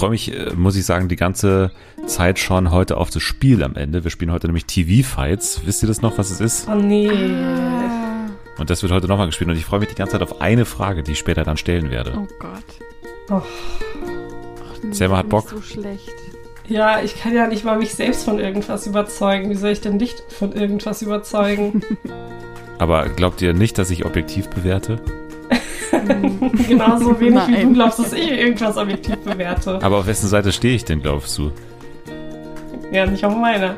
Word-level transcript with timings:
freue 0.00 0.10
mich, 0.10 0.34
äh, 0.34 0.54
muss 0.56 0.76
ich 0.76 0.86
sagen, 0.86 1.08
die 1.08 1.16
ganze 1.16 1.72
Zeit 2.06 2.38
schon 2.38 2.70
heute 2.70 2.96
auf 2.96 3.10
das 3.10 3.22
Spiel 3.22 3.62
am 3.62 3.74
Ende. 3.74 4.02
Wir 4.02 4.10
spielen 4.10 4.32
heute 4.32 4.46
nämlich 4.46 4.64
TV-Fights. 4.64 5.60
Wisst 5.66 5.82
ihr 5.82 5.88
das 5.88 6.00
noch, 6.00 6.16
was 6.16 6.30
es 6.30 6.40
ist? 6.40 6.68
Oh 6.70 6.74
nee. 6.74 7.10
Und 8.56 8.70
das 8.70 8.82
wird 8.82 8.92
heute 8.92 9.08
nochmal 9.08 9.26
gespielt. 9.26 9.50
Und 9.50 9.56
ich 9.56 9.66
freue 9.66 9.80
mich 9.80 9.90
die 9.90 9.94
ganze 9.94 10.12
Zeit 10.12 10.22
auf 10.22 10.40
eine 10.40 10.64
Frage, 10.64 11.02
die 11.02 11.12
ich 11.12 11.18
später 11.18 11.44
dann 11.44 11.58
stellen 11.58 11.90
werde. 11.90 12.14
Oh 12.16 12.26
Gott. 12.38 12.64
Oh. 13.28 13.42
Ach, 13.42 14.92
Selma 14.92 15.18
hat 15.18 15.28
Bock? 15.28 15.50
So 15.50 15.60
schlecht. 15.60 16.14
Ja, 16.66 17.02
ich 17.02 17.20
kann 17.20 17.34
ja 17.34 17.46
nicht 17.46 17.66
mal 17.66 17.76
mich 17.76 17.92
selbst 17.92 18.24
von 18.24 18.38
irgendwas 18.38 18.86
überzeugen. 18.86 19.50
Wie 19.50 19.54
soll 19.54 19.72
ich 19.72 19.82
denn 19.82 19.98
dich 19.98 20.14
von 20.30 20.52
irgendwas 20.52 21.02
überzeugen? 21.02 21.82
Aber 22.78 23.06
glaubt 23.10 23.42
ihr 23.42 23.52
nicht, 23.52 23.76
dass 23.76 23.90
ich 23.90 24.06
objektiv 24.06 24.48
bewerte? 24.48 25.02
Genauso 26.68 27.18
wenig 27.20 27.46
wie 27.48 27.52
du 27.52 27.58
Nein. 27.58 27.74
glaubst, 27.74 27.98
dass 27.98 28.12
ich 28.12 28.30
irgendwas 28.30 28.76
objektiv 28.76 29.16
bewerte. 29.18 29.78
Aber 29.82 29.98
auf 29.98 30.06
wessen 30.06 30.28
Seite 30.28 30.52
stehe 30.52 30.74
ich 30.74 30.84
denn, 30.84 31.02
glaubst 31.02 31.36
du? 31.38 31.52
Ja, 32.92 33.06
nicht 33.06 33.24
auf 33.24 33.36
meiner. 33.36 33.76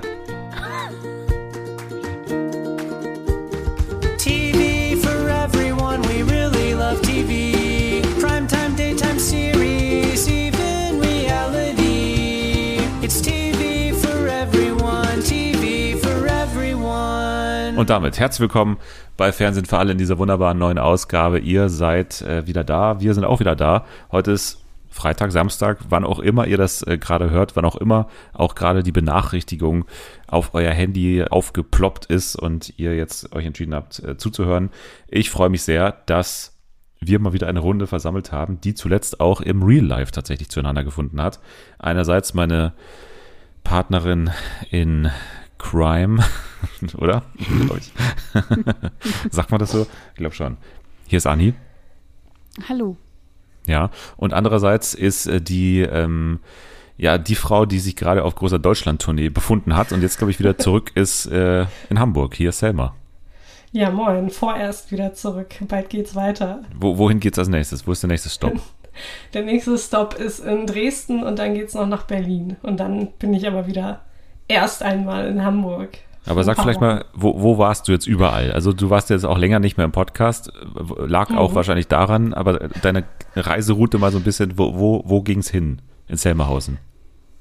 Und 17.82 17.90
damit 17.90 18.20
herzlich 18.20 18.42
willkommen 18.42 18.76
bei 19.16 19.32
Fernsehen 19.32 19.66
für 19.66 19.76
alle 19.76 19.90
in 19.90 19.98
dieser 19.98 20.16
wunderbaren 20.16 20.56
neuen 20.56 20.78
Ausgabe. 20.78 21.40
Ihr 21.40 21.68
seid 21.68 22.22
äh, 22.22 22.46
wieder 22.46 22.62
da, 22.62 23.00
wir 23.00 23.12
sind 23.12 23.24
auch 23.24 23.40
wieder 23.40 23.56
da. 23.56 23.84
Heute 24.12 24.30
ist 24.30 24.62
Freitag, 24.88 25.32
Samstag, 25.32 25.78
wann 25.88 26.04
auch 26.04 26.20
immer 26.20 26.46
ihr 26.46 26.58
das 26.58 26.86
äh, 26.86 26.96
gerade 26.96 27.30
hört, 27.30 27.56
wann 27.56 27.64
auch 27.64 27.74
immer 27.74 28.06
auch 28.34 28.54
gerade 28.54 28.84
die 28.84 28.92
Benachrichtigung 28.92 29.84
auf 30.28 30.54
euer 30.54 30.70
Handy 30.70 31.24
aufgeploppt 31.28 32.06
ist 32.06 32.36
und 32.36 32.72
ihr 32.78 32.94
jetzt 32.94 33.34
euch 33.34 33.46
entschieden 33.46 33.74
habt 33.74 33.98
äh, 33.98 34.16
zuzuhören. 34.16 34.70
Ich 35.08 35.30
freue 35.30 35.48
mich 35.48 35.64
sehr, 35.64 36.02
dass 36.06 36.56
wir 37.00 37.18
mal 37.18 37.32
wieder 37.32 37.48
eine 37.48 37.58
Runde 37.58 37.88
versammelt 37.88 38.30
haben, 38.30 38.60
die 38.60 38.74
zuletzt 38.74 39.18
auch 39.18 39.40
im 39.40 39.60
Real 39.64 39.84
Life 39.84 40.12
tatsächlich 40.12 40.50
zueinander 40.50 40.84
gefunden 40.84 41.20
hat. 41.20 41.40
Einerseits 41.80 42.32
meine 42.32 42.74
Partnerin 43.64 44.30
in 44.70 45.10
Crime, 45.58 46.22
oder? 46.98 47.22
Glaub 47.66 47.78
ich. 47.78 47.92
Sagt 49.30 49.50
man 49.50 49.60
das 49.60 49.72
so? 49.72 49.86
Ich 50.12 50.18
glaube 50.18 50.34
schon. 50.34 50.56
Hier 51.06 51.18
ist 51.18 51.26
Anni. 51.26 51.54
Hallo. 52.68 52.96
Ja, 53.66 53.90
und 54.16 54.32
andererseits 54.32 54.94
ist 54.94 55.26
äh, 55.26 55.40
die, 55.40 55.80
ähm, 55.80 56.40
ja, 56.96 57.18
die 57.18 57.34
Frau, 57.34 57.64
die 57.64 57.78
sich 57.78 57.96
gerade 57.96 58.24
auf 58.24 58.34
großer 58.34 58.58
Deutschland-Tournee 58.58 59.28
befunden 59.28 59.76
hat 59.76 59.92
und 59.92 60.02
jetzt, 60.02 60.18
glaube 60.18 60.30
ich, 60.30 60.38
wieder 60.38 60.58
zurück 60.58 60.92
ist 60.94 61.26
äh, 61.26 61.66
in 61.88 61.98
Hamburg. 61.98 62.34
Hier 62.34 62.50
ist 62.50 62.58
Selma. 62.58 62.94
Ja, 63.70 63.90
moin. 63.90 64.28
Vorerst 64.30 64.92
wieder 64.92 65.14
zurück. 65.14 65.54
Bald 65.66 65.88
geht's 65.88 66.14
weiter. 66.14 66.62
Wo, 66.78 66.98
wohin 66.98 67.20
geht's 67.20 67.38
als 67.38 67.48
nächstes? 67.48 67.86
Wo 67.86 67.92
ist 67.92 68.02
der 68.02 68.08
nächste 68.08 68.28
Stopp? 68.28 68.60
Der 69.32 69.42
nächste 69.42 69.78
Stopp 69.78 70.14
ist 70.14 70.40
in 70.40 70.66
Dresden 70.66 71.22
und 71.22 71.38
dann 71.38 71.54
geht's 71.54 71.72
noch 71.72 71.86
nach 71.86 72.02
Berlin. 72.02 72.56
Und 72.62 72.78
dann 72.78 73.12
bin 73.18 73.32
ich 73.32 73.46
aber 73.46 73.66
wieder 73.66 74.02
erst 74.48 74.82
einmal 74.82 75.26
in 75.28 75.42
Hamburg. 75.42 75.96
Aber 76.26 76.44
sag 76.44 76.60
vielleicht 76.60 76.80
mal, 76.80 77.04
wo, 77.14 77.42
wo 77.42 77.58
warst 77.58 77.88
du 77.88 77.92
jetzt 77.92 78.06
überall? 78.06 78.52
Also 78.52 78.72
du 78.72 78.90
warst 78.90 79.10
jetzt 79.10 79.24
auch 79.24 79.38
länger 79.38 79.58
nicht 79.58 79.76
mehr 79.76 79.84
im 79.86 79.92
Podcast, 79.92 80.52
lag 80.98 81.30
auch 81.36 81.50
Mhm. 81.50 81.54
wahrscheinlich 81.56 81.88
daran, 81.88 82.32
aber 82.32 82.68
deine 82.82 83.04
Reiseroute 83.34 83.98
mal 83.98 84.12
so 84.12 84.18
ein 84.18 84.24
bisschen, 84.24 84.56
wo, 84.56 84.78
wo, 84.78 85.02
wo 85.04 85.22
ging's 85.22 85.50
hin? 85.50 85.82
In 86.08 86.16
Selmerhausen. 86.16 86.78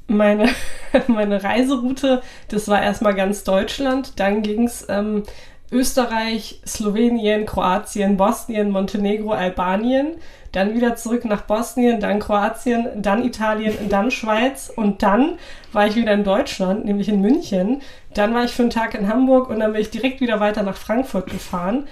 Meine, 0.08 0.50
meine 1.08 1.44
Reiseroute, 1.44 2.22
das 2.48 2.68
war 2.68 2.82
erstmal 2.82 3.14
ganz 3.14 3.44
Deutschland. 3.44 4.20
Dann 4.20 4.42
ging's 4.42 4.86
ähm, 4.90 5.24
Österreich, 5.72 6.62
Slowenien, 6.68 7.46
Kroatien, 7.46 8.18
Bosnien, 8.18 8.72
Montenegro, 8.72 9.32
Albanien. 9.32 10.16
Dann 10.52 10.74
wieder 10.74 10.96
zurück 10.96 11.24
nach 11.26 11.42
Bosnien, 11.42 12.00
dann 12.02 12.20
Kroatien, 12.20 12.88
dann 13.02 13.24
Italien, 13.24 13.74
dann 13.90 14.12
Schweiz. 14.12 14.72
Und 14.76 15.02
dann 15.02 15.38
war 15.72 15.88
ich 15.88 15.96
wieder 15.96 16.12
in 16.14 16.24
Deutschland, 16.26 16.84
nämlich 16.86 17.08
in 17.08 17.22
München. 17.22 17.82
Dann 18.14 18.34
war 18.34 18.44
ich 18.44 18.52
für 18.52 18.64
einen 18.64 18.72
Tag 18.72 18.94
in 18.96 19.08
Hamburg 19.08 19.50
und 19.50 19.60
dann 19.62 19.72
bin 19.72 19.82
ich 19.82 19.90
direkt 19.92 20.20
wieder 20.20 20.40
weiter 20.42 20.64
nach 20.64 20.76
Frankfurt 20.76 21.28
gefahren. 21.30 21.88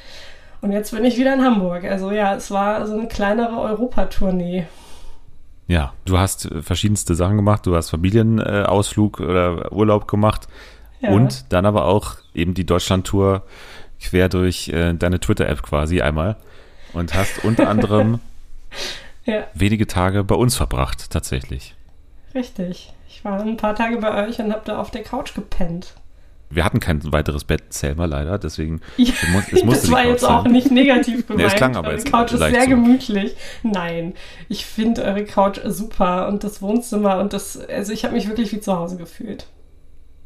Und 0.62 0.74
jetzt 0.74 0.92
bin 0.92 1.06
ich 1.06 1.18
wieder 1.18 1.34
in 1.34 1.42
Hamburg. 1.44 1.86
Also 1.86 2.12
ja, 2.12 2.36
es 2.36 2.52
war 2.52 2.86
so 2.86 2.94
eine 2.98 3.08
kleinere 3.08 3.58
Europatournee. 3.62 4.66
Ja, 5.68 5.94
du 6.04 6.18
hast 6.18 6.46
äh, 6.52 6.62
verschiedenste 6.62 7.16
Sachen 7.16 7.38
gemacht. 7.38 7.66
Du 7.66 7.76
hast 7.76 7.92
Familienausflug 7.92 9.20
oder 9.22 9.72
Urlaub 9.72 10.08
gemacht 10.08 10.48
Ja. 11.00 11.12
und 11.12 11.46
dann 11.54 11.66
aber 11.66 11.86
auch 11.86 12.16
eben 12.34 12.54
die 12.56 12.66
Deutschland-Tour 12.66 13.44
quer 14.02 14.28
durch 14.30 14.68
äh, 14.70 14.94
deine 14.94 15.20
Twitter-App 15.20 15.62
quasi 15.64 16.02
einmal 16.02 16.36
und 16.94 17.14
hast 17.14 17.44
unter 17.46 17.70
anderem 17.70 18.20
Ja. 19.26 19.48
wenige 19.54 19.86
Tage 19.88 20.24
bei 20.24 20.36
uns 20.36 20.56
verbracht, 20.56 21.10
tatsächlich. 21.12 21.76
Richtig. 22.34 22.94
Ich 23.08 23.24
war 23.26 23.42
ein 23.42 23.58
paar 23.58 23.76
Tage 23.76 23.98
bei 23.98 24.28
euch 24.28 24.40
und 24.40 24.52
habe 24.52 24.62
da 24.66 24.80
auf 24.80 24.92
der 24.92 25.04
Couch 25.04 25.34
gepennt. 25.36 25.94
Wir 26.52 26.66
hatten 26.66 26.80
kein 26.80 27.00
weiteres 27.12 27.44
Bett, 27.44 27.72
Selma 27.72 28.06
leider, 28.06 28.40
deswegen 28.40 28.82
Ja, 28.98 29.14
es 29.22 29.30
mu- 29.30 29.40
es 29.58 29.64
musste 29.64 29.82
das 29.82 29.92
war 29.92 30.06
jetzt 30.06 30.24
auch 30.26 30.44
sein. 30.44 30.52
nicht 30.52 30.72
negativ 30.72 31.28
gemeint. 31.28 31.48
es 31.48 31.54
klang 31.56 31.76
aber 31.76 31.90
eure 31.90 31.98
jetzt 31.98 32.12
Couch 32.12 32.32
ist 32.32 32.40
sehr 32.40 32.64
so. 32.64 32.70
gemütlich. 32.70 33.36
Nein, 33.62 34.14
ich 34.48 34.66
finde 34.66 35.04
eure 35.04 35.26
Couch 35.26 35.60
super 35.66 36.28
und 36.28 36.44
das 36.44 36.62
Wohnzimmer 36.64 37.20
und 37.20 37.34
das, 37.34 37.56
also 37.70 37.94
ich 37.94 38.04
habe 38.04 38.16
mich 38.16 38.28
wirklich 38.28 38.52
wie 38.52 38.60
zu 38.62 38.76
Hause 38.76 38.98
gefühlt. 38.98 39.46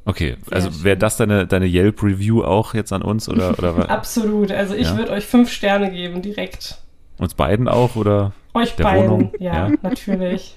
Okay, 0.06 0.38
Sehr 0.46 0.56
also 0.56 0.84
wäre 0.84 0.98
das 0.98 1.18
deine, 1.18 1.46
deine 1.48 1.66
Yelp-Review 1.66 2.44
auch 2.44 2.74
jetzt 2.74 2.94
an 2.94 3.02
uns 3.02 3.28
oder, 3.28 3.58
oder 3.58 3.90
Absolut. 3.90 4.52
Also 4.52 4.76
ich 4.76 4.88
Ja. 4.90 4.98
würde 4.98 5.12
euch 5.12 5.26
fünf 5.26 5.50
Sterne 5.52 5.92
geben, 5.92 6.22
direkt. 6.22 6.78
Uns 7.18 7.34
beiden 7.34 7.68
auch? 7.68 7.96
Oder 7.96 8.34
Euch 8.54 8.76
Der 8.76 8.84
beiden. 8.84 9.10
Wohnung, 9.10 9.34
Ja, 9.40 9.70
ja. 9.70 9.76
natürlich. 9.82 10.56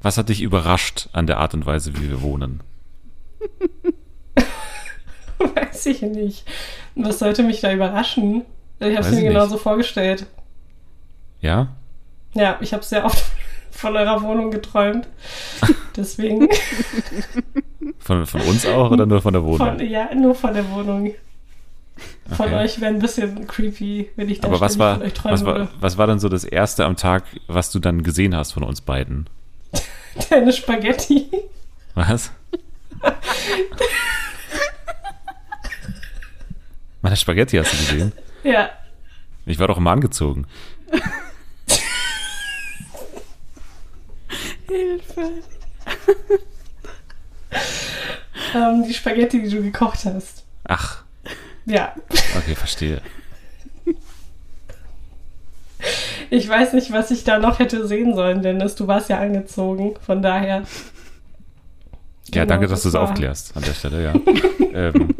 was 0.00 0.18
hat 0.18 0.28
dich 0.28 0.42
überrascht 0.42 1.08
an 1.12 1.26
der 1.26 1.38
Art 1.38 1.54
und 1.54 1.66
Weise, 1.66 1.96
wie 1.96 2.08
wir 2.10 2.22
wohnen? 2.22 2.60
Weiß 5.38 5.86
ich 5.86 6.02
nicht. 6.02 6.44
Was 6.94 7.18
sollte 7.18 7.42
mich 7.42 7.60
da 7.60 7.72
überraschen? 7.72 8.42
Ich 8.78 8.96
habe 8.96 9.06
es 9.06 9.12
mir 9.12 9.22
genauso 9.22 9.56
vorgestellt. 9.58 10.26
Ja? 11.40 11.68
Ja, 12.34 12.58
ich 12.60 12.72
habe 12.72 12.84
sehr 12.84 13.04
oft 13.04 13.24
von 13.70 13.96
eurer 13.96 14.22
Wohnung 14.22 14.50
geträumt. 14.50 15.08
Deswegen. 15.96 16.48
Von, 17.98 18.26
von 18.26 18.40
uns 18.42 18.66
auch 18.66 18.90
oder 18.90 19.06
nur 19.06 19.20
von 19.20 19.32
der 19.32 19.42
Wohnung? 19.44 19.58
Von, 19.78 19.80
ja, 19.86 20.14
nur 20.14 20.34
von 20.34 20.54
der 20.54 20.68
Wohnung. 20.70 21.12
Von 22.36 22.46
Okay. 22.46 22.54
euch 22.56 22.80
wäre 22.80 22.92
ein 22.92 22.98
bisschen 23.00 23.46
creepy, 23.46 24.10
wenn 24.16 24.28
ich 24.28 24.40
da 24.40 24.48
Aber 24.48 24.60
was 24.60 24.78
war, 24.78 25.00
was, 25.24 25.44
war, 25.44 25.68
was 25.80 25.98
war 25.98 26.06
denn 26.06 26.18
so 26.18 26.28
das 26.28 26.44
Erste 26.44 26.84
am 26.84 26.96
Tag, 26.96 27.24
was 27.48 27.70
du 27.70 27.78
dann 27.78 28.02
gesehen 28.02 28.36
hast 28.36 28.52
von 28.52 28.62
uns 28.62 28.80
beiden? 28.80 29.28
Deine 30.30 30.52
Spaghetti. 30.52 31.28
Was? 31.94 32.30
Meine 37.02 37.16
Spaghetti 37.16 37.56
hast 37.58 37.72
du 37.72 37.76
gesehen? 37.78 38.12
Ja, 38.44 38.70
Ich 39.46 39.58
war 39.58 39.66
doch 39.68 39.76
immer 39.78 39.90
angezogen. 39.90 40.46
Hilfe. 44.68 45.22
ähm, 48.54 48.84
die 48.86 48.94
Spaghetti, 48.94 49.42
die 49.42 49.48
du 49.50 49.62
gekocht 49.62 50.04
hast. 50.04 50.44
Ach, 50.64 51.01
Ja, 51.66 51.94
okay, 52.36 52.54
verstehe. 52.54 53.00
ich 56.30 56.48
weiß 56.48 56.72
nicht, 56.72 56.92
was 56.92 57.10
ich 57.10 57.24
da 57.24 57.38
noch 57.38 57.58
hätte 57.58 57.86
sehen 57.86 58.14
sollen, 58.14 58.42
Dennis. 58.42 58.74
Du 58.74 58.86
warst 58.86 59.08
ja 59.08 59.18
angezogen, 59.18 59.94
von 60.04 60.22
daher. 60.22 60.62
Ja, 62.34 62.42
Genau, 62.44 62.46
danke, 62.46 62.66
dass 62.66 62.82
du 62.82 62.88
es 62.88 62.94
aufklärst 62.94 63.56
an 63.56 63.62
der 63.62 63.74
Stelle, 63.74 64.02
ja. 64.04 64.14
ähm, 64.74 65.14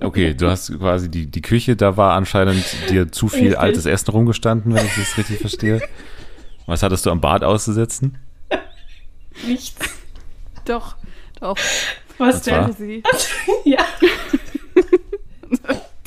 okay, 0.00 0.32
du 0.32 0.48
hast 0.48 0.76
quasi 0.78 1.10
die, 1.10 1.26
die 1.26 1.42
Küche, 1.42 1.76
da 1.76 1.96
war 1.96 2.14
anscheinend 2.14 2.64
dir 2.88 3.12
zu 3.12 3.28
viel 3.28 3.40
Richtig. 3.40 3.58
altes 3.58 3.86
Essen 3.86 4.10
rumgestanden, 4.10 4.74
wenn 4.74 4.86
ich 4.86 4.94
das 4.94 5.18
richtig 5.18 5.40
verstehe. 5.40 5.82
Was 6.66 6.82
hattest 6.82 7.04
du 7.04 7.10
am 7.10 7.20
Bad 7.20 7.44
auszusetzen? 7.44 8.18
Nichts. 9.46 9.76
Doch, 10.64 10.96
doch. 11.40 11.56
Was 12.18 12.42
denn? 12.42 12.72
Sie. 12.72 13.02
Ja. 13.64 13.84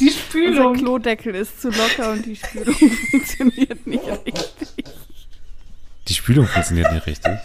Die 0.05 0.11
Unser 0.11 0.19
Spülung. 0.19 0.73
Klodeckel 0.75 1.33
ist 1.33 1.61
zu 1.61 1.69
locker 1.69 2.11
und 2.11 2.25
die 2.25 2.35
Spülung 2.35 2.75
funktioniert 3.11 3.87
nicht 3.87 4.05
richtig. 4.05 4.85
Die 6.07 6.13
Spülung 6.13 6.45
funktioniert 6.45 6.91
nicht 6.93 7.07
richtig. 7.07 7.39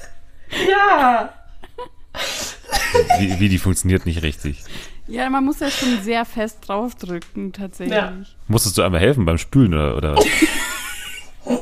Ja. 0.69 1.33
Wie, 3.19 3.41
wie 3.41 3.49
die 3.49 3.57
funktioniert 3.57 4.05
nicht 4.05 4.23
richtig. 4.23 4.63
Ja, 5.07 5.31
man 5.31 5.43
muss 5.45 5.61
ja 5.61 5.71
schon 5.71 6.03
sehr 6.03 6.27
fest 6.27 6.59
draufdrücken, 6.69 7.55
tatsächlich. 7.55 7.97
Ja. 7.97 8.13
Musstest 8.47 8.77
du 8.77 8.83
einmal 8.83 9.01
helfen 9.01 9.25
beim 9.25 9.39
Spülen 9.39 9.73
oder, 9.73 9.97
oder 9.97 10.17
was? 10.17 10.27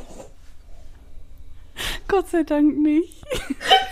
Gott 2.08 2.28
sei 2.28 2.42
Dank 2.42 2.76
nicht. 2.76 3.22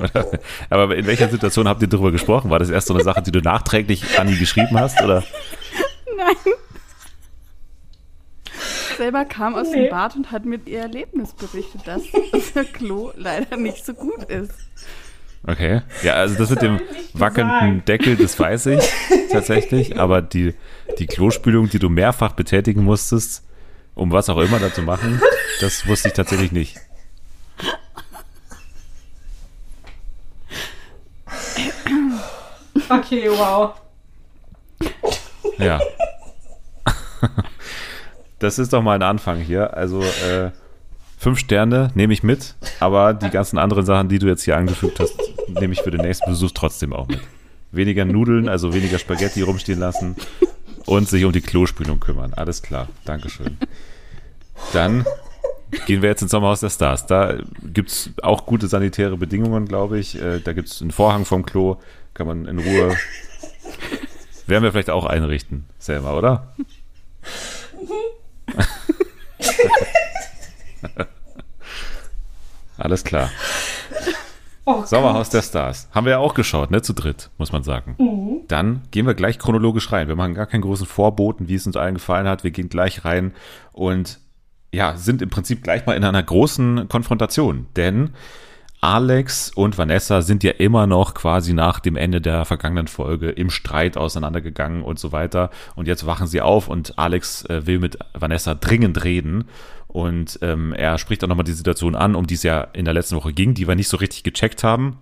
Aber 0.70 0.96
in 0.96 1.06
welcher 1.06 1.28
Situation 1.28 1.68
habt 1.68 1.82
ihr 1.82 1.88
darüber 1.88 2.12
gesprochen? 2.12 2.50
War 2.50 2.58
das 2.58 2.70
erst 2.70 2.88
so 2.88 2.94
eine 2.94 3.02
Sache, 3.04 3.22
die 3.22 3.32
du 3.32 3.40
nachträglich 3.40 4.18
Anni 4.18 4.36
geschrieben 4.36 4.78
hast? 4.78 5.00
Oder? 5.02 5.22
Nein. 6.16 6.36
Selber 8.96 9.24
kam 9.24 9.54
aus 9.54 9.68
Nee. 9.70 9.84
dem 9.84 9.90
Bad 9.90 10.16
und 10.16 10.30
hat 10.30 10.44
mir 10.44 10.60
ihr 10.66 10.80
Erlebnis 10.80 11.32
berichtet, 11.32 11.86
dass 11.86 12.02
unser 12.32 12.64
Klo 12.64 13.12
leider 13.16 13.56
nicht 13.56 13.84
so 13.86 13.94
gut 13.94 14.24
ist. 14.24 14.52
Okay. 15.46 15.80
Ja, 16.02 16.14
also 16.14 16.34
das 16.36 16.50
mit 16.50 16.60
dem 16.60 16.80
wackelnden 17.14 17.70
gesagt. 17.84 17.88
Deckel, 17.88 18.16
das 18.16 18.38
weiß 18.38 18.66
ich 18.66 18.84
tatsächlich. 19.32 19.98
Aber 19.98 20.20
die, 20.20 20.54
die 20.98 21.06
Klospülung, 21.06 21.70
die 21.70 21.78
du 21.78 21.88
mehrfach 21.88 22.32
betätigen 22.32 22.84
musstest, 22.84 23.42
um 23.94 24.12
was 24.12 24.28
auch 24.28 24.38
immer 24.38 24.58
da 24.58 24.72
zu 24.72 24.82
machen, 24.82 25.20
das 25.62 25.86
wusste 25.86 26.08
ich 26.08 26.14
tatsächlich 26.14 26.52
nicht. 26.52 26.76
Okay, 33.10 33.28
wow. 33.28 33.74
Ja. 35.58 35.80
Das 38.38 38.60
ist 38.60 38.72
doch 38.72 38.82
mal 38.82 38.94
ein 38.94 39.02
Anfang 39.02 39.40
hier. 39.40 39.76
Also 39.76 40.00
äh, 40.00 40.52
fünf 41.18 41.40
Sterne 41.40 41.90
nehme 41.96 42.12
ich 42.12 42.22
mit, 42.22 42.54
aber 42.78 43.12
die 43.12 43.30
ganzen 43.30 43.58
anderen 43.58 43.84
Sachen, 43.84 44.08
die 44.08 44.20
du 44.20 44.28
jetzt 44.28 44.44
hier 44.44 44.56
angefügt 44.56 45.00
hast, 45.00 45.18
nehme 45.48 45.72
ich 45.72 45.82
für 45.82 45.90
den 45.90 46.02
nächsten 46.02 46.30
Besuch 46.30 46.52
trotzdem 46.52 46.92
auch 46.92 47.08
mit. 47.08 47.18
Weniger 47.72 48.04
Nudeln, 48.04 48.48
also 48.48 48.72
weniger 48.74 49.00
Spaghetti 49.00 49.42
rumstehen 49.42 49.80
lassen 49.80 50.14
und 50.86 51.08
sich 51.08 51.24
um 51.24 51.32
die 51.32 51.40
Klospülung 51.40 51.98
kümmern. 51.98 52.32
Alles 52.34 52.62
klar. 52.62 52.86
Dankeschön. 53.06 53.58
Dann 54.72 55.04
gehen 55.86 56.00
wir 56.02 56.10
jetzt 56.10 56.22
ins 56.22 56.30
Sommerhaus 56.30 56.60
der 56.60 56.70
Stars. 56.70 57.06
Da 57.06 57.38
gibt 57.64 57.90
es 57.90 58.10
auch 58.22 58.46
gute 58.46 58.68
sanitäre 58.68 59.16
Bedingungen, 59.16 59.66
glaube 59.66 59.98
ich. 59.98 60.14
Äh, 60.22 60.38
Da 60.38 60.52
gibt 60.52 60.68
es 60.68 60.80
einen 60.80 60.92
Vorhang 60.92 61.24
vom 61.24 61.44
Klo, 61.44 61.76
kann 62.14 62.26
man 62.26 62.46
in 62.46 62.58
Ruhe. 62.58 62.96
Werden 64.46 64.64
wir 64.64 64.72
vielleicht 64.72 64.90
auch 64.90 65.06
einrichten, 65.06 65.66
Selma, 65.78 66.14
oder? 66.14 66.54
Alles 72.76 73.04
klar. 73.04 73.30
Oh 74.64 74.84
Sommerhaus 74.84 75.30
der 75.30 75.42
Stars. 75.42 75.88
Haben 75.92 76.06
wir 76.06 76.12
ja 76.12 76.18
auch 76.18 76.34
geschaut, 76.34 76.70
ne? 76.70 76.82
Zu 76.82 76.92
dritt, 76.92 77.30
muss 77.38 77.52
man 77.52 77.62
sagen. 77.62 78.44
Dann 78.48 78.82
gehen 78.90 79.06
wir 79.06 79.14
gleich 79.14 79.38
chronologisch 79.38 79.92
rein. 79.92 80.08
Wir 80.08 80.16
machen 80.16 80.34
gar 80.34 80.46
keinen 80.46 80.62
großen 80.62 80.86
Vorboten, 80.86 81.48
wie 81.48 81.54
es 81.54 81.66
uns 81.66 81.76
allen 81.76 81.94
gefallen 81.94 82.28
hat. 82.28 82.44
Wir 82.44 82.50
gehen 82.50 82.68
gleich 82.68 83.04
rein 83.04 83.32
und 83.72 84.18
ja, 84.72 84.96
sind 84.96 85.22
im 85.22 85.30
Prinzip 85.30 85.62
gleich 85.62 85.86
mal 85.86 85.96
in 85.96 86.04
einer 86.04 86.22
großen 86.22 86.88
Konfrontation. 86.88 87.66
Denn 87.76 88.10
Alex 88.80 89.50
und 89.50 89.76
Vanessa 89.76 90.22
sind 90.22 90.42
ja 90.42 90.52
immer 90.52 90.86
noch 90.86 91.12
quasi 91.12 91.52
nach 91.52 91.80
dem 91.80 91.96
Ende 91.96 92.20
der 92.20 92.46
vergangenen 92.46 92.86
Folge 92.86 93.28
im 93.30 93.50
Streit 93.50 93.98
auseinandergegangen 93.98 94.82
und 94.82 94.98
so 94.98 95.12
weiter. 95.12 95.50
Und 95.76 95.86
jetzt 95.86 96.06
wachen 96.06 96.26
sie 96.26 96.40
auf 96.40 96.68
und 96.68 96.98
Alex 96.98 97.44
äh, 97.46 97.66
will 97.66 97.78
mit 97.78 97.98
Vanessa 98.14 98.54
dringend 98.54 99.04
reden. 99.04 99.44
Und 99.86 100.38
ähm, 100.40 100.72
er 100.72 100.96
spricht 100.98 101.22
auch 101.22 101.28
nochmal 101.28 101.44
die 101.44 101.52
Situation 101.52 101.94
an, 101.94 102.14
um 102.14 102.26
die 102.26 102.34
es 102.34 102.42
ja 102.42 102.62
in 102.72 102.86
der 102.86 102.94
letzten 102.94 103.16
Woche 103.16 103.32
ging, 103.32 103.54
die 103.54 103.68
wir 103.68 103.74
nicht 103.74 103.88
so 103.88 103.98
richtig 103.98 104.22
gecheckt 104.22 104.64
haben. 104.64 104.98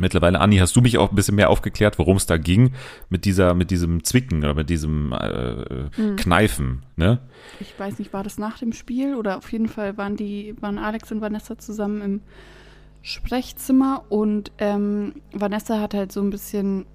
Mittlerweile, 0.00 0.40
Anni, 0.40 0.58
hast 0.58 0.74
du 0.76 0.80
mich 0.80 0.96
auch 0.98 1.10
ein 1.10 1.16
bisschen 1.16 1.34
mehr 1.34 1.50
aufgeklärt, 1.50 1.98
worum 1.98 2.16
es 2.16 2.26
da 2.26 2.36
ging 2.36 2.72
mit 3.10 3.24
dieser, 3.24 3.54
mit 3.54 3.70
diesem 3.70 4.04
Zwicken 4.04 4.38
oder 4.38 4.54
mit 4.54 4.70
diesem 4.70 5.12
äh, 5.12 5.90
Kneifen, 6.16 6.84
ne? 6.96 7.18
Ich 7.58 7.78
weiß 7.78 7.98
nicht, 7.98 8.12
war 8.12 8.22
das 8.22 8.38
nach 8.38 8.58
dem 8.58 8.72
Spiel 8.72 9.16
oder 9.16 9.38
auf 9.38 9.50
jeden 9.50 9.68
Fall 9.68 9.96
waren 9.96 10.16
die, 10.16 10.54
waren 10.60 10.78
Alex 10.78 11.10
und 11.10 11.20
Vanessa 11.20 11.58
zusammen 11.58 12.02
im 12.02 12.20
Sprechzimmer 13.02 14.04
und 14.08 14.52
ähm, 14.58 15.14
Vanessa 15.32 15.80
hat 15.80 15.94
halt 15.94 16.12
so 16.12 16.20
ein 16.20 16.30
bisschen 16.30 16.86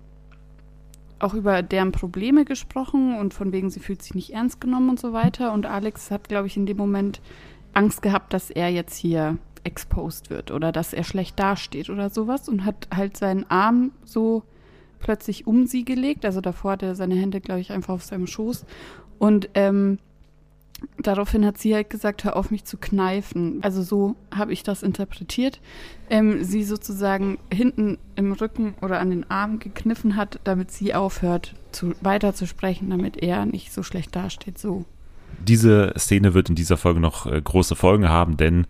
auch 1.20 1.34
über 1.34 1.62
deren 1.62 1.92
Probleme 1.92 2.44
gesprochen 2.44 3.18
und 3.18 3.34
von 3.34 3.52
wegen, 3.52 3.70
sie 3.70 3.80
fühlt 3.80 4.02
sich 4.02 4.14
nicht 4.14 4.34
ernst 4.34 4.60
genommen 4.60 4.90
und 4.90 5.00
so 5.00 5.14
weiter. 5.14 5.54
Und 5.54 5.66
Alex 5.66 6.12
hat, 6.12 6.28
glaube 6.28 6.48
ich, 6.48 6.58
in 6.58 6.66
dem 6.66 6.78
Moment 6.78 7.22
Angst 7.74 8.02
gehabt, 8.02 8.34
dass 8.34 8.50
er 8.50 8.70
jetzt 8.70 8.98
hier 8.98 9.38
exposed 9.64 10.30
wird 10.30 10.52
oder 10.52 10.74
dass 10.74 10.94
er 10.94 11.06
schlecht 11.06 11.40
dasteht 11.40 11.90
oder 11.90 12.10
sowas 12.10 12.50
und 12.50 12.66
hat 12.66 12.88
halt 12.94 13.16
seinen 13.16 13.50
Arm 13.50 13.92
so 14.04 14.44
plötzlich 15.00 15.48
um 15.48 15.66
sie 15.66 15.86
gelegt. 15.86 16.26
Also 16.26 16.42
davor 16.42 16.72
hat 16.74 16.84
er 16.84 16.96
seine 16.96 17.16
Hände, 17.16 17.40
glaube 17.40 17.62
ich, 17.62 17.72
einfach 17.72 17.94
auf 17.94 18.04
seinem 18.04 18.28
Schoß. 18.28 18.66
Und 19.20 19.50
ähm, 19.54 20.00
daraufhin 20.98 21.46
hat 21.46 21.58
sie 21.58 21.74
halt 21.74 21.90
gesagt, 21.90 22.24
hör 22.24 22.36
auf 22.36 22.52
mich 22.52 22.66
zu 22.66 22.78
kneifen. 22.78 23.60
Also 23.62 23.82
so 23.84 24.16
habe 24.34 24.54
ich 24.54 24.64
das 24.64 24.84
interpretiert. 24.84 25.60
Ähm, 26.10 26.44
sie 26.44 26.64
sozusagen 26.64 27.38
hinten 27.52 27.98
im 28.16 28.32
Rücken 28.34 28.76
oder 28.82 29.00
an 29.00 29.10
den 29.10 29.30
Arm 29.30 29.60
gekniffen 29.60 30.16
hat, 30.16 30.40
damit 30.44 30.72
sie 30.72 30.94
aufhört, 30.94 31.56
zu, 31.72 31.94
weiter 32.02 32.34
zu 32.34 32.48
sprechen, 32.48 32.90
damit 32.90 33.18
er 33.18 33.46
nicht 33.46 33.74
so 33.74 33.84
schlecht 33.84 34.16
dasteht. 34.16 34.58
So. 34.58 34.86
Diese 35.40 35.94
Szene 35.98 36.34
wird 36.34 36.50
in 36.50 36.56
dieser 36.56 36.78
Folge 36.78 37.00
noch 37.00 37.26
äh, 37.26 37.42
große 37.42 37.76
Folgen 37.76 38.10
haben, 38.10 38.38
denn 38.38 38.68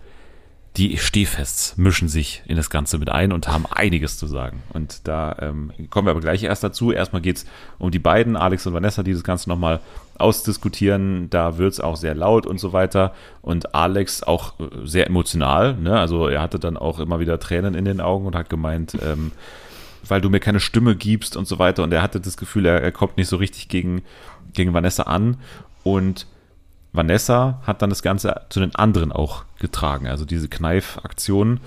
die 0.78 0.98
Stehfests 0.98 1.78
mischen 1.78 2.08
sich 2.08 2.42
in 2.48 2.56
das 2.56 2.72
Ganze 2.72 2.98
mit 2.98 3.10
ein 3.10 3.32
und 3.32 3.48
haben 3.48 3.66
einiges 3.68 4.18
zu 4.18 4.26
sagen. 4.26 4.64
Und 4.74 5.08
da 5.08 5.36
ähm, 5.40 5.72
kommen 5.92 6.08
wir 6.08 6.12
aber 6.12 6.22
gleich 6.22 6.42
erst 6.42 6.64
dazu. 6.64 6.92
Erstmal 6.92 7.22
geht 7.22 7.38
es 7.38 7.46
um 7.78 7.92
die 7.92 8.00
beiden, 8.00 8.36
Alex 8.36 8.66
und 8.66 8.74
Vanessa, 8.74 9.04
die 9.04 9.14
das 9.14 9.24
Ganze 9.24 9.50
nochmal 9.50 9.82
ausdiskutieren. 10.18 11.30
Da 11.30 11.58
wird 11.58 11.74
es 11.74 11.80
auch 11.80 11.96
sehr 11.96 12.16
laut 12.16 12.46
und 12.46 12.60
so 12.60 12.74
weiter. 12.74 13.14
Und 13.42 13.76
Alex 13.76 14.24
auch 14.24 14.60
äh, 14.60 14.86
sehr 14.86 15.08
emotional. 15.08 15.76
Ne? 15.76 16.00
Also 16.00 16.28
er 16.28 16.42
hatte 16.42 16.60
dann 16.60 16.78
auch 16.78 17.00
immer 17.00 17.20
wieder 17.20 17.40
Tränen 17.40 17.76
in 17.76 17.86
den 17.86 18.02
Augen 18.02 18.26
und 18.26 18.36
hat 18.36 18.50
gemeint, 18.50 18.98
ähm, 19.04 19.32
weil 20.08 20.22
du 20.22 20.30
mir 20.30 20.40
keine 20.40 20.60
Stimme 20.60 20.96
gibst 20.96 21.38
und 21.38 21.48
so 21.48 21.60
weiter. 21.60 21.84
Und 21.84 21.94
er 21.94 22.02
hatte 22.02 22.20
das 22.20 22.38
Gefühl, 22.38 22.66
er, 22.66 22.82
er 22.82 22.92
kommt 22.92 23.18
nicht 23.18 23.28
so 23.28 23.38
richtig 23.38 23.70
gegen, 23.70 24.02
gegen 24.54 24.74
Vanessa 24.74 25.04
an. 25.04 25.38
Und 25.84 26.28
Vanessa 26.94 27.62
hat 27.66 27.82
dann 27.82 27.90
das 27.90 28.04
Ganze 28.04 28.42
zu 28.50 28.60
den 28.60 28.76
anderen 28.76 29.12
auch 29.12 29.46
getragen, 29.60 30.08
also 30.08 30.26
diese 30.26 30.48
Kneifaktion. 30.48 31.60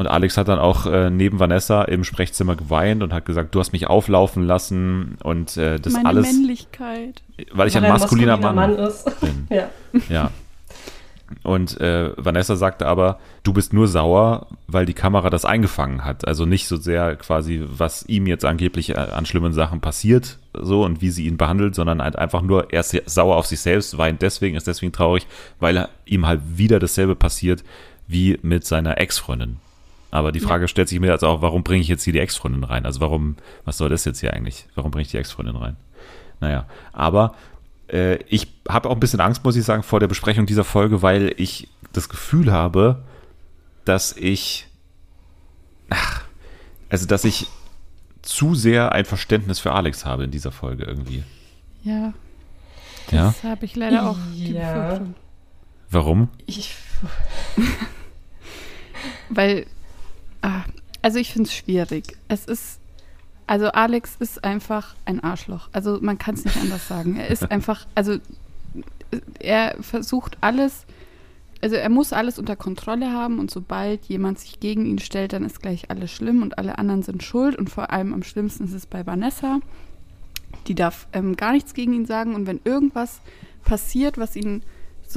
Und 0.00 0.06
Alex 0.06 0.38
hat 0.38 0.48
dann 0.48 0.58
auch 0.58 0.86
äh, 0.86 1.10
neben 1.10 1.40
Vanessa 1.40 1.82
im 1.82 2.04
Sprechzimmer 2.04 2.56
geweint 2.56 3.02
und 3.02 3.12
hat 3.12 3.26
gesagt, 3.26 3.54
du 3.54 3.60
hast 3.60 3.74
mich 3.74 3.86
auflaufen 3.86 4.46
lassen 4.46 5.18
und 5.22 5.58
äh, 5.58 5.78
das 5.78 5.92
Meine 5.92 6.08
alles, 6.08 6.32
Männlichkeit. 6.32 7.20
weil 7.52 7.68
ich 7.68 7.76
ein 7.76 7.84
er 7.84 7.92
maskuliner 7.92 8.38
Mann, 8.38 8.76
ist. 8.76 9.20
bin. 9.20 9.46
ja. 9.50 9.68
Ja. 10.08 10.30
Und 11.42 11.78
äh, 11.82 12.12
Vanessa 12.16 12.56
sagte 12.56 12.86
aber, 12.86 13.18
du 13.42 13.52
bist 13.52 13.74
nur 13.74 13.88
sauer, 13.88 14.46
weil 14.68 14.86
die 14.86 14.94
Kamera 14.94 15.28
das 15.28 15.44
eingefangen 15.44 16.02
hat. 16.02 16.26
Also 16.26 16.46
nicht 16.46 16.66
so 16.66 16.76
sehr 16.78 17.16
quasi, 17.16 17.62
was 17.66 18.06
ihm 18.08 18.26
jetzt 18.26 18.46
angeblich 18.46 18.92
äh, 18.92 18.94
an 18.94 19.26
schlimmen 19.26 19.52
Sachen 19.52 19.82
passiert, 19.82 20.38
so 20.54 20.82
und 20.82 21.02
wie 21.02 21.10
sie 21.10 21.26
ihn 21.26 21.36
behandelt, 21.36 21.74
sondern 21.74 22.00
halt 22.00 22.16
einfach 22.16 22.40
nur, 22.40 22.72
er 22.72 22.80
ist 22.80 22.96
sauer 23.04 23.36
auf 23.36 23.44
sich 23.44 23.60
selbst, 23.60 23.98
weint 23.98 24.22
deswegen, 24.22 24.56
ist 24.56 24.66
deswegen 24.66 24.92
traurig, 24.92 25.26
weil 25.58 25.76
er, 25.76 25.90
ihm 26.06 26.26
halt 26.26 26.40
wieder 26.54 26.78
dasselbe 26.78 27.16
passiert 27.16 27.64
wie 28.08 28.38
mit 28.40 28.64
seiner 28.64 28.96
Ex-Freundin. 28.96 29.58
Aber 30.10 30.32
die 30.32 30.40
Frage 30.40 30.66
stellt 30.68 30.88
sich 30.88 30.98
mir 30.98 31.08
jetzt 31.12 31.24
auch, 31.24 31.40
warum 31.40 31.62
bringe 31.62 31.80
ich 31.82 31.88
jetzt 31.88 32.02
hier 32.02 32.12
die 32.12 32.18
Ex-Freundin 32.18 32.64
rein? 32.64 32.84
Also 32.84 33.00
warum, 33.00 33.36
was 33.64 33.78
soll 33.78 33.88
das 33.90 34.04
jetzt 34.04 34.20
hier 34.20 34.32
eigentlich? 34.34 34.66
Warum 34.74 34.90
bringe 34.90 35.02
ich 35.02 35.10
die 35.10 35.18
Ex-Freundin 35.18 35.56
rein? 35.56 35.76
Naja, 36.40 36.66
aber 36.92 37.34
äh, 37.88 38.16
ich 38.24 38.48
habe 38.68 38.88
auch 38.88 38.94
ein 38.94 39.00
bisschen 39.00 39.20
Angst, 39.20 39.44
muss 39.44 39.56
ich 39.56 39.64
sagen, 39.64 39.82
vor 39.82 40.00
der 40.00 40.08
Besprechung 40.08 40.46
dieser 40.46 40.64
Folge, 40.64 41.02
weil 41.02 41.32
ich 41.36 41.68
das 41.92 42.08
Gefühl 42.08 42.50
habe, 42.50 43.04
dass 43.84 44.16
ich, 44.16 44.66
ach, 45.90 46.22
also 46.88 47.06
dass 47.06 47.24
ich 47.24 47.46
zu 48.22 48.54
sehr 48.54 48.92
ein 48.92 49.04
Verständnis 49.04 49.60
für 49.60 49.72
Alex 49.72 50.04
habe 50.04 50.24
in 50.24 50.30
dieser 50.30 50.50
Folge 50.52 50.84
irgendwie. 50.84 51.24
Ja, 51.84 52.12
Ja, 53.10 53.26
das 53.26 53.42
habe 53.44 53.64
ich 53.64 53.76
leider 53.76 54.10
auch 54.10 54.16
die 54.34 54.52
Ja. 54.52 54.72
Befürchtung. 54.82 55.14
warum? 55.90 56.28
Ich, 56.46 56.74
Weil, 59.30 59.66
ah, 60.42 60.62
also 61.02 61.18
ich 61.18 61.32
finde 61.32 61.48
es 61.48 61.54
schwierig. 61.54 62.16
Es 62.28 62.44
ist, 62.44 62.80
also 63.46 63.68
Alex 63.68 64.16
ist 64.18 64.44
einfach 64.44 64.94
ein 65.04 65.20
Arschloch. 65.20 65.68
Also 65.72 65.98
man 66.00 66.18
kann 66.18 66.34
es 66.34 66.44
nicht 66.44 66.56
anders 66.56 66.86
sagen. 66.86 67.16
Er 67.16 67.28
ist 67.28 67.50
einfach, 67.50 67.86
also 67.94 68.18
er 69.38 69.76
versucht 69.80 70.38
alles, 70.40 70.84
also 71.62 71.76
er 71.76 71.88
muss 71.88 72.12
alles 72.12 72.38
unter 72.38 72.56
Kontrolle 72.56 73.12
haben 73.12 73.38
und 73.38 73.50
sobald 73.50 74.04
jemand 74.06 74.38
sich 74.38 74.60
gegen 74.60 74.86
ihn 74.86 74.98
stellt, 74.98 75.32
dann 75.32 75.44
ist 75.44 75.60
gleich 75.60 75.90
alles 75.90 76.10
schlimm 76.10 76.42
und 76.42 76.58
alle 76.58 76.78
anderen 76.78 77.02
sind 77.02 77.22
schuld 77.22 77.56
und 77.56 77.68
vor 77.70 77.90
allem 77.90 78.14
am 78.14 78.22
schlimmsten 78.22 78.64
ist 78.64 78.74
es 78.74 78.86
bei 78.86 79.06
Vanessa. 79.06 79.60
Die 80.66 80.74
darf 80.74 81.06
ähm, 81.12 81.36
gar 81.36 81.52
nichts 81.52 81.74
gegen 81.74 81.92
ihn 81.92 82.06
sagen 82.06 82.34
und 82.34 82.46
wenn 82.46 82.60
irgendwas 82.64 83.20
passiert, 83.64 84.18
was 84.18 84.36
ihn 84.36 84.62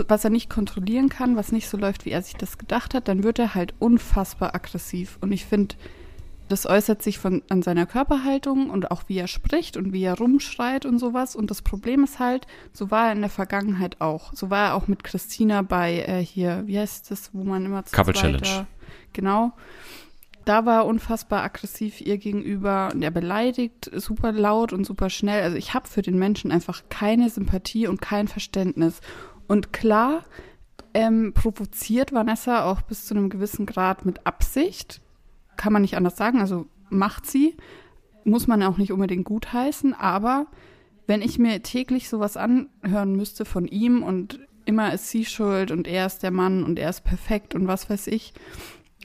was 0.07 0.23
er 0.23 0.29
nicht 0.29 0.49
kontrollieren 0.49 1.09
kann, 1.09 1.35
was 1.35 1.51
nicht 1.51 1.67
so 1.69 1.77
läuft, 1.77 2.05
wie 2.05 2.11
er 2.11 2.21
sich 2.21 2.35
das 2.35 2.57
gedacht 2.57 2.93
hat, 2.93 3.07
dann 3.07 3.23
wird 3.23 3.39
er 3.39 3.55
halt 3.55 3.73
unfassbar 3.79 4.55
aggressiv. 4.55 5.17
Und 5.21 5.31
ich 5.31 5.45
finde, 5.45 5.75
das 6.49 6.65
äußert 6.65 7.01
sich 7.01 7.19
von, 7.19 7.41
an 7.49 7.61
seiner 7.63 7.85
Körperhaltung 7.85 8.69
und 8.69 8.91
auch 8.91 9.03
wie 9.07 9.17
er 9.17 9.27
spricht 9.27 9.77
und 9.77 9.93
wie 9.93 10.03
er 10.03 10.17
rumschreit 10.17 10.85
und 10.85 10.99
sowas. 10.99 11.35
Und 11.35 11.49
das 11.49 11.61
Problem 11.61 12.03
ist 12.03 12.19
halt, 12.19 12.47
so 12.73 12.91
war 12.91 13.07
er 13.07 13.13
in 13.13 13.21
der 13.21 13.29
Vergangenheit 13.29 14.01
auch. 14.01 14.33
So 14.33 14.49
war 14.49 14.67
er 14.69 14.75
auch 14.75 14.87
mit 14.87 15.03
Christina 15.03 15.61
bei 15.61 15.99
äh, 16.07 16.23
hier, 16.23 16.63
wie 16.65 16.77
heißt 16.77 17.09
das, 17.11 17.29
wo 17.33 17.43
man 17.43 17.65
immer 17.65 17.85
zu 17.85 17.95
Couple 17.95 18.13
Challenge. 18.13 18.39
da- 18.41 18.67
Genau. 19.13 19.53
da 20.45 20.65
war 20.65 20.79
er 20.81 20.85
unfassbar 20.85 21.43
aggressiv 21.43 22.01
ihr 22.01 22.17
gegenüber 22.17 22.89
und 22.93 23.01
er 23.01 23.11
beleidigt 23.11 23.89
super 23.95 24.31
laut 24.33 24.73
und 24.73 24.85
super 24.85 25.09
schnell. 25.09 25.41
Also 25.43 25.55
ich 25.55 25.73
habe 25.73 25.87
für 25.87 26.01
den 26.01 26.19
Menschen 26.19 26.51
einfach 26.51 26.83
keine 26.89 27.29
Sympathie 27.29 27.87
und 27.87 28.01
kein 28.01 28.27
Verständnis. 28.27 28.99
Und 29.47 29.73
klar, 29.73 30.23
ähm, 30.93 31.33
provoziert 31.33 32.13
Vanessa 32.13 32.65
auch 32.65 32.81
bis 32.81 33.05
zu 33.05 33.15
einem 33.15 33.29
gewissen 33.29 33.65
Grad 33.65 34.05
mit 34.05 34.25
Absicht. 34.25 35.01
Kann 35.55 35.73
man 35.73 35.81
nicht 35.81 35.97
anders 35.97 36.17
sagen. 36.17 36.39
Also 36.39 36.67
macht 36.89 37.25
sie. 37.25 37.55
Muss 38.23 38.47
man 38.47 38.63
auch 38.63 38.77
nicht 38.77 38.91
unbedingt 38.91 39.25
gutheißen. 39.25 39.93
Aber 39.93 40.47
wenn 41.07 41.21
ich 41.21 41.39
mir 41.39 41.61
täglich 41.61 42.09
sowas 42.09 42.37
anhören 42.37 43.15
müsste 43.15 43.45
von 43.45 43.67
ihm 43.67 44.03
und 44.03 44.39
immer 44.65 44.93
ist 44.93 45.09
sie 45.09 45.25
schuld 45.25 45.71
und 45.71 45.87
er 45.87 46.05
ist 46.05 46.23
der 46.23 46.31
Mann 46.31 46.63
und 46.63 46.79
er 46.79 46.89
ist 46.89 47.03
perfekt 47.03 47.53
und 47.53 47.67
was 47.67 47.89
weiß 47.89 48.07
ich, 48.07 48.33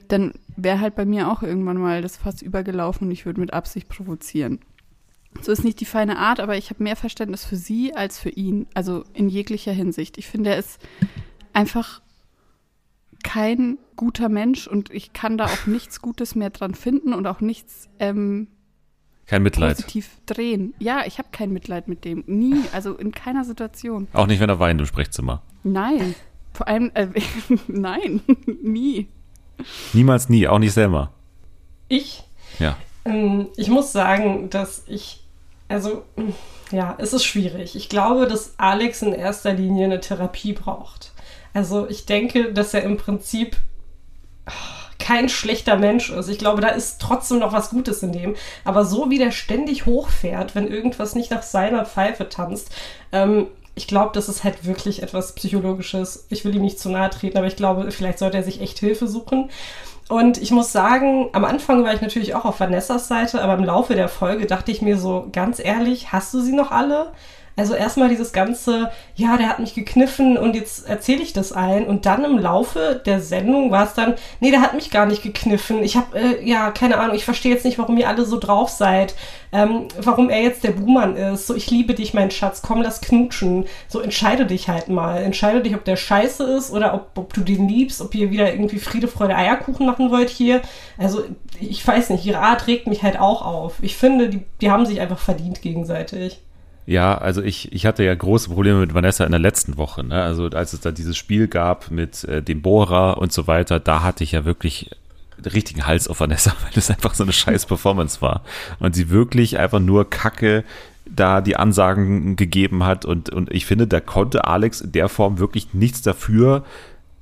dann 0.06 0.32
wäre 0.56 0.80
halt 0.80 0.94
bei 0.94 1.04
mir 1.04 1.30
auch 1.30 1.42
irgendwann 1.42 1.78
mal 1.78 2.00
das 2.00 2.16
fast 2.16 2.42
übergelaufen 2.42 3.08
und 3.08 3.12
ich 3.12 3.26
würde 3.26 3.40
mit 3.40 3.52
Absicht 3.52 3.88
provozieren. 3.88 4.60
So 5.40 5.52
ist 5.52 5.64
nicht 5.64 5.80
die 5.80 5.84
feine 5.84 6.18
Art, 6.18 6.40
aber 6.40 6.56
ich 6.56 6.70
habe 6.70 6.82
mehr 6.82 6.96
Verständnis 6.96 7.44
für 7.44 7.56
sie 7.56 7.94
als 7.94 8.18
für 8.18 8.30
ihn, 8.30 8.66
also 8.74 9.04
in 9.14 9.28
jeglicher 9.28 9.72
Hinsicht. 9.72 10.18
Ich 10.18 10.26
finde, 10.26 10.50
er 10.50 10.58
ist 10.58 10.80
einfach 11.52 12.00
kein 13.22 13.78
guter 13.96 14.28
Mensch 14.28 14.66
und 14.66 14.90
ich 14.90 15.12
kann 15.12 15.38
da 15.38 15.46
auch 15.46 15.66
nichts 15.66 16.00
Gutes 16.00 16.34
mehr 16.34 16.50
dran 16.50 16.74
finden 16.74 17.12
und 17.12 17.26
auch 17.26 17.40
nichts 17.40 17.88
ähm, 17.98 18.48
Kein 19.26 19.42
Mitleid. 19.42 19.76
positiv 19.76 20.08
drehen. 20.26 20.74
Ja, 20.78 21.02
ich 21.06 21.18
habe 21.18 21.28
kein 21.32 21.52
Mitleid 21.52 21.88
mit 21.88 22.04
dem. 22.04 22.24
Nie, 22.26 22.62
also 22.72 22.94
in 22.94 23.12
keiner 23.12 23.44
Situation. 23.44 24.08
Auch 24.12 24.26
nicht, 24.26 24.40
wenn 24.40 24.48
er 24.48 24.58
weint 24.60 24.80
im 24.80 24.86
Sprechzimmer. 24.86 25.42
Nein. 25.64 26.14
Vor 26.54 26.66
allem, 26.68 26.90
äh, 26.94 27.08
nein, 27.68 28.22
nie. 28.62 29.08
Niemals 29.92 30.28
nie, 30.28 30.46
auch 30.48 30.58
nicht 30.58 30.72
selber. 30.72 31.12
Ich 31.88 32.22
Ja. 32.58 32.76
Ähm, 33.08 33.48
Ich 33.56 33.68
muss 33.68 33.92
sagen, 33.92 34.50
dass 34.50 34.82
ich, 34.86 35.24
also, 35.68 36.02
ja, 36.70 36.94
es 36.98 37.12
ist 37.12 37.24
schwierig. 37.24 37.76
Ich 37.76 37.88
glaube, 37.88 38.26
dass 38.26 38.54
Alex 38.58 39.02
in 39.02 39.12
erster 39.12 39.52
Linie 39.52 39.86
eine 39.86 40.00
Therapie 40.00 40.52
braucht. 40.52 41.12
Also, 41.54 41.88
ich 41.88 42.06
denke, 42.06 42.52
dass 42.52 42.74
er 42.74 42.82
im 42.82 42.96
Prinzip 42.96 43.56
ah, 44.46 44.52
kein 44.98 45.28
schlechter 45.28 45.76
Mensch 45.76 46.10
ist. 46.10 46.28
Ich 46.28 46.38
glaube, 46.38 46.60
da 46.60 46.68
ist 46.68 47.00
trotzdem 47.00 47.38
noch 47.38 47.52
was 47.52 47.70
Gutes 47.70 48.02
in 48.02 48.12
dem. 48.12 48.36
Aber 48.64 48.84
so 48.84 49.10
wie 49.10 49.18
der 49.18 49.30
ständig 49.30 49.86
hochfährt, 49.86 50.54
wenn 50.54 50.68
irgendwas 50.68 51.14
nicht 51.14 51.30
nach 51.30 51.42
seiner 51.42 51.86
Pfeife 51.86 52.28
tanzt, 52.28 52.70
ähm, 53.12 53.46
ich 53.74 53.86
glaube, 53.86 54.10
das 54.12 54.28
ist 54.28 54.42
halt 54.42 54.66
wirklich 54.66 55.02
etwas 55.04 55.36
Psychologisches. 55.36 56.26
Ich 56.30 56.44
will 56.44 56.54
ihm 56.54 56.62
nicht 56.62 56.80
zu 56.80 56.90
nahe 56.90 57.10
treten, 57.10 57.38
aber 57.38 57.46
ich 57.46 57.54
glaube, 57.54 57.90
vielleicht 57.92 58.18
sollte 58.18 58.36
er 58.36 58.42
sich 58.42 58.60
echt 58.60 58.80
Hilfe 58.80 59.06
suchen. 59.06 59.50
Und 60.08 60.38
ich 60.38 60.50
muss 60.50 60.72
sagen, 60.72 61.28
am 61.32 61.44
Anfang 61.44 61.84
war 61.84 61.92
ich 61.92 62.00
natürlich 62.00 62.34
auch 62.34 62.46
auf 62.46 62.60
Vanessas 62.60 63.08
Seite, 63.08 63.42
aber 63.42 63.54
im 63.54 63.64
Laufe 63.64 63.94
der 63.94 64.08
Folge 64.08 64.46
dachte 64.46 64.72
ich 64.72 64.80
mir 64.80 64.96
so, 64.96 65.28
ganz 65.32 65.58
ehrlich, 65.58 66.12
hast 66.12 66.32
du 66.32 66.40
sie 66.40 66.54
noch 66.54 66.70
alle? 66.70 67.12
Also 67.58 67.74
erstmal 67.74 68.08
dieses 68.08 68.32
ganze, 68.32 68.92
ja, 69.16 69.36
der 69.36 69.48
hat 69.48 69.58
mich 69.58 69.74
gekniffen 69.74 70.38
und 70.38 70.54
jetzt 70.54 70.88
erzähle 70.88 71.22
ich 71.22 71.32
das 71.32 71.50
allen. 71.50 71.88
Und 71.88 72.06
dann 72.06 72.24
im 72.24 72.38
Laufe 72.38 73.02
der 73.04 73.20
Sendung 73.20 73.72
war 73.72 73.84
es 73.84 73.94
dann, 73.94 74.14
nee, 74.38 74.52
der 74.52 74.60
hat 74.60 74.74
mich 74.74 74.92
gar 74.92 75.06
nicht 75.06 75.24
gekniffen. 75.24 75.82
Ich 75.82 75.96
habe, 75.96 76.16
äh, 76.16 76.48
ja, 76.48 76.70
keine 76.70 76.98
Ahnung, 76.98 77.16
ich 77.16 77.24
verstehe 77.24 77.52
jetzt 77.52 77.64
nicht, 77.64 77.76
warum 77.76 77.98
ihr 77.98 78.08
alle 78.08 78.24
so 78.24 78.38
drauf 78.38 78.68
seid. 78.68 79.16
Ähm, 79.50 79.88
warum 80.00 80.30
er 80.30 80.40
jetzt 80.40 80.62
der 80.62 80.70
Buhmann 80.70 81.16
ist. 81.16 81.48
So, 81.48 81.56
ich 81.56 81.68
liebe 81.68 81.94
dich, 81.94 82.14
mein 82.14 82.30
Schatz, 82.30 82.62
komm, 82.62 82.80
lass 82.80 83.00
knutschen. 83.00 83.66
So, 83.88 83.98
entscheide 83.98 84.46
dich 84.46 84.68
halt 84.68 84.88
mal. 84.88 85.20
Entscheide 85.20 85.60
dich, 85.60 85.74
ob 85.74 85.84
der 85.84 85.96
scheiße 85.96 86.44
ist 86.44 86.70
oder 86.70 86.94
ob, 86.94 87.18
ob 87.18 87.34
du 87.34 87.40
den 87.40 87.68
liebst, 87.68 88.00
ob 88.00 88.14
ihr 88.14 88.30
wieder 88.30 88.52
irgendwie 88.52 88.78
Friede, 88.78 89.08
Freude, 89.08 89.34
Eierkuchen 89.34 89.84
machen 89.84 90.12
wollt 90.12 90.30
hier. 90.30 90.62
Also, 90.96 91.24
ich 91.58 91.84
weiß 91.84 92.10
nicht, 92.10 92.24
ihre 92.24 92.38
Art 92.38 92.68
regt 92.68 92.86
mich 92.86 93.02
halt 93.02 93.18
auch 93.18 93.42
auf. 93.42 93.78
Ich 93.82 93.96
finde, 93.96 94.28
die, 94.28 94.42
die 94.60 94.70
haben 94.70 94.86
sich 94.86 95.00
einfach 95.00 95.18
verdient 95.18 95.60
gegenseitig. 95.60 96.40
Ja, 96.88 97.18
also 97.18 97.42
ich, 97.42 97.70
ich 97.72 97.84
hatte 97.84 98.02
ja 98.02 98.14
große 98.14 98.48
Probleme 98.48 98.80
mit 98.80 98.94
Vanessa 98.94 99.22
in 99.22 99.30
der 99.30 99.38
letzten 99.38 99.76
Woche. 99.76 100.02
Ne? 100.02 100.22
Also 100.22 100.46
als 100.46 100.72
es 100.72 100.80
da 100.80 100.90
dieses 100.90 101.18
Spiel 101.18 101.46
gab 101.46 101.90
mit 101.90 102.24
äh, 102.24 102.42
dem 102.42 102.62
Bohrer 102.62 103.18
und 103.18 103.30
so 103.30 103.46
weiter, 103.46 103.78
da 103.78 104.02
hatte 104.02 104.24
ich 104.24 104.32
ja 104.32 104.46
wirklich 104.46 104.88
den 105.36 105.52
richtigen 105.52 105.86
Hals 105.86 106.08
auf 106.08 106.20
Vanessa, 106.20 106.54
weil 106.62 106.70
das 106.74 106.88
einfach 106.90 107.12
so 107.12 107.24
eine 107.24 107.34
scheiß 107.34 107.66
Performance 107.66 108.22
war. 108.22 108.42
Und 108.78 108.94
sie 108.94 109.10
wirklich 109.10 109.58
einfach 109.58 109.80
nur 109.80 110.08
Kacke 110.08 110.64
da 111.04 111.42
die 111.42 111.56
Ansagen 111.56 112.36
gegeben 112.36 112.84
hat. 112.84 113.04
Und, 113.04 113.28
und 113.28 113.52
ich 113.52 113.66
finde, 113.66 113.86
da 113.86 114.00
konnte 114.00 114.46
Alex 114.46 114.80
in 114.80 114.92
der 114.92 115.10
Form 115.10 115.38
wirklich 115.38 115.74
nichts 115.74 116.00
dafür, 116.00 116.64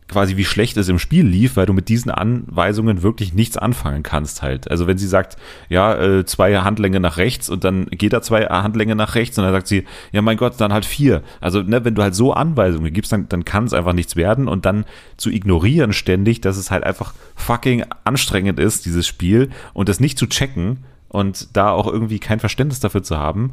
quasi 0.09 0.37
wie 0.37 0.45
schlecht 0.45 0.77
es 0.77 0.89
im 0.89 0.99
Spiel 0.99 1.27
lief, 1.27 1.57
weil 1.57 1.67
du 1.67 1.73
mit 1.73 1.89
diesen 1.89 2.11
Anweisungen 2.11 3.03
wirklich 3.03 3.35
nichts 3.35 3.57
anfangen 3.57 4.03
kannst 4.03 4.43
halt. 4.43 4.71
Also 4.71 4.87
wenn 4.87 4.99
sie 4.99 5.07
sagt, 5.07 5.37
ja, 5.69 5.95
äh, 5.95 6.25
zwei 6.25 6.57
Handlänge 6.59 7.01
nach 7.01 7.17
rechts 7.17 7.49
und 7.49 7.65
dann 7.65 7.87
geht 7.87 8.13
da 8.13 8.23
zwei 8.23 8.45
Handlänge 8.45 8.95
nach 8.95 9.15
rechts 9.15 9.37
und 9.37 9.45
dann 9.45 9.53
sagt 9.53 9.67
sie, 9.67 9.85
ja 10.13 10.23
mein 10.23 10.37
Gott, 10.37 10.55
dann 10.61 10.73
halt 10.73 10.85
vier. 10.85 11.23
Also 11.41 11.63
ne, 11.63 11.85
wenn 11.85 11.95
du 11.95 12.03
halt 12.03 12.15
so 12.15 12.33
Anweisungen 12.33 12.93
gibst, 12.93 13.13
dann, 13.13 13.29
dann 13.29 13.45
kann 13.45 13.65
es 13.65 13.73
einfach 13.73 13.93
nichts 13.93 14.15
werden 14.15 14.47
und 14.47 14.65
dann 14.65 14.85
zu 15.17 15.31
ignorieren 15.31 15.93
ständig, 15.93 16.41
dass 16.41 16.57
es 16.57 16.71
halt 16.71 16.85
einfach 16.85 17.13
fucking 17.35 17.85
anstrengend 18.05 18.61
ist, 18.61 18.87
dieses 18.87 19.07
Spiel 19.07 19.51
und 19.75 19.89
das 19.89 19.99
nicht 19.99 20.19
zu 20.19 20.27
checken 20.27 20.85
und 21.09 21.57
da 21.57 21.71
auch 21.71 21.87
irgendwie 21.87 22.21
kein 22.21 22.39
Verständnis 22.39 22.79
dafür 22.79 23.03
zu 23.03 23.17
haben. 23.19 23.53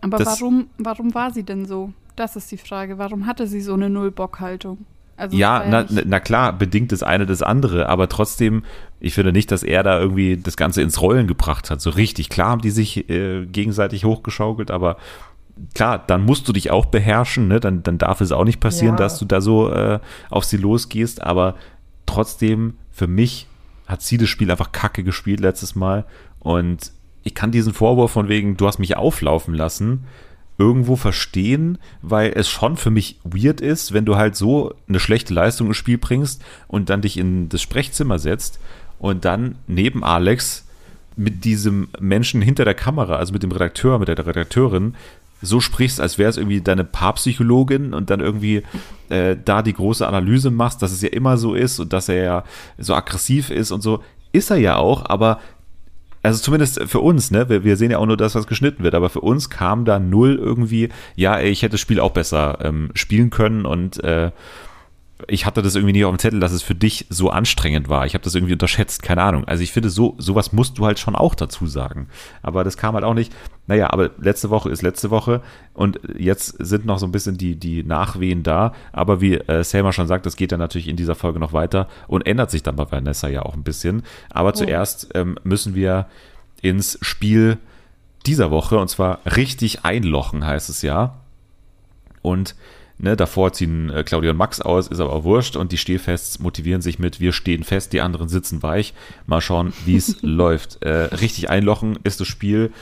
Aber 0.00 0.18
warum, 0.24 0.68
warum 0.78 1.14
war 1.14 1.32
sie 1.32 1.42
denn 1.42 1.66
so? 1.66 1.92
Das 2.16 2.34
ist 2.34 2.50
die 2.50 2.56
Frage. 2.56 2.98
Warum 2.98 3.26
hatte 3.26 3.46
sie 3.46 3.60
so 3.60 3.74
eine 3.74 3.90
Null-Bock-Haltung? 3.90 4.86
Also 5.18 5.36
Ja, 5.36 5.64
na, 5.68 5.84
na 6.06 6.20
klar, 6.20 6.52
bedingt 6.56 6.92
das 6.92 7.02
eine 7.02 7.26
das 7.26 7.42
andere, 7.42 7.88
aber 7.88 8.08
trotzdem, 8.08 8.62
ich 9.00 9.14
finde 9.14 9.32
nicht, 9.32 9.50
dass 9.50 9.62
er 9.62 9.82
da 9.82 9.98
irgendwie 9.98 10.36
das 10.36 10.56
Ganze 10.56 10.80
ins 10.80 11.00
Rollen 11.02 11.26
gebracht 11.26 11.70
hat. 11.70 11.80
So 11.80 11.90
richtig, 11.90 12.28
klar 12.30 12.50
haben 12.50 12.60
die 12.62 12.70
sich 12.70 13.10
äh, 13.10 13.44
gegenseitig 13.46 14.04
hochgeschaukelt, 14.04 14.70
aber 14.70 14.96
klar, 15.74 16.02
dann 16.06 16.24
musst 16.24 16.46
du 16.48 16.52
dich 16.52 16.70
auch 16.70 16.86
beherrschen, 16.86 17.48
ne? 17.48 17.58
dann, 17.60 17.82
dann 17.82 17.98
darf 17.98 18.20
es 18.20 18.30
auch 18.32 18.44
nicht 18.44 18.60
passieren, 18.60 18.94
Ja. 18.94 18.98
dass 18.98 19.18
du 19.18 19.24
da 19.24 19.40
so 19.40 19.70
äh, 19.70 19.98
auf 20.30 20.44
sie 20.44 20.56
losgehst, 20.56 21.20
aber 21.22 21.56
trotzdem, 22.06 22.74
für 22.92 23.06
mich 23.08 23.46
hat 23.86 24.02
sie 24.02 24.18
das 24.18 24.28
Spiel 24.28 24.50
einfach 24.50 24.72
kacke 24.72 25.02
gespielt 25.02 25.40
letztes 25.40 25.74
Mal 25.74 26.04
und 26.38 26.92
ich 27.24 27.34
kann 27.34 27.50
diesen 27.50 27.74
Vorwurf 27.74 28.12
von 28.12 28.28
wegen, 28.28 28.56
du 28.56 28.66
hast 28.66 28.78
mich 28.78 28.96
auflaufen 28.96 29.52
lassen, 29.54 30.04
irgendwo 30.58 30.96
verstehen, 30.96 31.78
weil 32.02 32.32
es 32.34 32.48
schon 32.48 32.76
für 32.76 32.90
mich 32.90 33.18
weird 33.22 33.60
ist, 33.60 33.92
wenn 33.92 34.04
du 34.04 34.16
halt 34.16 34.34
so 34.34 34.74
eine 34.88 34.98
schlechte 34.98 35.32
Leistung 35.32 35.68
ins 35.68 35.76
Spiel 35.76 35.98
bringst 35.98 36.42
und 36.66 36.90
dann 36.90 37.00
dich 37.00 37.16
in 37.16 37.48
das 37.48 37.62
Sprechzimmer 37.62 38.18
setzt 38.18 38.58
und 38.98 39.24
dann 39.24 39.54
neben 39.68 40.02
Alex 40.02 40.66
mit 41.16 41.44
diesem 41.44 41.88
Menschen 42.00 42.42
hinter 42.42 42.64
der 42.64 42.74
Kamera, 42.74 43.16
also 43.16 43.32
mit 43.32 43.42
dem 43.42 43.52
Redakteur, 43.52 43.98
mit 43.98 44.08
der 44.08 44.18
Redakteurin, 44.24 44.94
so 45.40 45.60
sprichst, 45.60 46.00
als 46.00 46.18
wäre 46.18 46.30
es 46.30 46.36
irgendwie 46.36 46.60
deine 46.60 46.84
Paarpsychologin 46.84 47.94
und 47.94 48.10
dann 48.10 48.18
irgendwie 48.18 48.64
äh, 49.08 49.36
da 49.44 49.62
die 49.62 49.72
große 49.72 50.06
Analyse 50.06 50.50
machst, 50.50 50.82
dass 50.82 50.90
es 50.90 51.02
ja 51.02 51.10
immer 51.10 51.36
so 51.36 51.54
ist 51.54 51.78
und 51.78 51.92
dass 51.92 52.08
er 52.08 52.22
ja 52.22 52.44
so 52.78 52.94
aggressiv 52.94 53.50
ist 53.50 53.70
und 53.70 53.80
so. 53.80 54.02
Ist 54.32 54.50
er 54.50 54.56
ja 54.56 54.76
auch, 54.76 55.08
aber 55.08 55.40
also 56.28 56.42
zumindest 56.42 56.82
für 56.86 57.00
uns, 57.00 57.30
ne? 57.30 57.48
Wir, 57.48 57.64
wir 57.64 57.76
sehen 57.76 57.90
ja 57.90 57.98
auch 57.98 58.06
nur 58.06 58.16
das, 58.16 58.34
was 58.34 58.46
geschnitten 58.46 58.84
wird, 58.84 58.94
aber 58.94 59.10
für 59.10 59.20
uns 59.20 59.50
kam 59.50 59.84
da 59.84 59.98
null 59.98 60.36
irgendwie, 60.36 60.90
ja, 61.16 61.40
ich 61.40 61.62
hätte 61.62 61.72
das 61.72 61.80
Spiel 61.80 62.00
auch 62.00 62.12
besser 62.12 62.58
ähm, 62.62 62.90
spielen 62.94 63.30
können 63.30 63.64
und 63.64 64.02
äh, 64.04 64.30
ich 65.26 65.46
hatte 65.46 65.62
das 65.62 65.74
irgendwie 65.74 65.92
nicht 65.92 66.04
auf 66.04 66.14
dem 66.14 66.20
Zettel, 66.20 66.38
dass 66.38 66.52
es 66.52 66.62
für 66.62 66.76
dich 66.76 67.06
so 67.10 67.30
anstrengend 67.30 67.88
war. 67.88 68.06
Ich 68.06 68.14
habe 68.14 68.22
das 68.22 68.36
irgendwie 68.36 68.52
unterschätzt, 68.52 69.02
keine 69.02 69.22
Ahnung. 69.22 69.44
Also 69.46 69.62
ich 69.64 69.72
finde, 69.72 69.90
so 69.90 70.14
sowas 70.18 70.52
musst 70.52 70.78
du 70.78 70.86
halt 70.86 71.00
schon 71.00 71.16
auch 71.16 71.34
dazu 71.34 71.66
sagen. 71.66 72.08
Aber 72.40 72.62
das 72.62 72.76
kam 72.76 72.94
halt 72.94 73.04
auch 73.04 73.14
nicht. 73.14 73.34
Naja, 73.66 73.92
aber 73.92 74.10
letzte 74.18 74.50
Woche 74.50 74.70
ist 74.70 74.82
letzte 74.82 75.10
Woche 75.10 75.42
und 75.74 75.98
jetzt 76.16 76.56
sind 76.64 76.86
noch 76.86 76.98
so 76.98 77.06
ein 77.06 77.12
bisschen 77.12 77.36
die, 77.36 77.56
die 77.56 77.82
Nachwehen 77.82 78.44
da. 78.44 78.72
Aber 78.92 79.20
wie 79.20 79.34
äh, 79.34 79.64
Selma 79.64 79.92
schon 79.92 80.06
sagt, 80.06 80.24
das 80.24 80.36
geht 80.36 80.52
dann 80.52 80.60
natürlich 80.60 80.88
in 80.88 80.96
dieser 80.96 81.16
Folge 81.16 81.40
noch 81.40 81.52
weiter 81.52 81.88
und 82.06 82.26
ändert 82.26 82.52
sich 82.52 82.62
dann 82.62 82.76
bei 82.76 82.90
Vanessa 82.90 83.28
ja 83.28 83.42
auch 83.42 83.54
ein 83.54 83.64
bisschen. 83.64 84.04
Aber 84.30 84.54
zuerst 84.54 85.08
ähm, 85.14 85.36
müssen 85.42 85.74
wir 85.74 86.06
ins 86.62 86.98
Spiel 87.02 87.58
dieser 88.24 88.50
Woche 88.50 88.78
und 88.78 88.88
zwar 88.88 89.20
richtig 89.24 89.84
einlochen, 89.84 90.46
heißt 90.46 90.70
es 90.70 90.82
ja. 90.82 91.20
Und 92.22 92.54
ne, 92.98 93.16
davor 93.16 93.52
ziehen 93.52 93.90
äh, 93.90 94.02
Claudia 94.04 94.30
und 94.30 94.36
Max 94.36 94.60
aus, 94.60 94.88
ist 94.88 95.00
aber 95.00 95.12
auch 95.12 95.24
wurscht 95.24 95.56
und 95.56 95.72
die 95.72 95.78
Stehfests 95.78 96.38
motivieren 96.38 96.82
sich 96.82 96.98
mit, 96.98 97.20
wir 97.20 97.32
stehen 97.32 97.64
fest, 97.64 97.92
die 97.92 98.00
anderen 98.00 98.28
sitzen 98.28 98.62
weich. 98.62 98.94
Mal 99.26 99.40
schauen, 99.40 99.72
wie 99.84 99.96
es 99.96 100.16
läuft. 100.22 100.82
Äh, 100.82 101.14
richtig 101.14 101.50
einlochen 101.50 101.98
ist 102.04 102.20
das 102.20 102.28
Spiel. 102.28 102.72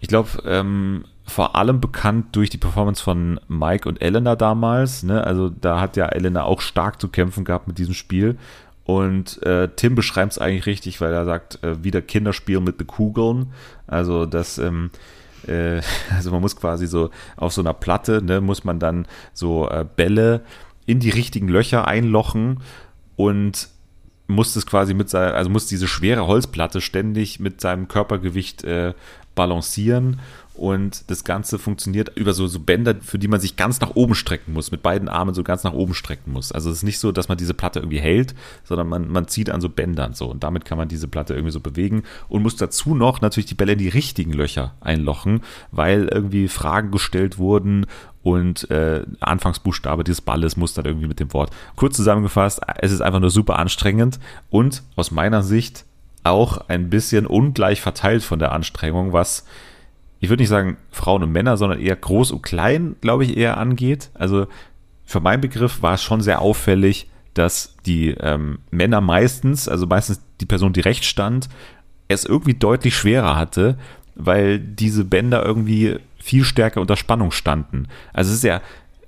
Ich 0.00 0.08
glaube, 0.08 0.30
ähm, 0.46 1.04
vor 1.24 1.56
allem 1.56 1.80
bekannt 1.80 2.34
durch 2.34 2.50
die 2.50 2.58
Performance 2.58 3.02
von 3.02 3.40
Mike 3.48 3.88
und 3.88 4.02
Elena 4.02 4.36
damals. 4.36 5.02
Ne? 5.02 5.24
Also 5.24 5.48
da 5.48 5.80
hat 5.80 5.96
ja 5.96 6.06
Elena 6.06 6.44
auch 6.44 6.60
stark 6.60 7.00
zu 7.00 7.08
kämpfen 7.08 7.44
gehabt 7.44 7.68
mit 7.68 7.78
diesem 7.78 7.94
Spiel. 7.94 8.36
Und 8.84 9.40
äh, 9.44 9.68
Tim 9.76 9.94
beschreibt 9.94 10.32
es 10.32 10.38
eigentlich 10.38 10.66
richtig, 10.66 11.00
weil 11.00 11.12
er 11.12 11.24
sagt, 11.24 11.62
äh, 11.62 11.84
wieder 11.84 12.02
Kinderspiel 12.02 12.60
mit 12.60 12.80
den 12.80 12.88
Kugeln. 12.88 13.52
Also 13.86 14.26
das, 14.26 14.58
ähm, 14.58 14.90
äh, 15.46 15.80
also 16.14 16.30
man 16.30 16.40
muss 16.40 16.56
quasi 16.56 16.86
so 16.86 17.10
auf 17.36 17.52
so 17.52 17.62
einer 17.62 17.74
Platte, 17.74 18.22
ne, 18.22 18.40
muss 18.40 18.64
man 18.64 18.78
dann 18.78 19.06
so 19.32 19.68
äh, 19.68 19.84
Bälle 19.84 20.42
in 20.86 21.00
die 21.00 21.10
richtigen 21.10 21.48
Löcher 21.48 21.86
einlochen 21.86 22.60
und 23.16 23.68
muss 24.26 24.56
es 24.56 24.66
quasi 24.66 24.94
mit 24.94 25.10
seiner, 25.10 25.34
also 25.34 25.50
muss 25.50 25.66
diese 25.66 25.86
schwere 25.86 26.26
Holzplatte 26.26 26.80
ständig 26.80 27.40
mit 27.40 27.60
seinem 27.60 27.88
Körpergewicht 27.88 28.64
äh, 28.64 28.94
balancieren 29.34 30.20
und 30.54 31.10
das 31.10 31.24
Ganze 31.24 31.58
funktioniert 31.58 32.12
über 32.16 32.34
so, 32.34 32.46
so 32.46 32.60
Bänder, 32.60 32.96
für 33.00 33.18
die 33.18 33.28
man 33.28 33.40
sich 33.40 33.56
ganz 33.56 33.80
nach 33.80 33.94
oben 33.94 34.14
strecken 34.14 34.52
muss, 34.52 34.70
mit 34.70 34.82
beiden 34.82 35.08
Armen 35.08 35.34
so 35.34 35.42
ganz 35.42 35.64
nach 35.64 35.72
oben 35.72 35.94
strecken 35.94 36.32
muss. 36.32 36.52
Also 36.52 36.70
es 36.70 36.78
ist 36.78 36.82
nicht 36.82 36.98
so, 36.98 37.10
dass 37.10 37.28
man 37.28 37.38
diese 37.38 37.54
Platte 37.54 37.80
irgendwie 37.80 38.00
hält, 38.00 38.34
sondern 38.64 38.88
man, 38.88 39.08
man 39.08 39.28
zieht 39.28 39.50
an 39.50 39.60
so 39.60 39.68
Bändern 39.68 40.14
so 40.14 40.26
und 40.30 40.44
damit 40.44 40.64
kann 40.64 40.78
man 40.78 40.88
diese 40.88 41.08
Platte 41.08 41.34
irgendwie 41.34 41.52
so 41.52 41.60
bewegen 41.60 42.02
und 42.28 42.42
muss 42.42 42.56
dazu 42.56 42.94
noch 42.94 43.20
natürlich 43.20 43.46
die 43.46 43.54
Bälle 43.54 43.72
in 43.72 43.78
die 43.78 43.88
richtigen 43.88 44.32
Löcher 44.32 44.74
einlochen, 44.80 45.40
weil 45.70 46.08
irgendwie 46.08 46.48
Fragen 46.48 46.90
gestellt 46.90 47.38
wurden 47.38 47.86
und 48.22 48.70
äh, 48.70 49.04
Anfangsbuchstabe 49.20 50.04
dieses 50.04 50.20
Balles 50.20 50.56
muss 50.56 50.74
dann 50.74 50.84
irgendwie 50.84 51.08
mit 51.08 51.18
dem 51.18 51.32
Wort. 51.32 51.50
Kurz 51.76 51.96
zusammengefasst, 51.96 52.60
es 52.78 52.92
ist 52.92 53.00
einfach 53.00 53.20
nur 53.20 53.30
super 53.30 53.58
anstrengend 53.58 54.20
und 54.50 54.82
aus 54.96 55.10
meiner 55.10 55.42
Sicht 55.42 55.84
auch 56.24 56.68
ein 56.68 56.88
bisschen 56.88 57.26
ungleich 57.26 57.80
verteilt 57.80 58.22
von 58.22 58.38
der 58.38 58.52
Anstrengung, 58.52 59.12
was 59.12 59.44
ich 60.22 60.30
würde 60.30 60.40
nicht 60.40 60.50
sagen 60.50 60.76
Frauen 60.92 61.24
und 61.24 61.32
Männer, 61.32 61.56
sondern 61.56 61.80
eher 61.80 61.96
groß 61.96 62.30
und 62.30 62.42
klein, 62.42 62.94
glaube 63.00 63.24
ich, 63.24 63.36
eher 63.36 63.58
angeht. 63.58 64.10
Also 64.14 64.46
für 65.04 65.18
meinen 65.18 65.40
Begriff 65.40 65.82
war 65.82 65.94
es 65.94 66.02
schon 66.02 66.20
sehr 66.20 66.40
auffällig, 66.40 67.10
dass 67.34 67.74
die 67.86 68.10
ähm, 68.10 68.60
Männer 68.70 69.00
meistens, 69.00 69.68
also 69.68 69.84
meistens 69.84 70.22
die 70.40 70.46
Person, 70.46 70.72
die 70.72 70.80
rechts 70.80 71.06
stand, 71.06 71.48
es 72.06 72.24
irgendwie 72.24 72.54
deutlich 72.54 72.94
schwerer 72.94 73.34
hatte, 73.34 73.76
weil 74.14 74.60
diese 74.60 75.04
Bänder 75.04 75.44
irgendwie 75.44 75.96
viel 76.20 76.44
stärker 76.44 76.80
unter 76.80 76.96
Spannung 76.96 77.32
standen. 77.32 77.88
Also 78.12 78.30
es 78.30 78.36
ist 78.36 78.44
ja 78.44 78.60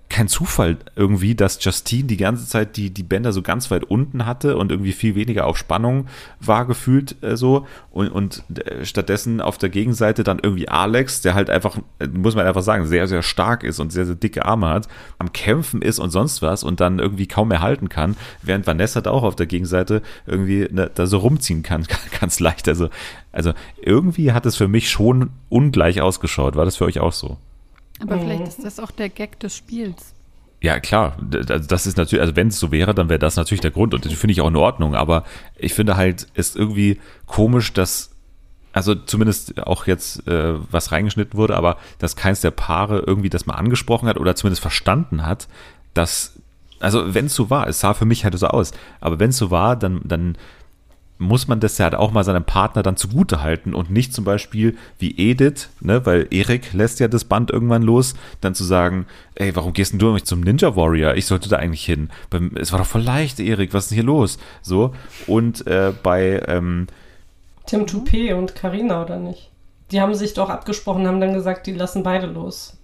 kein 0.08 0.28
Zufall 0.28 0.76
irgendwie, 0.96 1.34
dass 1.34 1.62
Justine 1.64 2.06
die 2.06 2.16
ganze 2.16 2.46
Zeit 2.46 2.76
die, 2.76 2.90
die 2.90 3.02
Bänder 3.02 3.32
so 3.32 3.42
ganz 3.42 3.70
weit 3.70 3.84
unten 3.84 4.26
hatte 4.26 4.56
und 4.56 4.70
irgendwie 4.70 4.92
viel 4.92 5.14
weniger 5.14 5.46
auf 5.46 5.56
Spannung 5.56 6.06
war 6.40 6.66
gefühlt 6.66 7.16
äh, 7.23 7.37
so 7.37 7.66
und, 7.90 8.08
und 8.08 8.44
äh, 8.58 8.84
stattdessen 8.84 9.40
auf 9.40 9.58
der 9.58 9.70
Gegenseite 9.70 10.23
dann 10.23 10.38
irgendwie 10.40 10.68
Alex, 10.68 11.23
der 11.23 11.34
halt 11.34 11.50
einfach, 11.50 11.78
äh, 11.99 12.06
muss 12.06 12.37
man 12.37 12.46
einfach 12.46 12.62
sagen, 12.62 12.87
sehr, 12.87 13.08
sehr 13.08 13.23
stark 13.23 13.64
ist 13.64 13.80
und 13.80 13.92
sehr, 13.92 14.06
sehr 14.06 14.14
dicke 14.14 14.44
Arme 14.44 14.68
hat, 14.68 14.88
am 15.18 15.32
Kämpfen 15.32 15.82
ist 15.82 15.99
und 15.99 16.11
sonst 16.11 16.42
was 16.42 16.62
und 16.62 16.80
dann 16.80 16.99
irgendwie 16.99 17.26
kaum 17.26 17.49
mehr 17.49 17.62
halten 17.62 17.88
kann, 17.88 18.16
während 18.42 18.66
Vanessa 18.66 19.00
da 19.00 19.11
auch 19.11 19.23
auf 19.23 19.37
der 19.37 19.46
Gegenseite 19.46 20.02
irgendwie 20.26 20.68
ne, 20.70 20.90
da 20.94 21.06
so 21.06 21.18
rumziehen 21.18 21.62
kann, 21.62 21.87
ganz 22.20 22.40
leicht. 22.40 22.68
Also, 22.68 22.88
also 23.32 23.52
irgendwie 23.80 24.32
hat 24.32 24.46
es 24.46 24.56
für 24.56 24.68
mich 24.68 24.90
schon 24.90 25.30
ungleich 25.49 26.00
ausgeschaut. 26.00 26.56
War 26.56 26.64
das 26.64 26.76
für 26.76 26.84
euch 26.84 27.00
auch 27.00 27.12
so? 27.12 27.38
Aber 28.04 28.16
Mhm. 28.16 28.20
vielleicht 28.20 28.49
ist 28.49 28.64
das 28.64 28.78
auch 28.78 28.90
der 28.90 29.08
Gag 29.08 29.40
des 29.40 29.56
Spiels. 29.56 30.12
Ja, 30.61 30.80
klar. 30.80 31.16
Also 31.49 31.66
das 31.68 31.87
ist 31.87 31.96
natürlich, 31.96 32.23
also 32.23 32.37
wenn 32.37 32.49
es 32.49 32.58
so 32.58 32.70
wäre, 32.73 32.94
dann 32.94 33.08
wäre 33.08 33.18
das 33.18 33.37
natürlich 33.37 33.61
der 33.61 33.70
Grund. 33.70 33.92
Und 33.94 34.04
das 34.04 34.12
finde 34.14 34.32
ich 34.32 34.40
auch 34.40 34.49
in 34.49 34.56
Ordnung. 34.56 34.94
Aber 34.94 35.25
ich 35.56 35.75
finde 35.75 35.96
halt, 35.96 36.26
ist 36.34 36.56
irgendwie 36.56 36.99
komisch, 37.26 37.73
dass, 37.73 38.11
also 38.73 38.94
zumindest 38.94 39.58
auch 39.66 39.87
jetzt 39.87 40.26
äh, 40.26 40.54
was 40.70 40.90
reingeschnitten 40.92 41.38
wurde, 41.38 41.56
aber 41.56 41.76
dass 41.99 42.16
keins 42.16 42.40
der 42.40 42.50
Paare 42.50 43.00
irgendwie 43.00 43.28
das 43.30 43.46
mal 43.46 43.54
angesprochen 43.54 44.08
hat 44.08 44.16
oder 44.18 44.37
zumindest 44.37 44.62
verstanden 44.62 45.26
hat, 45.26 45.49
dass, 45.92 46.32
also 46.80 47.14
wenn 47.14 47.26
es 47.26 47.34
so 47.34 47.50
war, 47.50 47.68
es 47.68 47.80
sah 47.80 47.92
für 47.94 48.04
mich 48.06 48.25
halt 48.25 48.37
so 48.38 48.46
aus, 48.46 48.73
aber 49.00 49.18
wenn 49.18 49.30
es 49.30 49.37
so 49.37 49.50
war, 49.50 49.76
dann, 49.76 50.00
dann 50.04 50.37
muss 51.25 51.49
man 51.49 51.61
das 51.61 51.78
ja 51.78 51.85
halt 51.85 51.95
auch 51.95 52.12
mal 52.12 52.25
seinem 52.25 52.45
Partner 52.45 52.83
dann 52.83 52.97
zugute 52.97 53.43
halten 53.43 53.75
und 53.75 53.90
nicht 53.90 54.14
zum 54.14 54.25
Beispiel 54.25 54.76
wie 54.99 55.14
Edith, 55.19 55.69
ne, 55.81 56.04
weil 56.07 56.28
Erik 56.31 56.73
lässt 56.73 57.00
ja 57.00 57.09
das 57.09 57.25
Band 57.25 57.50
irgendwann 57.50 57.83
los, 57.83 58.14
dann 58.40 58.54
zu 58.54 58.64
sagen, 58.64 59.07
ey, 59.35 59.54
warum 59.57 59.73
gehst 59.73 59.93
denn 59.93 59.99
du 59.99 60.12
nicht 60.12 60.26
zum 60.26 60.40
Ninja 60.40 60.76
Warrior? 60.76 61.14
Ich 61.14 61.26
sollte 61.26 61.49
da 61.49 61.57
eigentlich 61.57 61.85
hin. 61.85 62.11
Es 62.57 62.73
war 62.73 62.78
doch 62.78 62.87
voll 62.87 63.02
leicht, 63.02 63.40
Erik, 63.40 63.75
was 63.75 63.85
ist 63.85 63.90
denn 63.90 63.97
hier 63.97 64.04
los? 64.04 64.38
So. 64.62 64.95
Und 65.26 65.66
äh, 65.66 65.93
bei, 66.02 66.43
ähm, 66.47 66.87
Tim 67.67 67.87
Toupé 67.87 68.34
und 68.34 68.54
Karina 68.54 69.02
oder 69.02 69.17
nicht? 69.17 69.50
Die 69.91 70.00
haben 70.00 70.15
sich 70.15 70.34
doch 70.34 70.50
abgesprochen, 70.50 71.06
haben 71.06 71.21
dann 71.21 71.34
gesagt, 71.34 71.67
die 71.67 71.73
lassen 71.73 72.02
beide 72.02 72.26
los. 72.26 72.76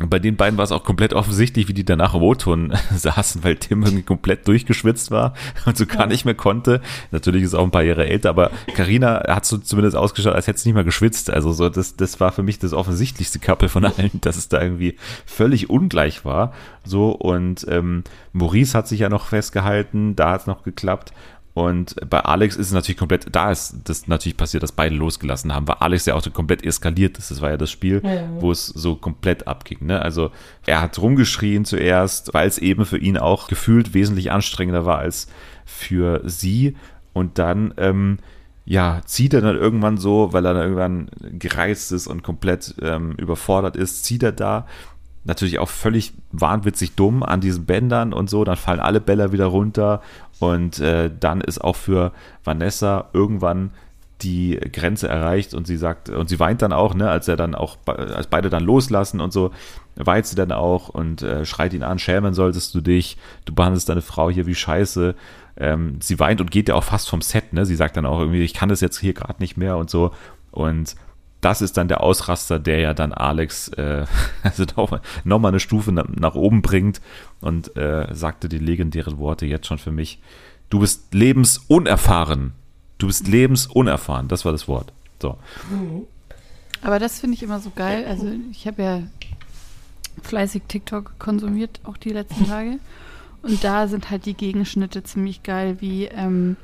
Bei 0.00 0.18
den 0.18 0.36
beiden 0.36 0.58
war 0.58 0.64
es 0.64 0.72
auch 0.72 0.82
komplett 0.82 1.14
offensichtlich, 1.14 1.68
wie 1.68 1.74
die 1.74 1.84
danach 1.84 2.14
im 2.14 2.22
O-Ton 2.22 2.72
saßen, 2.96 3.44
weil 3.44 3.56
Tim 3.56 3.84
irgendwie 3.84 4.02
komplett 4.02 4.48
durchgeschwitzt 4.48 5.12
war 5.12 5.34
und 5.66 5.76
so 5.76 5.86
gar 5.86 6.06
nicht 6.06 6.24
mehr 6.24 6.34
konnte. 6.34 6.80
Natürlich 7.12 7.44
ist 7.44 7.52
er 7.52 7.60
auch 7.60 7.64
ein 7.64 7.70
paar 7.70 7.84
Jahre 7.84 8.06
älter, 8.06 8.30
aber 8.30 8.50
Karina 8.74 9.22
hat 9.28 9.46
so 9.46 9.56
zumindest 9.58 9.96
ausgeschaut, 9.96 10.34
als 10.34 10.48
hätte 10.48 10.58
sie 10.58 10.70
nicht 10.70 10.74
mehr 10.74 10.84
geschwitzt. 10.84 11.30
Also 11.30 11.52
so, 11.52 11.68
das, 11.68 11.94
das 11.94 12.18
war 12.18 12.32
für 12.32 12.42
mich 12.42 12.58
das 12.58 12.72
offensichtlichste 12.72 13.38
Couple 13.38 13.68
von 13.68 13.84
allen, 13.84 14.20
dass 14.20 14.36
es 14.36 14.48
da 14.48 14.60
irgendwie 14.60 14.96
völlig 15.26 15.70
ungleich 15.70 16.24
war. 16.24 16.52
So, 16.84 17.10
und 17.12 17.64
ähm, 17.68 18.02
Maurice 18.32 18.76
hat 18.76 18.88
sich 18.88 19.00
ja 19.00 19.08
noch 19.08 19.26
festgehalten, 19.26 20.16
da 20.16 20.32
hat 20.32 20.42
es 20.42 20.46
noch 20.46 20.64
geklappt. 20.64 21.12
Und 21.54 21.94
bei 22.10 22.18
Alex 22.18 22.56
ist 22.56 22.66
es 22.66 22.72
natürlich 22.72 22.96
komplett, 22.98 23.28
da 23.30 23.52
ist 23.52 23.76
das 23.84 24.08
natürlich 24.08 24.36
passiert, 24.36 24.64
dass 24.64 24.72
beide 24.72 24.96
losgelassen 24.96 25.54
haben, 25.54 25.68
weil 25.68 25.76
Alex 25.78 26.04
ja 26.04 26.14
auch 26.16 26.22
so 26.22 26.32
komplett 26.32 26.64
eskaliert 26.64 27.16
ist. 27.16 27.30
Das 27.30 27.40
war 27.40 27.50
ja 27.50 27.56
das 27.56 27.70
Spiel, 27.70 28.02
Ja. 28.04 28.28
wo 28.40 28.50
es 28.50 28.66
so 28.66 28.96
komplett 28.96 29.46
abging. 29.46 29.86
Ne? 29.86 30.02
Also 30.02 30.32
er 30.66 30.80
hat 30.80 30.98
rumgeschrien 30.98 31.64
zuerst, 31.64 32.34
weil 32.34 32.48
es 32.48 32.58
eben 32.58 32.84
für 32.84 32.98
ihn 32.98 33.16
auch 33.16 33.46
gefühlt 33.46 33.94
wesentlich 33.94 34.32
anstrengender 34.32 34.84
war 34.84 34.98
als 34.98 35.28
für 35.64 36.22
sie. 36.24 36.76
Und 37.12 37.38
dann, 37.38 37.72
ähm, 37.76 38.18
ja, 38.64 39.02
zieht 39.04 39.32
er 39.32 39.40
dann 39.40 39.56
irgendwann 39.56 39.96
so, 39.96 40.32
weil 40.32 40.44
er 40.46 40.54
dann 40.54 40.62
irgendwann 40.64 41.08
gereizt 41.38 41.92
ist 41.92 42.08
und 42.08 42.24
komplett 42.24 42.74
ähm, 42.82 43.12
überfordert 43.12 43.76
ist, 43.76 44.04
zieht 44.04 44.24
er 44.24 44.32
da 44.32 44.66
natürlich 45.26 45.58
auch 45.58 45.70
völlig 45.70 46.12
wahnwitzig 46.32 46.96
dumm 46.96 47.22
an 47.22 47.40
diesen 47.40 47.64
Bändern 47.64 48.12
und 48.12 48.28
so, 48.28 48.44
dann 48.44 48.56
fallen 48.56 48.80
alle 48.80 49.00
Bälle 49.00 49.32
wieder 49.32 49.46
runter 49.46 50.02
und 50.38 50.80
äh, 50.80 51.10
dann 51.18 51.40
ist 51.40 51.62
auch 51.62 51.76
für 51.76 52.12
Vanessa 52.44 53.08
irgendwann 53.12 53.70
die 54.22 54.58
Grenze 54.72 55.08
erreicht 55.08 55.54
und 55.54 55.66
sie 55.66 55.76
sagt, 55.76 56.08
und 56.08 56.28
sie 56.28 56.40
weint 56.40 56.62
dann 56.62 56.72
auch, 56.72 56.94
ne, 56.94 57.10
als 57.10 57.28
er 57.28 57.36
dann 57.36 57.54
auch, 57.54 57.76
als 57.86 58.26
beide 58.28 58.48
dann 58.48 58.64
loslassen 58.64 59.20
und 59.20 59.32
so, 59.32 59.50
weint 59.96 60.26
sie 60.26 60.36
dann 60.36 60.52
auch 60.52 60.88
und 60.88 61.22
äh, 61.22 61.44
schreit 61.44 61.74
ihn 61.74 61.82
an, 61.82 61.98
schämen 61.98 62.34
solltest 62.34 62.74
du 62.74 62.80
dich, 62.80 63.16
du 63.44 63.54
behandelst 63.54 63.88
deine 63.88 64.02
Frau 64.02 64.30
hier 64.30 64.46
wie 64.46 64.54
Scheiße. 64.54 65.14
Ähm, 65.56 65.98
sie 66.00 66.18
weint 66.18 66.40
und 66.40 66.50
geht 66.50 66.68
ja 66.68 66.74
auch 66.74 66.84
fast 66.84 67.08
vom 67.08 67.22
Set, 67.22 67.52
ne? 67.52 67.64
Sie 67.64 67.76
sagt 67.76 67.96
dann 67.96 68.06
auch 68.06 68.18
irgendwie, 68.18 68.42
ich 68.42 68.54
kann 68.54 68.68
das 68.68 68.80
jetzt 68.80 68.98
hier 68.98 69.14
gerade 69.14 69.40
nicht 69.40 69.56
mehr 69.56 69.76
und 69.76 69.88
so. 69.88 70.12
Und 70.50 70.96
das 71.44 71.60
ist 71.60 71.76
dann 71.76 71.88
der 71.88 72.02
Ausraster, 72.02 72.58
der 72.58 72.80
ja 72.80 72.94
dann 72.94 73.12
Alex 73.12 73.68
äh, 73.68 74.06
also 74.42 74.64
noch, 74.76 75.00
noch 75.24 75.38
mal 75.38 75.48
eine 75.48 75.60
Stufe 75.60 75.92
nach, 75.92 76.34
oben 76.34 76.62
bringt 76.62 77.00
und 77.40 77.76
äh, 77.76 78.06
sagte 78.12 78.48
die 78.48 78.58
legendären 78.58 79.18
Worte 79.18 79.46
jetzt 79.46 79.66
schon 79.66 79.78
für 79.78 79.92
mich. 79.92 80.20
Du 80.70 80.80
bist 80.80 81.12
lebensunerfahren. 81.12 82.52
Du 82.98 83.08
bist 83.08 83.28
lebensunerfahren. 83.28 84.28
Das 84.28 84.44
war 84.44 84.52
das 84.52 84.66
Wort. 84.66 84.92
So. 85.20 85.36
Aber 86.82 86.98
das 86.98 87.20
finde 87.20 87.34
ich 87.34 87.42
immer 87.42 87.60
so 87.60 87.70
geil. 87.74 88.06
Also 88.08 88.26
ich 88.50 88.66
habe 88.66 88.82
ja 88.82 89.02
fleißig 90.22 90.62
TikTok 90.66 91.18
konsumiert, 91.18 91.80
auch 91.84 91.96
die 91.96 92.10
letzten 92.10 92.46
Tage. 92.46 92.78
Und 93.42 93.62
da 93.62 93.88
sind 93.88 94.10
halt 94.10 94.24
die 94.24 94.34
Gegenschnitte 94.34 95.02
ziemlich 95.02 95.42
geil, 95.42 95.76
wie 95.80 96.06
ähm, 96.06 96.56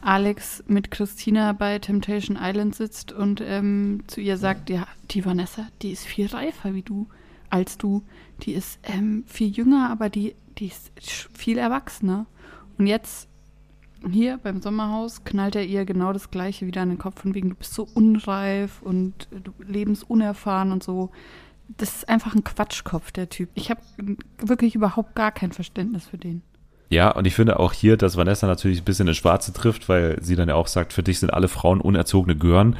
Alex 0.00 0.62
mit 0.66 0.90
Christina 0.90 1.52
bei 1.52 1.78
Temptation 1.78 2.38
Island 2.40 2.74
sitzt 2.74 3.12
und 3.12 3.40
ähm, 3.40 4.04
zu 4.06 4.20
ihr 4.20 4.36
sagt, 4.36 4.70
ja, 4.70 4.86
die 5.10 5.24
Vanessa, 5.24 5.66
die 5.82 5.90
ist 5.90 6.04
viel 6.04 6.26
reifer 6.26 6.74
wie 6.74 6.82
du, 6.82 7.08
als 7.50 7.78
du. 7.78 8.02
Die 8.42 8.52
ist 8.52 8.78
ähm, 8.84 9.24
viel 9.26 9.48
jünger, 9.48 9.90
aber 9.90 10.08
die, 10.08 10.34
die 10.58 10.66
ist 10.66 10.92
viel 11.34 11.58
erwachsener. 11.58 12.26
Und 12.78 12.86
jetzt 12.86 13.28
hier 14.10 14.38
beim 14.38 14.60
Sommerhaus 14.60 15.24
knallt 15.24 15.56
er 15.56 15.64
ihr 15.64 15.84
genau 15.84 16.12
das 16.12 16.30
Gleiche 16.30 16.66
wieder 16.66 16.82
an 16.82 16.90
den 16.90 16.98
Kopf, 16.98 17.22
von 17.22 17.34
wegen, 17.34 17.50
du 17.50 17.56
bist 17.56 17.74
so 17.74 17.88
unreif 17.94 18.82
und 18.82 19.28
äh, 19.32 19.40
du 19.40 19.52
lebensunerfahren 19.58 20.72
und 20.72 20.82
so. 20.82 21.10
Das 21.78 21.96
ist 21.96 22.08
einfach 22.08 22.34
ein 22.34 22.44
Quatschkopf, 22.44 23.10
der 23.10 23.28
Typ. 23.28 23.48
Ich 23.54 23.70
habe 23.70 23.80
wirklich 24.38 24.76
überhaupt 24.76 25.16
gar 25.16 25.32
kein 25.32 25.50
Verständnis 25.50 26.06
für 26.06 26.18
den. 26.18 26.42
Ja, 26.88 27.10
und 27.10 27.26
ich 27.26 27.34
finde 27.34 27.58
auch 27.58 27.72
hier, 27.72 27.96
dass 27.96 28.16
Vanessa 28.16 28.46
natürlich 28.46 28.80
ein 28.80 28.84
bisschen 28.84 29.08
ins 29.08 29.16
Schwarze 29.16 29.52
trifft, 29.52 29.88
weil 29.88 30.18
sie 30.22 30.36
dann 30.36 30.48
ja 30.48 30.54
auch 30.54 30.68
sagt, 30.68 30.92
für 30.92 31.02
dich 31.02 31.18
sind 31.18 31.32
alle 31.32 31.48
Frauen 31.48 31.80
unerzogene 31.80 32.36
Gören. 32.36 32.76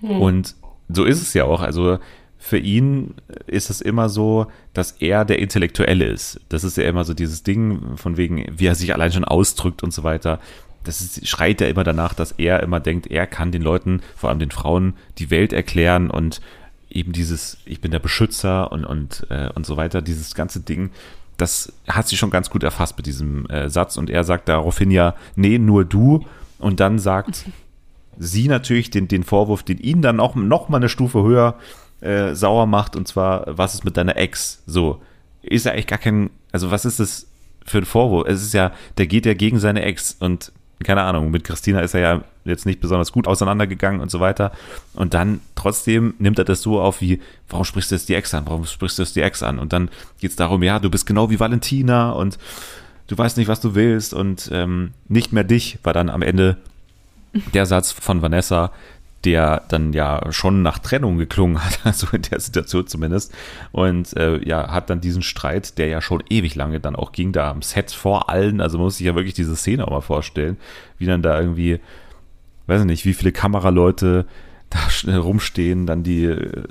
Und 0.00 0.54
so 0.88 1.04
ist 1.04 1.20
es 1.20 1.34
ja 1.34 1.44
auch. 1.44 1.60
Also 1.60 1.98
für 2.38 2.56
ihn 2.56 3.14
ist 3.46 3.68
es 3.68 3.82
immer 3.82 4.08
so, 4.08 4.46
dass 4.72 4.92
er 4.92 5.26
der 5.26 5.38
Intellektuelle 5.40 6.06
ist. 6.06 6.40
Das 6.48 6.64
ist 6.64 6.78
ja 6.78 6.84
immer 6.84 7.04
so 7.04 7.12
dieses 7.12 7.42
Ding, 7.42 7.96
von 7.96 8.16
wegen, 8.16 8.46
wie 8.50 8.66
er 8.66 8.74
sich 8.74 8.94
allein 8.94 9.12
schon 9.12 9.26
ausdrückt 9.26 9.82
und 9.82 9.92
so 9.92 10.04
weiter. 10.04 10.40
Das 10.84 11.02
ist, 11.02 11.28
schreit 11.28 11.60
ja 11.60 11.66
immer 11.66 11.84
danach, 11.84 12.14
dass 12.14 12.32
er 12.32 12.62
immer 12.62 12.80
denkt, 12.80 13.08
er 13.08 13.26
kann 13.26 13.52
den 13.52 13.60
Leuten, 13.60 14.00
vor 14.16 14.30
allem 14.30 14.38
den 14.38 14.50
Frauen, 14.50 14.94
die 15.18 15.30
Welt 15.30 15.52
erklären 15.52 16.10
und 16.10 16.40
eben 16.88 17.12
dieses, 17.12 17.58
ich 17.66 17.82
bin 17.82 17.90
der 17.90 17.98
Beschützer 17.98 18.72
und, 18.72 18.86
und, 18.86 19.26
äh, 19.28 19.50
und 19.54 19.66
so 19.66 19.76
weiter, 19.76 20.00
dieses 20.00 20.34
ganze 20.34 20.60
Ding, 20.60 20.90
das 21.40 21.72
hat 21.88 22.08
sie 22.08 22.16
schon 22.16 22.30
ganz 22.30 22.50
gut 22.50 22.62
erfasst 22.62 22.96
mit 22.96 23.06
diesem 23.06 23.46
äh, 23.46 23.68
Satz. 23.68 23.96
Und 23.96 24.10
er 24.10 24.24
sagt 24.24 24.48
daraufhin 24.48 24.90
ja, 24.90 25.14
nee, 25.36 25.58
nur 25.58 25.84
du. 25.84 26.26
Und 26.58 26.80
dann 26.80 26.98
sagt 26.98 27.46
sie 28.18 28.48
natürlich 28.48 28.90
den, 28.90 29.08
den 29.08 29.24
Vorwurf, 29.24 29.62
den 29.62 29.78
ihn 29.78 30.02
dann 30.02 30.20
auch 30.20 30.34
noch 30.34 30.68
mal 30.68 30.76
eine 30.76 30.88
Stufe 30.88 31.22
höher 31.22 31.56
äh, 32.00 32.34
sauer 32.34 32.66
macht. 32.66 32.96
Und 32.96 33.08
zwar, 33.08 33.44
was 33.46 33.74
ist 33.74 33.84
mit 33.84 33.96
deiner 33.96 34.16
Ex? 34.16 34.62
So, 34.66 35.00
ist 35.42 35.66
ja 35.66 35.72
eigentlich 35.72 35.86
gar 35.86 35.98
kein, 35.98 36.30
also 36.52 36.70
was 36.70 36.84
ist 36.84 37.00
das 37.00 37.26
für 37.64 37.78
ein 37.78 37.84
Vorwurf? 37.84 38.26
Es 38.28 38.42
ist 38.42 38.54
ja, 38.54 38.72
der 38.98 39.06
geht 39.06 39.26
ja 39.26 39.34
gegen 39.34 39.58
seine 39.58 39.82
Ex. 39.82 40.16
Und 40.18 40.52
keine 40.84 41.02
Ahnung, 41.02 41.30
mit 41.30 41.44
Christina 41.44 41.80
ist 41.80 41.94
er 41.94 42.00
ja 42.00 42.20
jetzt 42.44 42.64
nicht 42.64 42.80
besonders 42.80 43.12
gut 43.12 43.26
auseinandergegangen 43.26 44.00
und 44.00 44.10
so 44.10 44.20
weiter. 44.20 44.52
Und 44.94 45.12
dann 45.12 45.40
trotzdem 45.54 46.14
nimmt 46.18 46.38
er 46.38 46.44
das 46.44 46.62
so 46.62 46.80
auf 46.80 47.00
wie, 47.00 47.20
warum 47.48 47.64
sprichst 47.64 47.90
du 47.90 47.94
jetzt 47.94 48.08
die 48.08 48.14
Ex 48.14 48.32
an? 48.32 48.44
Warum 48.46 48.64
sprichst 48.64 48.98
du 48.98 49.02
jetzt 49.02 49.14
die 49.14 49.20
Ex 49.20 49.42
an? 49.42 49.58
Und 49.58 49.72
dann 49.72 49.90
geht 50.20 50.30
es 50.30 50.36
darum, 50.36 50.62
ja, 50.62 50.78
du 50.78 50.90
bist 50.90 51.06
genau 51.06 51.30
wie 51.30 51.38
Valentina 51.38 52.12
und 52.12 52.38
du 53.08 53.18
weißt 53.18 53.36
nicht, 53.36 53.48
was 53.48 53.60
du 53.60 53.74
willst 53.74 54.14
und 54.14 54.48
ähm, 54.52 54.92
nicht 55.08 55.32
mehr 55.32 55.44
dich, 55.44 55.78
war 55.82 55.92
dann 55.92 56.08
am 56.08 56.22
Ende 56.22 56.56
der 57.54 57.66
Satz 57.66 57.92
von 57.92 58.22
Vanessa, 58.22 58.72
der 59.24 59.62
dann 59.68 59.92
ja 59.92 60.32
schon 60.32 60.62
nach 60.62 60.78
Trennung 60.78 61.18
geklungen 61.18 61.62
hat, 61.62 61.80
also 61.84 62.06
in 62.12 62.22
der 62.22 62.40
Situation 62.40 62.86
zumindest. 62.86 63.34
Und 63.72 64.16
äh, 64.16 64.42
ja, 64.46 64.70
hat 64.72 64.90
dann 64.90 65.00
diesen 65.00 65.22
Streit, 65.22 65.78
der 65.78 65.88
ja 65.88 66.00
schon 66.00 66.22
ewig 66.30 66.54
lange 66.54 66.80
dann 66.80 66.96
auch 66.96 67.12
ging, 67.12 67.32
da 67.32 67.50
am 67.50 67.62
Set 67.62 67.90
vor 67.90 68.30
allen, 68.30 68.60
also 68.60 68.78
man 68.78 68.86
muss 68.86 68.96
sich 68.96 69.06
ja 69.06 69.14
wirklich 69.14 69.34
diese 69.34 69.56
Szene 69.56 69.86
auch 69.86 69.92
mal 69.92 70.00
vorstellen, 70.00 70.56
wie 70.98 71.06
dann 71.06 71.22
da 71.22 71.38
irgendwie, 71.38 71.80
weiß 72.66 72.80
ich 72.80 72.86
nicht, 72.86 73.04
wie 73.04 73.14
viele 73.14 73.32
Kameraleute 73.32 74.26
da 74.70 75.18
rumstehen, 75.18 75.86
dann 75.86 76.02
die 76.02 76.24
äh, 76.24 76.62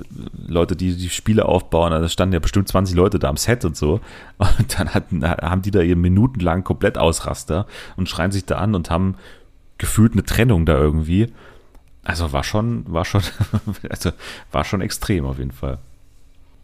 Leute, 0.46 0.74
die 0.74 0.96
die 0.96 1.10
Spiele 1.10 1.46
aufbauen, 1.46 1.92
also 1.92 2.08
standen 2.08 2.32
ja 2.32 2.40
bestimmt 2.40 2.68
20 2.68 2.96
Leute 2.96 3.18
da 3.18 3.28
am 3.28 3.36
Set 3.36 3.64
und 3.64 3.76
so. 3.76 4.00
Und 4.38 4.78
dann 4.78 4.92
hatten, 4.94 5.24
haben 5.24 5.62
die 5.62 5.70
da 5.70 5.82
ihr 5.82 5.96
minutenlang 5.96 6.64
komplett 6.64 6.98
Ausraster 6.98 7.66
und 7.96 8.08
schreien 8.08 8.32
sich 8.32 8.46
da 8.46 8.56
an 8.56 8.74
und 8.74 8.90
haben 8.90 9.16
gefühlt 9.78 10.12
eine 10.12 10.24
Trennung 10.24 10.64
da 10.64 10.78
irgendwie. 10.78 11.28
Also 12.02 12.32
war 12.32 12.44
schon, 12.44 12.84
war 12.88 13.04
schon, 13.04 13.22
also 13.90 14.10
war 14.52 14.64
schon 14.64 14.80
extrem 14.80 15.26
auf 15.26 15.38
jeden 15.38 15.52
Fall. 15.52 15.78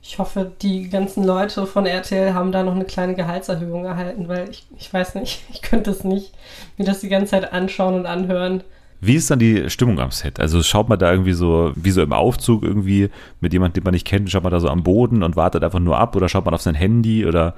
Ich 0.09 0.19
hoffe, 0.19 0.53
die 0.63 0.89
ganzen 0.89 1.25
Leute 1.25 1.67
von 1.67 1.85
RTL 1.85 2.33
haben 2.33 2.53
da 2.53 2.63
noch 2.63 2.75
eine 2.75 2.85
kleine 2.85 3.17
Gehaltserhöhung 3.17 3.85
erhalten, 3.85 4.29
weil 4.29 4.49
ich, 4.49 4.65
ich 4.79 4.93
weiß 4.93 5.17
nicht, 5.17 5.45
ich 5.53 5.63
könnte 5.63 5.91
es 5.91 6.05
nicht, 6.05 6.33
mir 6.79 6.85
das 6.85 7.01
die 7.01 7.09
ganze 7.09 7.33
Zeit 7.33 7.53
anschauen 7.53 7.95
und 7.95 8.07
anhören. 8.07 8.63
Wie 9.01 9.15
ist 9.15 9.31
dann 9.31 9.39
die 9.39 9.69
Stimmung 9.69 10.01
am 10.01 10.11
Set? 10.11 10.41
Also 10.41 10.63
schaut 10.63 10.89
man 10.89 10.99
da 10.99 11.11
irgendwie 11.11 11.35
so, 11.35 11.73
wie 11.75 11.91
so 11.91 12.03
im 12.03 12.15
Aufzug 12.15 12.63
irgendwie 12.63 13.11
mit 13.41 13.53
jemandem, 13.53 13.75
den 13.75 13.85
man 13.85 13.93
nicht 13.93 14.07
kennt, 14.07 14.31
schaut 14.31 14.43
man 14.43 14.53
da 14.53 14.59
so 14.59 14.69
am 14.69 14.85
Boden 14.85 15.23
und 15.23 15.37
wartet 15.37 15.63
einfach 15.63 15.81
nur 15.81 15.99
ab 15.99 16.17
oder 16.17 16.31
schaut 16.31 16.47
man 16.47 16.55
auf 16.55 16.63
sein 16.63 16.75
Handy 16.75 17.27
oder 17.27 17.55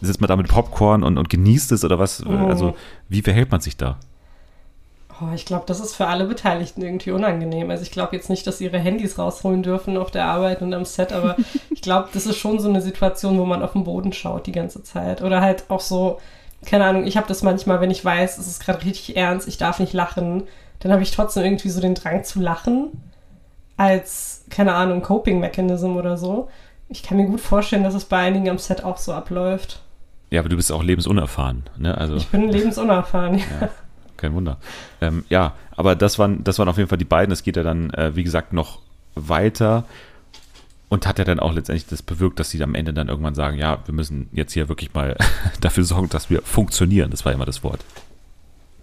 sitzt 0.00 0.20
man 0.20 0.28
da 0.28 0.36
mit 0.36 0.48
Popcorn 0.48 1.02
und, 1.02 1.18
und 1.18 1.28
genießt 1.28 1.72
es 1.72 1.84
oder 1.84 1.98
was? 1.98 2.24
Oh. 2.24 2.30
Also 2.30 2.76
wie 3.08 3.22
verhält 3.22 3.50
man 3.50 3.60
sich 3.60 3.76
da? 3.76 3.98
Oh, 5.22 5.34
ich 5.34 5.44
glaube, 5.44 5.64
das 5.66 5.78
ist 5.78 5.94
für 5.94 6.06
alle 6.06 6.24
Beteiligten 6.24 6.82
irgendwie 6.82 7.12
unangenehm. 7.12 7.70
Also 7.70 7.82
ich 7.82 7.90
glaube 7.90 8.16
jetzt 8.16 8.30
nicht, 8.30 8.46
dass 8.46 8.58
sie 8.58 8.64
ihre 8.64 8.78
Handys 8.78 9.18
rausholen 9.18 9.62
dürfen 9.62 9.96
auf 9.96 10.10
der 10.10 10.24
Arbeit 10.24 10.62
und 10.62 10.74
am 10.74 10.84
Set, 10.84 11.12
aber 11.12 11.36
ich 11.70 11.82
glaube, 11.82 12.08
das 12.12 12.26
ist 12.26 12.38
schon 12.38 12.58
so 12.58 12.68
eine 12.68 12.80
Situation, 12.80 13.38
wo 13.38 13.44
man 13.44 13.62
auf 13.62 13.72
den 13.72 13.84
Boden 13.84 14.12
schaut 14.12 14.46
die 14.46 14.52
ganze 14.52 14.82
Zeit. 14.82 15.22
Oder 15.22 15.40
halt 15.40 15.64
auch 15.68 15.80
so, 15.80 16.18
keine 16.64 16.86
Ahnung, 16.86 17.06
ich 17.06 17.16
habe 17.16 17.28
das 17.28 17.42
manchmal, 17.42 17.80
wenn 17.80 17.90
ich 17.90 18.04
weiß, 18.04 18.38
es 18.38 18.46
ist 18.46 18.64
gerade 18.64 18.84
richtig 18.84 19.16
ernst, 19.16 19.46
ich 19.48 19.58
darf 19.58 19.78
nicht 19.78 19.92
lachen, 19.92 20.44
dann 20.80 20.92
habe 20.92 21.02
ich 21.02 21.12
trotzdem 21.12 21.44
irgendwie 21.44 21.70
so 21.70 21.80
den 21.80 21.94
Drang 21.94 22.24
zu 22.24 22.40
lachen 22.40 22.90
als, 23.76 24.44
keine 24.50 24.74
Ahnung, 24.74 25.02
Coping-Mechanism 25.02 25.96
oder 25.96 26.16
so. 26.16 26.48
Ich 26.88 27.02
kann 27.02 27.16
mir 27.16 27.26
gut 27.26 27.40
vorstellen, 27.40 27.84
dass 27.84 27.94
es 27.94 28.04
bei 28.04 28.18
einigen 28.18 28.48
am 28.50 28.58
Set 28.58 28.84
auch 28.84 28.96
so 28.96 29.12
abläuft. 29.12 29.80
Ja, 30.30 30.40
aber 30.40 30.48
du 30.48 30.56
bist 30.56 30.72
auch 30.72 30.82
lebensunerfahren, 30.82 31.64
ne? 31.76 31.96
Also 31.96 32.16
Ich 32.16 32.28
bin 32.28 32.48
lebensunerfahren, 32.48 33.38
ja. 33.38 33.44
Ja, 33.60 33.68
kein 34.22 34.34
Wunder. 34.34 34.56
Ähm, 35.00 35.24
ja, 35.28 35.54
aber 35.76 35.94
das 35.94 36.18
waren, 36.18 36.42
das 36.44 36.58
waren 36.58 36.68
auf 36.68 36.78
jeden 36.78 36.88
Fall 36.88 36.98
die 36.98 37.04
beiden. 37.04 37.32
Es 37.32 37.42
geht 37.42 37.56
ja 37.56 37.62
dann, 37.62 37.90
äh, 37.90 38.16
wie 38.16 38.24
gesagt, 38.24 38.52
noch 38.52 38.80
weiter 39.14 39.84
und 40.88 41.06
hat 41.06 41.18
ja 41.18 41.24
dann 41.24 41.40
auch 41.40 41.52
letztendlich 41.52 41.86
das 41.86 42.02
bewirkt, 42.02 42.38
dass 42.40 42.50
sie 42.50 42.62
am 42.62 42.74
Ende 42.74 42.92
dann 42.92 43.08
irgendwann 43.08 43.34
sagen, 43.34 43.58
ja, 43.58 43.78
wir 43.84 43.94
müssen 43.94 44.28
jetzt 44.32 44.52
hier 44.52 44.68
wirklich 44.68 44.94
mal 44.94 45.16
dafür 45.60 45.84
sorgen, 45.84 46.08
dass 46.08 46.30
wir 46.30 46.42
funktionieren. 46.42 47.10
Das 47.10 47.24
war 47.24 47.32
immer 47.32 47.46
das 47.46 47.62
Wort. 47.64 47.84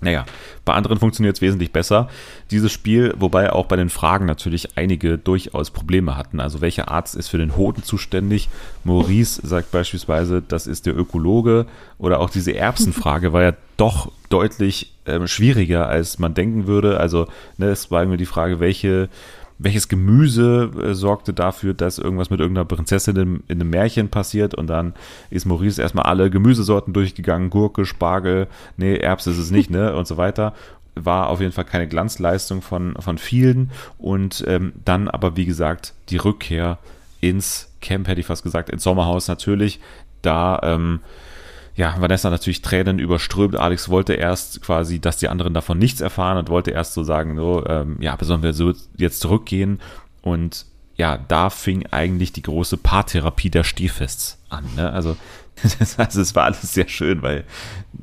Naja, 0.02 0.26
bei 0.66 0.74
anderen 0.74 1.00
funktioniert 1.00 1.36
es 1.36 1.42
wesentlich 1.42 1.72
besser. 1.72 2.10
Dieses 2.52 2.72
Spiel, 2.72 3.14
wobei 3.18 3.52
auch 3.52 3.66
bei 3.66 3.76
den 3.76 3.90
Fragen 3.90 4.26
natürlich 4.26 4.78
einige 4.78 5.18
durchaus 5.18 5.72
Probleme 5.72 6.16
hatten. 6.16 6.40
Also 6.40 6.62
welcher 6.62 6.90
Arzt 6.90 7.16
ist 7.16 7.28
für 7.28 7.38
den 7.38 7.58
Hoden 7.58 7.84
zuständig? 7.84 8.50
Maurice 8.84 9.42
sagt 9.46 9.72
beispielsweise, 9.72 10.42
das 10.42 10.68
ist 10.68 10.86
der 10.86 10.98
Ökologe. 10.98 11.66
Oder 11.98 12.20
auch 12.22 12.30
diese 12.30 12.56
Erbsenfrage 12.56 13.34
war 13.34 13.44
ja 13.44 13.54
doch 13.76 14.12
deutlich 14.30 14.94
ähm, 15.06 15.28
schwieriger, 15.28 15.88
als 15.88 16.20
man 16.20 16.34
denken 16.34 16.68
würde. 16.68 17.00
Also 17.00 17.28
ne, 17.58 17.68
es 17.68 17.92
war 17.92 18.02
irgendwie 18.02 18.18
die 18.18 18.26
Frage, 18.26 18.60
welche 18.60 19.10
welches 19.60 19.90
Gemüse 19.90 20.72
äh, 20.82 20.94
sorgte 20.94 21.34
dafür, 21.34 21.74
dass 21.74 22.00
irgendwas 22.00 22.30
mit 22.30 22.40
irgendeiner 22.40 22.66
Prinzessin 22.66 23.16
in, 23.18 23.44
in 23.48 23.60
einem 23.60 23.70
Märchen 23.70 24.10
passiert 24.10 24.56
und 24.56 24.68
dann 24.68 24.94
ist 25.30 25.46
Maurice 25.46 25.82
erstmal 25.82 26.06
alle 26.06 26.30
Gemüsesorten 26.30 26.94
durchgegangen, 26.94 27.50
Gurke, 27.50 27.86
Spargel, 27.86 28.48
nee, 28.78 28.96
Erbs 28.96 29.28
ist 29.28 29.38
es 29.38 29.52
nicht, 29.52 29.70
ne, 29.70 29.96
und 29.96 30.08
so 30.08 30.18
weiter. 30.18 30.54
War 30.96 31.28
auf 31.28 31.42
jeden 31.42 31.52
Fall 31.52 31.66
keine 31.66 31.88
Glanzleistung 31.88 32.62
von, 32.62 32.96
von 33.00 33.18
vielen 33.18 33.72
und 33.98 34.44
ähm, 34.48 34.74
dann 34.86 35.08
aber, 35.08 35.36
wie 35.36 35.46
gesagt, 35.46 35.94
die 36.10 36.18
Rückkehr 36.18 36.80
ins 37.22 37.70
Camp, 37.82 38.08
hätte 38.08 38.22
ich 38.22 38.28
fast 38.28 38.44
gesagt, 38.44 38.70
ins 38.70 38.84
Sommerhaus 38.84 39.28
natürlich, 39.28 39.80
da 40.22 40.60
ähm, 40.64 41.02
ja, 41.80 41.96
Vanessa 41.98 42.30
natürlich 42.30 42.62
Tränen 42.62 43.00
überströmt. 43.00 43.56
Alex 43.56 43.88
wollte 43.88 44.14
erst 44.14 44.62
quasi, 44.62 45.00
dass 45.00 45.16
die 45.16 45.30
anderen 45.30 45.54
davon 45.54 45.80
nichts 45.80 46.02
erfahren 46.02 46.38
und 46.38 46.50
wollte 46.50 46.72
erst 46.72 46.94
so 46.94 47.06
sagen, 47.06 47.38
so, 47.38 47.66
ähm, 47.68 47.96
ja, 48.02 48.18
sollen 48.20 48.44
wir 48.44 48.52
so 48.52 48.74
jetzt 48.98 49.22
zurückgehen? 49.22 49.80
Und 50.22 50.66
ja, 50.98 51.18
da 51.18 51.50
fing 51.50 51.86
eigentlich 51.90 52.34
die 52.34 52.42
große 52.42 52.76
Paartherapie 52.76 53.50
der 53.50 53.64
Stehfests 53.64 54.40
an. 54.50 54.66
Ne? 54.76 54.92
Also, 54.92 55.16
das, 55.80 55.98
also 55.98 56.20
es 56.20 56.36
war 56.36 56.44
alles 56.44 56.74
sehr 56.74 56.90
schön, 56.90 57.22
weil 57.22 57.46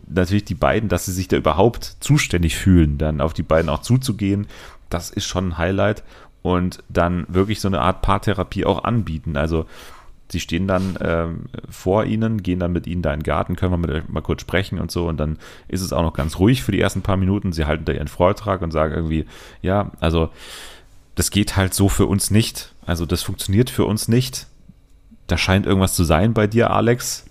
natürlich 0.08 0.46
die 0.46 0.54
beiden, 0.54 0.88
dass 0.88 1.04
sie 1.04 1.12
sich 1.12 1.28
da 1.28 1.36
überhaupt 1.36 1.96
zuständig 2.00 2.56
fühlen, 2.56 2.96
dann 2.96 3.20
auf 3.20 3.34
die 3.34 3.42
beiden 3.42 3.68
auch 3.68 3.82
zuzugehen, 3.82 4.46
das 4.88 5.10
ist 5.10 5.26
schon 5.26 5.48
ein 5.48 5.58
Highlight. 5.58 6.02
Und 6.40 6.82
dann 6.88 7.26
wirklich 7.28 7.60
so 7.60 7.68
eine 7.68 7.82
Art 7.82 8.00
Paartherapie 8.00 8.64
auch 8.64 8.84
anbieten. 8.84 9.36
Also 9.36 9.66
sie 10.28 10.40
stehen 10.40 10.66
dann 10.66 10.98
ähm, 11.00 11.44
vor 11.68 12.04
ihnen, 12.04 12.42
gehen 12.42 12.58
dann 12.58 12.72
mit 12.72 12.86
ihnen 12.86 13.02
da 13.02 13.12
in 13.12 13.20
den 13.20 13.24
Garten, 13.24 13.56
können 13.56 13.72
wir 13.72 13.78
mit 13.78 13.90
euch 13.90 14.08
mal 14.08 14.20
kurz 14.20 14.40
sprechen 14.40 14.78
und 14.78 14.90
so. 14.90 15.08
Und 15.08 15.18
dann 15.18 15.38
ist 15.68 15.82
es 15.82 15.92
auch 15.92 16.02
noch 16.02 16.14
ganz 16.14 16.38
ruhig 16.38 16.62
für 16.62 16.72
die 16.72 16.80
ersten 16.80 17.02
paar 17.02 17.16
Minuten. 17.16 17.52
Sie 17.52 17.64
halten 17.64 17.84
da 17.84 17.92
ihren 17.92 18.08
Vortrag 18.08 18.62
und 18.62 18.72
sagen 18.72 18.94
irgendwie, 18.94 19.26
ja, 19.62 19.92
also 20.00 20.30
das 21.14 21.30
geht 21.30 21.56
halt 21.56 21.74
so 21.74 21.88
für 21.88 22.06
uns 22.06 22.30
nicht. 22.30 22.72
Also 22.84 23.06
das 23.06 23.22
funktioniert 23.22 23.70
für 23.70 23.84
uns 23.84 24.08
nicht. 24.08 24.46
Da 25.26 25.38
scheint 25.38 25.66
irgendwas 25.66 25.94
zu 25.94 26.04
sein 26.04 26.34
bei 26.34 26.46
dir, 26.46 26.70
Alex. 26.70 27.24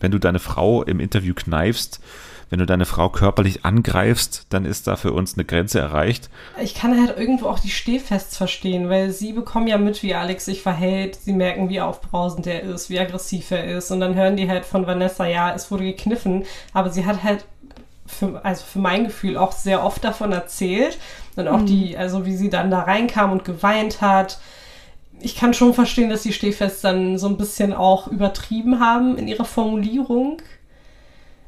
Wenn 0.00 0.10
du 0.10 0.18
deine 0.18 0.38
Frau 0.38 0.82
im 0.82 1.00
Interview 1.00 1.34
kneifst, 1.34 2.00
wenn 2.52 2.58
du 2.58 2.66
deine 2.66 2.84
Frau 2.84 3.08
körperlich 3.08 3.64
angreifst, 3.64 4.44
dann 4.50 4.66
ist 4.66 4.86
da 4.86 4.96
für 4.96 5.14
uns 5.14 5.38
eine 5.38 5.46
Grenze 5.46 5.80
erreicht. 5.80 6.28
Ich 6.62 6.74
kann 6.74 7.00
halt 7.00 7.16
irgendwo 7.18 7.46
auch 7.46 7.58
die 7.58 7.70
Stehfests 7.70 8.36
verstehen, 8.36 8.90
weil 8.90 9.10
sie 9.10 9.32
bekommen 9.32 9.68
ja 9.68 9.78
mit, 9.78 10.02
wie 10.02 10.14
Alex 10.14 10.44
sich 10.44 10.60
verhält. 10.60 11.16
Sie 11.16 11.32
merken, 11.32 11.70
wie 11.70 11.80
aufbrausend 11.80 12.46
er 12.46 12.60
ist, 12.62 12.90
wie 12.90 13.00
aggressiv 13.00 13.52
er 13.52 13.64
ist. 13.64 13.90
Und 13.90 14.00
dann 14.00 14.14
hören 14.16 14.36
die 14.36 14.50
halt 14.50 14.66
von 14.66 14.86
Vanessa, 14.86 15.24
ja, 15.26 15.54
es 15.54 15.70
wurde 15.70 15.84
gekniffen. 15.84 16.44
Aber 16.74 16.90
sie 16.90 17.06
hat 17.06 17.22
halt, 17.22 17.46
für, 18.06 18.44
also 18.44 18.62
für 18.66 18.80
mein 18.80 19.04
Gefühl, 19.04 19.38
auch 19.38 19.52
sehr 19.52 19.82
oft 19.82 20.04
davon 20.04 20.32
erzählt. 20.32 20.98
Und 21.36 21.48
auch 21.48 21.60
Mhm. 21.60 21.66
die, 21.66 21.96
also 21.96 22.26
wie 22.26 22.36
sie 22.36 22.50
dann 22.50 22.70
da 22.70 22.80
reinkam 22.80 23.32
und 23.32 23.46
geweint 23.46 24.02
hat. 24.02 24.38
Ich 25.20 25.36
kann 25.36 25.54
schon 25.54 25.72
verstehen, 25.72 26.10
dass 26.10 26.22
die 26.22 26.34
Stehfests 26.34 26.82
dann 26.82 27.16
so 27.16 27.28
ein 27.28 27.38
bisschen 27.38 27.72
auch 27.72 28.08
übertrieben 28.08 28.78
haben 28.78 29.16
in 29.16 29.26
ihrer 29.26 29.46
Formulierung. 29.46 30.36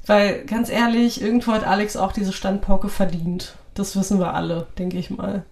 Weil, 0.06 0.44
ganz 0.44 0.68
ehrlich, 0.70 1.22
irgendwo 1.22 1.52
hat 1.52 1.66
Alex 1.66 1.96
auch 1.96 2.12
diese 2.12 2.32
Standpauke 2.32 2.88
verdient. 2.88 3.54
Das 3.74 3.96
wissen 3.96 4.18
wir 4.18 4.34
alle, 4.34 4.66
denke 4.78 4.98
ich 4.98 5.10
mal. 5.10 5.44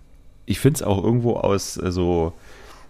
Ich 0.47 0.61
finde 0.61 0.77
es 0.77 0.83
auch 0.83 1.03
irgendwo 1.03 1.35
aus 1.37 1.75
so 1.75 2.33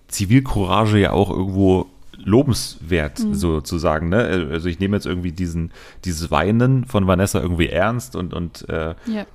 Zivilcourage 0.09 0.98
ja 0.98 1.12
auch 1.12 1.31
irgendwo 1.31 1.87
lobenswert, 2.25 3.18
sozusagen. 3.33 4.09
Ne? 4.09 4.48
Also 4.51 4.68
ich 4.68 4.79
nehme 4.79 4.96
jetzt 4.96 5.07
irgendwie 5.07 5.33
diesen, 5.33 5.72
dieses 6.05 6.31
Weinen 6.31 6.85
von 6.85 7.07
Vanessa 7.07 7.40
irgendwie 7.40 7.68
ernst 7.68 8.14
und, 8.16 8.33
und 8.35 8.68
äh, 8.68 8.94
Ja. 9.07 9.27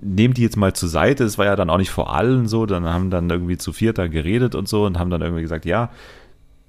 nehme 0.00 0.34
die 0.34 0.42
jetzt 0.42 0.56
mal 0.56 0.72
zur 0.72 0.88
Seite. 0.88 1.24
Es 1.24 1.38
war 1.38 1.46
ja 1.46 1.56
dann 1.56 1.70
auch 1.70 1.78
nicht 1.78 1.90
vor 1.90 2.14
allen 2.14 2.46
so. 2.46 2.66
Dann 2.66 2.84
haben 2.84 3.10
dann 3.10 3.28
irgendwie 3.30 3.56
zu 3.56 3.72
viert 3.72 3.98
da 3.98 4.06
geredet 4.06 4.54
und 4.54 4.68
so 4.68 4.84
und 4.84 4.98
haben 4.98 5.10
dann 5.10 5.22
irgendwie 5.22 5.42
gesagt, 5.42 5.64
ja, 5.64 5.90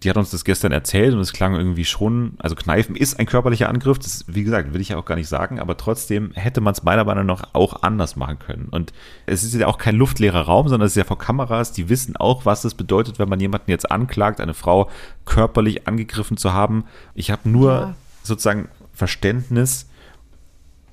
die 0.03 0.09
hat 0.09 0.15
uns 0.15 0.31
das 0.31 0.45
gestern 0.45 0.71
erzählt 0.71 1.13
und 1.13 1.19
es 1.19 1.33
klang 1.33 1.55
irgendwie 1.55 1.83
schon, 1.83 2.33
also 2.39 2.55
Kneifen 2.55 2.95
ist 2.95 3.19
ein 3.19 3.25
körperlicher 3.25 3.67
Angriff, 3.67 3.99
das, 3.99 4.23
wie 4.27 4.43
gesagt, 4.43 4.73
will 4.73 4.79
ich 4.79 4.89
ja 4.89 4.97
auch 4.97 5.03
gar 5.03 5.15
nicht 5.15 5.27
sagen, 5.27 5.59
aber 5.59 5.75
trotzdem 5.75 6.31
hätte 6.35 6.61
man 6.61 6.73
es 6.73 6.83
meiner 6.83 7.03
Meinung 7.03 7.25
nach 7.25 7.49
auch 7.53 7.83
anders 7.83 8.15
machen 8.15 8.39
können. 8.39 8.69
Und 8.71 8.93
es 9.25 9.43
ist 9.43 9.53
ja 9.53 9.67
auch 9.67 9.77
kein 9.77 9.95
luftleerer 9.95 10.43
Raum, 10.43 10.69
sondern 10.69 10.85
es 10.85 10.93
ist 10.93 10.97
ja 10.97 11.03
vor 11.03 11.17
Kameras, 11.17 11.73
die 11.73 11.89
wissen 11.89 12.15
auch, 12.15 12.45
was 12.45 12.63
es 12.63 12.75
bedeutet, 12.75 13.19
wenn 13.19 13.27
man 13.27 13.41
jemanden 13.41 13.71
jetzt 13.71 13.91
anklagt, 13.91 14.39
eine 14.39 14.53
Frau 14.53 14.89
körperlich 15.25 15.85
angegriffen 15.87 16.37
zu 16.37 16.53
haben. 16.53 16.85
Ich 17.13 17.29
habe 17.29 17.49
nur 17.49 17.71
Ja. 17.71 17.95
sozusagen 18.23 18.69
Verständnis, 18.93 19.85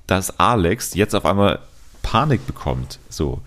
dass 0.05 0.37
Alex 0.39 0.95
jetzt 0.95 1.15
auf 1.15 1.25
einmal 1.25 1.59
Panik 2.01 2.45
bekommt, 2.45 2.99
so. 3.09 3.41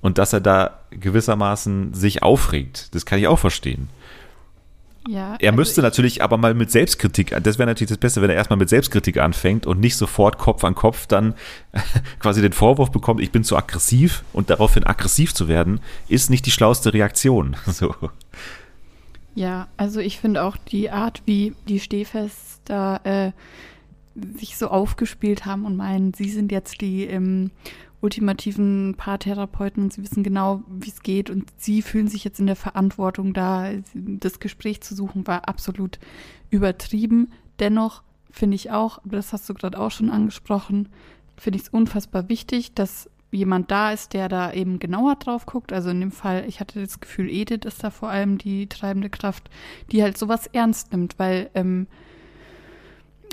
Und 0.00 0.18
dass 0.18 0.32
er 0.32 0.40
da 0.40 0.80
gewissermaßen 0.90 1.94
sich 1.94 2.22
aufregt. 2.22 2.94
Das 2.94 3.06
kann 3.06 3.18
ich 3.20 3.28
auch 3.28 3.38
verstehen. 3.38 3.88
Ja, 5.08 5.36
Er 5.40 5.50
also 5.50 5.56
müsste 5.60 5.80
ich- 5.80 5.82
natürlich 5.82 6.22
aber 6.22 6.36
mal 6.36 6.54
mit 6.54 6.70
Selbstkritik, 6.70 7.36
das 7.42 7.58
wäre 7.58 7.66
natürlich 7.68 7.88
das 7.88 7.98
Beste, 7.98 8.22
wenn 8.22 8.30
er 8.30 8.36
erstmal 8.36 8.58
mit 8.58 8.68
Selbstkritik 8.68 9.18
anfängt 9.18 9.66
und 9.66 9.80
nicht 9.80 9.96
sofort 9.96 10.38
Kopf 10.38 10.62
an 10.64 10.74
Kopf 10.76 11.06
dann 11.08 11.34
quasi 12.20 12.40
den 12.40 12.52
Vorwurf 12.52 12.90
bekommt, 12.92 13.20
ich 13.20 13.32
bin 13.32 13.42
zu 13.44 13.56
aggressiv 13.56 14.22
und 14.32 14.50
daraufhin 14.50 14.84
aggressiv 14.84 15.34
zu 15.34 15.48
werden, 15.48 15.80
ist 16.08 16.30
nicht 16.30 16.46
die 16.46 16.50
schlauste 16.52 16.92
Reaktion. 16.94 17.56
So. 17.66 17.94
Ja, 19.34 19.68
also 19.78 19.98
ich 20.00 20.20
finde 20.20 20.42
auch 20.42 20.56
die 20.58 20.90
Art, 20.90 21.22
wie 21.24 21.54
die 21.66 21.80
Stehfest 21.80 22.60
da 22.66 22.96
äh, 23.04 23.32
sich 24.36 24.58
so 24.58 24.68
aufgespielt 24.68 25.46
haben 25.46 25.64
und 25.64 25.74
meinen, 25.76 26.12
sie 26.12 26.28
sind 26.28 26.52
jetzt 26.52 26.80
die 26.82 27.04
ähm, 27.06 27.50
ultimativen 28.02 28.94
Paartherapeuten 28.96 29.84
und 29.84 29.92
sie 29.92 30.02
wissen 30.02 30.22
genau, 30.22 30.62
wie 30.68 30.88
es 30.88 31.02
geht 31.02 31.30
und 31.30 31.50
sie 31.56 31.82
fühlen 31.82 32.08
sich 32.08 32.24
jetzt 32.24 32.40
in 32.40 32.46
der 32.46 32.56
Verantwortung, 32.56 33.32
da 33.32 33.70
das 33.94 34.40
Gespräch 34.40 34.82
zu 34.82 34.94
suchen, 34.94 35.26
war 35.26 35.48
absolut 35.48 35.98
übertrieben. 36.50 37.32
Dennoch 37.60 38.02
finde 38.30 38.56
ich 38.56 38.70
auch, 38.72 38.98
aber 38.98 39.16
das 39.16 39.32
hast 39.32 39.48
du 39.48 39.54
gerade 39.54 39.78
auch 39.78 39.92
schon 39.92 40.10
angesprochen, 40.10 40.88
finde 41.36 41.58
ich 41.58 41.62
es 41.62 41.68
unfassbar 41.68 42.28
wichtig, 42.28 42.74
dass 42.74 43.08
jemand 43.30 43.70
da 43.70 43.92
ist, 43.92 44.12
der 44.12 44.28
da 44.28 44.52
eben 44.52 44.78
genauer 44.78 45.14
drauf 45.16 45.46
guckt. 45.46 45.72
Also 45.72 45.90
in 45.90 46.00
dem 46.00 46.10
Fall, 46.12 46.44
ich 46.48 46.60
hatte 46.60 46.80
das 46.80 47.00
Gefühl, 47.00 47.30
Edith 47.30 47.64
ist 47.64 47.82
da 47.84 47.90
vor 47.90 48.10
allem 48.10 48.36
die 48.36 48.68
treibende 48.68 49.10
Kraft, 49.10 49.48
die 49.90 50.02
halt 50.02 50.18
sowas 50.18 50.48
ernst 50.48 50.92
nimmt, 50.92 51.18
weil 51.18 51.50
ähm, 51.54 51.86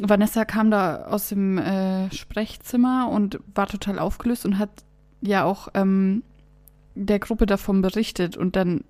Vanessa 0.01 0.45
kam 0.45 0.71
da 0.71 1.05
aus 1.05 1.29
dem 1.29 1.57
äh, 1.57 2.11
Sprechzimmer 2.13 3.09
und 3.11 3.39
war 3.53 3.67
total 3.67 3.99
aufgelöst 3.99 4.45
und 4.45 4.57
hat 4.57 4.69
ja 5.21 5.43
auch 5.43 5.67
ähm, 5.73 6.23
der 6.95 7.19
Gruppe 7.19 7.45
davon 7.45 7.81
berichtet 7.81 8.37
und 8.37 8.55
dann 8.55 8.83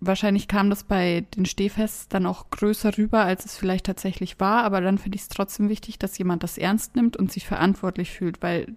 wahrscheinlich 0.00 0.48
kam 0.48 0.70
das 0.70 0.84
bei 0.84 1.24
den 1.36 1.46
Stehfests 1.46 2.08
dann 2.08 2.26
auch 2.26 2.50
größer 2.50 2.96
rüber, 2.98 3.24
als 3.24 3.44
es 3.44 3.56
vielleicht 3.56 3.86
tatsächlich 3.86 4.38
war, 4.40 4.64
aber 4.64 4.80
dann 4.80 4.98
finde 4.98 5.16
ich 5.16 5.22
es 5.22 5.28
trotzdem 5.28 5.68
wichtig, 5.68 5.98
dass 5.98 6.18
jemand 6.18 6.42
das 6.42 6.58
ernst 6.58 6.96
nimmt 6.96 7.16
und 7.16 7.32
sich 7.32 7.46
verantwortlich 7.46 8.10
fühlt, 8.10 8.42
weil 8.42 8.68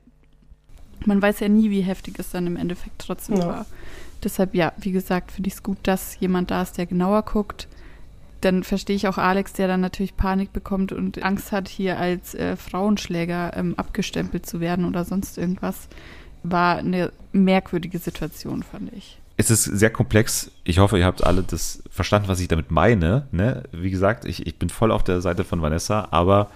man 1.06 1.22
weiß 1.22 1.40
ja 1.40 1.50
nie, 1.50 1.70
wie 1.70 1.82
heftig 1.82 2.16
es 2.20 2.32
dann 2.32 2.48
im 2.48 2.56
Endeffekt 2.56 3.00
trotzdem 3.00 3.38
Ja. 3.38 3.48
war. 3.48 3.66
Deshalb, 4.24 4.54
ja, 4.54 4.74
wie 4.78 4.92
gesagt, 4.92 5.32
finde 5.32 5.48
ich 5.48 5.54
es 5.56 5.64
gut, 5.64 5.78
dass 5.84 6.20
jemand 6.20 6.52
da 6.52 6.62
ist, 6.62 6.78
der 6.78 6.86
genauer 6.86 7.24
guckt. 7.24 7.68
Dann 8.42 8.64
verstehe 8.64 8.96
ich 8.96 9.08
auch 9.08 9.18
Alex, 9.18 9.54
der 9.54 9.68
dann 9.68 9.82
natürlich 9.82 10.16
Panik 10.16 10.54
bekommt 10.54 10.92
und 10.92 11.24
Angst 11.24 11.52
hat, 11.52 11.68
hier 11.68 11.98
als 12.00 12.36
äh, 12.36 12.56
Frauenschläger 12.56 13.56
ähm, 13.56 13.76
abgestempelt 13.76 14.46
zu 14.46 14.60
werden 14.60 14.86
oder 14.86 15.04
sonst 15.06 15.38
irgendwas. 15.38 15.90
War 16.44 16.78
eine 16.78 17.12
merkwürdige 17.34 18.00
Situation, 18.00 18.64
fand 18.64 18.94
ich. 18.94 19.20
Es 19.36 19.50
ist 19.50 19.64
sehr 19.64 19.90
komplex. 19.90 20.52
Ich 20.64 20.80
hoffe, 20.80 21.00
ihr 21.00 21.06
habt 21.06 21.24
alle 21.24 21.44
das 21.44 21.84
verstanden, 21.90 22.28
was 22.28 22.40
ich 22.40 22.48
damit 22.48 22.72
meine. 22.72 23.28
Ne? 23.32 23.64
Wie 23.72 23.92
gesagt, 23.92 24.26
ich, 24.26 24.46
ich 24.46 24.58
bin 24.58 24.70
voll 24.70 24.92
auf 24.92 25.04
der 25.04 25.22
Seite 25.22 25.44
von 25.44 25.62
Vanessa, 25.62 26.08
aber 26.12 26.50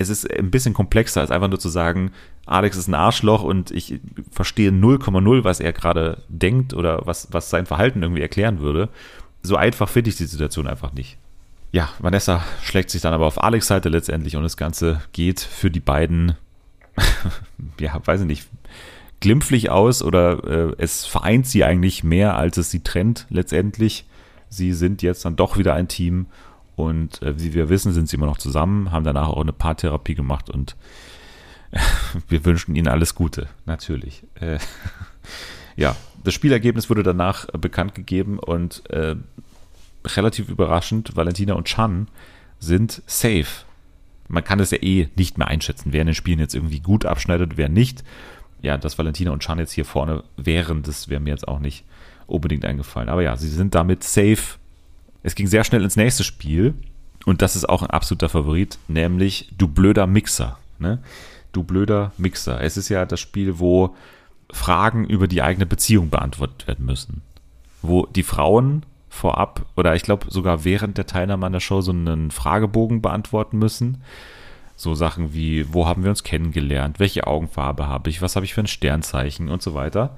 es 0.00 0.08
ist 0.08 0.30
ein 0.32 0.50
bisschen 0.50 0.72
komplexer, 0.72 1.20
als 1.20 1.30
einfach 1.30 1.48
nur 1.48 1.58
zu 1.60 1.68
sagen, 1.68 2.12
Alex 2.46 2.76
ist 2.76 2.88
ein 2.88 2.94
Arschloch 2.94 3.42
und 3.42 3.70
ich 3.70 4.00
verstehe 4.30 4.70
0,0, 4.70 5.44
was 5.44 5.60
er 5.60 5.72
gerade 5.72 6.22
denkt 6.28 6.72
oder 6.72 7.02
was, 7.04 7.28
was 7.32 7.50
sein 7.50 7.66
Verhalten 7.66 8.02
irgendwie 8.02 8.22
erklären 8.22 8.60
würde. 8.60 8.88
So 9.42 9.56
einfach 9.56 9.88
finde 9.88 10.10
ich 10.10 10.16
die 10.16 10.24
Situation 10.24 10.66
einfach 10.66 10.92
nicht. 10.92 11.18
Ja, 11.72 11.88
Vanessa 12.00 12.44
schlägt 12.62 12.90
sich 12.90 13.00
dann 13.00 13.14
aber 13.14 13.26
auf 13.26 13.42
Alex 13.42 13.68
Seite 13.68 13.88
letztendlich 13.88 14.36
und 14.36 14.42
das 14.42 14.56
Ganze 14.56 15.02
geht 15.12 15.40
für 15.40 15.70
die 15.70 15.80
beiden, 15.80 16.34
ja, 17.80 18.00
weiß 18.04 18.22
ich 18.22 18.26
nicht, 18.26 18.48
glimpflich 19.20 19.70
aus 19.70 20.02
oder 20.02 20.44
äh, 20.44 20.74
es 20.78 21.06
vereint 21.06 21.46
sie 21.46 21.62
eigentlich 21.62 22.02
mehr, 22.02 22.36
als 22.36 22.56
es 22.56 22.70
sie 22.70 22.82
trennt 22.82 23.26
letztendlich. 23.30 24.06
Sie 24.48 24.72
sind 24.72 25.02
jetzt 25.02 25.24
dann 25.24 25.36
doch 25.36 25.58
wieder 25.58 25.74
ein 25.74 25.86
Team 25.86 26.26
und 26.74 27.22
äh, 27.22 27.38
wie 27.38 27.54
wir 27.54 27.68
wissen, 27.68 27.92
sind 27.92 28.08
sie 28.08 28.16
immer 28.16 28.26
noch 28.26 28.38
zusammen, 28.38 28.90
haben 28.90 29.04
danach 29.04 29.28
auch 29.28 29.40
eine 29.40 29.52
Paartherapie 29.52 30.14
gemacht 30.14 30.50
und 30.50 30.76
wir 32.28 32.44
wünschen 32.44 32.74
ihnen 32.74 32.88
alles 32.88 33.14
Gute, 33.14 33.48
natürlich. 33.66 34.24
Äh, 34.40 34.58
ja, 35.76 35.94
das 36.24 36.34
Spielergebnis 36.34 36.90
wurde 36.90 37.04
danach 37.04 37.48
äh, 37.52 37.58
bekannt 37.58 37.94
gegeben 37.94 38.40
und 38.40 38.88
äh, 38.90 39.14
relativ 40.04 40.48
überraschend, 40.48 41.16
Valentina 41.16 41.54
und 41.54 41.66
Chan 41.66 42.08
sind 42.58 43.02
safe. 43.06 43.64
Man 44.28 44.44
kann 44.44 44.60
es 44.60 44.70
ja 44.70 44.78
eh 44.82 45.08
nicht 45.16 45.38
mehr 45.38 45.48
einschätzen, 45.48 45.92
wer 45.92 46.02
in 46.02 46.06
den 46.06 46.14
Spielen 46.14 46.38
jetzt 46.38 46.54
irgendwie 46.54 46.80
gut 46.80 47.04
abschneidet, 47.04 47.56
wer 47.56 47.68
nicht. 47.68 48.04
Ja, 48.62 48.76
dass 48.76 48.98
Valentina 48.98 49.30
und 49.32 49.42
Chan 49.42 49.58
jetzt 49.58 49.72
hier 49.72 49.84
vorne 49.84 50.22
wären, 50.36 50.82
das 50.82 51.08
wäre 51.08 51.20
mir 51.20 51.30
jetzt 51.30 51.48
auch 51.48 51.58
nicht 51.58 51.84
unbedingt 52.26 52.64
eingefallen. 52.64 53.08
Aber 53.08 53.22
ja, 53.22 53.36
sie 53.36 53.48
sind 53.48 53.74
damit 53.74 54.04
safe. 54.04 54.58
Es 55.22 55.34
ging 55.34 55.46
sehr 55.46 55.64
schnell 55.64 55.82
ins 55.82 55.96
nächste 55.96 56.24
Spiel 56.24 56.74
und 57.24 57.42
das 57.42 57.56
ist 57.56 57.68
auch 57.68 57.82
ein 57.82 57.90
absoluter 57.90 58.28
Favorit, 58.28 58.78
nämlich 58.88 59.50
Du 59.56 59.68
blöder 59.68 60.06
Mixer. 60.06 60.58
Ne? 60.78 61.02
Du 61.52 61.64
blöder 61.64 62.12
Mixer. 62.16 62.60
Es 62.60 62.76
ist 62.76 62.88
ja 62.88 63.04
das 63.04 63.20
Spiel, 63.20 63.58
wo 63.58 63.96
Fragen 64.52 65.06
über 65.06 65.28
die 65.28 65.42
eigene 65.42 65.66
Beziehung 65.66 66.10
beantwortet 66.10 66.66
werden 66.66 66.86
müssen. 66.86 67.22
Wo 67.82 68.06
die 68.06 68.22
Frauen 68.22 68.84
vorab 69.10 69.66
oder 69.76 69.94
ich 69.94 70.02
glaube 70.02 70.26
sogar 70.30 70.64
während 70.64 70.96
der 70.96 71.06
Teilnahme 71.06 71.44
an 71.44 71.52
der 71.52 71.60
Show 71.60 71.82
so 71.82 71.90
einen 71.90 72.30
Fragebogen 72.30 73.02
beantworten 73.02 73.58
müssen. 73.58 74.02
So 74.76 74.94
Sachen 74.94 75.34
wie, 75.34 75.74
wo 75.74 75.86
haben 75.86 76.04
wir 76.04 76.10
uns 76.10 76.24
kennengelernt, 76.24 76.98
welche 77.00 77.26
Augenfarbe 77.26 77.86
habe 77.86 78.08
ich, 78.08 78.22
was 78.22 78.36
habe 78.36 78.46
ich 78.46 78.54
für 78.54 78.62
ein 78.62 78.66
Sternzeichen 78.66 79.50
und 79.50 79.60
so 79.60 79.74
weiter. 79.74 80.16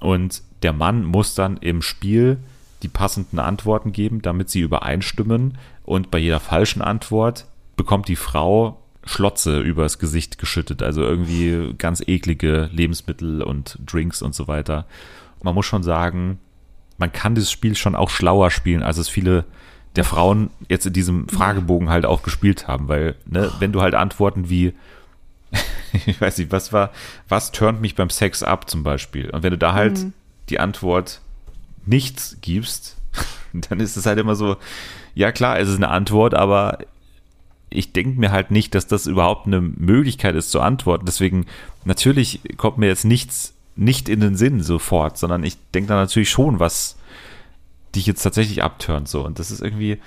Und 0.00 0.42
der 0.62 0.72
Mann 0.72 1.04
muss 1.04 1.36
dann 1.36 1.58
im 1.58 1.80
Spiel 1.80 2.38
die 2.82 2.88
passenden 2.88 3.38
Antworten 3.38 3.92
geben, 3.92 4.22
damit 4.22 4.50
sie 4.50 4.60
übereinstimmen. 4.60 5.58
Und 5.84 6.10
bei 6.10 6.18
jeder 6.18 6.40
falschen 6.40 6.82
Antwort 6.82 7.46
bekommt 7.76 8.08
die 8.08 8.16
Frau 8.16 8.82
Schlotze 9.04 9.60
übers 9.60 9.98
Gesicht 9.98 10.38
geschüttet, 10.38 10.82
also 10.82 11.02
irgendwie 11.02 11.74
ganz 11.78 12.02
eklige 12.06 12.68
Lebensmittel 12.72 13.42
und 13.42 13.78
Drinks 13.86 14.22
und 14.22 14.34
so 14.34 14.48
weiter. 14.48 14.86
Man 15.42 15.54
muss 15.54 15.66
schon 15.66 15.82
sagen, 15.82 16.38
man 17.00 17.10
kann 17.12 17.34
dieses 17.34 17.50
Spiel 17.50 17.74
schon 17.74 17.96
auch 17.96 18.10
schlauer 18.10 18.50
spielen, 18.50 18.82
als 18.82 18.98
es 18.98 19.08
viele 19.08 19.44
der 19.96 20.04
Frauen 20.04 20.50
jetzt 20.68 20.86
in 20.86 20.92
diesem 20.92 21.28
Fragebogen 21.28 21.88
halt 21.88 22.06
auch 22.06 22.22
gespielt 22.22 22.68
haben, 22.68 22.86
weil, 22.86 23.16
ne, 23.26 23.50
wenn 23.58 23.72
du 23.72 23.82
halt 23.82 23.96
Antworten 23.96 24.48
wie, 24.48 24.72
ich 26.06 26.20
weiß 26.20 26.38
nicht, 26.38 26.52
was 26.52 26.72
war, 26.72 26.90
was 27.28 27.50
turnt 27.50 27.80
mich 27.80 27.96
beim 27.96 28.10
Sex 28.10 28.44
ab 28.44 28.70
zum 28.70 28.84
Beispiel? 28.84 29.30
Und 29.30 29.42
wenn 29.42 29.50
du 29.50 29.58
da 29.58 29.72
halt 29.72 29.98
Mhm. 29.98 30.12
die 30.48 30.60
Antwort 30.60 31.20
nichts 31.86 32.36
gibst, 32.40 32.98
dann 33.52 33.80
ist 33.80 33.96
es 33.96 34.06
halt 34.06 34.20
immer 34.20 34.36
so, 34.36 34.56
ja 35.14 35.32
klar, 35.32 35.58
es 35.58 35.68
ist 35.68 35.76
eine 35.76 35.88
Antwort, 35.88 36.34
aber 36.34 36.78
ich 37.70 37.92
denke 37.92 38.20
mir 38.20 38.30
halt 38.30 38.50
nicht, 38.52 38.74
dass 38.74 38.86
das 38.86 39.06
überhaupt 39.06 39.46
eine 39.46 39.60
Möglichkeit 39.60 40.34
ist 40.36 40.50
zu 40.50 40.60
antworten. 40.60 41.06
Deswegen, 41.06 41.46
natürlich 41.84 42.40
kommt 42.58 42.78
mir 42.78 42.86
jetzt 42.86 43.04
nichts 43.04 43.54
nicht 43.80 44.10
in 44.10 44.20
den 44.20 44.36
Sinn 44.36 44.62
sofort, 44.62 45.16
sondern 45.16 45.42
ich 45.42 45.56
denke 45.72 45.88
da 45.88 45.96
natürlich 45.96 46.28
schon, 46.30 46.60
was 46.60 46.96
dich 47.94 48.06
jetzt 48.06 48.22
tatsächlich 48.22 48.62
abturnt. 48.62 49.08
So. 49.08 49.24
Und 49.24 49.38
das 49.38 49.50
ist 49.50 49.62
irgendwie, 49.62 49.98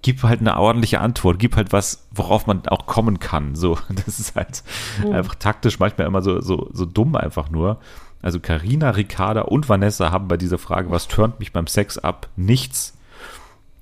gib 0.00 0.22
halt 0.22 0.40
eine 0.40 0.58
ordentliche 0.58 1.00
Antwort, 1.00 1.38
gib 1.38 1.54
halt 1.54 1.72
was, 1.72 2.06
worauf 2.10 2.46
man 2.46 2.66
auch 2.66 2.86
kommen 2.86 3.20
kann. 3.20 3.54
So, 3.54 3.78
das 4.06 4.18
ist 4.18 4.34
halt 4.34 4.64
einfach 5.12 5.34
taktisch 5.34 5.78
manchmal 5.78 6.06
immer 6.06 6.22
so, 6.22 6.40
so, 6.40 6.70
so 6.72 6.86
dumm 6.86 7.14
einfach 7.14 7.50
nur. 7.50 7.78
Also 8.22 8.40
Karina, 8.40 8.90
Ricarda 8.90 9.42
und 9.42 9.68
Vanessa 9.68 10.10
haben 10.10 10.28
bei 10.28 10.38
dieser 10.38 10.58
Frage, 10.58 10.90
was 10.90 11.06
turnt 11.06 11.38
mich 11.38 11.52
beim 11.52 11.66
Sex 11.66 11.98
ab, 11.98 12.28
nichts 12.36 12.96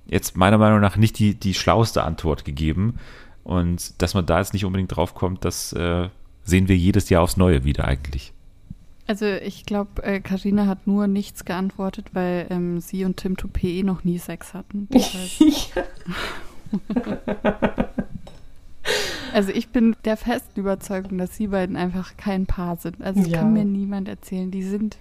jetzt 0.07 0.37
meiner 0.37 0.59
Meinung 0.59 0.81
nach 0.81 0.97
nicht 0.97 1.21
die, 1.21 1.35
die 1.35 1.55
schlauste 1.55 2.03
Antwort 2.03 2.45
gegeben. 2.45 2.99
Und 3.45 4.03
dass 4.03 4.15
man 4.15 4.27
da 4.27 4.39
jetzt 4.39 4.55
nicht 4.55 4.65
unbedingt 4.65 4.97
drauf 4.97 5.15
kommt, 5.15 5.45
das 5.45 5.73
äh, 5.73 6.09
sehen 6.43 6.67
wir 6.67 6.77
jedes 6.77 7.11
Jahr 7.11 7.23
aufs 7.23 7.37
Neue 7.37 7.63
wieder 7.63 7.85
eigentlich. 7.85 8.33
Also 9.11 9.27
ich 9.27 9.67
glaube, 9.67 10.05
äh, 10.05 10.21
Carina 10.21 10.67
hat 10.67 10.87
nur 10.87 11.09
nichts 11.09 11.45
geantwortet, 11.45 12.07
weil 12.13 12.47
ähm, 12.49 12.79
sie 12.81 13.05
und 13.05 13.17
Tim 13.17 13.35
Toupé 13.35 13.65
eh 13.67 13.83
noch 13.83 14.05
nie 14.05 14.19
Sex 14.19 14.55
hatten. 14.55 14.89
Also 19.33 19.51
ich 19.53 19.69
bin 19.69 19.95
der 20.05 20.17
festen 20.17 20.59
Überzeugung, 20.61 21.17
dass 21.19 21.37
sie 21.37 21.49
beiden 21.49 21.77
einfach 21.77 22.17
kein 22.17 22.47
Paar 22.47 22.77
sind. 22.77 23.01
Also 23.03 23.21
Ja. 23.21 23.39
kann 23.39 23.53
mir 23.53 23.65
niemand 23.65 24.09
erzählen. 24.09 24.51
Die 24.51 24.63
sind, 24.63 24.97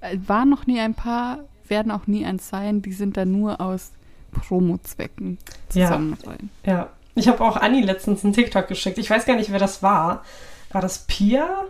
äh, 0.00 0.18
waren 0.26 0.50
noch 0.50 0.66
nie 0.66 0.80
ein 0.80 0.94
Paar, 0.94 1.40
werden 1.66 1.90
auch 1.92 2.06
nie 2.06 2.24
eins 2.26 2.48
sein. 2.48 2.82
Die 2.82 2.92
sind 2.92 3.16
da 3.16 3.24
nur 3.24 3.60
aus 3.60 3.92
Promo-Zwecken 4.32 5.38
Ja. 5.72 5.86
zusammen 5.86 6.16
rein. 6.26 6.50
Ja. 6.66 6.90
Ich 7.14 7.28
habe 7.28 7.42
auch 7.42 7.56
Anni 7.56 7.80
letztens 7.82 8.22
einen 8.24 8.32
TikTok 8.34 8.68
geschickt. 8.68 8.98
Ich 8.98 9.08
weiß 9.10 9.24
gar 9.24 9.36
nicht, 9.36 9.50
wer 9.50 9.58
das 9.58 9.82
war. 9.82 10.24
War 10.70 10.80
das 10.82 11.04
Pia? 11.06 11.64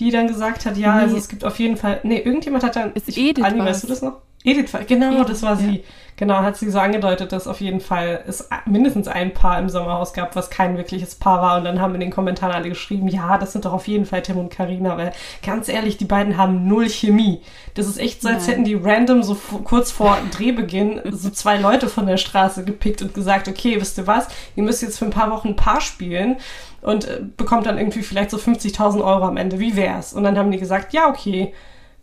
Die 0.00 0.10
dann 0.10 0.28
gesagt 0.28 0.64
hat, 0.66 0.76
ja, 0.76 0.94
Nee. 0.96 1.02
also 1.02 1.16
es 1.16 1.28
gibt 1.28 1.44
auf 1.44 1.58
jeden 1.58 1.76
Fall. 1.76 2.00
Nee, 2.04 2.18
irgendjemand 2.20 2.62
hat 2.64 2.76
dann. 2.76 2.92
Ist 2.92 3.08
ich, 3.08 3.18
Edith 3.18 3.44
Anni, 3.44 3.58
war's. 3.58 3.68
weißt 3.70 3.82
du 3.84 3.86
das 3.88 4.02
noch? 4.02 4.18
Edith, 4.44 4.70
genau, 4.86 5.12
Edith, 5.16 5.26
das 5.28 5.42
war 5.42 5.56
sie. 5.56 5.66
ja. 5.76 5.80
Genau, 6.18 6.40
hat 6.40 6.56
sie 6.56 6.68
so 6.68 6.80
angedeutet, 6.80 7.30
dass 7.30 7.46
auf 7.46 7.60
jeden 7.60 7.78
Fall 7.78 8.24
es 8.26 8.48
mindestens 8.66 9.06
ein 9.06 9.32
Paar 9.34 9.56
im 9.60 9.68
Sommerhaus 9.68 10.12
gab, 10.12 10.34
was 10.34 10.50
kein 10.50 10.76
wirkliches 10.76 11.14
Paar 11.14 11.40
war. 11.40 11.56
Und 11.58 11.64
dann 11.64 11.80
haben 11.80 11.94
in 11.94 12.00
den 12.00 12.10
Kommentaren 12.10 12.52
alle 12.52 12.68
geschrieben, 12.68 13.06
ja, 13.06 13.38
das 13.38 13.52
sind 13.52 13.64
doch 13.64 13.72
auf 13.72 13.86
jeden 13.86 14.04
Fall 14.04 14.22
Tim 14.22 14.36
und 14.36 14.50
Karina, 14.50 14.98
weil 14.98 15.12
ganz 15.46 15.68
ehrlich, 15.68 15.96
die 15.96 16.06
beiden 16.06 16.36
haben 16.36 16.66
null 16.66 16.88
Chemie. 16.88 17.40
Das 17.74 17.86
ist 17.86 17.98
echt 17.98 18.20
so, 18.20 18.28
als 18.28 18.48
Nein. 18.48 18.50
hätten 18.50 18.64
die 18.64 18.74
random 18.74 19.22
so 19.22 19.36
kurz 19.62 19.92
vor 19.92 20.18
Drehbeginn 20.32 21.02
so 21.12 21.30
zwei 21.30 21.56
Leute 21.56 21.88
von 21.88 22.08
der 22.08 22.16
Straße 22.16 22.64
gepickt 22.64 23.00
und 23.00 23.14
gesagt, 23.14 23.46
okay, 23.46 23.80
wisst 23.80 23.96
ihr 23.96 24.08
was, 24.08 24.26
ihr 24.56 24.64
müsst 24.64 24.82
jetzt 24.82 24.98
für 24.98 25.04
ein 25.04 25.12
paar 25.12 25.30
Wochen 25.30 25.50
ein 25.50 25.56
Paar 25.56 25.80
spielen 25.80 26.38
und 26.80 27.06
äh, 27.06 27.20
bekommt 27.36 27.66
dann 27.66 27.78
irgendwie 27.78 28.02
vielleicht 28.02 28.30
so 28.30 28.38
50.000 28.38 29.04
Euro 29.04 29.24
am 29.24 29.36
Ende. 29.36 29.60
Wie 29.60 29.76
wär's? 29.76 30.14
Und 30.14 30.24
dann 30.24 30.36
haben 30.36 30.50
die 30.50 30.58
gesagt, 30.58 30.92
ja, 30.92 31.08
okay, 31.08 31.54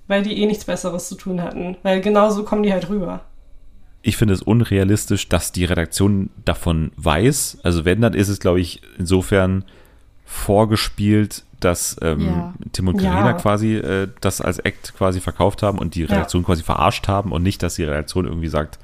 weil 0.08 0.23
die 0.23 0.41
eh 0.41 0.45
nichts 0.45 0.63
Besseres 0.63 1.10
zu 1.10 1.15
tun 1.15 1.43
hatten. 1.43 1.75
Weil 1.84 1.99
genauso 1.99 2.45
kommen 2.45 2.63
die 2.63 2.71
halt 2.71 2.88
rüber. 2.88 3.19
Ich 4.08 4.18
finde 4.18 4.34
es 4.36 4.41
unrealistisch, 4.44 5.30
dass 5.30 5.52
die 5.52 5.65
Redaktion 5.65 6.30
davon 6.46 6.91
weiß. 6.98 7.58
Also 7.63 7.86
wenn, 7.86 8.02
dann 8.02 8.13
ist 8.13 8.30
es, 8.30 8.39
glaube 8.39 8.60
ich, 8.60 8.82
insofern 9.00 9.65
vorgespielt, 10.26 11.44
dass 11.60 11.96
ähm, 12.02 12.22
Ja. 12.22 12.54
Tim 12.72 12.88
und 12.89 12.98
Carina 12.98 13.28
Ja. 13.28 13.34
quasi 13.34 13.76
äh, 13.78 14.08
das 14.22 14.41
als 14.41 14.60
Act 14.60 14.94
quasi 14.96 15.22
verkauft 15.22 15.63
haben 15.63 15.80
und 15.80 15.96
die 15.96 16.04
Redaktion 16.04 16.44
quasi 16.44 16.62
verarscht 16.63 17.08
haben 17.08 17.32
und 17.32 17.41
nicht, 17.44 17.63
dass 17.63 17.76
die 17.76 17.84
Redaktion 17.84 18.26
irgendwie 18.26 18.48
sagt, 18.48 18.78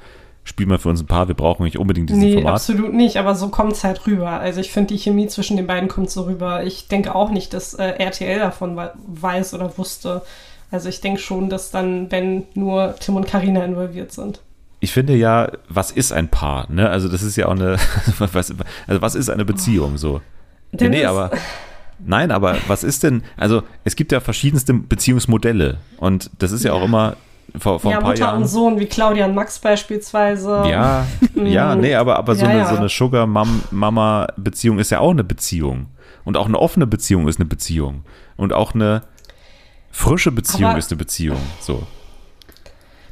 spiel 0.43 0.65
mal 0.65 0.79
für 0.79 0.89
uns 0.89 1.01
ein 1.01 1.05
Paar, 1.07 1.27
wir 1.27 1.35
brauchen 1.35 1.63
nicht 1.65 1.77
unbedingt 1.77 2.09
diesen 2.09 2.21
Nee, 2.23 2.33
Format. 2.35 2.53
absolut 2.53 2.93
nicht, 2.93 3.17
aber 3.17 3.35
so 3.35 3.49
kommt 3.49 3.73
es 3.73 3.83
halt 3.83 4.07
rüber. 4.07 4.29
Also 4.39 4.59
ich 4.59 4.71
finde, 4.71 4.93
die 4.95 4.99
Chemie 4.99 5.27
zwischen 5.27 5.55
den 5.57 5.67
beiden 5.67 5.87
kommt 5.87 6.09
so 6.09 6.23
rüber. 6.23 6.63
Ich 6.63 6.87
denke 6.87 7.13
auch 7.13 7.29
nicht, 7.29 7.53
dass 7.53 7.75
äh, 7.75 7.83
RTL 7.83 8.39
davon 8.39 8.75
weiß 9.07 9.53
oder 9.53 9.77
wusste. 9.77 10.23
Also 10.71 10.89
ich 10.89 10.99
denke 11.01 11.19
schon, 11.19 11.49
dass 11.49 11.69
dann, 11.69 12.09
wenn 12.11 12.43
nur 12.55 12.95
Tim 12.99 13.17
und 13.17 13.27
Karina 13.27 13.63
involviert 13.63 14.11
sind. 14.13 14.41
Ich 14.83 14.91
finde 14.91 15.15
ja, 15.15 15.49
was 15.69 15.91
ist 15.91 16.11
ein 16.11 16.27
Paar? 16.27 16.65
Ne? 16.69 16.89
Also 16.89 17.07
das 17.07 17.21
ist 17.23 17.35
ja 17.37 17.45
auch 17.45 17.51
eine, 17.51 17.77
was, 18.19 18.33
also 18.87 19.01
was 19.01 19.15
ist 19.15 19.29
eine 19.29 19.45
Beziehung 19.45 19.97
so? 19.97 20.19
Nee, 20.71 20.77
nee, 20.87 20.89
Dennis, 20.89 21.05
aber 21.05 21.31
nein, 21.99 22.31
aber 22.31 22.57
was 22.67 22.83
ist 22.83 23.03
denn? 23.03 23.23
Also 23.37 23.61
es 23.83 23.95
gibt 23.95 24.11
ja 24.11 24.19
verschiedenste 24.19 24.73
Beziehungsmodelle 24.73 25.77
und 25.97 26.29
das 26.39 26.51
ist 26.51 26.63
ja, 26.65 26.73
auch 26.73 26.79
Ja. 26.79 26.85
immer 26.85 27.15
vor, 27.59 27.79
vor 27.79 27.91
ja, 27.91 27.97
ein 27.97 28.01
paar 28.03 28.11
Mutter 28.11 28.21
Jahren. 28.25 28.41
und 28.41 28.47
Sohn, 28.47 28.79
wie 28.79 28.85
Claudia 28.87 29.25
und 29.25 29.35
Max 29.35 29.59
beispielsweise. 29.59 30.63
Ja, 30.67 31.05
ja, 31.35 31.75
nee, 31.75 31.93
aber, 31.95 32.17
aber 32.17 32.33
so 32.35 32.43
Ja, 32.45 32.49
eine, 32.51 32.59
ja. 32.59 32.69
so 32.69 32.77
eine 32.77 32.89
Sugar-Mama-Beziehung 32.89 34.79
ist 34.79 34.89
ja 34.91 34.99
auch 34.99 35.11
eine 35.11 35.23
Beziehung. 35.23 35.87
Und 36.23 36.37
auch 36.37 36.45
eine 36.47 36.57
offene 36.59 36.87
Beziehung 36.87 37.27
ist 37.27 37.39
eine 37.39 37.45
Beziehung. 37.49 38.03
Und 38.37 38.53
auch 38.53 38.73
eine 38.73 39.01
frische 39.91 40.31
Beziehung 40.31 40.69
Aber- 40.71 40.79
ist 40.79 40.91
eine 40.91 40.97
Beziehung. 40.97 41.39
So. 41.59 41.83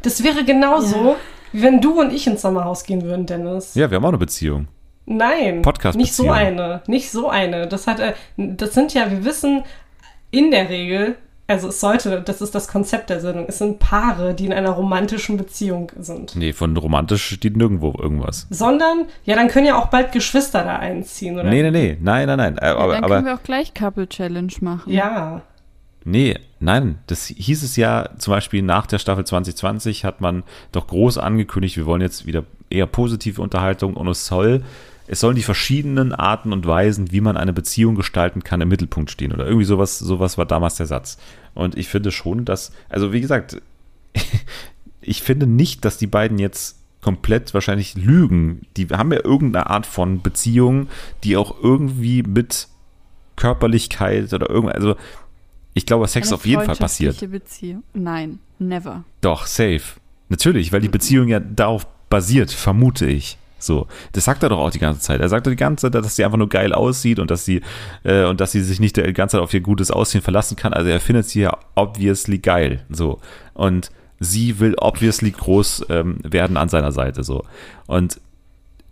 Das 0.02 0.24
wäre 0.24 0.46
genauso, 0.46 0.96
Ja. 1.12 1.16
Wie 1.52 1.62
wenn 1.64 1.82
du 1.82 2.00
und 2.00 2.14
ich 2.14 2.28
ins 2.28 2.42
Sommerhaus 2.42 2.84
gehen 2.84 3.04
würden, 3.04 3.26
Dennis. 3.26 3.76
Ja, 3.76 3.90
wir 3.90 3.98
haben 3.98 4.06
auch 4.06 4.10
eine 4.10 4.18
Beziehung. 4.18 4.68
Nein, 5.06 5.62
Podcast-Beziehung. 5.64 6.02
nicht 6.02 6.14
so 6.14 6.30
eine, 6.32 6.82
nicht 6.88 7.10
so 7.12 7.30
eine. 7.30 7.68
Das 7.68 7.88
hat, 7.88 8.00
äh, 8.00 8.14
das 8.38 8.74
sind 8.74 8.94
ja, 8.94 9.10
wir 9.10 9.26
wissen 9.26 9.64
in 10.32 10.52
der 10.52 10.70
Regel, 10.70 11.16
also 11.48 11.70
es 11.70 11.80
sollte, 11.80 12.22
das 12.22 12.42
ist 12.42 12.54
das 12.54 12.68
Konzept 12.68 13.10
der 13.10 13.20
Sendung, 13.20 13.46
es 13.48 13.58
sind 13.58 13.80
Paare, 13.80 14.36
die 14.36 14.46
in 14.46 14.54
einer 14.54 14.70
romantischen 14.70 15.36
Beziehung 15.36 15.92
sind. 15.98 16.36
Nee, 16.36 16.54
von 16.54 16.78
romantisch 16.78 17.26
steht 17.26 17.58
nirgendwo 17.58 17.92
irgendwas. 18.00 18.46
Sondern, 18.52 19.06
ja, 19.26 19.36
dann 19.36 19.48
können 19.48 19.66
ja 19.66 19.80
auch 19.80 19.88
bald 19.88 20.12
Geschwister 20.12 20.64
da 20.64 20.78
einziehen, 20.78 21.40
oder? 21.40 21.50
Nee, 21.50 21.64
nee, 21.64 21.72
nee. 21.72 21.98
Nein, 22.00 22.28
nein, 22.28 22.38
nein. 22.38 22.58
Äh, 22.60 22.68
Ja, 22.68 22.78
Aber, 22.78 22.94
dann 22.94 23.04
aber 23.04 23.16
können 23.16 23.26
wir 23.26 23.34
auch 23.34 23.44
gleich 23.44 23.74
Couple 23.74 24.08
Challenge 24.08 24.54
machen. 24.62 24.94
Ja, 24.94 25.42
Nee, 26.10 26.40
nein, 26.60 26.98
das 27.06 27.28
hieß 27.28 27.62
es 27.62 27.76
ja 27.76 28.10
zum 28.18 28.32
Beispiel 28.32 28.64
nach 28.64 28.88
der 28.88 28.98
Staffel 28.98 29.26
2020 29.26 30.06
hat 30.06 30.22
man 30.22 30.44
doch 30.72 30.88
groß 30.88 31.20
angekündigt, 31.20 31.78
wir 31.78 31.86
wollen 31.86 32.02
jetzt 32.02 32.26
wieder 32.26 32.46
eher 32.72 32.88
positive 32.88 33.40
Unterhaltung 33.40 33.94
und 33.94 34.08
es 34.08 34.26
soll, 34.26 34.64
es 35.06 35.20
sollen 35.20 35.36
die 35.36 35.44
verschiedenen 35.44 36.12
Arten 36.12 36.52
und 36.52 36.66
Weisen, 36.66 37.12
wie 37.12 37.22
man 37.22 37.38
eine 37.38 37.54
Beziehung 37.54 37.94
gestalten 37.94 38.44
kann, 38.44 38.60
im 38.60 38.70
Mittelpunkt 38.70 39.12
stehen 39.12 39.32
oder 39.32 39.46
irgendwie 39.46 39.66
sowas, 39.66 40.00
sowas 40.00 40.40
war 40.40 40.48
damals 40.48 40.76
der 40.76 40.88
Satz. 40.88 41.20
Und 41.54 41.78
ich 41.78 41.90
finde 41.90 42.12
schon, 42.12 42.44
dass, 42.44 42.72
also 42.90 43.14
wie 43.14 43.22
gesagt, 43.22 43.62
ich 45.02 45.22
finde 45.22 45.46
nicht, 45.46 45.86
dass 45.86 46.00
die 46.00 46.08
beiden 46.08 46.40
jetzt 46.40 46.78
komplett 47.02 47.54
wahrscheinlich 47.54 47.96
lügen. 47.96 48.66
Die 48.78 48.88
haben 48.88 49.14
ja 49.14 49.24
irgendeine 49.24 49.70
Art 49.70 49.86
von 49.86 50.24
Beziehung, 50.24 50.88
die 51.24 51.38
auch 51.38 51.56
irgendwie 51.62 52.24
mit 52.24 52.68
Körperlichkeit 53.36 54.34
oder 54.34 54.50
irgendwas, 54.50 54.76
also 54.76 54.96
ich 55.74 55.86
glaube, 55.86 56.08
Sex 56.08 56.28
Eine 56.28 56.36
auf 56.36 56.46
jeden 56.46 56.64
Fall 56.64 56.76
passiert. 56.76 57.20
Beziehung. 57.32 57.84
Nein, 57.94 58.40
never. 58.58 59.04
Doch, 59.22 59.46
safe. 59.46 59.82
Natürlich, 60.30 60.72
weil 60.72 60.82
die 60.82 60.90
Beziehung 60.90 61.28
ja 61.28 61.40
darauf 61.40 61.88
basiert, 62.10 62.52
vermute 62.52 63.08
ich. 63.08 63.38
So, 63.60 63.88
das 64.14 64.26
sagt 64.26 64.42
er 64.44 64.50
doch 64.50 64.60
auch 64.60 64.72
die 64.72 64.80
ganze 64.80 65.02
Zeit. 65.02 65.20
Er 65.20 65.28
sagt 65.28 65.46
doch 65.46 65.52
die 65.52 65.58
ganze 65.58 65.92
Zeit, 65.92 65.96
dass 65.96 66.16
sie 66.16 66.24
einfach 66.24 66.38
nur 66.38 66.48
geil 66.48 66.74
aussieht 66.74 67.20
und 67.20 67.30
dass 67.30 67.44
sie 67.44 67.62
äh, 68.04 68.24
und 68.24 68.40
dass 68.40 68.54
sie 68.54 68.62
sich 68.62 68.80
nicht 68.80 68.96
die 68.96 69.14
ganze 69.14 69.34
Zeit 69.34 69.42
auf 69.42 69.54
ihr 69.54 69.60
gutes 69.60 69.92
Aussehen 69.92 70.22
verlassen 70.22 70.56
kann. 70.56 70.74
Also 70.74 70.90
er 70.90 71.02
findet 71.02 71.28
sie 71.28 71.42
ja 71.42 71.58
obviously 71.76 72.40
geil. 72.40 72.86
So 72.90 73.20
und 73.54 73.92
sie 74.20 74.60
will 74.60 74.76
obviously 74.80 75.32
groß 75.32 75.88
ähm, 75.90 76.20
werden 76.24 76.56
an 76.56 76.70
seiner 76.70 76.94
Seite. 76.94 77.24
So 77.24 77.44
und 77.86 78.22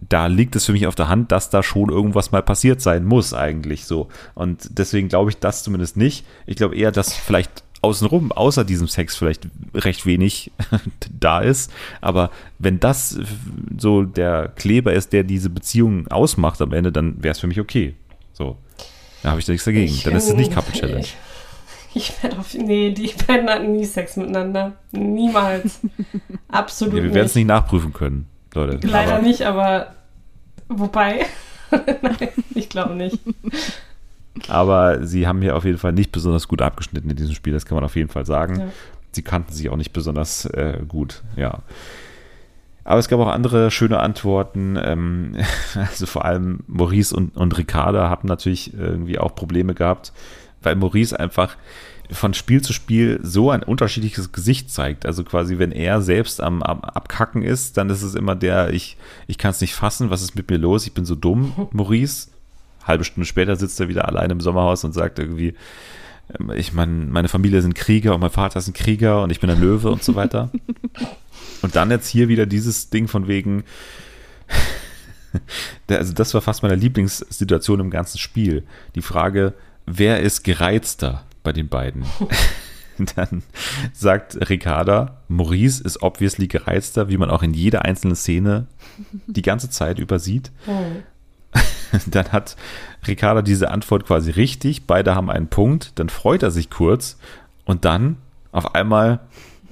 da 0.10 0.28
liegt 0.28 0.56
es 0.56 0.66
für 0.66 0.72
mich 0.72 0.88
auf 0.88 0.96
der 0.96 1.10
Hand, 1.10 1.32
dass 1.32 1.50
da 1.50 1.64
schon 1.64 1.90
irgendwas 1.90 2.32
mal 2.32 2.42
passiert 2.42 2.82
sein 2.82 3.06
muss 3.06 3.34
eigentlich 3.34 3.86
so. 3.86 4.08
Und 4.36 4.78
deswegen 4.78 5.10
glaube 5.10 5.30
ich 5.30 5.38
das 5.38 5.64
zumindest 5.64 5.98
nicht. 5.98 6.26
Ich 6.46 6.56
glaube 6.56 6.76
eher, 6.76 6.92
dass 6.92 7.14
vielleicht 7.14 7.64
außenrum, 7.82 8.32
außer 8.32 8.66
diesem 8.66 8.88
Sex 8.88 9.16
vielleicht 9.16 9.48
recht 9.74 10.06
wenig 10.06 10.52
da 11.20 11.42
ist. 11.42 11.72
Aber 12.02 12.32
wenn 12.60 12.80
das 12.80 13.20
so 13.78 14.04
der 14.04 14.50
Kleber 14.50 14.94
ist, 14.94 15.14
der 15.14 15.24
diese 15.24 15.50
Beziehung 15.50 16.08
ausmacht 16.08 16.62
am 16.62 16.74
Ende, 16.74 16.92
dann 16.92 17.24
wäre 17.24 17.34
es 17.34 17.40
für 17.40 17.48
mich 17.48 17.60
okay. 17.60 17.96
So. 18.34 18.58
Da 19.24 19.32
habe 19.32 19.40
ich 19.40 19.46
da 19.46 19.52
nichts 19.52 19.66
dagegen. 19.66 19.86
Ich, 19.86 20.04
dann 20.04 20.16
ist 20.16 20.28
es 20.28 20.36
nicht 20.36 20.54
Couple 20.54 20.74
Challenge. 20.74 21.06
Ich, 21.94 22.12
ich 22.12 22.24
werde 22.24 22.38
auf. 22.38 22.54
Nee, 22.54 22.92
die 22.92 23.12
beiden 23.26 23.50
hatten 23.50 23.72
nie 23.72 23.86
Sex 23.86 24.18
miteinander. 24.18 24.74
Niemals. 24.92 25.80
Absolut 26.48 26.96
Ja, 26.96 27.04
wir 27.04 27.14
werden 27.14 27.26
es 27.26 27.34
nicht 27.34 27.48
nachprüfen 27.48 27.92
können, 27.92 28.28
Leute. 28.54 28.86
Leider 28.86 29.16
Aber 29.16 29.24
nicht, 29.24 29.42
aber. 29.44 29.96
Wobei. 30.70 31.26
Nein, 31.72 32.30
ich 32.54 32.70
glaube 32.70 32.96
nicht. 32.96 33.20
Aber 34.48 35.06
sie 35.06 35.28
haben 35.28 35.42
hier 35.42 35.56
auf 35.56 35.66
jeden 35.66 35.78
Fall 35.78 35.94
nicht 35.94 36.12
besonders 36.12 36.48
gut 36.48 36.62
abgeschnitten 36.62 37.10
in 37.10 37.16
diesem 37.16 37.36
Spiel, 37.36 37.54
das 37.54 37.66
kann 37.66 37.76
man 37.76 37.84
auf 37.84 37.96
jeden 37.96 38.10
Fall 38.10 38.26
sagen. 38.26 38.60
Ja. 38.60 38.68
Sie 39.12 39.24
kannten 39.24 39.52
sich 39.52 39.70
auch 39.70 39.78
nicht 39.78 39.94
besonders 39.94 40.46
äh, 40.46 40.80
gut, 40.88 41.24
ja. 41.36 41.60
Aber 42.84 43.00
es 43.00 43.10
gab 43.10 43.20
auch 43.20 43.28
andere 43.28 43.70
schöne 43.70 44.00
Antworten. 44.00 44.80
Ähm, 44.82 45.36
also 45.76 46.06
vor 46.06 46.24
allem 46.24 46.60
Maurice 46.68 47.16
und, 47.16 47.36
und 47.36 47.58
Ricarda 47.58 48.10
haben 48.10 48.28
natürlich 48.28 48.74
irgendwie 48.74 49.20
auch 49.20 49.36
Probleme 49.36 49.74
gehabt, 49.74 50.14
weil 50.62 50.76
Maurice 50.76 51.20
einfach 51.20 51.58
von 52.12 52.34
Spiel 52.34 52.62
zu 52.62 52.74
Spiel 52.74 53.20
so 53.22 53.52
ein 53.52 53.64
unterschiedliches 53.64 54.32
Gesicht 54.32 54.72
zeigt. 54.72 55.06
Also 55.06 55.24
quasi, 55.24 55.60
wenn 55.60 55.72
er 55.72 56.02
selbst 56.02 56.42
am, 56.42 56.64
am 56.64 56.82
Abkacken 56.82 57.44
ist, 57.44 57.78
dann 57.78 57.90
ist 57.90 58.02
es 58.02 58.16
immer 58.16 58.36
der, 58.36 58.74
ich, 58.74 58.98
ich 59.28 59.38
kann 59.38 59.52
es 59.52 59.62
nicht 59.62 59.76
fassen, 59.76 60.10
was 60.10 60.22
ist 60.22 60.36
mit 60.36 60.50
mir 60.50 60.58
los, 60.58 60.88
ich 60.88 60.94
bin 60.94 61.06
so 61.06 61.16
dumm, 61.16 61.68
Maurice. 61.72 62.30
Halbe 62.84 63.04
Stunde 63.04 63.28
später 63.28 63.58
sitzt 63.58 63.80
er 63.82 63.90
wieder 63.90 64.08
allein 64.08 64.32
im 64.32 64.40
Sommerhaus 64.40 64.86
und 64.86 64.94
sagt 64.94 65.20
irgendwie, 65.20 65.56
ähm, 66.40 66.52
ich 66.56 66.72
mein, 66.72 67.10
meine 67.10 67.28
Familie 67.28 67.62
sind 67.62 67.76
Krieger 67.76 68.14
und 68.14 68.22
mein 68.22 68.30
Vater 68.30 68.60
ist 68.60 68.68
ein 68.68 68.74
Krieger 68.74 69.24
und 69.24 69.30
ich 69.30 69.42
bin 69.42 69.50
ein 69.50 69.60
Löwe 69.60 69.90
und 69.90 70.04
so 70.04 70.16
weiter. 70.16 70.52
Und 71.64 71.76
dann 71.76 71.90
jetzt 71.90 72.08
hier 72.08 72.28
wieder 72.28 72.46
dieses 72.46 72.92
Ding 72.92 73.08
von 73.08 73.28
wegen, 73.28 73.64
also 75.88 76.14
das 76.14 76.34
war 76.36 76.42
fast 76.42 76.62
meine 76.62 76.76
Lieblingssituation 76.76 77.80
im 77.80 77.90
ganzen 77.90 78.20
Spiel. 78.20 78.64
Die 78.94 79.02
Frage, 79.02 79.54
wer 79.88 80.20
ist 80.20 80.44
gereizter 80.44 81.26
bei 81.48 81.54
den 81.54 81.70
beiden? 81.70 82.04
Dann 83.16 83.42
sagt 83.94 84.50
Ricarda, 84.50 85.22
Maurice 85.30 85.82
ist 85.82 86.04
obviously 86.04 86.48
gereizter, 86.48 87.08
wie 87.08 87.18
man 87.18 87.30
auch 87.30 87.42
in 87.42 87.54
jeder 87.54 87.86
einzelnen 87.86 88.18
Szene 88.18 88.68
die 89.28 89.44
ganze 89.44 89.70
Zeit 89.70 89.98
übersieht. 89.98 90.52
Hm. 90.66 91.04
Dann 92.08 92.34
hat 92.34 92.58
Ricarda 93.08 93.42
diese 93.42 93.72
Antwort 93.72 94.06
quasi 94.06 94.32
richtig. 94.32 94.88
Beide 94.88 95.16
haben 95.16 95.30
einen 95.30 95.48
Punkt. 95.48 95.98
Dann 96.00 96.10
freut 96.10 96.44
er 96.44 96.52
sich 96.52 96.70
kurz. 96.70 97.18
Und 97.64 97.86
dann 97.86 98.18
auf 98.52 98.76
einmal 98.76 99.22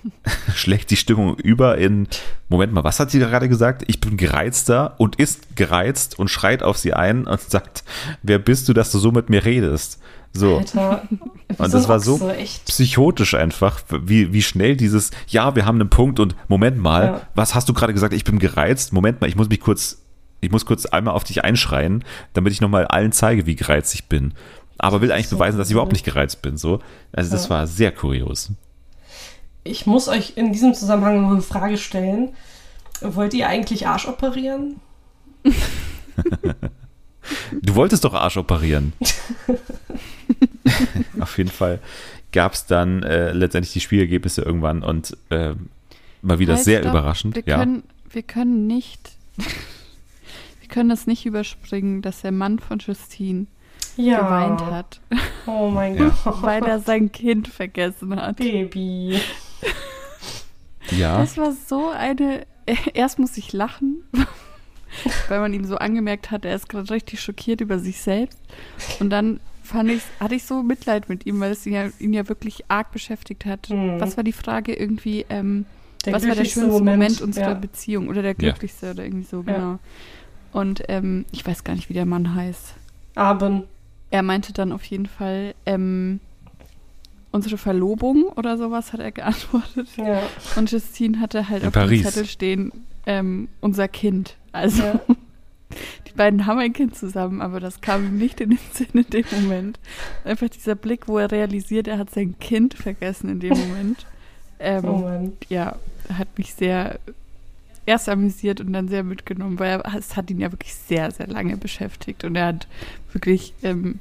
schlägt 0.56 0.92
die 0.92 0.96
Stimmung 0.96 1.36
über 1.38 1.78
in, 1.78 2.08
Moment 2.48 2.72
mal, 2.72 2.86
was 2.86 3.02
hat 3.02 3.12
sie 3.12 3.20
gerade 3.20 3.50
gesagt? 3.50 3.84
Ich 3.88 4.00
bin 4.00 4.16
gereizter 4.16 4.96
und 4.98 5.18
ist 5.18 5.58
gereizt 5.58 6.18
und 6.18 6.30
schreit 6.30 6.64
auf 6.64 6.78
sie 6.78 6.94
ein 6.94 7.28
und 7.28 7.42
sagt, 7.42 7.84
wer 8.24 8.40
bist 8.40 8.70
du, 8.70 8.74
dass 8.74 8.94
du 8.94 9.00
so 9.00 9.12
mit 9.12 9.30
mir 9.30 9.44
redest? 9.44 10.00
So. 10.38 10.58
Alter. 10.58 11.04
Und 11.58 11.74
das 11.74 11.88
war 11.88 12.00
so 12.02 12.30
echt. 12.30 12.66
psychotisch 12.66 13.34
einfach, 13.36 13.82
wie, 13.90 14.34
wie 14.34 14.42
schnell 14.42 14.76
dieses, 14.76 15.12
ja, 15.28 15.56
wir 15.56 15.66
haben 15.66 15.80
einen 15.80 15.90
Punkt 15.90 16.20
und 16.20 16.36
Moment 16.50 16.78
mal, 16.78 17.06
Ja. 17.06 17.22
was 17.36 17.56
hast 17.56 17.70
du 17.70 17.74
gerade 17.74 17.94
gesagt? 17.94 18.14
Ich 18.14 18.26
bin 18.26 18.38
gereizt. 18.40 18.92
Moment 18.92 19.22
mal, 19.22 19.28
ich 19.28 19.38
muss 19.38 19.48
mich 19.48 19.62
kurz, 19.62 20.02
ich 20.42 20.52
muss 20.52 20.66
kurz 20.66 20.86
einmal 20.86 21.14
auf 21.14 21.24
dich 21.24 21.44
einschreien, 21.46 22.04
damit 22.34 22.52
ich 22.52 22.60
nochmal 22.60 22.86
allen 22.88 23.14
zeige, 23.14 23.46
wie 23.46 23.56
gereizt 23.56 23.94
ich 23.96 24.06
bin. 24.10 24.34
Aber 24.78 25.00
will 25.00 25.12
eigentlich 25.14 25.30
So 25.30 25.38
beweisen, 25.38 25.58
dass 25.58 25.70
ich 25.70 25.72
überhaupt 25.72 25.94
nicht 25.94 26.04
gereizt 26.04 26.42
bin. 26.42 26.58
So. 26.58 26.80
Also 27.14 27.32
das 27.32 27.46
Ja. 27.46 27.50
war 27.52 27.68
sehr 27.68 27.94
kurios. 27.94 28.52
ich 29.64 29.86
muss 29.88 30.08
euch 30.10 30.34
in 30.36 30.52
diesem 30.52 30.74
Zusammenhang 30.74 31.22
noch 31.22 31.32
eine 31.32 31.42
Frage 31.42 31.78
stellen. 31.78 32.34
Wollt 33.02 33.34
ihr 33.34 33.48
eigentlich 33.48 33.88
Arsch 33.88 34.08
operieren? 34.08 34.76
Du 37.62 37.74
wolltest 37.74 38.04
doch 38.06 38.14
Arsch 38.14 38.38
operieren. 38.38 38.94
Auf 41.20 41.38
jeden 41.38 41.50
Fall 41.52 41.80
gab 42.32 42.54
es 42.54 42.66
dann 42.66 43.04
äh, 43.04 43.32
letztendlich 43.32 43.74
die 43.74 43.80
Spielergebnisse 43.80 44.42
irgendwann 44.42 44.84
und 44.84 45.16
äh, 45.30 45.54
mal 46.22 46.40
wieder 46.40 46.56
Halt, 46.56 46.66
sehr 46.66 46.80
stopp. 46.82 46.92
überraschend. 46.94 47.36
Wir 47.36 47.44
ja. 47.46 47.58
können, 47.58 47.84
wir 48.10 48.24
können 48.24 48.68
nicht, 48.68 49.12
wir 49.38 50.68
können 50.70 50.90
das 50.90 51.08
nicht 51.08 51.26
überspringen, 51.26 52.02
dass 52.02 52.22
der 52.22 52.32
Mann 52.32 52.60
von 52.60 52.80
Justine 52.80 53.46
Ja. 53.96 54.22
geweint 54.22 54.62
hat, 54.66 55.00
Oh 55.46 55.70
mein 55.70 55.96
Ja. 55.98 56.12
Gott. 56.24 56.42
weil 56.42 56.64
er 56.66 56.80
sein 56.80 57.12
Kind 57.12 57.48
vergessen 57.48 58.16
hat. 58.20 58.38
Baby. 58.38 59.20
ja. 60.92 61.20
Das 61.20 61.38
war 61.38 61.52
so 61.54 61.90
eine. 61.90 62.46
Erst 62.96 63.20
muss 63.20 63.38
ich 63.38 63.54
lachen, 63.54 64.04
weil 65.30 65.40
man 65.40 65.54
ihm 65.54 65.66
so 65.66 65.78
angemerkt 65.78 66.32
hat, 66.32 66.46
er 66.46 66.56
ist 66.56 66.68
gerade 66.68 66.90
richtig 66.90 67.22
schockiert 67.22 67.62
über 67.62 67.78
sich 67.78 68.02
selbst. 68.02 68.40
Und 69.00 69.12
dann 69.12 69.40
fand 69.66 69.92
ich, 69.92 70.02
hatte 70.20 70.36
ich 70.36 70.44
so 70.44 70.64
Mitleid 70.64 71.10
mit 71.10 71.26
ihm, 71.26 71.40
weil 71.40 71.52
es 71.52 71.66
ihn 71.66 71.74
ja, 71.74 71.90
ihn 72.00 72.14
ja 72.14 72.28
wirklich 72.30 72.64
arg 72.70 72.92
beschäftigt 72.92 73.46
hat. 73.46 73.70
Mhm. 73.70 74.00
Was 74.00 74.16
war 74.18 74.24
die 74.24 74.32
Frage 74.32 74.74
irgendwie? 74.74 75.26
Ähm, 75.30 75.66
was 76.06 76.28
war 76.28 76.36
der 76.36 76.46
schönste 76.46 76.68
Moment, 76.68 76.98
Moment, 76.98 77.22
unserer 77.22 77.50
ja. 77.50 77.54
Beziehung 77.56 78.08
oder 78.10 78.22
der 78.22 78.32
Ja. 78.32 78.38
glücklichste 78.38 78.92
oder 78.92 79.04
irgendwie 79.04 79.26
so, 79.26 79.44
Ja. 79.48 79.54
genau. 79.54 79.80
Und 80.54 80.84
ähm, 80.88 81.26
ich 81.32 81.46
weiß 81.46 81.64
gar 81.64 81.74
nicht, 81.76 81.90
wie 81.90 81.94
der 81.94 82.06
Mann 82.06 82.34
heißt. 82.36 82.76
Abend. 83.16 83.66
Er 84.12 84.22
meinte 84.24 84.54
dann 84.54 84.72
auf 84.72 84.84
jeden 84.86 85.08
Fall, 85.08 85.54
ähm, 85.66 86.20
unsere 87.32 87.58
Verlobung 87.58 88.24
oder 88.36 88.58
sowas 88.58 88.94
hat 88.94 89.00
er 89.02 89.12
geantwortet. 89.12 89.90
Ja. 89.98 90.22
Und 90.56 90.72
Justine 90.72 91.20
hatte 91.20 91.50
halt 91.50 91.64
In 91.64 91.68
auf 91.70 91.74
Paris. 91.74 92.02
dem 92.04 92.06
Zettel 92.12 92.26
stehen, 92.26 92.72
ähm, 93.06 93.48
unser 93.62 93.88
Kind. 93.88 94.36
Also 94.54 94.84
Ja. 94.84 95.00
die 96.08 96.14
beiden 96.14 96.46
haben 96.46 96.60
ein 96.60 96.74
Kind 96.74 96.96
zusammen, 96.96 97.42
aber 97.42 97.60
das 97.60 97.82
kam 97.82 98.06
ihm 98.06 98.18
nicht 98.18 98.42
in 98.42 98.52
den 98.52 98.60
Sinn 98.74 98.88
in 98.94 99.10
dem 99.10 99.26
Moment. 99.32 99.80
Einfach 100.24 100.50
dieser 100.50 100.76
Blick, 100.76 101.08
wo 101.08 101.18
er 101.18 101.32
realisiert, 101.32 101.88
er 101.88 101.98
hat 101.98 102.10
sein 102.12 102.36
Kind 102.40 102.74
vergessen 102.74 103.30
in 103.30 103.40
dem 103.40 103.58
Moment. 103.68 104.06
Ähm, 104.60 104.86
Oh 104.86 104.98
Mann. 105.00 105.34
ja, 105.50 105.76
hat 106.18 106.38
mich 106.38 106.54
sehr 106.54 107.00
erst 107.86 108.10
amüsiert 108.10 108.62
und 108.62 108.74
dann 108.74 108.88
sehr 108.88 109.04
mitgenommen, 109.04 109.60
weil 109.60 109.80
er, 109.82 109.96
es 109.96 110.16
hat 110.16 110.32
ihn 110.32 110.40
ja 110.40 110.52
wirklich 110.52 110.74
sehr, 110.74 111.12
sehr 111.12 111.28
lange 111.28 111.56
beschäftigt 111.58 112.24
und 112.24 112.36
er 112.36 112.48
hat 112.48 112.68
wirklich 113.12 113.54
ähm, 113.62 114.00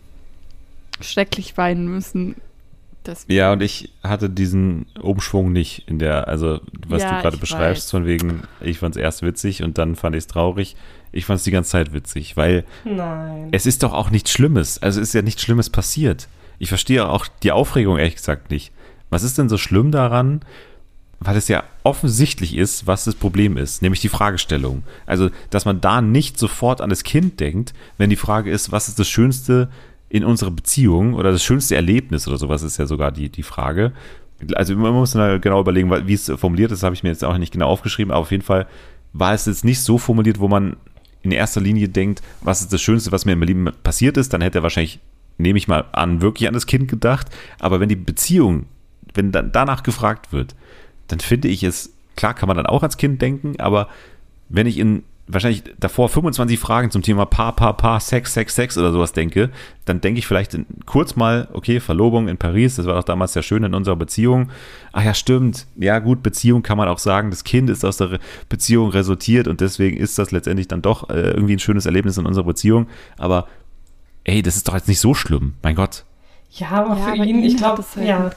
schrecklich 1.01 1.57
weinen 1.57 1.89
müssen. 1.89 2.37
Das, 3.03 3.27
Ja, 3.29 3.53
und 3.53 3.63
ich 3.63 3.91
hatte 4.03 4.31
diesen 4.31 4.87
Umschwung 4.99 5.53
nicht 5.53 5.87
in 5.89 5.99
der, 5.99 6.29
also 6.29 6.61
was 6.89 7.03
Ja, 7.03 7.17
du 7.17 7.23
gerade 7.23 7.37
beschreibst, 7.37 7.85
weiß. 7.87 7.91
von 7.91 8.07
wegen, 8.07 8.45
ich 8.63 8.79
fand 8.79 8.97
es 8.97 9.03
erst 9.03 9.21
witzig 9.23 9.63
und 9.63 9.77
dann 9.77 9.97
fand 9.97 10.15
ich 10.17 10.21
es 10.21 10.27
traurig. 10.29 10.77
Ich 11.15 11.27
fand 11.27 11.39
es 11.39 11.45
die 11.45 11.51
ganze 11.51 11.71
Zeit 11.71 11.93
witzig, 11.93 12.37
weil 12.37 12.65
Nein. 12.85 13.49
es 13.53 13.67
ist 13.67 13.83
doch 13.83 13.93
auch 13.93 14.11
nichts 14.11 14.31
Schlimmes. 14.31 14.83
Also 14.83 15.01
es 15.01 15.09
ist 15.09 15.15
ja 15.15 15.23
nichts 15.23 15.43
Schlimmes 15.43 15.71
passiert. 15.71 16.29
Ich 16.59 16.69
verstehe 16.69 17.09
auch 17.09 17.27
die 17.43 17.53
Aufregung 17.53 17.99
ehrlich 17.99 18.17
gesagt 18.17 18.51
nicht. 18.51 18.73
Was 19.11 19.23
ist 19.23 19.39
denn 19.39 19.49
so 19.49 19.57
schlimm 19.57 19.93
daran, 19.93 20.41
weil 21.21 21.37
es 21.37 21.49
ja 21.49 21.63
offensichtlich 21.85 22.57
ist, 22.57 22.87
was 22.87 23.05
das 23.05 23.15
Problem 23.15 23.57
ist, 23.57 23.83
nämlich 23.83 24.01
die 24.01 24.09
Fragestellung. 24.09 24.83
Also, 25.07 25.31
dass 25.51 25.65
man 25.65 25.81
da 25.81 26.03
nicht 26.03 26.39
sofort 26.39 26.81
an 26.81 26.91
das 26.91 27.05
Kind 27.05 27.41
denkt, 27.41 27.73
wenn 27.97 28.11
die 28.11 28.17
Frage 28.17 28.51
ist, 28.51 28.73
was 28.73 28.89
ist 28.89 28.99
das 28.99 29.09
Schönste 29.09 29.71
in 30.09 30.25
unserer 30.25 30.51
Beziehung 30.51 31.15
oder 31.15 31.33
das 31.33 31.43
schönste 31.43 31.77
Erlebnis 31.77 32.29
oder 32.29 32.37
sowas 32.37 32.63
ist 32.63 32.77
ja 32.77 32.87
sogar 32.87 33.11
die, 33.11 33.31
die 33.31 33.43
Frage. 33.43 33.93
Also 34.55 34.77
man 34.77 34.93
muss 34.93 35.13
dann 35.13 35.41
genau 35.41 35.61
überlegen, 35.61 35.91
wie 36.07 36.15
es 36.15 36.31
formuliert 36.37 36.73
ist, 36.73 36.83
habe 36.83 36.95
ich 36.95 37.03
mir 37.03 37.09
jetzt 37.09 37.25
auch 37.25 37.39
nicht 37.39 37.53
genau 37.53 37.69
aufgeschrieben, 37.69 38.13
aber 38.13 38.21
auf 38.21 38.31
jeden 38.31 38.43
Fall 38.43 38.67
war 39.13 39.33
es 39.33 39.47
jetzt 39.47 39.65
nicht 39.65 39.81
so 39.81 39.97
formuliert, 39.97 40.41
wo 40.41 40.49
man 40.49 40.77
in 41.25 41.33
erster 41.33 41.61
Linie 41.61 41.89
denkt, 41.89 42.23
was 42.43 42.61
ist 42.61 42.73
das 42.73 42.83
Schönste, 42.83 43.11
was 43.11 43.25
mir 43.25 43.33
im 43.33 43.43
Leben 43.43 43.71
passiert 43.83 44.17
ist, 44.17 44.33
dann 44.33 44.43
hätte 44.43 44.59
er 44.59 44.63
wahrscheinlich, 44.63 45.01
nehme 45.39 45.59
ich 45.59 45.67
mal 45.67 45.87
an, 45.93 46.21
wirklich 46.21 46.47
an 46.47 46.55
das 46.55 46.67
Kind 46.67 46.87
gedacht. 46.89 47.29
Aber 47.59 47.81
wenn 47.81 47.89
die 47.89 47.97
Beziehung, 47.97 48.67
wenn 49.15 49.33
dann 49.33 49.51
danach 49.51 49.83
gefragt 49.83 50.33
wird, 50.33 50.55
dann 51.09 51.21
finde 51.21 51.49
ich 51.49 51.63
es, 51.65 51.95
klar 52.17 52.35
kann 52.35 52.47
man 52.47 52.57
dann 52.57 52.67
auch 52.67 52.83
ans 52.83 52.99
Kind 52.99 53.21
denken, 53.23 53.59
aber 53.59 53.89
wenn 54.49 54.67
ich 54.67 54.79
in 54.79 55.03
wahrscheinlich 55.27 55.65
davor 55.79 56.09
25 56.09 56.59
Fragen 56.59 56.91
zum 56.91 57.03
Thema 57.03 57.25
Paar, 57.25 57.57
Paar, 57.57 57.77
Paar, 57.77 58.01
Sex, 58.01 58.35
Sex, 58.35 58.55
Sex 58.55 58.77
oder 58.77 58.93
sowas 58.93 59.13
denke, 59.13 59.51
dann 59.85 60.01
denke 60.01 60.19
ich 60.19 60.27
vielleicht 60.27 60.59
kurz 60.87 61.17
mal, 61.17 61.49
okay, 61.53 61.81
Verlobung 61.81 62.29
in 62.29 62.37
Paris, 62.37 62.77
das 62.77 62.87
war 62.87 62.95
doch 62.95 63.05
damals 63.05 63.33
sehr 63.33 63.43
schön 63.43 63.65
in 63.65 63.75
unserer 63.75 63.97
Beziehung. 63.97 64.51
Ah 64.93 65.03
ja, 65.03 65.15
stimmt. 65.15 65.67
Ja, 65.77 65.99
gut, 65.99 66.23
Beziehung 66.23 66.63
kann 66.63 66.79
man 66.79 66.89
auch 66.89 66.99
sagen, 66.99 67.31
das 67.31 67.45
Kind 67.45 67.71
ist 67.71 67.85
aus 67.85 67.97
der 67.97 68.19
Beziehung 68.49 68.91
resultiert 68.91 69.49
und 69.49 69.61
deswegen 69.61 69.97
ist 69.97 70.19
das 70.19 70.31
letztendlich 70.31 70.69
dann 70.69 70.83
doch 70.83 71.09
äh, 71.09 71.31
irgendwie 71.31 71.55
ein 71.55 71.61
schönes 71.61 71.87
Erlebnis 71.87 72.19
in 72.19 72.27
unserer 72.27 72.45
Beziehung. 72.45 72.89
Aber 73.17 73.49
ey, 74.25 74.43
das 74.43 74.57
ist 74.57 74.69
doch 74.69 74.75
jetzt 74.75 74.89
nicht 74.89 75.01
so 75.01 75.15
schlimm, 75.15 75.55
mein 75.63 75.75
Gott. 75.75 76.05
Ja, 76.57 76.71
aber 76.71 76.97
ja, 76.97 77.05
für 77.05 77.13
aber 77.13 77.25
ihn, 77.25 77.43
ich 77.43 77.57
glaube, 77.57 77.85
halt 77.97 78.07
ja. 78.07 78.31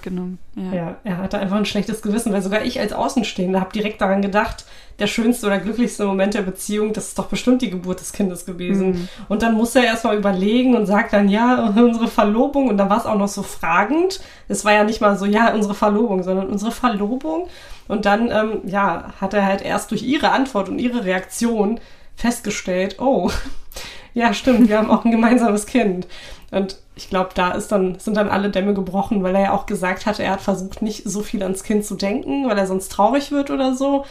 Ja. 0.55 0.73
ja, 0.73 0.95
er 1.03 1.17
hatte 1.17 1.37
einfach 1.37 1.57
ein 1.57 1.65
schlechtes 1.65 2.01
Gewissen, 2.01 2.33
weil 2.33 2.41
sogar 2.41 2.65
ich 2.65 2.79
als 2.79 2.91
Außenstehende 2.91 3.59
habe 3.59 3.71
direkt 3.71 4.01
daran 4.01 4.23
gedacht, 4.23 4.65
der 4.97 5.05
schönste 5.05 5.45
oder 5.45 5.59
glücklichste 5.59 6.03
Moment 6.03 6.33
der 6.33 6.41
Beziehung, 6.41 6.93
das 6.93 7.09
ist 7.09 7.19
doch 7.19 7.27
bestimmt 7.27 7.61
die 7.61 7.69
Geburt 7.69 7.99
des 7.99 8.13
Kindes 8.13 8.47
gewesen. 8.47 8.87
Mhm. 8.89 9.07
Und 9.29 9.43
dann 9.43 9.53
muss 9.53 9.75
er 9.75 9.83
erstmal 9.83 10.17
überlegen 10.17 10.75
und 10.75 10.87
sagt 10.87 11.13
dann, 11.13 11.29
ja, 11.29 11.67
unsere 11.75 12.07
Verlobung. 12.07 12.69
Und 12.69 12.77
dann 12.77 12.89
war 12.89 12.97
es 12.97 13.05
auch 13.05 13.17
noch 13.17 13.27
so 13.27 13.43
fragend. 13.43 14.19
Es 14.47 14.65
war 14.65 14.73
ja 14.73 14.83
nicht 14.83 14.99
mal 14.99 15.15
so, 15.15 15.25
ja, 15.25 15.53
unsere 15.53 15.75
Verlobung, 15.75 16.23
sondern 16.23 16.47
unsere 16.47 16.71
Verlobung. 16.71 17.47
Und 17.87 18.05
dann, 18.05 18.31
ähm, 18.31 18.61
ja, 18.65 19.13
hat 19.21 19.35
er 19.35 19.45
halt 19.45 19.61
erst 19.61 19.91
durch 19.91 20.01
ihre 20.01 20.31
Antwort 20.31 20.69
und 20.69 20.79
ihre 20.79 21.05
Reaktion 21.05 21.79
festgestellt, 22.15 22.95
oh, 22.99 23.29
ja, 24.15 24.33
stimmt, 24.33 24.67
wir 24.69 24.79
haben 24.79 24.89
auch 24.89 25.05
ein 25.05 25.11
gemeinsames 25.11 25.67
Kind. 25.67 26.07
Und 26.51 26.77
ich 26.95 27.09
glaube, 27.09 27.31
da 27.35 27.51
ist 27.51 27.71
dann, 27.71 27.99
sind 27.99 28.15
dann 28.15 28.29
alle 28.29 28.49
Dämme 28.49 28.73
gebrochen, 28.73 29.21
weil 29.23 29.35
er 29.35 29.41
ja 29.41 29.53
auch 29.53 29.65
gesagt 29.65 30.05
hatte, 30.05 30.23
er 30.23 30.31
hat 30.31 30.41
versucht, 30.41 30.81
nicht 30.81 31.03
so 31.03 31.21
viel 31.21 31.43
ans 31.43 31.63
Kind 31.63 31.85
zu 31.85 31.95
denken, 31.95 32.47
weil 32.47 32.57
er 32.57 32.67
sonst 32.67 32.91
traurig 32.91 33.31
wird 33.31 33.51
oder 33.51 33.75
so. 33.75 34.05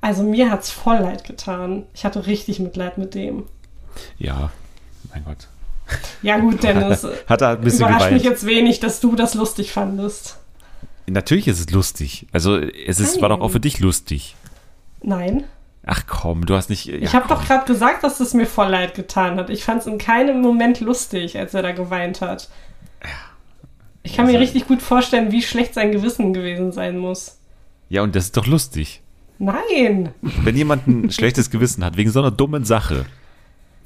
Also 0.00 0.22
mir 0.22 0.50
hat's 0.50 0.70
voll 0.70 0.98
leid 0.98 1.24
getan. 1.24 1.84
Ich 1.94 2.04
hatte 2.04 2.26
richtig 2.26 2.58
Mitleid 2.58 2.98
mit 2.98 3.14
dem. 3.14 3.44
Ja, 4.18 4.50
mein 5.12 5.24
Gott. 5.24 5.48
Ja 6.22 6.38
gut, 6.38 6.62
Dennis, 6.62 7.06
Hat 7.26 7.42
er 7.42 7.50
ein 7.50 7.60
bisschen 7.60 7.86
überrascht 7.86 8.10
mich 8.12 8.22
geweint. 8.22 8.40
jetzt 8.40 8.46
wenig, 8.46 8.80
dass 8.80 9.00
du 9.00 9.14
das 9.14 9.34
lustig 9.34 9.72
fandest. 9.72 10.38
Natürlich 11.06 11.48
ist 11.48 11.60
es 11.60 11.70
lustig. 11.70 12.26
Also 12.32 12.56
es 12.56 13.00
ist, 13.00 13.20
war 13.20 13.28
doch 13.28 13.40
auch 13.40 13.48
für 13.48 13.60
dich 13.60 13.80
lustig. 13.80 14.36
Nein, 15.02 15.44
Ach 15.86 16.04
komm, 16.06 16.44
du 16.46 16.54
hast 16.54 16.68
nicht. 16.70 16.84
Ja, 16.86 16.94
ich 16.96 17.14
habe 17.14 17.26
doch 17.28 17.44
gerade 17.46 17.64
gesagt, 17.66 18.04
dass 18.04 18.20
es 18.20 18.34
mir 18.34 18.46
voll 18.46 18.68
leid 18.68 18.94
getan 18.94 19.36
hat. 19.38 19.48
Ich 19.50 19.64
fand 19.64 19.80
es 19.80 19.86
in 19.86 19.98
keinem 19.98 20.40
Moment 20.42 20.80
lustig, 20.80 21.38
als 21.38 21.54
er 21.54 21.62
da 21.62 21.72
geweint 21.72 22.20
hat. 22.20 22.48
Ich 24.02 24.14
kann 24.16 24.26
mir 24.26 24.32
Also- 24.32 24.40
richtig 24.42 24.66
gut 24.68 24.82
vorstellen, 24.82 25.32
wie 25.32 25.42
schlecht 25.42 25.74
sein 25.74 25.92
Gewissen 25.92 26.32
gewesen 26.32 26.72
sein 26.72 26.98
muss. 26.98 27.38
Ja, 27.88 28.02
und 28.02 28.14
das 28.14 28.24
ist 28.26 28.36
doch 28.36 28.46
lustig. 28.46 29.02
Nein, 29.38 30.12
Wenn 30.20 30.56
jemand 30.56 30.86
ein 30.86 31.10
schlechtes 31.10 31.50
Gewissen 31.50 31.82
hat 31.84 31.96
wegen 31.96 32.10
so 32.10 32.20
einer 32.20 32.30
dummen 32.30 32.64
Sache, 32.64 33.06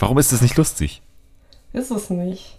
warum 0.01 0.19
ist 0.19 0.33
das 0.33 0.43
nicht 0.43 0.57
lustig? 0.57 1.01
ist 1.73 1.91
es 1.91 2.11
nicht. 2.11 2.59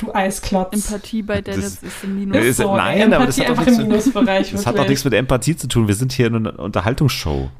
Du 0.00 0.12
Eisklotz. 0.14 0.72
Empathie 0.72 1.22
bei 1.22 1.40
Dennis 1.42 1.80
Das- 1.80 1.82
ist 1.92 2.04
im 2.04 2.18
Minus. 2.18 2.36
Ist- 2.44 2.56
so, 2.56 2.74
nein, 2.76 3.12
aber 3.12 3.26
das 3.26 3.38
Empathie 3.38 3.40
hat 3.42 3.48
doch 3.48 3.50
einfach 3.58 3.66
nichts 3.66 3.78
im 3.78 3.88
mit- 3.88 3.88
Minusbereich. 4.14 4.52
Das 4.52 4.66
hat 4.66 4.78
doch 4.78 4.88
nichts 4.88 5.04
mit 5.04 5.14
Empathie 5.14 5.56
zu 5.56 5.68
tun. 5.68 5.86
Wir 5.88 5.94
sind 5.94 6.12
hier 6.12 6.26
in 6.28 6.36
einer 6.36 6.58
Unterhaltungsshow. 6.58 7.50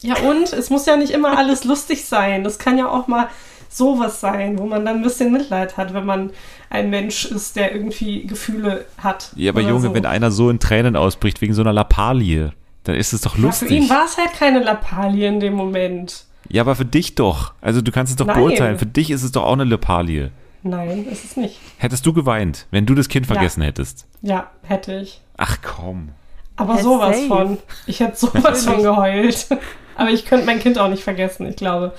Ja, 0.00 0.16
und 0.18 0.52
es 0.52 0.70
muss 0.70 0.86
ja 0.86 0.96
nicht 0.96 1.10
immer 1.12 1.36
alles 1.38 1.64
lustig 1.64 2.04
sein. 2.04 2.44
Das 2.44 2.58
kann 2.58 2.78
ja 2.78 2.88
auch 2.88 3.06
mal 3.08 3.28
sowas 3.70 4.20
sein, 4.20 4.58
wo 4.58 4.66
man 4.66 4.84
dann 4.84 4.96
ein 4.96 5.02
bisschen 5.02 5.32
Mitleid 5.32 5.76
hat, 5.76 5.92
wenn 5.94 6.06
man 6.06 6.30
ein 6.70 6.88
Mensch 6.90 7.26
ist, 7.26 7.56
der 7.56 7.72
irgendwie 7.74 8.26
Gefühle 8.26 8.86
hat. 8.98 9.30
Ja, 9.36 9.52
aber 9.52 9.60
Junge, 9.60 9.88
so. 9.88 9.94
wenn 9.94 10.06
einer 10.06 10.30
so 10.30 10.50
in 10.50 10.58
Tränen 10.58 10.96
ausbricht 10.96 11.40
wegen 11.40 11.52
so 11.54 11.62
einer 11.62 11.72
Lappalie, 11.72 12.52
dann 12.84 12.94
ist 12.94 13.12
es 13.12 13.20
doch 13.22 13.36
ja, 13.36 13.50
für 13.52 13.66
ihn 13.66 13.82
lustig. 13.82 13.90
war 13.90 14.04
es 14.04 14.16
halt 14.16 14.32
keine 14.32 14.60
Lappalie 14.62 15.28
in 15.28 15.40
dem 15.40 15.52
Moment. 15.54 16.24
Ja, 16.48 16.62
aber 16.62 16.76
für 16.76 16.84
dich 16.86 17.14
doch. 17.14 17.52
Also 17.60 17.82
du 17.82 17.92
kannst 17.92 18.10
es 18.10 18.16
doch 18.16 18.26
Nein. 18.26 18.36
beurteilen. 18.38 18.78
Für 18.78 18.86
dich 18.86 19.10
ist 19.10 19.22
es 19.22 19.32
doch 19.32 19.42
auch 19.44 19.52
eine 19.52 19.64
Lappalie. 19.64 20.30
Nein, 20.62 21.06
ist 21.06 21.24
es 21.24 21.36
nicht. 21.36 21.58
Hättest 21.78 22.04
du 22.06 22.12
geweint, 22.12 22.66
wenn 22.70 22.84
du 22.86 22.94
das 22.94 23.08
Kind 23.08 23.26
Ja. 23.26 23.34
vergessen 23.34 23.62
hättest? 23.62 24.06
Ja, 24.22 24.50
hätte 24.62 24.94
ich. 25.00 25.20
Ach 25.36 25.58
komm. 25.62 26.10
Aber 26.56 26.76
Ja, 26.76 26.82
sowas 26.82 27.16
safe. 27.16 27.28
von. 27.28 27.58
Ich 27.86 28.00
hätte 28.00 28.16
sowas 28.16 28.64
von 28.66 28.82
geheult. 28.82 29.46
Aber 29.94 30.10
ich 30.10 30.24
könnte 30.26 30.46
mein 30.46 30.58
Kind 30.60 30.78
auch 30.78 30.88
nicht 30.88 31.04
vergessen. 31.04 31.46
Ich 31.48 31.56
glaube, 31.56 31.92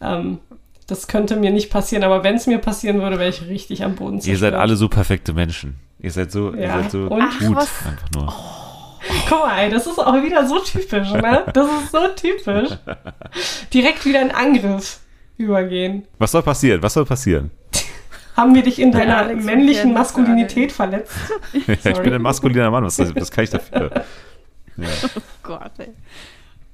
ähm, 0.00 0.38
das 0.88 1.06
könnte 1.06 1.36
mir 1.36 1.50
nicht 1.52 1.70
passieren. 1.70 2.02
Aber 2.04 2.24
wenn 2.24 2.34
es 2.34 2.46
mir 2.48 2.58
passieren 2.58 3.00
würde, 3.00 3.18
wäre 3.18 3.28
ich 3.30 3.42
richtig 3.46 3.84
am 3.84 3.94
Boden 3.94 4.16
Ihr 4.16 4.20
seid 4.22 4.30
zerstört. 4.38 4.54
alle 4.54 4.76
so 4.76 4.88
perfekte 4.88 5.32
Menschen. 5.32 5.78
Ihr 6.00 6.10
seid 6.10 6.32
so, 6.32 6.52
ihr 6.52 6.62
Ja. 6.62 6.82
seid 6.82 6.90
so 6.90 6.98
Und? 7.06 7.38
gut. 7.38 7.56
was? 7.56 7.68
Einfach 7.86 8.10
nur. 8.14 8.34
Guck 9.28 9.40
mal, 9.46 9.58
ey, 9.60 9.70
das 9.70 9.86
ist 9.86 9.98
auch 9.98 10.14
wieder 10.22 10.46
so 10.46 10.58
typisch, 10.58 11.10
ne? 11.12 11.44
Das 11.54 11.66
ist 11.68 11.92
so 11.92 12.08
typisch. 12.16 12.70
Direkt 13.72 14.04
wieder 14.04 14.20
in 14.22 14.30
Angriff 14.30 15.00
übergehen. 15.36 16.06
Was 16.18 16.32
soll 16.32 16.42
passieren? 16.42 16.82
Was 16.82 16.94
soll 16.94 17.04
passieren? 17.04 17.50
Haben 18.40 18.54
wir 18.54 18.62
dich 18.62 18.78
in 18.78 18.90
deiner 18.90 19.18
Alex 19.18 19.44
männlichen 19.44 19.92
Maskulinität 19.92 20.72
verletzt? 20.72 21.12
ich 21.52 21.98
bin 22.00 22.14
ein 22.14 22.22
maskuliner 22.22 22.70
Mann, 22.70 22.84
was, 22.84 22.98
was 22.98 23.30
kann 23.30 23.44
ich 23.44 23.50
dafür? 23.50 23.90
Ja. 24.76 24.88
Oh 25.14 25.20
Gott, 25.42 25.72
ey. 25.76 25.88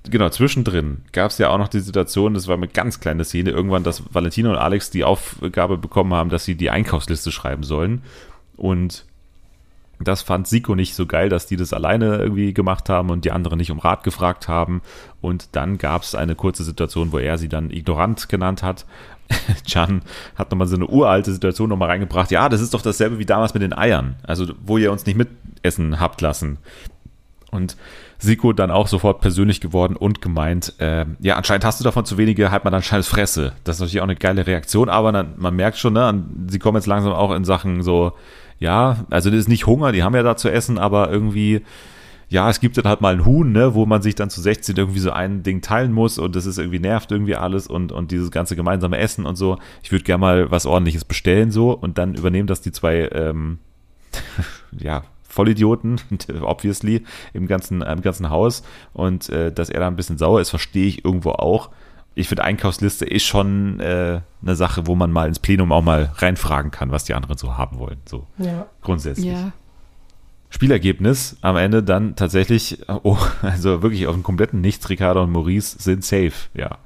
Genau, 0.08 0.28
zwischendrin 0.28 1.02
gab 1.10 1.32
es 1.32 1.38
ja 1.38 1.48
auch 1.48 1.58
noch 1.58 1.66
die 1.66 1.80
Situation, 1.80 2.34
das 2.34 2.46
war 2.46 2.54
eine 2.54 2.68
ganz 2.68 3.00
kleine 3.00 3.24
Szene, 3.24 3.50
irgendwann, 3.50 3.82
dass 3.82 4.14
Valentina 4.14 4.50
und 4.50 4.58
Alex 4.58 4.90
die 4.90 5.02
Aufgabe 5.02 5.76
bekommen 5.76 6.14
haben, 6.14 6.30
dass 6.30 6.44
sie 6.44 6.54
die 6.54 6.70
Einkaufsliste 6.70 7.32
schreiben 7.32 7.64
sollen. 7.64 8.02
Und 8.56 9.06
das 9.99 10.22
fand 10.22 10.47
Siko 10.47 10.74
nicht 10.74 10.94
so 10.94 11.07
geil, 11.07 11.28
dass 11.28 11.47
die 11.47 11.57
das 11.57 11.72
alleine 11.72 12.16
irgendwie 12.16 12.53
gemacht 12.53 12.88
haben 12.88 13.11
und 13.11 13.24
die 13.24 13.32
anderen 13.32 13.59
nicht 13.59 13.70
um 13.70 13.78
Rat 13.78 14.05
gefragt 14.05 14.47
haben. 14.47 14.82
Und 15.20 15.57
dann 15.57 15.78
gab 15.78 16.03
es 16.03 16.14
eine 16.14 16.34
kurze 16.34 16.64
Situation, 16.64 17.12
wo 17.12 17.18
er 17.18 17.38
sie 17.38 17.49
dann 17.49 17.70
ignorant 17.70 18.28
genannt 18.28 18.62
hat. 18.62 18.84
Chan 19.64 20.03
hat 20.36 20.51
nochmal 20.51 20.66
so 20.66 20.76
eine 20.76 20.86
uralte 20.86 21.32
Situation 21.32 21.68
nochmal 21.68 21.88
reingebracht. 21.88 22.30
Ja, 22.30 22.49
das 22.49 22.61
ist 22.61 22.74
doch 22.74 22.82
dasselbe 22.82 23.18
wie 23.18 23.26
damals 23.26 23.55
mit 23.55 23.62
den 23.62 23.76
Eiern. 23.76 24.16
Also, 24.22 24.53
wo 24.64 24.76
ihr 24.78 24.92
uns 24.92 25.07
nicht 25.07 25.16
mitessen 25.16 25.99
habt 25.99 26.20
lassen. 26.20 26.59
Und 27.51 27.76
Siko 28.18 28.53
dann 28.53 28.70
auch 28.70 28.88
sofort 28.88 29.20
persönlich 29.20 29.61
geworden 29.61 29.97
und 29.97 30.20
gemeint, 30.20 30.74
äh, 30.78 31.07
ja, 31.20 31.36
anscheinend 31.36 31.64
hast 31.64 31.80
du 31.80 31.84
davon 31.84 32.05
zu 32.05 32.18
wenige, 32.18 32.51
halt 32.51 32.64
man 32.64 32.74
anscheinend 32.74 33.07
Fresse. 33.07 33.53
Das 33.64 33.76
ist 33.76 33.80
natürlich 33.80 34.01
auch 34.01 34.05
eine 34.05 34.16
geile 34.16 34.47
Reaktion, 34.47 34.88
aber 34.88 35.12
dann, 35.12 35.34
man 35.36 35.55
merkt 35.57 35.78
schon, 35.78 35.94
ne, 35.94 36.24
sie 36.49 36.59
kommen 36.59 36.76
jetzt 36.76 36.86
langsam 36.86 37.12
auch 37.12 37.34
in 37.34 37.44
Sachen 37.44 37.82
so, 37.82 38.12
ja, 38.59 39.04
also 39.11 39.30
das 39.30 39.40
ist 39.40 39.48
nicht 39.48 39.66
Hunger, 39.66 39.92
die 39.92 40.02
haben 40.02 40.14
ja 40.14 40.22
da 40.22 40.36
zu 40.36 40.50
essen, 40.50 40.78
aber 40.78 41.11
irgendwie, 41.11 41.62
ja, 42.28 42.48
es 42.50 42.61
gibt 42.61 42.76
dann 42.76 42.84
halt 42.84 43.00
mal 43.00 43.14
ein 43.14 43.24
Huhn, 43.24 43.52
ne, 43.52 43.74
wo 43.74 43.86
man 43.86 44.02
sich 44.02 44.14
dann 44.14 44.30
zu 44.30 44.40
16 44.40 44.76
irgendwie 44.76 44.98
so 44.98 45.11
ein 45.11 45.42
Ding 45.42 45.61
teilen 45.61 45.92
muss 45.92 46.18
und 46.18 46.34
das 46.34 46.46
ist 46.46 46.59
irgendwie 46.59 46.80
nervt 46.80 47.12
irgendwie 47.12 47.36
alles 47.36 47.66
und, 47.66 47.92
und 47.92 48.11
dieses 48.11 48.30
ganze 48.30 48.57
gemeinsame 48.57 48.98
Essen 48.98 49.26
und 49.26 49.36
so. 49.36 49.59
Ich 49.82 49.92
würde 49.92 50.04
gerne 50.04 50.20
mal 50.20 50.50
was 50.50 50.66
ordentliches 50.66 51.04
bestellen 51.04 51.50
so 51.50 51.72
und 51.72 51.98
dann 51.98 52.14
übernehmen 52.14 52.46
das 52.46 52.61
die 52.61 52.72
zwei, 52.72 53.09
ähm, 53.12 53.59
ja, 54.78 55.04
Vollidioten, 55.36 56.00
obviously, 56.40 57.04
im 57.34 57.46
ganzen, 57.46 57.82
im 57.82 58.00
ganzen 58.00 58.30
Haus. 58.30 58.62
Und 58.94 59.28
äh, 59.28 59.52
dass 59.52 59.68
er 59.68 59.80
da 59.80 59.86
ein 59.86 59.96
bisschen 59.96 60.18
sauer 60.18 60.40
ist, 60.40 60.50
verstehe 60.50 60.86
ich 60.86 61.04
irgendwo 61.04 61.30
auch. 61.32 61.70
Ich 62.18 62.28
finde, 62.28 62.44
Einkaufsliste 62.44 63.04
ist 63.04 63.24
schon 63.24 63.78
äh, 63.78 64.20
eine 64.42 64.56
Sache, 64.56 64.86
wo 64.86 64.96
man 64.96 65.12
mal 65.12 65.28
ins 65.28 65.38
Plenum 65.38 65.70
auch 65.70 65.82
mal 65.82 66.10
reinfragen 66.16 66.70
kann, 66.70 66.90
was 66.90 67.04
die 67.04 67.12
anderen 67.14 67.36
so 67.36 67.56
haben 67.58 67.78
wollen. 67.78 67.98
So 68.06 68.26
Ja. 68.38 68.66
grundsätzlich. 68.82 69.26
Ja. 69.26 69.52
Spielergebnis 70.48 71.36
am 71.42 71.56
Ende 71.56 71.82
dann 71.82 72.16
tatsächlich, 72.16 72.78
oh, 72.88 73.18
also 73.42 73.82
wirklich 73.82 74.06
auf 74.06 74.14
dem 74.14 74.22
kompletten 74.22 74.60
Nichts, 74.60 74.88
Ricardo 74.88 75.22
und 75.22 75.30
Maurice 75.30 75.76
sind 75.78 76.04
safe. 76.04 76.32
Ja, 76.54 76.78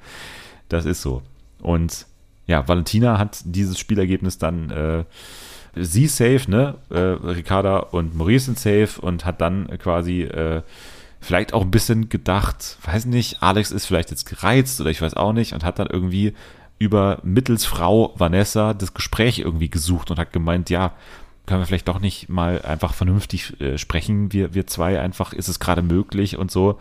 das 0.68 0.84
ist 0.84 1.00
so. 1.02 1.22
Und 1.62 2.06
ja, 2.46 2.66
Valentina 2.66 3.18
hat 3.18 3.38
dieses 3.44 3.78
Spielergebnis 3.78 4.38
dann 4.38 4.70
äh, 4.70 5.04
sie 5.76 6.08
safe, 6.08 6.50
ne? 6.50 6.74
Äh, 6.90 6.98
Ricarda 6.98 7.78
und 7.78 8.16
Maurice 8.16 8.46
sind 8.46 8.58
safe 8.58 9.00
und 9.00 9.24
hat 9.24 9.40
dann 9.40 9.68
quasi 9.78 10.22
äh, 10.22 10.62
vielleicht 11.20 11.52
auch 11.52 11.62
ein 11.62 11.70
bisschen 11.70 12.08
gedacht, 12.08 12.78
weiß 12.84 13.06
nicht, 13.06 13.42
Alex 13.42 13.70
ist 13.70 13.86
vielleicht 13.86 14.10
jetzt 14.10 14.24
gereizt 14.24 14.80
oder 14.80 14.90
ich 14.90 15.02
weiß 15.02 15.14
auch 15.14 15.32
nicht 15.32 15.52
und 15.52 15.64
hat 15.64 15.78
dann 15.78 15.88
irgendwie 15.88 16.34
über 16.78 17.20
mittels 17.22 17.66
Frau 17.66 18.14
Vanessa 18.16 18.72
das 18.74 18.94
Gespräch 18.94 19.38
irgendwie 19.38 19.68
gesucht 19.68 20.10
und 20.10 20.18
hat 20.18 20.32
gemeint, 20.32 20.70
ja, 20.70 20.94
können 21.46 21.60
wir 21.60 21.66
vielleicht 21.66 21.88
doch 21.88 22.00
nicht 22.00 22.28
mal 22.28 22.62
einfach 22.62 22.94
vernünftig 22.94 23.60
äh, 23.60 23.76
sprechen, 23.76 24.32
wir, 24.32 24.54
wir 24.54 24.66
zwei 24.66 25.00
einfach, 25.00 25.32
ist 25.32 25.48
es 25.48 25.58
gerade 25.58 25.82
möglich 25.82 26.38
und 26.38 26.50
so. 26.50 26.78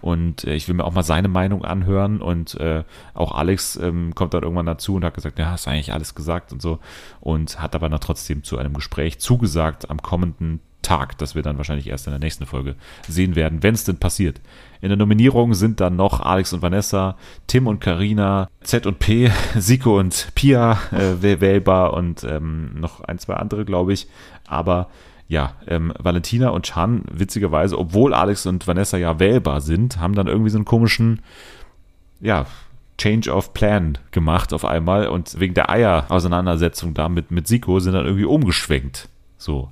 Und 0.00 0.44
äh, 0.44 0.54
ich 0.54 0.68
will 0.68 0.76
mir 0.76 0.84
auch 0.84 0.92
mal 0.92 1.02
seine 1.02 1.28
Meinung 1.28 1.64
anhören 1.64 2.22
und 2.22 2.54
äh, 2.54 2.84
auch 3.14 3.32
Alex 3.32 3.76
ähm, 3.76 4.14
kommt 4.14 4.32
dann 4.32 4.42
irgendwann 4.42 4.66
dazu 4.66 4.94
und 4.94 5.04
hat 5.04 5.14
gesagt, 5.14 5.38
ja, 5.38 5.50
hast 5.50 5.68
eigentlich 5.68 5.92
alles 5.92 6.14
gesagt 6.14 6.52
und 6.52 6.62
so 6.62 6.78
und 7.20 7.60
hat 7.60 7.74
aber 7.74 7.88
dann 7.88 8.00
trotzdem 8.00 8.44
zu 8.44 8.58
einem 8.58 8.74
Gespräch 8.74 9.18
zugesagt 9.18 9.90
am 9.90 10.00
kommenden 10.00 10.60
Tag, 10.82 11.16
das 11.18 11.34
wir 11.34 11.42
dann 11.42 11.56
wahrscheinlich 11.58 11.86
erst 11.88 12.06
in 12.06 12.12
der 12.12 12.20
nächsten 12.20 12.44
Folge 12.46 12.74
sehen 13.08 13.34
werden, 13.36 13.62
wenn 13.62 13.74
es 13.74 13.84
denn 13.84 13.96
passiert. 13.98 14.40
In 14.80 14.88
der 14.88 14.98
Nominierung 14.98 15.54
sind 15.54 15.80
dann 15.80 15.96
noch 15.96 16.20
Alex 16.20 16.52
und 16.52 16.60
Vanessa, 16.62 17.16
Tim 17.46 17.66
und 17.68 17.80
Karina, 17.80 18.48
Z 18.62 18.86
und 18.86 18.98
P, 18.98 19.30
Siko 19.56 19.98
und 19.98 20.28
Pia 20.34 20.72
äh, 20.90 21.22
wäh- 21.22 21.40
wählbar 21.40 21.92
und 21.94 22.24
ähm, 22.24 22.72
noch 22.80 23.00
ein, 23.02 23.18
zwei 23.18 23.34
andere, 23.34 23.64
glaube 23.64 23.92
ich. 23.92 24.08
Aber 24.46 24.88
ja, 25.28 25.54
ähm, 25.66 25.92
Valentina 25.98 26.50
und 26.50 26.66
Chan, 26.66 27.04
witzigerweise, 27.10 27.78
obwohl 27.78 28.12
Alex 28.12 28.44
und 28.46 28.66
Vanessa 28.66 28.98
ja 28.98 29.18
wählbar 29.18 29.60
sind, 29.60 29.98
haben 29.98 30.14
dann 30.14 30.26
irgendwie 30.26 30.50
so 30.50 30.58
einen 30.58 30.64
komischen, 30.66 31.20
ja, 32.20 32.46
Change 32.98 33.32
of 33.32 33.54
Plan 33.54 33.98
gemacht 34.10 34.52
auf 34.52 34.64
einmal 34.64 35.08
und 35.08 35.40
wegen 35.40 35.54
der 35.54 35.70
Eier-Auseinandersetzung 35.70 36.92
da 36.94 37.08
mit, 37.08 37.30
mit 37.30 37.48
Siko 37.48 37.80
sind 37.80 37.94
dann 37.94 38.04
irgendwie 38.04 38.26
umgeschwenkt. 38.26 39.08
So. 39.38 39.70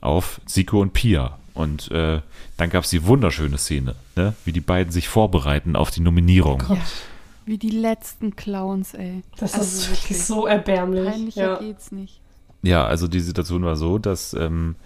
Auf 0.00 0.40
Siko 0.46 0.80
und 0.80 0.92
Pia. 0.92 1.38
Und 1.54 1.90
äh, 1.90 2.20
dann 2.56 2.70
gab 2.70 2.84
es 2.84 2.90
die 2.90 3.04
wunderschöne 3.04 3.58
Szene, 3.58 3.94
ne? 4.14 4.34
wie 4.44 4.52
die 4.52 4.60
beiden 4.60 4.92
sich 4.92 5.08
vorbereiten 5.08 5.74
auf 5.74 5.90
die 5.90 6.00
Nominierung. 6.00 6.62
Ja. 6.68 6.76
Wie 7.46 7.58
die 7.58 7.70
letzten 7.70 8.36
Clowns, 8.36 8.94
ey. 8.94 9.22
Das 9.38 9.54
Also 9.54 9.64
ist 9.64 9.88
wirklich. 9.88 10.02
wirklich 10.02 10.24
so 10.24 10.46
erbärmlich. 10.46 11.08
Peinlicher 11.08 11.42
Ja. 11.54 11.58
geht's 11.58 11.90
nicht. 11.92 12.20
Ja, 12.62 12.86
also 12.86 13.08
die 13.08 13.20
Situation 13.20 13.64
war 13.64 13.74
so, 13.76 13.98
dass, 13.98 14.34
ähm, 14.34 14.76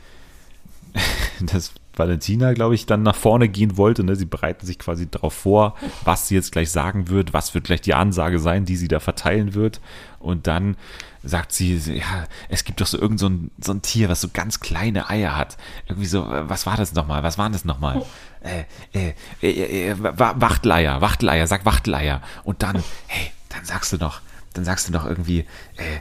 dass 1.40 1.72
Valentina, 1.95 2.53
glaube 2.55 2.74
ich, 2.74 2.86
dann 2.86 3.03
nach 3.03 3.16
vorne 3.16 3.49
gehen 3.49 3.76
wollte. 3.76 4.05
Ne? 4.05 4.16
Sie 4.16 4.24
bereiten 4.24 4.64
sich 4.66 4.78
quasi 4.78 5.11
darauf 5.11 5.34
vor, 5.34 5.76
was 6.05 6.28
sie 6.28 6.34
jetzt 6.34 6.53
gleich 6.53 6.70
sagen 6.70 7.09
wird, 7.09 7.32
was 7.32 7.55
wird 7.55 7.64
gleich 7.64 7.80
die 7.80 7.95
Ansage 7.95 8.38
sein, 8.38 8.64
die 8.64 8.76
sie 8.76 8.88
da 8.88 8.99
verteilen 9.01 9.55
wird. 9.55 9.80
Und 10.18 10.47
dann 10.47 10.76
sagt 11.24 11.53
sie, 11.53 11.76
ja, 11.76 12.26
es 12.49 12.64
gibt 12.64 12.80
doch 12.80 12.86
so 12.86 12.99
irgend 12.99 13.20
so 13.20 13.28
ein, 13.28 13.51
so 13.62 13.72
ein 13.72 13.82
Tier, 13.82 14.09
was 14.09 14.20
so 14.20 14.28
ganz 14.32 14.61
kleine 14.61 15.09
Eier 15.09 15.36
hat. 15.36 15.57
Irgendwie 15.86 16.07
so, 16.09 16.24
äh, 16.24 16.49
was 16.49 16.66
war 16.66 16.76
das 16.76 16.95
nochmal? 16.95 17.22
Was 17.22 17.38
waren 17.38 17.53
das 17.53 17.64
nochmal? 17.64 18.03
Äh, 18.40 18.64
äh, 18.93 19.14
äh, 19.43 19.90
äh, 19.90 19.97
Wa- 19.99 20.34
Wachteleier, 20.36 21.01
Wachteleier, 21.01 21.47
sag 21.47 21.64
Wachteleier. 21.64 22.22
Und 22.45 22.62
dann, 22.62 22.82
hey, 23.07 23.30
dann 23.51 23.64
sagst 23.64 23.93
du 23.93 23.99
noch, 23.99 24.20
dann 24.55 24.64
sagst 24.64 24.88
du 24.88 24.93
noch 24.93 25.07
irgendwie, 25.07 25.40
äh, 25.76 26.01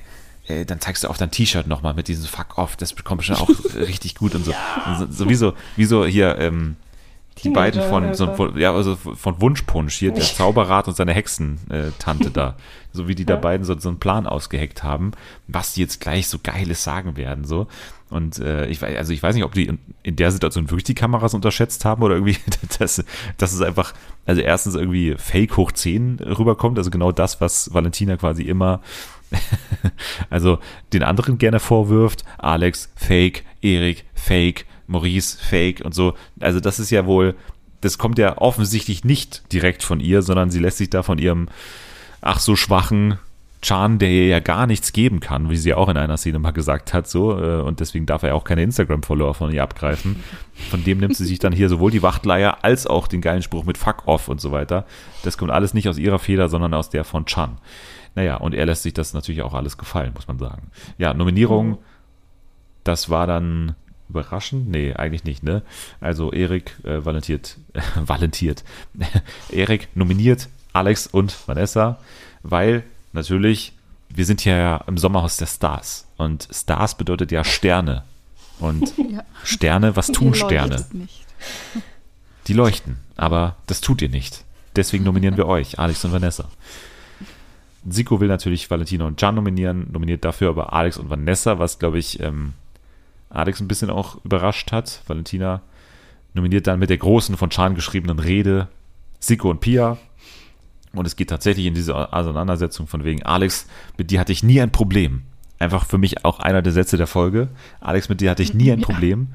äh, 0.52 0.66
dann 0.66 0.80
zeigst 0.80 1.04
du 1.04 1.08
auf 1.08 1.18
dein 1.18 1.32
T-Shirt 1.32 1.68
nochmal 1.68 1.94
mit 1.94 2.08
diesem 2.08 2.26
Fuck 2.26 2.58
off, 2.58 2.76
das 2.76 2.96
kommt 3.04 3.20
bestimmt 3.20 3.42
auch 3.42 3.50
richtig 3.76 4.16
gut 4.16 4.36
und 4.36 4.44
so. 4.46 4.54
So, 4.98 5.08
so 5.10 5.30
wie 5.30 5.36
so, 5.36 5.54
wie 5.76 5.86
so 5.86 6.06
hier, 6.06 6.38
ähm, 6.40 6.76
die 7.44 7.50
beiden 7.50 7.82
von, 7.82 8.14
so, 8.14 8.32
von, 8.34 8.58
ja, 8.60 8.72
also 8.74 8.96
von 8.96 9.42
Wunschpunsch, 9.42 9.96
hier 9.96 10.12
der 10.12 10.26
Zauberrat 10.26 10.88
und 10.88 10.96
seine 10.96 11.14
Hexentante 11.14 12.30
da. 12.34 12.56
So 12.94 13.08
wie 13.08 13.16
die 13.16 13.26
da 13.26 13.36
Ja. 13.36 13.40
beiden 13.40 13.66
so, 13.66 13.80
so 13.80 13.90
einen 13.90 14.00
Plan 14.00 14.28
ausgeheckt 14.28 14.84
haben, 14.84 15.12
was 15.48 15.74
die 15.74 15.82
jetzt 15.82 16.02
gleich 16.02 16.28
so 16.28 16.38
Geiles 16.44 16.84
sagen 16.84 17.16
werden, 17.18 17.46
so. 17.46 17.68
Und 18.10 18.40
äh, 18.40 18.68
ich 18.68 18.82
weiß, 18.82 18.96
also 18.98 19.14
ich 19.14 19.24
weiß 19.24 19.34
nicht, 19.34 19.46
ob 19.46 19.54
die 19.54 19.66
in, 19.68 19.80
in 20.04 20.18
der 20.18 20.32
Situation 20.32 20.70
wirklich 20.70 20.84
die 20.84 20.94
Kameras 20.94 21.34
unterschätzt 21.34 21.86
haben 21.86 22.04
oder 22.04 22.16
irgendwie, 22.16 22.38
dass, 22.80 23.02
dass 23.38 23.54
es 23.54 23.62
einfach, 23.62 23.94
also 24.26 24.42
erstens 24.42 24.76
irgendwie 24.76 25.16
Fake 25.18 25.56
hoch 25.56 25.72
10 25.72 26.20
rüberkommt, 26.20 26.78
also 26.78 26.92
genau 26.92 27.14
das, 27.14 27.40
was 27.40 27.74
Valentina 27.74 28.18
quasi 28.18 28.44
immer 28.44 28.82
also 30.30 30.60
den 30.94 31.04
anderen 31.04 31.38
gerne 31.38 31.60
vorwirft. 31.60 32.24
Alex, 32.38 32.92
Fake, 32.96 33.44
Erik, 33.62 34.06
Fake, 34.14 34.66
Maurice, 34.88 35.38
Fake 35.38 35.82
und 35.84 35.94
so. 35.94 36.16
Also 36.40 36.60
das 36.60 36.80
ist 36.80 36.90
ja 36.90 37.06
wohl, 37.06 37.36
das 37.82 37.98
kommt 37.98 38.18
ja 38.18 38.38
offensichtlich 38.38 39.04
nicht 39.04 39.52
direkt 39.52 39.84
von 39.84 40.00
ihr, 40.00 40.22
sondern 40.22 40.52
sie 40.52 40.60
lässt 40.60 40.78
sich 40.78 40.90
da 40.90 41.04
von 41.04 41.18
ihrem 41.18 41.50
ach 42.22 42.40
so 42.40 42.56
schwachen 42.56 43.18
Chan, 43.62 44.00
der 44.00 44.10
ihr 44.10 44.26
ja 44.26 44.40
gar 44.40 44.66
nichts 44.66 44.92
geben 44.92 45.20
kann, 45.20 45.52
wie 45.52 45.58
sie 45.58 45.76
auch 45.76 45.88
in 45.88 45.98
einer 45.98 46.18
Szene 46.18 46.40
mal 46.40 46.52
gesagt 46.52 46.94
hat, 46.94 47.08
so, 47.08 47.40
äh, 47.40 47.62
und 47.62 47.80
deswegen 47.80 48.08
darf 48.08 48.24
er 48.24 48.34
auch 48.34 48.44
keine 48.44 48.64
Instagram-Follower 48.64 49.36
von 49.36 49.52
ihr 49.52 49.62
abgreifen. 49.62 50.24
Von 50.72 50.84
dem 50.84 50.98
nimmt 50.98 51.16
sie 51.16 51.26
sich 51.26 51.38
dann 51.38 51.54
hier 51.54 51.70
sowohl 51.70 51.92
die 51.92 52.02
Wachtleier 52.02 52.64
als 52.64 52.88
auch 52.88 53.08
den 53.08 53.22
geilen 53.22 53.44
Spruch 53.44 53.64
mit 53.64 53.78
Fuck 53.78 54.08
off 54.08 54.30
und 54.30 54.42
so 54.42 54.52
weiter. 54.52 54.86
Das 55.24 55.38
kommt 55.38 55.52
alles 55.52 55.76
nicht 55.76 55.88
aus 55.88 56.00
ihrer 56.00 56.18
Feder, 56.18 56.50
sondern 56.50 56.74
aus 56.74 56.90
der 56.90 57.04
von 57.04 57.26
Chan. 57.26 57.60
Naja, 58.16 58.38
und 58.38 58.54
er 58.54 58.66
lässt 58.66 58.84
sich 58.84 58.94
das 58.94 59.14
natürlich 59.14 59.42
auch 59.42 59.54
alles 59.54 59.78
gefallen, 59.78 60.12
muss 60.14 60.28
man 60.28 60.38
sagen. 60.38 60.72
Ja, 60.98 61.14
Nominierung, 61.14 61.78
das 62.84 63.10
war 63.10 63.28
dann 63.28 63.76
überraschend? 64.12 64.70
Nee, 64.70 64.94
eigentlich 64.94 65.24
nicht, 65.24 65.44
ne? 65.44 65.62
Also 66.00 66.32
Erik 66.32 66.76
äh, 66.84 67.04
valentiert, 67.06 67.58
äh, 67.74 67.82
valentiert. 68.06 68.64
Erik 69.50 69.88
nominiert 69.96 70.50
Alex 70.74 71.08
und 71.08 71.36
Vanessa, 71.48 72.00
weil 72.44 72.84
natürlich, 73.14 73.74
wir 74.10 74.26
sind 74.26 74.44
ja 74.46 74.78
im 74.88 74.98
Sommerhaus 74.98 75.38
der 75.38 75.48
Stars. 75.48 76.08
Und 76.18 76.48
Stars 76.52 76.96
bedeutet 76.96 77.32
ja 77.32 77.44
Sterne. 77.44 78.04
Und 78.60 78.94
Ja. 78.98 79.24
Sterne, 79.44 79.96
was 79.96 80.08
tun 80.08 80.30
Ihr 80.30 80.36
Sterne? 80.36 80.86
Die 82.48 82.54
leuchten, 82.54 82.98
aber 83.18 83.56
das 83.68 83.82
tut 83.82 84.02
ihr 84.02 84.10
nicht. 84.10 84.44
Deswegen 84.76 85.04
nominieren 85.04 85.38
wir 85.38 85.48
euch, 85.48 85.80
Alex 85.80 86.06
und 86.06 86.14
Vanessa. 86.14 86.50
Siko 87.88 88.20
will 88.20 88.28
natürlich 88.28 88.70
Valentino 88.70 89.08
und 89.08 89.20
Can 89.20 89.36
nominieren, 89.36 89.88
nominiert 89.92 90.24
dafür 90.24 90.50
aber 90.50 90.74
Alex 90.74 90.98
und 90.98 91.10
Vanessa, 91.10 91.58
was, 91.60 91.80
glaube 91.80 91.98
ich, 92.00 92.20
ähm, 92.20 92.54
Alex 93.30 93.60
ein 93.60 93.68
bisschen 93.68 93.90
auch 93.90 94.24
überrascht 94.24 94.72
hat. 94.72 95.02
Valentina 95.08 95.62
nominiert 96.34 96.68
dann 96.68 96.80
mit 96.80 96.90
der 96.90 96.98
großen 96.98 97.38
von 97.38 97.50
Can 97.50 97.76
geschriebenen 97.76 98.20
Rede 98.20 98.68
Siko 99.20 99.50
und 99.50 99.62
Pia. 99.62 99.98
Und 100.94 101.08
es 101.08 101.16
geht 101.16 101.30
tatsächlich 101.30 101.66
in 101.66 101.74
diese 101.74 102.14
Auseinandersetzung 102.14 102.86
von 102.86 103.04
wegen, 103.06 103.24
Alex, 103.24 103.66
mit 103.98 104.12
dir 104.12 104.20
hatte 104.20 104.34
ich 104.34 104.44
nie 104.44 104.60
ein 104.62 104.72
Problem. 104.72 105.24
einfach 105.58 105.86
für 105.86 105.98
mich 105.98 106.26
auch 106.26 106.40
einer 106.40 106.62
der 106.62 106.74
Sätze 106.74 106.98
der 106.98 107.08
Folge. 107.08 107.48
Alex, 107.80 108.10
mit 108.10 108.20
dir 108.20 108.30
hatte 108.32 108.44
ich 108.44 108.54
nie 108.54 108.72
ein 108.72 108.80
Ja. 108.82 108.86
Problem. 108.86 109.30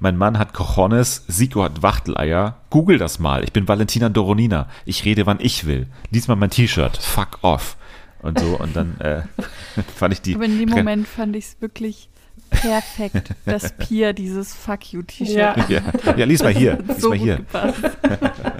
Mein 0.00 0.18
Mann 0.18 0.38
hat 0.38 0.52
Cojones, 0.52 1.24
Siko 1.28 1.62
hat 1.62 1.82
Wachteleier. 1.82 2.58
Google 2.68 2.98
das 2.98 3.18
mal. 3.18 3.42
Ich 3.44 3.52
bin 3.52 3.66
Valentina 3.68 4.08
Doronina. 4.10 4.68
Ich 4.84 5.04
rede, 5.06 5.24
wann 5.24 5.38
ich 5.40 5.64
will. 5.66 5.86
Lies 6.10 6.28
mal 6.28 6.36
mein 6.36 6.50
T-Shirt. 6.50 6.98
Fuck 6.98 7.38
off. 7.40 7.77
Und 8.22 8.38
so, 8.40 8.56
und 8.58 8.74
dann 8.76 9.00
äh, 9.00 9.22
fand 9.96 10.12
ich 10.14 10.20
die. 10.22 10.34
Aber 10.34 10.44
in 10.44 10.58
dem 10.58 10.68
Moment 10.70 11.06
fand 11.06 11.36
ich 11.36 11.44
es 11.46 11.56
wirklich 11.60 12.08
perfekt, 12.50 13.30
dass 13.46 13.72
Pia 13.78 14.12
dieses 14.12 14.52
Fuck 14.54 14.92
you-T-Shirt 14.92 15.36
Ja. 15.36 15.54
Ja, 15.68 15.82
ja, 16.16 16.24
lies 16.24 16.42
mal 16.42 16.52
hier. 16.52 16.78
Lies 16.86 17.00
so 17.00 17.10
mal 17.10 17.18
gut 17.18 17.24
hier. 17.26 17.44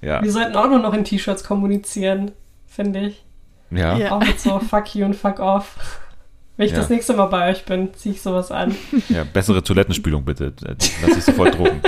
Ja, 0.00 0.20
Wir 0.22 0.32
sollten 0.32 0.56
auch 0.56 0.68
nur 0.68 0.80
noch 0.80 0.94
in 0.94 1.04
T-Shirts 1.04 1.44
kommunizieren, 1.44 2.32
finde 2.66 3.00
ich. 3.06 3.24
ja. 3.70 3.96
Ja. 3.96 4.10
Auch 4.12 4.20
mit 4.24 4.40
so 4.40 4.58
Fuck 4.58 4.94
you 4.96 5.04
und 5.04 5.14
Fuck 5.14 5.38
off. 5.38 5.76
Wenn 6.56 6.66
ich 6.66 6.72
Ja. 6.72 6.78
das 6.78 6.90
nächste 6.90 7.14
Mal 7.14 7.26
bei 7.26 7.50
euch 7.50 7.64
bin, 7.64 7.94
ziehe 7.94 8.14
ich 8.14 8.20
sowas 8.20 8.50
an. 8.50 8.74
Ja, 9.08 9.22
bessere 9.24 9.62
Toilettenspülung 9.62 10.24
bitte. 10.24 10.52
Äh, 10.66 10.74
Lass 11.02 11.14
dich 11.14 11.24
sofort 11.24 11.56
drucken. 11.56 11.80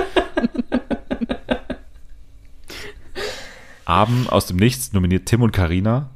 Abend 3.85 4.31
aus 4.31 4.47
dem 4.47 4.57
Nichts 4.57 4.93
nominiert 4.93 5.27
Tim 5.27 5.43
und 5.43 5.53
Karina. 5.53 6.11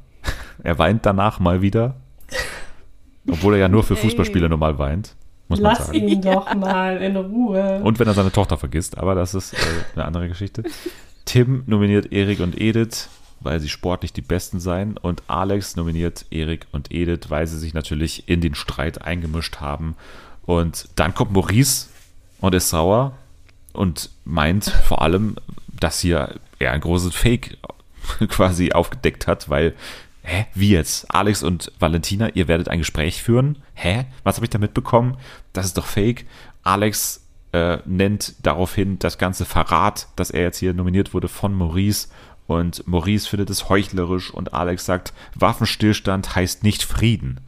Er 0.63 0.77
weint 0.77 1.05
danach 1.05 1.39
mal 1.39 1.61
wieder. 1.61 1.95
Obwohl 3.27 3.53
er 3.53 3.59
ja 3.59 3.67
nur 3.67 3.83
für 3.83 3.95
Ey. 3.95 4.01
Fußballspiele 4.01 4.49
normal 4.49 4.79
weint, 4.79 5.15
muss 5.47 5.59
man 5.59 5.73
Lass 5.73 5.87
sagen. 5.87 6.07
ihn 6.07 6.21
doch 6.21 6.53
mal 6.55 6.97
in 6.97 7.15
Ruhe. 7.15 7.81
Und 7.83 7.99
wenn 7.99 8.07
er 8.07 8.13
seine 8.13 8.31
Tochter 8.31 8.57
vergisst, 8.57 8.97
aber 8.97 9.15
das 9.15 9.33
ist 9.33 9.53
äh, 9.53 9.57
eine 9.95 10.05
andere 10.05 10.27
Geschichte. 10.27 10.63
Tim 11.25 11.63
nominiert 11.67 12.11
Erik 12.11 12.39
und 12.39 12.59
Edith, 12.59 13.09
weil 13.39 13.59
sie 13.59 13.69
sportlich 13.69 14.13
die 14.13 14.21
Besten 14.21 14.59
seien. 14.59 14.97
Und 14.97 15.23
Alex 15.27 15.75
nominiert 15.75 16.25
Erik 16.31 16.67
und 16.71 16.91
Edith, 16.91 17.29
weil 17.29 17.45
sie 17.47 17.57
sich 17.57 17.73
natürlich 17.73 18.27
in 18.27 18.41
den 18.41 18.55
Streit 18.55 19.01
eingemischt 19.03 19.57
haben. 19.57 19.95
Und 20.45 20.89
dann 20.95 21.13
kommt 21.13 21.31
Maurice 21.31 21.87
und 22.41 22.55
ist 22.55 22.69
sauer 22.69 23.13
und 23.73 24.09
meint 24.25 24.65
vor 24.65 25.01
allem, 25.01 25.35
dass 25.79 25.99
hier 25.99 26.35
er 26.59 26.73
ein 26.73 26.81
großes 26.81 27.15
Fake 27.15 27.57
quasi 28.27 28.71
aufgedeckt 28.71 29.27
hat, 29.27 29.49
weil, 29.49 29.73
hä, 30.23 30.45
wie 30.53 30.71
jetzt? 30.71 31.13
Alex 31.13 31.43
und 31.43 31.71
Valentina, 31.79 32.29
ihr 32.29 32.47
werdet 32.47 32.67
ein 32.67 32.79
Gespräch 32.79 33.23
führen? 33.23 33.57
Hä? 33.73 34.05
Was 34.23 34.35
habe 34.35 34.45
ich 34.45 34.49
da 34.49 34.59
mitbekommen? 34.59 35.17
Das 35.53 35.65
ist 35.65 35.77
doch 35.77 35.85
Fake. 35.85 36.25
Alex 36.63 37.25
äh, 37.51 37.79
nennt 37.85 38.45
daraufhin 38.45 38.99
das 38.99 39.17
ganze 39.17 39.45
Verrat, 39.45 40.07
dass 40.15 40.29
er 40.29 40.43
jetzt 40.43 40.59
hier 40.59 40.73
nominiert 40.73 41.13
wurde 41.13 41.27
von 41.27 41.53
Maurice. 41.53 42.09
Und 42.47 42.87
Maurice 42.87 43.29
findet 43.29 43.49
es 43.49 43.69
heuchlerisch 43.69 44.31
und 44.31 44.53
Alex 44.53 44.85
sagt, 44.85 45.13
Waffenstillstand 45.35 46.35
heißt 46.35 46.63
nicht 46.63 46.83
Frieden. 46.83 47.41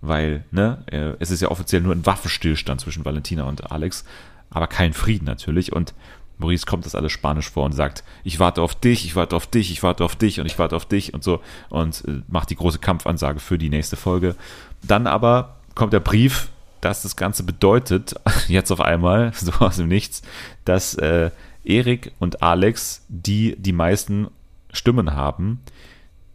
Weil, 0.00 0.44
ne, 0.50 0.84
äh, 0.90 1.14
es 1.20 1.30
ist 1.30 1.42
ja 1.42 1.48
offiziell 1.48 1.80
nur 1.80 1.94
ein 1.94 2.04
Waffenstillstand 2.04 2.80
zwischen 2.80 3.04
Valentina 3.04 3.44
und 3.44 3.70
Alex, 3.70 4.04
aber 4.50 4.66
kein 4.66 4.92
Frieden 4.92 5.24
natürlich. 5.26 5.72
Und 5.72 5.94
Maurice 6.42 6.66
kommt 6.66 6.84
das 6.84 6.94
alles 6.94 7.12
Spanisch 7.12 7.50
vor 7.50 7.64
und 7.64 7.72
sagt, 7.72 8.04
ich 8.24 8.38
warte 8.38 8.60
auf 8.60 8.74
dich, 8.74 9.06
ich 9.06 9.16
warte 9.16 9.36
auf 9.36 9.46
dich, 9.46 9.70
ich 9.70 9.82
warte 9.82 10.04
auf 10.04 10.16
dich 10.16 10.40
und 10.40 10.46
ich 10.46 10.58
warte 10.58 10.76
auf 10.76 10.84
dich 10.84 11.14
und 11.14 11.24
so 11.24 11.40
und 11.70 12.04
äh, 12.06 12.20
macht 12.28 12.50
die 12.50 12.56
große 12.56 12.78
Kampfansage 12.78 13.40
für 13.40 13.58
die 13.58 13.70
nächste 13.70 13.96
Folge. 13.96 14.34
Dann 14.82 15.06
aber 15.06 15.56
kommt 15.74 15.92
der 15.92 16.00
Brief, 16.00 16.48
dass 16.80 17.02
das 17.02 17.16
Ganze 17.16 17.44
bedeutet, 17.44 18.14
jetzt 18.48 18.70
auf 18.70 18.80
einmal, 18.80 19.32
so 19.36 19.52
aus 19.52 19.76
dem 19.76 19.88
Nichts, 19.88 20.22
dass 20.64 20.94
äh, 20.94 21.30
Erik 21.64 22.12
und 22.18 22.42
Alex, 22.42 23.04
die 23.08 23.56
die 23.56 23.72
meisten 23.72 24.28
Stimmen 24.72 25.14
haben, 25.14 25.60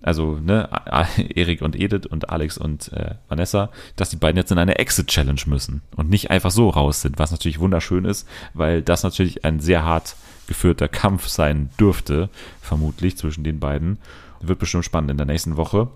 also 0.07 0.39
ne, 0.41 0.69
Erik 1.35 1.61
und 1.61 1.75
Edith 1.75 2.05
und 2.05 2.29
Alex 2.29 2.57
und 2.57 2.91
äh, 2.93 3.15
Vanessa, 3.27 3.69
dass 3.97 4.09
die 4.09 4.15
beiden 4.15 4.37
jetzt 4.37 4.51
in 4.51 4.57
eine 4.57 4.79
Exit-Challenge 4.79 5.41
müssen 5.47 5.81
und 5.97 6.09
nicht 6.09 6.31
einfach 6.31 6.49
so 6.51 6.69
raus 6.69 7.01
sind, 7.01 7.19
was 7.19 7.31
natürlich 7.31 7.59
wunderschön 7.59 8.05
ist, 8.05 8.25
weil 8.53 8.81
das 8.81 9.03
natürlich 9.03 9.43
ein 9.43 9.59
sehr 9.59 9.83
hart 9.83 10.15
geführter 10.47 10.87
Kampf 10.87 11.27
sein 11.27 11.69
dürfte, 11.77 12.29
vermutlich 12.61 13.17
zwischen 13.17 13.43
den 13.43 13.59
beiden. 13.59 13.99
Wird 14.39 14.59
bestimmt 14.59 14.85
spannend 14.85 15.11
in 15.11 15.17
der 15.17 15.25
nächsten 15.25 15.57
Woche, 15.57 15.89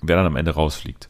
wer 0.00 0.16
dann 0.16 0.26
am 0.26 0.36
Ende 0.36 0.50
rausfliegt. 0.50 1.08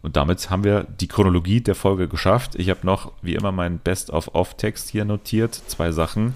Und 0.00 0.16
damit 0.16 0.48
haben 0.48 0.64
wir 0.64 0.84
die 0.84 1.06
Chronologie 1.06 1.60
der 1.60 1.74
Folge 1.74 2.08
geschafft. 2.08 2.54
Ich 2.54 2.70
habe 2.70 2.80
noch, 2.84 3.12
wie 3.20 3.34
immer, 3.34 3.52
meinen 3.52 3.78
Best-of-Off-Text 3.78 4.88
hier 4.88 5.04
notiert. 5.04 5.54
Zwei 5.54 5.92
Sachen. 5.92 6.34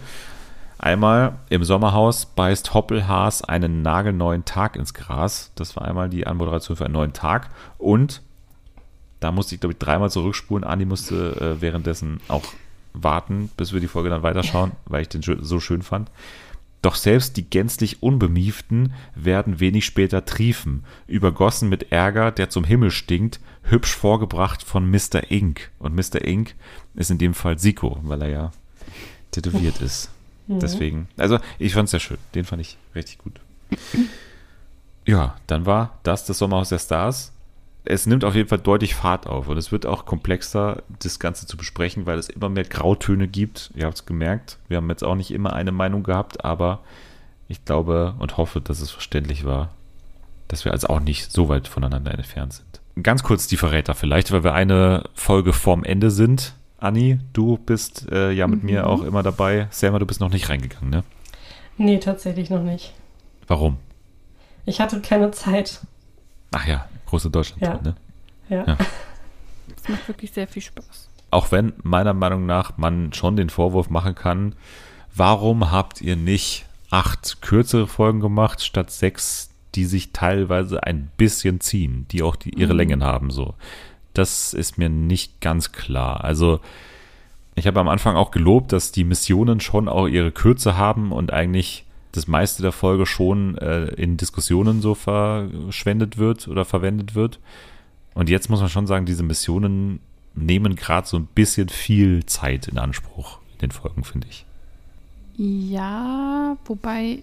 Einmal 0.79 1.39
im 1.49 1.64
Sommerhaus 1.64 2.27
beißt 2.27 2.74
Hoppelhaas 2.74 3.43
einen 3.43 3.83
nagelneuen 3.83 4.45
Tag 4.45 4.77
ins 4.77 4.93
Gras. 4.93 5.53
Das 5.55 5.74
war 5.77 5.87
einmal 5.87 6.11
die 6.11 6.27
Anmoderation 6.27 6.77
für 6.77 6.85
einen 6.85 6.95
neuen 6.95 7.12
Tag. 7.14 7.49
Und 7.79 8.22
da 9.20 9.33
musste 9.33 9.55
ich, 9.55 9.61
glaube 9.61 9.72
ich, 9.72 9.79
dreimal 9.79 10.11
zurückspulen. 10.11 10.64
Andi 10.64 10.85
musste 10.85 11.57
äh, 11.57 11.61
währenddessen 11.62 12.20
auch 12.29 12.45
warten, 12.93 13.51
bis 13.57 13.72
wir 13.72 13.81
die 13.81 13.89
Folge 13.89 14.11
dann 14.11 14.22
weiterschauen, 14.22 14.72
weil 14.87 15.03
ich 15.03 15.09
den 15.09 15.22
so 15.22 15.61
schön 15.61 15.83
fand. 15.83 16.11
Doch 16.83 16.95
selbst 16.95 17.37
die 17.37 17.49
gänzlich 17.49 18.03
Unbemieften 18.03 18.93
werden 19.14 19.59
wenig 19.59 19.87
später 19.87 20.24
triefen, 20.24 20.85
übergossen 21.07 21.68
mit 21.68 21.91
Ärger, 21.91 22.31
der 22.31 22.51
zum 22.51 22.64
Himmel 22.64 22.91
stinkt, 22.91 23.41
hübsch 23.62 23.97
vorgebracht 23.97 24.62
von 24.62 24.89
Mr. 24.91 25.31
Ink. 25.31 25.70
Und 25.79 25.97
Mr. 25.97 26.24
Ink 26.24 26.55
ist 26.95 27.11
in 27.11 27.18
dem 27.18 27.35
Fall 27.35 27.59
Siko, 27.59 27.99
weil 28.03 28.22
er 28.22 28.29
ja 28.29 28.51
tätowiert 29.33 29.81
ist. 29.81 30.11
Deswegen, 30.49 31.09
also 31.16 31.38
ich 31.59 31.74
fand 31.74 31.86
es 31.86 31.90
sehr 31.90 32.01
schön. 32.01 32.18
Den 32.34 32.44
fand 32.44 32.62
ich 32.62 32.76
richtig 32.94 33.18
gut. 33.18 33.40
Ja, 35.09 35.36
dann 35.47 35.66
war 35.66 36.01
das 36.03 36.24
das 36.24 36.38
Sommerhaus 36.38 36.68
der 36.70 36.80
Stars. 36.80 37.32
Es 37.84 38.07
nimmt 38.07 38.24
auf 38.24 38.34
jeden 38.34 38.49
Fall 38.49 38.59
deutlich 38.59 38.97
Fahrt 38.97 39.28
auf 39.28 39.47
und 39.47 39.57
es 39.57 39.70
wird 39.70 39.86
auch 39.86 40.05
komplexer, 40.05 40.82
das 40.99 41.20
Ganze 41.20 41.47
zu 41.47 41.57
besprechen, 41.57 42.07
weil 42.07 42.18
es 42.18 42.28
immer 42.28 42.49
mehr 42.49 42.64
Grautöne 42.64 43.28
gibt. 43.28 43.70
Ihr 43.76 43.86
habt 43.86 43.99
es 43.99 44.07
gemerkt. 44.07 44.59
Wir 44.66 44.78
haben 44.78 44.90
jetzt 44.90 45.05
auch 45.05 45.14
nicht 45.14 45.30
immer 45.30 45.53
eine 45.53 45.70
Meinung 45.70 46.03
gehabt, 46.03 46.44
aber 46.44 46.80
ich 47.47 47.64
glaube 47.64 48.16
und 48.18 48.36
hoffe, 48.36 48.61
dass 48.61 48.80
es 48.80 48.90
verständlich 48.90 49.44
war, 49.44 49.70
dass 50.49 50.64
wir 50.64 50.72
also 50.72 50.88
auch 50.88 50.99
nicht 50.99 51.30
so 51.30 51.49
weit 51.49 51.68
voneinander 51.68 52.12
entfernt 52.12 52.55
sind. 52.55 52.80
Ganz 53.05 53.22
kurz 53.22 53.47
die 53.47 53.57
Verräter 53.57 53.94
vielleicht, 53.94 54.32
weil 54.32 54.42
wir 54.42 54.55
eine 54.55 55.05
Folge 55.14 55.53
vorm 55.53 55.84
Ende 55.84 56.11
sind. 56.11 56.55
Anni, 56.87 57.18
du 57.32 57.59
bist 57.59 58.11
äh, 58.11 58.30
ja 58.32 58.47
mit 58.47 58.62
mir 58.62 58.87
auch 58.87 59.03
immer 59.03 59.22
dabei. 59.22 59.68
Selma, 59.70 59.99
du 59.99 60.07
bist 60.07 60.20
noch 60.20 60.30
nicht 60.30 60.49
reingegangen, 60.49 60.91
ne? 60.91 61.05
Nee, 61.76 61.99
tatsächlich 61.99 62.49
noch 62.51 62.62
nicht. 62.62 62.95
Warum? 63.47 63.76
Ich 64.64 64.80
hatte 64.80 65.01
keine 65.01 65.30
Zeit. 65.30 65.80
Ach 66.53 66.66
ja, 66.66 66.89
große 67.07 67.30
Deutschland, 67.30 67.62
Ja. 67.62 67.80
ne? 67.82 67.95
Ja. 68.49 68.64
Ja. 68.66 68.78
Es 69.76 69.89
macht 69.89 70.09
wirklich 70.09 70.32
sehr 70.32 70.47
viel 70.49 70.62
Spaß. 70.62 71.09
Auch 71.30 71.51
wenn 71.53 71.72
meiner 71.82 72.14
Meinung 72.14 72.47
nach 72.47 72.76
man 72.78 73.12
schon 73.12 73.37
den 73.37 73.51
Vorwurf 73.51 73.91
machen 73.91 74.14
kann, 74.14 74.55
warum 75.14 75.70
habt 75.72 76.01
ihr 76.01 76.16
nicht 76.16 76.66
acht 76.91 77.43
kürzere 77.43 77.87
Folgen 77.87 78.20
gemacht, 78.20 78.62
statt 78.62 78.91
sechs, 78.91 79.51
die 79.74 79.84
sich 79.84 80.12
teilweise 80.12 80.82
ein 80.84 81.11
bisschen 81.16 81.61
ziehen, 81.61 82.07
die 82.11 82.22
auch 82.22 82.37
die, 82.37 82.51
ihre 82.51 82.72
Längen 82.72 83.03
haben, 83.05 83.30
so. 83.30 83.55
Das 84.17 84.55
ist 84.55 84.79
mir 84.79 84.89
nicht 84.89 85.41
ganz 85.43 85.73
klar. 85.73 86.25
Also, 86.25 86.61
ich 87.55 87.67
habe 87.67 87.81
am 87.81 87.89
Anfang 87.89 88.17
auch 88.17 88.31
gelobt, 88.31 88.73
dass 88.73 88.93
die 88.93 89.05
Missionen 89.05 89.61
schon 89.61 89.89
auch 89.89 90.07
ihre 90.07 90.33
Kürze 90.33 90.77
haben 90.77 91.12
und 91.12 91.33
eigentlich 91.33 91.85
das 92.12 92.27
meiste 92.27 92.62
der 92.62 92.73
Folge 92.73 93.05
schon 93.05 93.59
äh, 93.59 93.89
in 93.89 94.17
Diskussionen 94.17 94.81
so 94.81 94.95
verschwendet 94.95 96.17
wird 96.17 96.49
oder 96.49 96.64
verwendet 96.64 97.14
wird. 97.14 97.41
Und 98.14 98.31
jetzt 98.31 98.49
muss 98.49 98.61
man 98.61 98.71
schon 98.71 98.87
sagen, 98.87 99.05
diese 99.05 99.23
Missionen 99.23 100.01
nehmen 100.35 100.77
gerade 100.77 101.07
so 101.07 101.19
ein 101.19 101.27
bisschen 101.27 101.69
viel 101.69 102.25
Zeit 102.25 102.69
in 102.69 102.79
Anspruch 102.79 103.39
in 103.53 103.59
den 103.59 103.71
Folgen, 103.71 104.03
finde 104.03 104.29
ich. 104.31 104.47
Ja, 105.37 106.57
wobei 106.64 107.19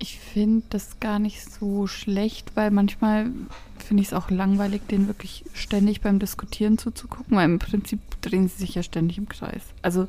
ich 0.00 0.18
finde 0.18 0.62
das 0.70 0.98
gar 0.98 1.18
nicht 1.18 1.44
so 1.44 1.86
schlecht, 1.86 2.56
weil 2.56 2.70
manchmal 2.70 3.30
finde 3.78 4.02
ich 4.02 4.08
es 4.08 4.14
auch 4.14 4.30
langweilig, 4.30 4.82
denen 4.90 5.06
wirklich 5.06 5.44
ständig 5.52 6.00
beim 6.00 6.18
Diskutieren 6.18 6.78
zuzugucken, 6.78 7.36
weil 7.36 7.44
im 7.44 7.58
Prinzip 7.58 8.00
drehen 8.22 8.48
sie 8.48 8.56
sich 8.56 8.74
ja 8.74 8.82
ständig 8.82 9.18
im 9.18 9.28
Kreis. 9.28 9.62
Also 9.82 10.08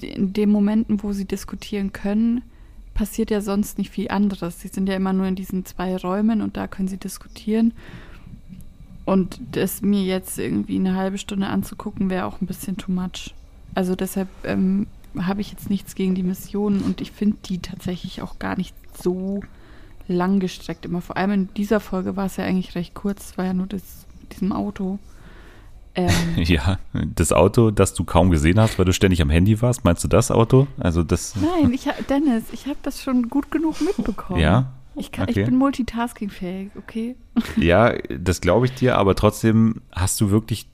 in 0.00 0.32
den 0.32 0.50
Momenten, 0.50 1.04
wo 1.04 1.12
sie 1.12 1.24
diskutieren 1.24 1.92
können, 1.92 2.42
passiert 2.94 3.30
ja 3.30 3.40
sonst 3.40 3.78
nicht 3.78 3.90
viel 3.90 4.08
anderes. 4.08 4.60
Sie 4.60 4.68
sind 4.68 4.88
ja 4.88 4.96
immer 4.96 5.12
nur 5.12 5.26
in 5.26 5.36
diesen 5.36 5.64
zwei 5.64 5.96
Räumen 5.96 6.42
und 6.42 6.56
da 6.56 6.66
können 6.66 6.88
sie 6.88 6.98
diskutieren. 6.98 7.72
Und 9.04 9.40
das 9.52 9.82
mir 9.82 10.02
jetzt 10.02 10.38
irgendwie 10.38 10.76
eine 10.76 10.96
halbe 10.96 11.18
Stunde 11.18 11.46
anzugucken, 11.46 12.10
wäre 12.10 12.26
auch 12.26 12.40
ein 12.40 12.46
bisschen 12.46 12.76
too 12.76 12.92
much. 12.92 13.34
Also 13.74 13.94
deshalb 13.94 14.28
ähm, 14.44 14.88
habe 15.16 15.40
ich 15.40 15.50
jetzt 15.50 15.70
nichts 15.70 15.94
gegen 15.94 16.16
die 16.16 16.22
Missionen 16.24 16.82
und 16.82 17.00
ich 17.00 17.12
finde 17.12 17.36
die 17.44 17.58
tatsächlich 17.58 18.20
auch 18.20 18.38
gar 18.38 18.56
nicht 18.56 18.74
so 19.02 19.40
lang 20.08 20.40
gestreckt 20.40 20.84
immer. 20.84 21.00
Vor 21.00 21.16
allem 21.16 21.30
in 21.32 21.54
dieser 21.54 21.80
Folge 21.80 22.16
war 22.16 22.26
es 22.26 22.36
ja 22.36 22.44
eigentlich 22.44 22.74
recht 22.74 22.94
kurz, 22.94 23.30
es 23.30 23.38
war 23.38 23.44
ja 23.44 23.54
nur 23.54 23.66
das 23.66 24.06
mit 24.20 24.32
diesem 24.32 24.52
Auto. 24.52 24.98
Ähm, 25.94 26.10
Ja, 26.36 26.78
das 26.92 27.32
Auto, 27.32 27.70
das 27.70 27.94
du 27.94 28.04
kaum 28.04 28.30
gesehen 28.30 28.58
hast, 28.58 28.78
weil 28.78 28.84
du 28.86 28.92
ständig 28.92 29.20
am 29.22 29.30
Handy 29.30 29.60
warst, 29.62 29.84
meinst 29.84 30.02
du 30.04 30.08
das 30.08 30.30
Auto? 30.30 30.66
Also 30.78 31.02
das, 31.02 31.34
nein, 31.36 31.72
ich, 31.72 31.86
ha- 31.86 31.94
Dennis, 32.08 32.44
ich 32.52 32.66
habe 32.66 32.78
das 32.82 33.02
schon 33.02 33.28
gut 33.28 33.50
genug 33.50 33.80
mitbekommen. 33.80 34.40
ja, 34.40 34.72
Ich, 34.96 35.12
kann, 35.12 35.28
Okay. 35.28 35.40
ich 35.40 35.46
bin 35.46 35.56
multitaskingfähig, 35.56 36.70
okay? 36.78 37.16
Ja, 37.56 37.92
das 38.08 38.40
glaube 38.40 38.66
ich 38.66 38.74
dir, 38.74 38.96
aber 38.96 39.14
trotzdem 39.14 39.82
hast 39.92 40.20
du 40.20 40.30
wirklich, 40.30 40.66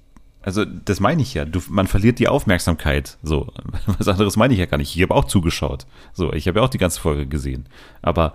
also 0.42 0.64
das 0.64 1.00
meine 1.00 1.22
ich 1.22 1.34
ja, 1.34 1.44
du, 1.44 1.60
man 1.68 1.86
verliert 1.86 2.18
die 2.18 2.28
Aufmerksamkeit. 2.28 3.18
So, 3.22 3.48
was 3.98 4.08
anderes 4.08 4.36
meine 4.36 4.54
ich 4.54 4.60
ja 4.60 4.66
gar 4.66 4.78
nicht. 4.78 4.94
Ich 4.94 5.02
habe 5.02 5.14
auch 5.14 5.26
zugeschaut. 5.26 5.86
So, 6.12 6.32
ich 6.32 6.48
habe 6.48 6.58
ja 6.60 6.64
auch 6.64 6.70
die 6.70 6.78
ganze 6.78 7.00
Folge 7.00 7.26
gesehen. 7.26 7.66
Aber 8.02 8.34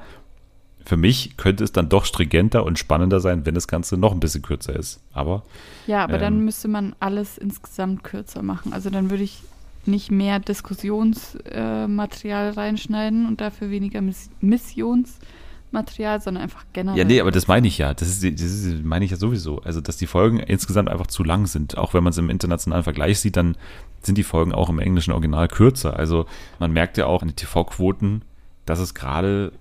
für 0.86 0.97
mich 0.97 1.38
könnte 1.38 1.64
es 1.64 1.72
dann 1.72 1.88
doch 1.88 2.04
stringenter 2.06 2.66
und 2.66 2.78
spannender 2.78 3.22
sein, 3.22 3.45
wenn 3.45 3.56
das 3.56 3.70
Ganze 3.70 3.95
noch 3.97 4.12
ein 4.12 4.20
bisschen 4.20 4.41
kürzer 4.41 4.76
ist. 4.76 4.99
Aber 5.14 5.43
Ja, 5.88 6.04
aber 6.04 6.16
Ähm. 6.16 6.20
dann 6.22 6.45
müsste 6.45 6.68
man 6.68 6.93
alles 6.99 7.38
insgesamt 7.38 8.04
kürzer 8.04 8.41
machen. 8.41 8.74
Also 8.74 8.89
dann 8.89 9.10
würde 9.10 9.24
ich 9.24 9.41
nicht 9.86 10.12
mehr 10.12 10.39
Diskussionsmaterial 10.39 12.47
äh, 12.47 12.49
reinschneiden 12.49 13.28
und 13.28 13.41
dafür 13.41 13.70
weniger 13.70 14.01
Miss 14.01 14.30
Missionsmaterial, 15.74 16.22
sondern 16.22 16.44
einfach 16.44 16.66
generell. 16.74 16.98
Ja, 16.98 17.04
nee, 17.04 17.20
aber 17.20 17.32
das 17.32 17.48
meine 17.48 17.68
ich 17.68 17.78
ja. 17.78 17.94
Das, 17.94 18.08
ist, 18.08 18.24
das 18.24 18.42
ist, 18.42 18.84
meine 18.84 19.04
ich 19.06 19.12
ja 19.12 19.18
sowieso. 19.18 19.62
Also, 19.62 19.82
dass 19.82 19.98
die 19.98 20.08
Folgen 20.08 20.40
insgesamt 20.40 20.90
einfach 20.90 21.08
zu 21.08 21.24
lang 21.24 21.48
sind. 21.48 21.78
Auch 21.78 21.94
wenn 21.94 22.04
man 22.04 22.12
es 22.12 22.18
im 22.18 22.30
internationalen 22.30 22.84
Vergleich 22.84 23.20
sieht, 23.20 23.36
dann 23.36 23.58
sind 24.02 24.18
die 24.18 24.24
Folgen 24.24 24.54
auch 24.54 24.70
im 24.70 24.80
englischen 24.80 25.12
Original 25.12 25.48
kürzer. 25.48 25.98
Also, 25.98 26.26
man 26.60 26.72
merkt 26.72 26.98
ja 26.98 27.08
auch 27.08 27.22
an 27.22 27.30
den 27.30 27.36
TV-Quoten, 27.36 28.22
dass 28.66 28.80
es 28.80 28.94
gerade 28.94 29.52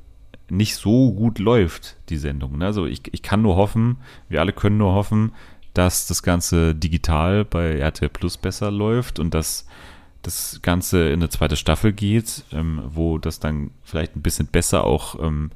nicht 0.49 0.77
so 0.77 1.13
gut 1.13 1.39
läuft, 1.39 1.97
die 2.09 2.19
Sendung. 2.19 2.59
ne? 2.59 2.67
Also, 2.67 2.87
ich, 2.87 3.03
ich 3.13 3.23
kann 3.23 3.43
nur 3.43 3.57
hoffen, 3.57 3.97
wir 4.29 4.41
alle 4.41 4.53
können 4.53 4.79
nur 4.79 4.93
hoffen, 4.93 5.33
dass 5.75 6.07
das 6.07 6.23
Ganze 6.23 6.75
digital 6.75 7.45
bei 7.47 7.79
RTL 7.79 8.11
Plus 8.11 8.37
besser 8.37 8.71
läuft 8.71 9.19
und 9.19 9.33
dass 9.33 9.67
das 10.21 10.61
Ganze 10.63 11.09
in 11.09 11.15
eine 11.15 11.31
zweite 11.31 11.57
Staffel 11.57 11.93
geht, 11.93 12.45
ähm, 12.53 12.83
wo 12.87 13.19
das 13.19 13.41
dann 13.41 13.71
vielleicht 13.83 14.15
ein 14.15 14.23
bisschen 14.23 14.47
besser 14.47 14.85
auch 14.85 15.19
ähm, 15.21 15.51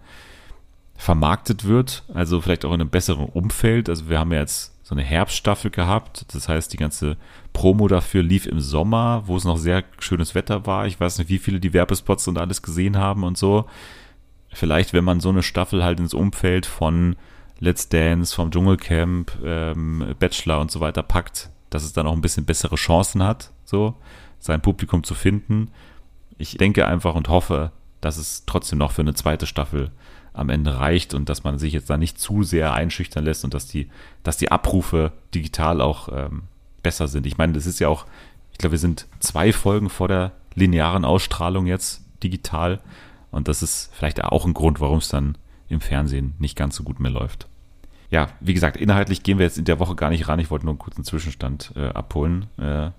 vermarktet 0.96 1.64
wird, 1.64 2.04
also 2.12 2.40
vielleicht 2.40 2.64
auch 2.64 2.72
in 2.72 2.80
einem 2.80 2.90
besseren 2.90 3.26
Umfeld. 3.26 3.88
Also 3.88 4.08
wir 4.08 4.18
haben 4.18 4.32
ja 4.32 4.40
jetzt 4.40 4.72
so 4.82 4.94
eine 4.94 5.02
Herbststaffel 5.02 5.70
gehabt, 5.70 6.26
das 6.32 6.48
heißt 6.48 6.72
die 6.72 6.76
ganze 6.76 7.16
Promo 7.52 7.88
dafür 7.88 8.22
lief 8.22 8.46
im 8.46 8.60
Sommer, 8.60 9.24
wo 9.26 9.36
es 9.36 9.44
noch 9.44 9.56
sehr 9.56 9.82
schönes 9.98 10.34
Wetter 10.34 10.64
war. 10.64 10.86
Ich 10.86 11.00
weiß 11.00 11.18
nicht, 11.18 11.28
wie 11.28 11.38
viele 11.38 11.58
die 11.58 11.72
Werbespots 11.72 12.28
und 12.28 12.38
alles 12.38 12.62
gesehen 12.62 12.96
haben 12.96 13.24
und 13.24 13.36
so. 13.36 13.66
Vielleicht, 14.48 14.92
wenn 14.92 15.04
man 15.04 15.20
so 15.20 15.28
eine 15.28 15.42
Staffel 15.42 15.82
halt 15.82 15.98
ins 15.98 16.14
Umfeld 16.14 16.66
von 16.66 17.16
Let's 17.58 17.88
Dance, 17.88 18.34
vom 18.34 18.50
Dschungelcamp, 18.50 19.32
ähm, 19.44 20.14
Bachelor 20.18 20.60
und 20.60 20.70
so 20.70 20.80
weiter 20.80 21.02
packt, 21.02 21.50
dass 21.70 21.82
es 21.82 21.92
dann 21.92 22.06
auch 22.06 22.12
ein 22.12 22.20
bisschen 22.20 22.44
bessere 22.44 22.76
Chancen 22.76 23.22
hat, 23.22 23.50
so 23.64 23.94
sein 24.38 24.62
Publikum 24.62 25.02
zu 25.02 25.14
finden. 25.14 25.70
Ich 26.38 26.58
denke 26.58 26.86
einfach 26.86 27.14
und 27.14 27.28
hoffe, 27.28 27.72
dass 28.00 28.18
es 28.18 28.44
trotzdem 28.46 28.78
noch 28.78 28.92
für 28.92 29.02
eine 29.02 29.14
zweite 29.14 29.46
Staffel 29.46 29.90
am 30.36 30.50
Ende 30.50 30.78
reicht 30.78 31.14
und 31.14 31.28
dass 31.28 31.44
man 31.44 31.58
sich 31.58 31.72
jetzt 31.72 31.90
da 31.90 31.96
nicht 31.96 32.20
zu 32.20 32.42
sehr 32.42 32.74
einschüchtern 32.74 33.24
lässt 33.24 33.44
und 33.44 33.54
dass 33.54 33.66
die, 33.66 33.88
dass 34.22 34.36
die 34.36 34.50
Abrufe 34.50 35.12
digital 35.34 35.80
auch 35.80 36.08
ähm, 36.12 36.42
besser 36.82 37.08
sind. 37.08 37.26
Ich 37.26 37.38
meine, 37.38 37.54
das 37.54 37.66
ist 37.66 37.80
ja 37.80 37.88
auch, 37.88 38.06
ich 38.52 38.58
glaube, 38.58 38.72
wir 38.72 38.78
sind 38.78 39.06
zwei 39.20 39.52
Folgen 39.52 39.88
vor 39.88 40.08
der 40.08 40.32
linearen 40.54 41.04
Ausstrahlung 41.04 41.66
jetzt 41.66 42.02
digital 42.22 42.80
und 43.30 43.48
das 43.48 43.62
ist 43.62 43.90
vielleicht 43.92 44.22
auch 44.24 44.44
ein 44.44 44.54
Grund, 44.54 44.80
warum 44.80 44.98
es 44.98 45.08
dann 45.08 45.36
im 45.68 45.80
Fernsehen 45.80 46.34
nicht 46.38 46.56
ganz 46.56 46.76
so 46.76 46.84
gut 46.84 47.00
mehr 47.00 47.10
läuft. 47.10 47.48
Ja, 48.10 48.28
wie 48.40 48.54
gesagt, 48.54 48.76
inhaltlich 48.76 49.22
gehen 49.22 49.38
wir 49.38 49.46
jetzt 49.46 49.58
in 49.58 49.64
der 49.64 49.80
Woche 49.80 49.96
gar 49.96 50.10
nicht 50.10 50.28
ran. 50.28 50.38
Ich 50.38 50.50
wollte 50.50 50.64
nur 50.64 50.72
einen 50.72 50.78
kurzen 50.78 51.04
Zwischenstand 51.04 51.72
äh, 51.74 51.88
abholen. 51.88 52.46
Äh, 52.56 52.90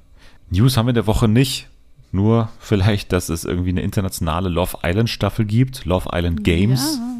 News 0.49 0.75
haben 0.75 0.87
wir 0.87 0.91
in 0.91 0.95
der 0.95 1.07
Woche 1.07 1.27
nicht. 1.27 1.69
Nur 2.11 2.49
vielleicht, 2.59 3.11
dass 3.11 3.29
es 3.29 3.43
irgendwie 3.43 3.69
eine 3.69 3.81
internationale 3.81 4.49
Love 4.49 4.77
Island 4.83 5.09
Staffel 5.09 5.45
gibt. 5.45 5.85
Love 5.85 6.09
Island 6.13 6.43
Games. 6.43 6.99
Ja. 6.99 7.16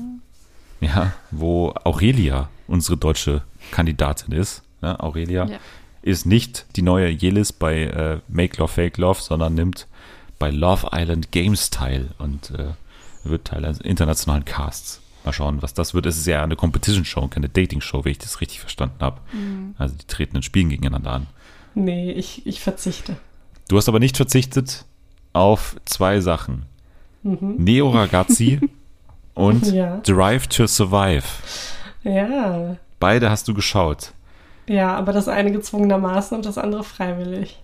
Ja, 0.79 1.13
wo 1.31 1.73
Aurelia 1.83 2.49
unsere 2.67 2.97
deutsche 2.97 3.41
Kandidatin 3.71 4.33
ist. 4.33 4.63
Ja, 4.81 4.99
Aurelia 4.99 5.45
Ja. 5.47 5.57
ist 6.01 6.25
nicht 6.25 6.65
die 6.75 6.81
neue 6.83 7.09
Jelis 7.09 7.51
bei 7.53 7.83
äh, 7.83 8.19
Make 8.27 8.57
Love 8.57 8.71
Fake 8.71 8.97
Love, 8.97 9.21
sondern 9.21 9.55
nimmt 9.55 9.87
bei 10.39 10.51
Love 10.51 10.89
Island 10.93 11.31
Games 11.31 11.69
teil 11.71 12.09
und 12.19 12.51
äh, 12.51 12.67
wird 13.23 13.45
Teil 13.45 13.65
eines 13.65 13.79
internationalen 13.81 14.45
Casts. 14.45 15.01
Mal 15.25 15.33
schauen, 15.33 15.61
was 15.61 15.73
das 15.73 15.93
wird. 15.93 16.05
Es 16.05 16.17
ist 16.17 16.27
ja 16.27 16.43
eine 16.43 16.55
Competition-Show, 16.55 17.27
keine 17.27 17.49
Dating-Show, 17.49 18.05
wenn 18.05 18.11
ich 18.11 18.19
das 18.19 18.39
richtig 18.39 18.59
verstanden 18.61 18.95
habe. 19.01 19.19
Also 19.77 19.95
die 19.95 20.05
treten 20.05 20.37
in 20.37 20.43
Spielen 20.43 20.69
gegeneinander 20.69 21.11
an. 21.11 21.27
Nee, 21.75 22.11
ich, 22.11 22.45
ich 22.45 22.61
verzichte. 22.61 23.17
Du 23.67 23.75
hast 23.75 23.89
aber 23.89 23.99
nicht 23.99 24.15
verzichtet 24.15 24.85
auf 25.33 25.75
zwei 25.83 26.21
Sachen. 26.21 26.63
Neo 27.23 27.89
Ragazzi 27.89 28.61
und 29.37 29.71
Ja. 29.71 29.97
Drive 30.03 30.47
to 30.47 30.67
Survive. 30.67 31.23
Ja. 32.03 32.75
Beide 32.99 33.29
hast 33.29 33.47
du 33.47 33.53
geschaut. 33.53 34.13
Ja, 34.67 34.95
aber 34.95 35.13
das 35.13 35.27
eine 35.27 35.51
gezwungenermaßen 35.51 36.35
und 36.35 36.45
das 36.45 36.57
andere 36.57 36.83
freiwillig. 36.83 37.61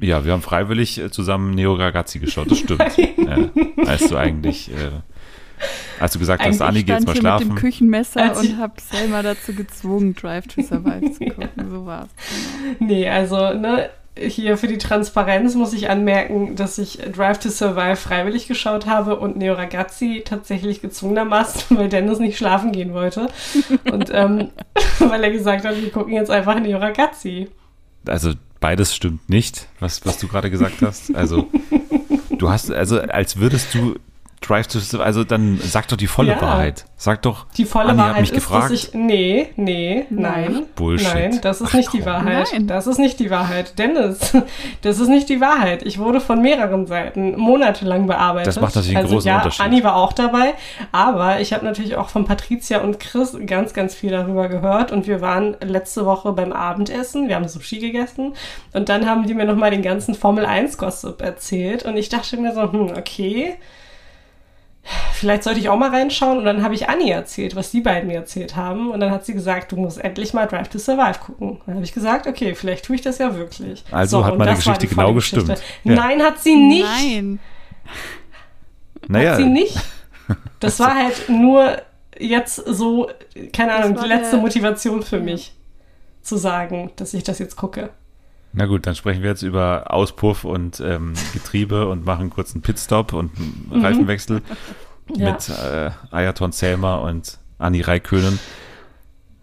Ja, 0.00 0.24
wir 0.24 0.32
haben 0.32 0.42
freiwillig 0.42 0.98
äh, 0.98 1.10
zusammen 1.10 1.54
Neo 1.54 1.74
Ragazzi 1.74 2.18
geschaut, 2.18 2.50
das 2.50 2.58
stimmt. 2.58 2.82
ja, 3.16 3.38
als 3.86 4.08
du 4.08 4.16
eigentlich, 4.16 4.70
äh, 4.70 4.90
als 5.98 6.12
du 6.12 6.18
gesagt 6.18 6.42
hast, 6.42 6.60
Eigentlich 6.60 6.62
Anni, 6.62 6.82
geh 6.84 6.92
jetzt 6.92 7.02
stand 7.02 7.06
mal 7.06 7.20
schlafen. 7.20 7.48
mit 7.48 7.56
dem 7.56 7.60
Küchenmesser 7.60 8.22
Als 8.22 8.42
ich- 8.42 8.50
und 8.52 8.58
habe 8.58 8.74
Selma 8.80 9.22
dazu 9.22 9.54
gezwungen, 9.54 10.14
Drive 10.14 10.46
to 10.48 10.62
Survive 10.62 11.12
zu 11.12 11.24
gucken. 11.24 11.48
So 11.70 11.86
war's. 11.86 12.08
Genau. 12.78 12.92
Nee, 12.92 13.08
also, 13.08 13.54
ne, 13.54 13.88
hier 14.18 14.56
für 14.56 14.66
die 14.66 14.78
Transparenz 14.78 15.54
muss 15.54 15.72
ich 15.72 15.90
anmerken, 15.90 16.56
dass 16.56 16.78
ich 16.78 16.98
Drive 17.14 17.38
to 17.38 17.50
Survive 17.50 17.96
freiwillig 17.96 18.48
geschaut 18.48 18.86
habe 18.86 19.16
und 19.16 19.36
Neo 19.36 19.54
Ragazzi 19.54 20.22
tatsächlich 20.24 20.80
gezwungenermaßen, 20.80 21.76
weil 21.76 21.88
Dennis 21.88 22.18
nicht 22.18 22.38
schlafen 22.38 22.72
gehen 22.72 22.94
wollte. 22.94 23.28
Und 23.90 24.10
ähm, 24.12 24.50
weil 24.98 25.22
er 25.22 25.30
gesagt 25.30 25.64
hat, 25.64 25.80
wir 25.80 25.90
gucken 25.90 26.14
jetzt 26.14 26.30
einfach 26.30 26.58
Neo 26.58 26.78
Ragazzi. 26.78 27.48
Also 28.06 28.32
beides 28.60 28.94
stimmt 28.94 29.28
nicht, 29.28 29.68
was, 29.80 30.04
was 30.06 30.18
du 30.18 30.28
gerade 30.28 30.50
gesagt 30.50 30.82
hast. 30.82 31.14
Also 31.14 31.48
du 32.38 32.48
hast, 32.48 32.70
also 32.72 33.00
als 33.00 33.38
würdest 33.38 33.74
du 33.74 33.96
Drive 34.40 34.66
to 34.68 34.78
Survive, 34.78 35.04
also 35.04 35.24
dann 35.24 35.58
sag 35.62 35.88
doch 35.88 35.96
die 35.96 36.06
volle 36.06 36.32
Ja. 36.32 36.42
Wahrheit. 36.42 36.84
Sag 36.98 37.22
doch, 37.22 37.46
Die 37.56 37.64
volle 37.64 37.90
Anni 37.90 37.98
hat 37.98 38.08
Wahrheit 38.08 38.20
mich 38.20 38.30
ist, 38.30 38.36
gefragt. 38.36 38.64
dass 38.64 38.70
ich. 38.72 38.94
Nee, 38.94 39.48
nee, 39.56 40.06
Nein. 40.08 40.52
nein. 40.52 40.62
Bullshit. 40.76 41.12
Nein, 41.14 41.38
das 41.42 41.60
ist 41.60 41.68
Ach, 41.70 41.74
nicht 41.74 41.92
die. 41.92 42.06
Wahrheit. 42.06 42.48
Nein. 42.52 42.66
Das 42.66 42.86
ist 42.86 42.98
nicht 42.98 43.18
die 43.18 43.30
Wahrheit. 43.30 43.78
Dennis, 43.78 44.34
das 44.82 44.98
ist 44.98 45.08
nicht 45.08 45.28
die 45.28 45.40
Wahrheit. 45.40 45.82
Ich 45.84 45.98
wurde 45.98 46.20
von 46.20 46.40
mehreren 46.40 46.86
Seiten 46.86 47.36
monatelang 47.38 48.06
bearbeitet. 48.06 48.46
Das 48.46 48.60
macht 48.60 48.76
natürlich 48.76 48.96
einen 48.96 49.06
also, 49.06 49.16
großen 49.16 49.28
ja, 49.28 49.36
Unterschied. 49.38 49.64
Anni 49.64 49.84
war 49.84 49.96
auch 49.96 50.12
dabei, 50.12 50.54
aber 50.92 51.40
ich 51.40 51.52
habe 51.52 51.64
natürlich 51.64 51.96
auch 51.96 52.08
von 52.08 52.24
Patricia 52.24 52.80
und 52.80 53.00
Chris 53.00 53.36
ganz, 53.46 53.74
ganz 53.74 53.94
viel 53.94 54.10
darüber 54.10 54.48
gehört 54.48 54.92
und 54.92 55.06
wir 55.06 55.20
waren 55.20 55.56
letzte 55.62 56.06
Woche 56.06 56.32
beim 56.32 56.52
Abendessen, 56.52 57.28
wir 57.28 57.36
haben 57.36 57.48
Sushi 57.48 57.78
gegessen 57.78 58.34
und 58.72 58.88
dann 58.88 59.06
haben 59.06 59.26
die 59.26 59.34
mir 59.34 59.44
nochmal 59.44 59.70
den 59.70 59.82
ganzen 59.82 60.14
Formel 60.14 60.46
1 60.46 60.78
Gossip 60.78 61.20
erzählt 61.20 61.84
und 61.84 61.96
ich 61.96 62.08
dachte 62.08 62.36
mir 62.36 62.54
so, 62.54 62.72
hm, 62.72 62.92
okay, 62.96 63.56
vielleicht 65.12 65.42
sollte 65.42 65.60
ich 65.60 65.68
auch 65.68 65.78
mal 65.78 65.90
reinschauen. 65.90 66.38
Und 66.38 66.44
dann 66.44 66.62
habe 66.62 66.74
ich 66.74 66.88
Anni 66.88 67.10
erzählt, 67.10 67.56
was 67.56 67.70
die 67.70 67.80
beiden 67.80 68.08
mir 68.08 68.16
erzählt 68.16 68.56
haben. 68.56 68.90
Und 68.90 69.00
dann 69.00 69.10
hat 69.10 69.24
sie 69.24 69.34
gesagt, 69.34 69.72
du 69.72 69.76
musst 69.76 69.98
endlich 69.98 70.34
mal 70.34 70.46
Drive 70.46 70.68
to 70.68 70.78
Survive 70.78 71.18
gucken. 71.20 71.60
Dann 71.66 71.76
habe 71.76 71.84
ich 71.84 71.92
gesagt, 71.92 72.26
okay, 72.26 72.54
vielleicht 72.54 72.84
tue 72.84 72.96
ich 72.96 73.02
das 73.02 73.18
ja 73.18 73.34
wirklich. 73.34 73.84
Also 73.90 74.24
hat 74.24 74.32
und 74.32 74.38
meine 74.38 74.54
Geschichte 74.54 74.86
die 74.86 74.88
genau 74.88 75.12
Geschichte. 75.14 75.44
gestimmt. 75.44 75.62
Ja. 75.84 75.94
Nein, 75.94 76.22
hat 76.22 76.38
sie 76.40 76.56
nicht. 76.56 76.84
Nein. 76.84 77.38
naja, 79.08 79.30
Hat 79.30 79.36
sie 79.38 79.44
nicht. 79.44 79.76
Das 80.60 80.78
war 80.80 80.94
halt 80.94 81.28
nur 81.28 81.76
jetzt 82.18 82.56
so, 82.56 83.10
keine 83.52 83.74
Ahnung, 83.74 83.98
die 84.02 84.08
letzte 84.08 84.36
Motivation 84.38 85.02
für 85.02 85.20
mich, 85.20 85.52
zu 86.22 86.36
sagen, 86.36 86.90
dass 86.96 87.14
ich 87.14 87.22
das 87.22 87.38
jetzt 87.38 87.56
gucke. 87.56 87.90
Na 88.56 88.66
gut, 88.66 88.86
dann 88.86 88.94
sprechen 88.96 89.22
wir 89.22 89.30
jetzt 89.30 89.42
über 89.42 89.92
Auspuff 89.92 90.44
und 90.44 90.80
ähm, 90.80 91.12
Getriebe 91.32 91.86
und 91.88 92.04
machen 92.04 92.30
kurz 92.30 92.54
einen 92.54 92.62
Pitstop 92.62 93.12
und 93.12 93.30
einen 93.70 93.84
Reifenwechsel 93.84 94.40
Mhm. 94.40 95.14
Ja. 95.16 95.30
mit 95.32 95.48
äh, 95.50 95.90
Ayaton 96.10 96.50
Selma 96.50 96.96
und 96.96 97.38
Anni 97.58 97.80
Raikönen. 97.80 98.40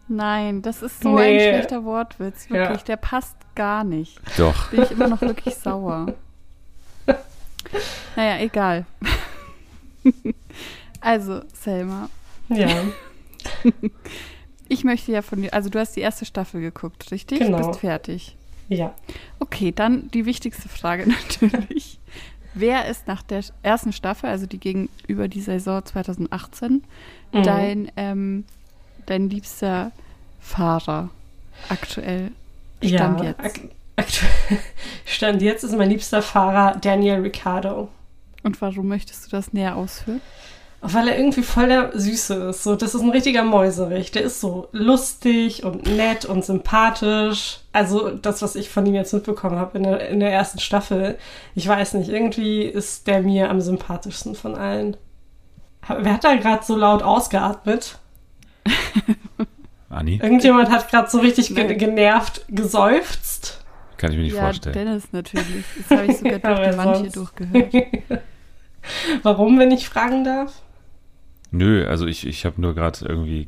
Nein, 0.10 0.62
das 0.62 0.82
ist 0.82 1.02
so 1.02 1.16
Nee. 1.16 1.22
ein 1.22 1.40
schlechter 1.56 1.86
Wortwitz. 1.86 2.50
Wirklich, 2.50 2.80
Ja. 2.80 2.86
der 2.86 2.98
passt 2.98 3.38
gar 3.56 3.86
nicht. 3.86 4.20
Doch. 4.38 4.68
Bin 4.72 4.82
ich 4.84 4.92
immer 4.92 5.08
noch 5.08 5.22
wirklich 5.22 5.56
sauer. 5.56 6.08
Naja, 8.18 8.40
egal. 8.44 8.86
Also, 11.00 11.42
Selma, 11.54 12.10
Ja, 12.50 12.68
ich 14.70 14.84
möchte 14.84 15.12
ja 15.12 15.22
von 15.22 15.42
dir, 15.42 15.54
also 15.54 15.70
du 15.70 15.80
hast 15.80 15.96
die 15.96 16.02
erste 16.02 16.26
Staffel 16.26 16.62
geguckt, 16.62 17.12
richtig? 17.12 17.40
Genau. 17.40 17.68
Bist 17.70 17.80
fertig. 17.82 18.36
Ja. 18.80 18.94
Okay, 19.40 19.72
dann 19.72 20.10
die 20.12 20.26
wichtigste 20.26 20.70
Frage 20.70 21.08
natürlich. 21.42 22.00
Wer 22.56 22.86
ist 22.88 23.08
nach 23.08 23.24
der 23.24 23.44
ersten 23.64 23.94
Staffel, 23.94 24.30
also 24.30 24.46
die 24.46 24.60
gegenüber 24.60 25.28
die 25.28 25.42
Saison 25.42 25.84
2018, 25.84 26.84
Mhm. 27.32 27.44
dein, 27.44 27.92
ähm, 27.98 28.46
dein 29.08 29.28
liebster 29.30 29.92
Fahrer 30.40 31.10
aktuell? 31.70 32.32
Stand 32.84 33.20
ja, 33.22 33.26
jetzt. 33.26 33.40
Ak 33.40 33.60
aktuell, 33.96 34.60
Stand 35.06 35.42
jetzt 35.42 35.64
ist 35.64 35.76
mein 35.76 35.90
liebster 35.90 36.22
Fahrer 36.22 36.78
Daniel 36.80 37.22
Ricciardo. 37.22 37.90
Und 38.44 38.62
warum 38.62 38.88
möchtest 38.88 39.26
du 39.26 39.30
das 39.32 39.52
näher 39.54 39.76
ausführen? 39.76 40.22
Weil 40.86 41.08
er 41.08 41.18
irgendwie 41.18 41.44
voll 41.44 41.70
der 41.70 41.98
Süße 41.98 42.50
ist. 42.50 42.64
So, 42.64 42.76
das 42.76 42.94
ist 42.94 43.00
ein 43.00 43.10
richtiger 43.10 43.44
Mäuserich. 43.44 44.12
Der 44.12 44.24
ist 44.24 44.42
so 44.42 44.68
lustig 44.74 45.64
und 45.64 45.86
nett 45.86 46.26
und 46.26 46.44
sympathisch. 46.44 47.60
Also 47.72 48.10
das, 48.10 48.42
was 48.42 48.58
ich 48.58 48.70
von 48.70 48.86
ihm 48.86 48.94
jetzt 48.94 49.14
mitbekommen 49.14 49.58
habe 49.58 49.78
in 49.78 49.84
der, 49.84 50.10
in 50.10 50.20
der 50.20 50.34
ersten 50.34 50.60
Staffel. 50.60 51.18
Ich 51.56 51.66
weiß 51.66 51.94
nicht, 51.94 52.10
irgendwie 52.10 52.64
ist 52.64 53.08
der 53.08 53.22
mir 53.22 53.50
am 53.50 53.62
sympathischsten 53.62 54.36
von 54.36 54.56
allen. 54.56 54.98
Wer 55.88 56.14
hat 56.14 56.26
da 56.26 56.36
gerade 56.36 56.66
so 56.66 56.76
laut 56.76 57.02
ausgeatmet? 57.02 57.98
Anni, 59.90 60.20
Irgendjemand 60.22 60.70
hat 60.70 60.90
gerade 60.90 61.10
so 61.10 61.20
richtig 61.20 61.56
ge 61.56 61.76
genervt 61.76 62.44
geseufzt. 62.50 63.64
kann 63.96 64.12
ich 64.12 64.18
mir 64.18 64.24
nicht 64.24 64.36
ja, 64.36 64.44
vorstellen. 64.44 64.74
Dennis 64.74 65.04
natürlich. 65.14 65.64
Das 65.88 65.98
habe 65.98 66.12
ich 66.12 66.18
sogar 66.18 66.40
Ja, 66.44 66.56
durch 66.56 66.72
die 66.72 66.78
Wand 66.78 66.98
hier 66.98 67.12
durchgehört. 67.12 67.74
Warum, 69.24 69.60
wenn 69.60 69.72
ich 69.72 69.88
fragen 69.88 70.26
darf? 70.26 70.62
Nö, 71.54 71.88
also 71.88 72.06
ich, 72.08 72.26
ich 72.28 72.46
habe 72.46 72.60
nur 72.60 72.74
gerade 72.76 73.06
irgendwie 73.06 73.48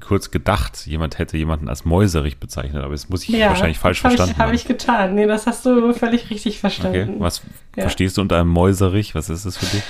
kurz 0.00 0.30
gedacht, 0.30 0.86
jemand 0.86 1.18
hätte 1.18 1.36
jemanden 1.36 1.68
als 1.68 1.84
Mäuserich 1.84 2.38
bezeichnet, 2.38 2.82
aber 2.82 2.92
das 2.92 3.08
muss 3.08 3.28
ich 3.28 3.38
wahrscheinlich 3.40 3.78
falsch 3.78 3.98
hab 4.04 4.12
verstanden 4.12 4.32
Ich, 4.32 4.38
habe 4.38 4.48
haben. 4.50 4.54
ich 4.54 4.64
getan. 4.66 5.14
Nee, 5.14 5.26
das 5.26 5.46
hast 5.46 5.66
du 5.66 5.92
völlig 5.94 6.30
richtig 6.30 6.54
Okay, 6.54 6.60
verstanden. 6.60 7.14
was 7.18 7.42
Ja. 7.76 7.82
verstehst 7.82 8.16
du 8.16 8.20
unter 8.20 8.38
einem 8.38 8.50
Mäuserich? 8.50 9.14
Was 9.14 9.28
ist 9.30 9.46
das 9.46 9.56
für 9.56 9.66
dich? 9.66 9.82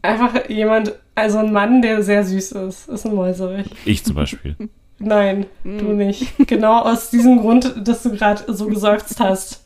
Einfach 0.00 0.48
jemand, 0.48 0.94
also 1.14 1.38
ein 1.38 1.52
Mann, 1.52 1.82
der 1.82 2.02
sehr 2.02 2.24
süß 2.24 2.52
ist, 2.52 2.88
ist 2.88 3.04
ein 3.06 3.14
Mäuserich. 3.14 3.66
Ich 3.84 4.02
zum 4.04 4.14
Beispiel. 4.16 4.56
Nein, 4.98 5.46
Mm. 5.64 5.78
du 5.78 5.84
nicht. 5.94 6.32
Genau 6.46 6.78
aus 6.82 7.10
diesem 7.10 7.38
Grund, 7.40 7.74
dass 7.86 8.04
du 8.04 8.10
gerade 8.16 8.44
so 8.52 8.66
geseufzt 8.68 9.18
hast. 9.20 9.64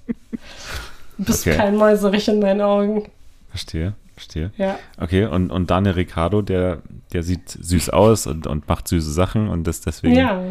Bist 1.19 1.47
Okay. 1.47 1.57
kein 1.57 1.77
Mäuserich 1.77 2.29
in 2.29 2.41
meinen 2.41 2.61
Augen. 2.63 3.05
Verstehe, 3.51 3.95
verstehe. 4.17 4.51
Ja. 4.57 4.79
Okay, 4.99 5.27
und, 5.27 5.51
und 5.51 5.71
Daniel 5.71 5.95
Ricciardo, 5.95 6.41
der, 6.43 6.79
der 7.13 7.23
sieht 7.23 7.49
süß 7.51 7.91
aus 7.91 8.27
und, 8.27 8.47
und 8.47 8.67
macht 8.69 8.89
süße 8.89 9.13
Sachen 9.13 9.49
und 9.49 9.69
ist 9.69 9.85
deswegen 9.87 10.15
Ja, 10.15 10.43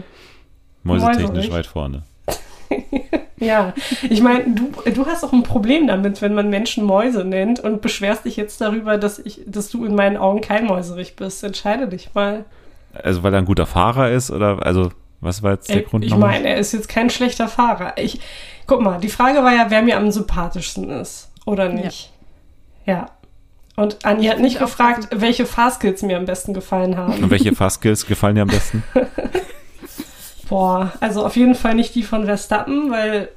mäusetechnisch 0.84 1.50
weit 1.52 1.66
vorne. 1.66 2.04
ja. 3.38 3.74
Ich 4.10 4.22
meine, 4.22 4.44
du, 4.54 4.72
du 4.92 5.06
hast 5.08 5.24
auch 5.24 5.34
ein 5.34 5.44
Problem 5.44 5.88
damit, 5.88 6.22
wenn 6.22 6.34
man 6.36 6.50
Menschen 6.50 6.84
Mäuse 6.84 7.26
nennt 7.26 7.60
und 7.60 7.82
beschwerst 7.82 8.26
dich 8.26 8.38
jetzt 8.38 8.62
darüber, 8.62 8.98
dass, 8.98 9.20
ich, 9.20 9.42
dass 9.48 9.70
du 9.70 9.84
in 9.86 9.96
meinen 9.96 10.18
Augen 10.18 10.42
kein 10.42 10.66
Mäuserich 10.66 11.16
bist. 11.16 11.44
Entscheide 11.44 11.88
dich 11.88 12.14
mal. 12.14 12.46
Also 12.94 13.24
weil 13.24 13.34
er 13.34 13.40
ein 13.40 13.46
guter 13.46 13.66
Fahrer 13.66 14.12
ist 14.12 14.32
oder 14.32 14.66
also 14.66 14.92
was 15.22 15.42
war 15.42 15.54
jetzt 15.54 15.70
der 15.70 15.82
Grund 15.82 16.04
Äh, 16.04 16.08
ich 16.08 16.12
nochmal? 16.14 16.32
meine, 16.34 16.50
er 16.50 16.58
ist 16.58 16.72
jetzt 16.72 16.88
kein 16.88 17.10
schlechter 17.10 17.48
Fahrer. 17.48 17.94
Ich, 17.98 18.20
guck 18.68 18.82
mal, 18.82 19.00
die 19.00 19.10
Frage 19.10 19.40
war 19.40 19.54
ja, 19.56 19.66
wer 19.70 19.82
mir 19.82 19.98
am 19.98 20.12
sympathischsten 20.12 20.90
ist 20.92 21.32
oder 21.46 21.70
nicht. 21.70 22.12
Ja. 22.86 23.08
Und 23.76 24.06
Anni 24.06 24.28
hat 24.28 24.40
nicht 24.40 24.60
gefragt, 24.60 25.10
welche 25.12 25.46
Fahrskills 25.46 26.02
mir 26.02 26.18
am 26.18 26.26
besten 26.26 26.54
gefallen 26.54 26.96
haben. 26.96 27.24
Und 27.24 27.30
welche 27.30 27.54
Fahrskills 27.54 28.06
gefallen 28.06 28.36
dir 28.36 28.44
am 28.44 28.48
besten? 28.48 28.84
Boah, 30.50 30.94
also 31.02 31.26
auf 31.26 31.36
jeden 31.36 31.56
Fall 31.56 31.76
nicht 31.76 31.96
die 31.96 32.04
von 32.04 32.26
Verstappen, 32.26 32.92
weil 32.92 33.30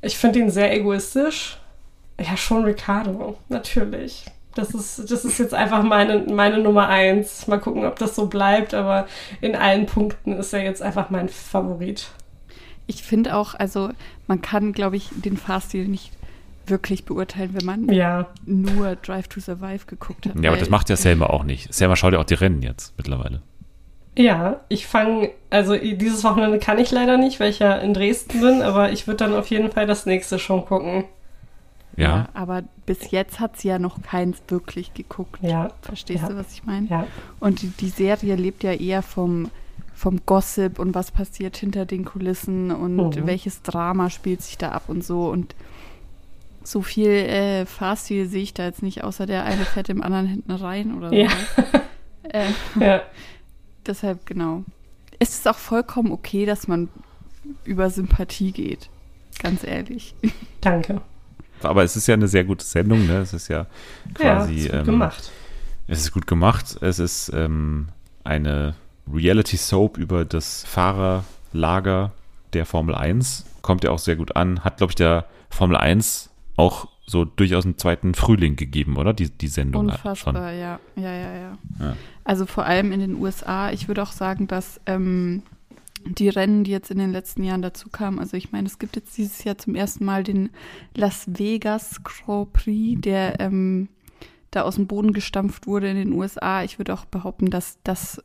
ich 0.00 0.16
finde 0.16 0.40
ihn 0.40 0.50
sehr 0.50 0.72
egoistisch. 0.74 1.58
Ja, 2.20 2.36
schon 2.36 2.64
Ricardo, 2.64 3.36
natürlich. 3.48 4.26
Das 4.54 4.74
ist, 4.74 5.10
das 5.10 5.24
ist 5.24 5.38
jetzt 5.38 5.54
einfach 5.54 5.82
meine, 5.82 6.18
meine 6.20 6.58
Nummer 6.58 6.88
eins. 6.88 7.46
Mal 7.46 7.58
gucken, 7.58 7.86
ob 7.86 7.98
das 7.98 8.14
so 8.14 8.26
bleibt, 8.26 8.74
aber 8.74 9.06
in 9.40 9.56
allen 9.56 9.86
Punkten 9.86 10.36
ist 10.36 10.52
er 10.52 10.62
jetzt 10.62 10.82
einfach 10.82 11.10
mein 11.10 11.28
Favorit. 11.28 12.08
Ich 12.86 13.02
finde 13.02 13.34
auch, 13.34 13.54
also 13.54 13.90
man 14.26 14.42
kann, 14.42 14.72
glaube 14.72 14.96
ich, 14.96 15.08
den 15.12 15.38
Fahrstil 15.38 15.88
nicht 15.88 16.12
wirklich 16.66 17.04
beurteilen, 17.04 17.50
wenn 17.54 17.64
man 17.64 17.92
Ja, 17.92 18.26
nur 18.46 18.96
Drive 18.96 19.28
to 19.28 19.40
Survive 19.40 19.86
geguckt 19.86 20.26
hat. 20.26 20.34
Ja, 20.42 20.50
aber 20.50 20.58
das 20.58 20.70
macht 20.70 20.88
ja 20.90 20.96
Selma 20.96 21.26
auch 21.26 21.44
nicht. 21.44 21.72
Selma 21.74 21.96
schaut 21.96 22.12
ja 22.12 22.18
auch 22.20 22.24
die 22.24 22.34
Rennen 22.34 22.62
jetzt 22.62 22.94
mittlerweile. 22.96 23.42
Ja, 24.16 24.60
ich 24.68 24.86
fange, 24.86 25.30
also 25.48 25.74
dieses 25.76 26.22
Wochenende 26.22 26.58
kann 26.58 26.78
ich 26.78 26.90
leider 26.90 27.16
nicht, 27.16 27.40
weil 27.40 27.48
ich 27.48 27.60
ja 27.60 27.76
in 27.76 27.94
Dresden 27.94 28.40
bin, 28.40 28.60
aber 28.62 28.92
ich 28.92 29.06
würde 29.06 29.16
dann 29.24 29.34
auf 29.34 29.46
jeden 29.46 29.70
Fall 29.72 29.86
das 29.86 30.04
nächste 30.06 30.38
schon 30.38 30.64
gucken. 30.66 31.04
Ja. 31.94 32.28
aber 32.32 32.62
bis 32.86 33.10
jetzt 33.10 33.38
hat 33.38 33.58
sie 33.58 33.68
ja 33.68 33.78
noch 33.78 34.00
keins 34.02 34.42
wirklich 34.48 34.94
geguckt. 34.94 35.40
Ja, 35.42 35.68
Verstehst 35.82 36.22
Ja. 36.22 36.30
du, 36.30 36.36
was 36.36 36.50
ich 36.54 36.64
meine? 36.64 36.86
ja. 36.88 37.06
Und 37.38 37.60
die, 37.60 37.68
die 37.68 37.90
Serie 37.90 38.34
lebt 38.34 38.62
ja 38.62 38.72
eher 38.72 39.02
vom, 39.02 39.50
vom 39.94 40.20
Gossip 40.24 40.78
und 40.78 40.94
was 40.94 41.10
passiert 41.10 41.56
hinter 41.58 41.84
den 41.84 42.06
Kulissen 42.06 42.70
und 42.70 43.16
Mhm. 43.16 43.26
welches 43.26 43.60
Drama 43.60 44.08
spielt 44.08 44.40
sich 44.40 44.56
da 44.56 44.70
ab 44.70 44.84
und 44.88 45.04
so. 45.04 45.28
Und 45.28 45.54
so 46.64 46.82
viel 46.82 47.10
äh, 47.10 47.66
Fahrstil 47.66 48.26
sehe 48.26 48.42
ich 48.42 48.54
da 48.54 48.64
jetzt 48.64 48.82
nicht, 48.82 49.04
außer 49.04 49.26
der 49.26 49.44
eine 49.44 49.64
fährt 49.64 49.88
dem 49.88 50.02
anderen 50.02 50.26
hinten 50.26 50.52
rein 50.52 50.94
oder 50.94 51.10
so. 51.10 51.14
Ja. 51.22 51.28
Äh, 52.28 52.50
Ja, 52.80 53.02
deshalb, 53.86 54.26
genau. 54.26 54.64
Es 55.18 55.30
ist 55.30 55.48
auch 55.48 55.58
vollkommen 55.58 56.12
okay, 56.12 56.46
dass 56.46 56.68
man 56.68 56.88
über 57.64 57.90
Sympathie 57.90 58.52
geht. 58.52 58.88
Ganz 59.40 59.64
ehrlich. 59.64 60.14
danke. 60.60 61.00
Aber 61.62 61.84
es 61.84 61.96
ist 61.96 62.06
ja 62.08 62.14
eine 62.14 62.28
sehr 62.28 62.44
gute 62.44 62.64
Sendung, 62.64 63.06
ne? 63.06 63.18
Es 63.18 63.32
ist 63.32 63.48
ja 63.48 63.66
quasi. 64.14 64.54
ja, 64.54 64.60
ist 64.60 64.68
gut 64.70 64.78
ähm, 64.80 64.84
gemacht. 64.86 65.32
Es 65.86 66.00
ist 66.00 66.12
gut 66.12 66.26
gemacht. 66.26 66.76
Es 66.80 66.98
ist 66.98 67.30
ähm, 67.34 67.88
eine 68.24 68.74
Reality-Soap 69.12 69.98
über 69.98 70.24
das 70.24 70.64
Fahrerlager 70.64 72.12
der 72.52 72.66
Formel 72.66 72.94
1. 72.94 73.44
Kommt 73.62 73.84
ja 73.84 73.90
auch 73.90 73.98
sehr 73.98 74.16
gut 74.16 74.36
an. 74.36 74.64
Hat, 74.64 74.78
glaube 74.78 74.90
ich, 74.90 74.96
der 74.96 75.26
Formel 75.50 75.76
1 75.76 76.30
auch 76.62 76.88
so 77.06 77.24
durchaus 77.24 77.64
einen 77.64 77.76
zweiten 77.76 78.14
Frühling 78.14 78.56
gegeben, 78.56 78.96
oder? 78.96 79.12
Die, 79.12 79.28
die 79.28 79.48
Sendung. 79.48 79.86
Unfassbar, 79.86 80.52
ja. 80.52 80.78
Ja, 80.96 81.12
ja, 81.12 81.34
ja. 81.34 81.58
Ja. 81.80 81.96
Also 82.24 82.46
vor 82.46 82.64
allem 82.64 82.92
in 82.92 83.00
den 83.00 83.16
USA. 83.16 83.72
Ich 83.72 83.88
würde 83.88 84.02
auch 84.02 84.12
sagen, 84.12 84.46
dass 84.46 84.80
ähm, 84.86 85.42
die 86.04 86.28
Rennen, 86.28 86.64
die 86.64 86.70
jetzt 86.70 86.90
in 86.90 86.98
den 86.98 87.12
letzten 87.12 87.42
Jahren 87.42 87.62
dazu 87.62 87.90
kamen, 87.90 88.18
also 88.20 88.36
ich 88.36 88.52
meine, 88.52 88.68
es 88.68 88.78
gibt 88.78 88.96
jetzt 88.96 89.18
dieses 89.18 89.42
Jahr 89.42 89.58
zum 89.58 89.74
ersten 89.74 90.04
Mal 90.04 90.22
den 90.22 90.50
Las 90.94 91.24
Vegas 91.26 92.02
Grand 92.04 92.52
Prix, 92.52 93.00
der 93.00 93.40
ähm, 93.40 93.88
da 94.52 94.62
aus 94.62 94.76
dem 94.76 94.86
Boden 94.86 95.12
gestampft 95.12 95.66
wurde 95.66 95.90
in 95.90 95.96
den 95.96 96.12
USA. 96.12 96.62
Ich 96.62 96.78
würde 96.78 96.94
auch 96.94 97.04
behaupten, 97.04 97.50
dass 97.50 97.78
das 97.82 98.22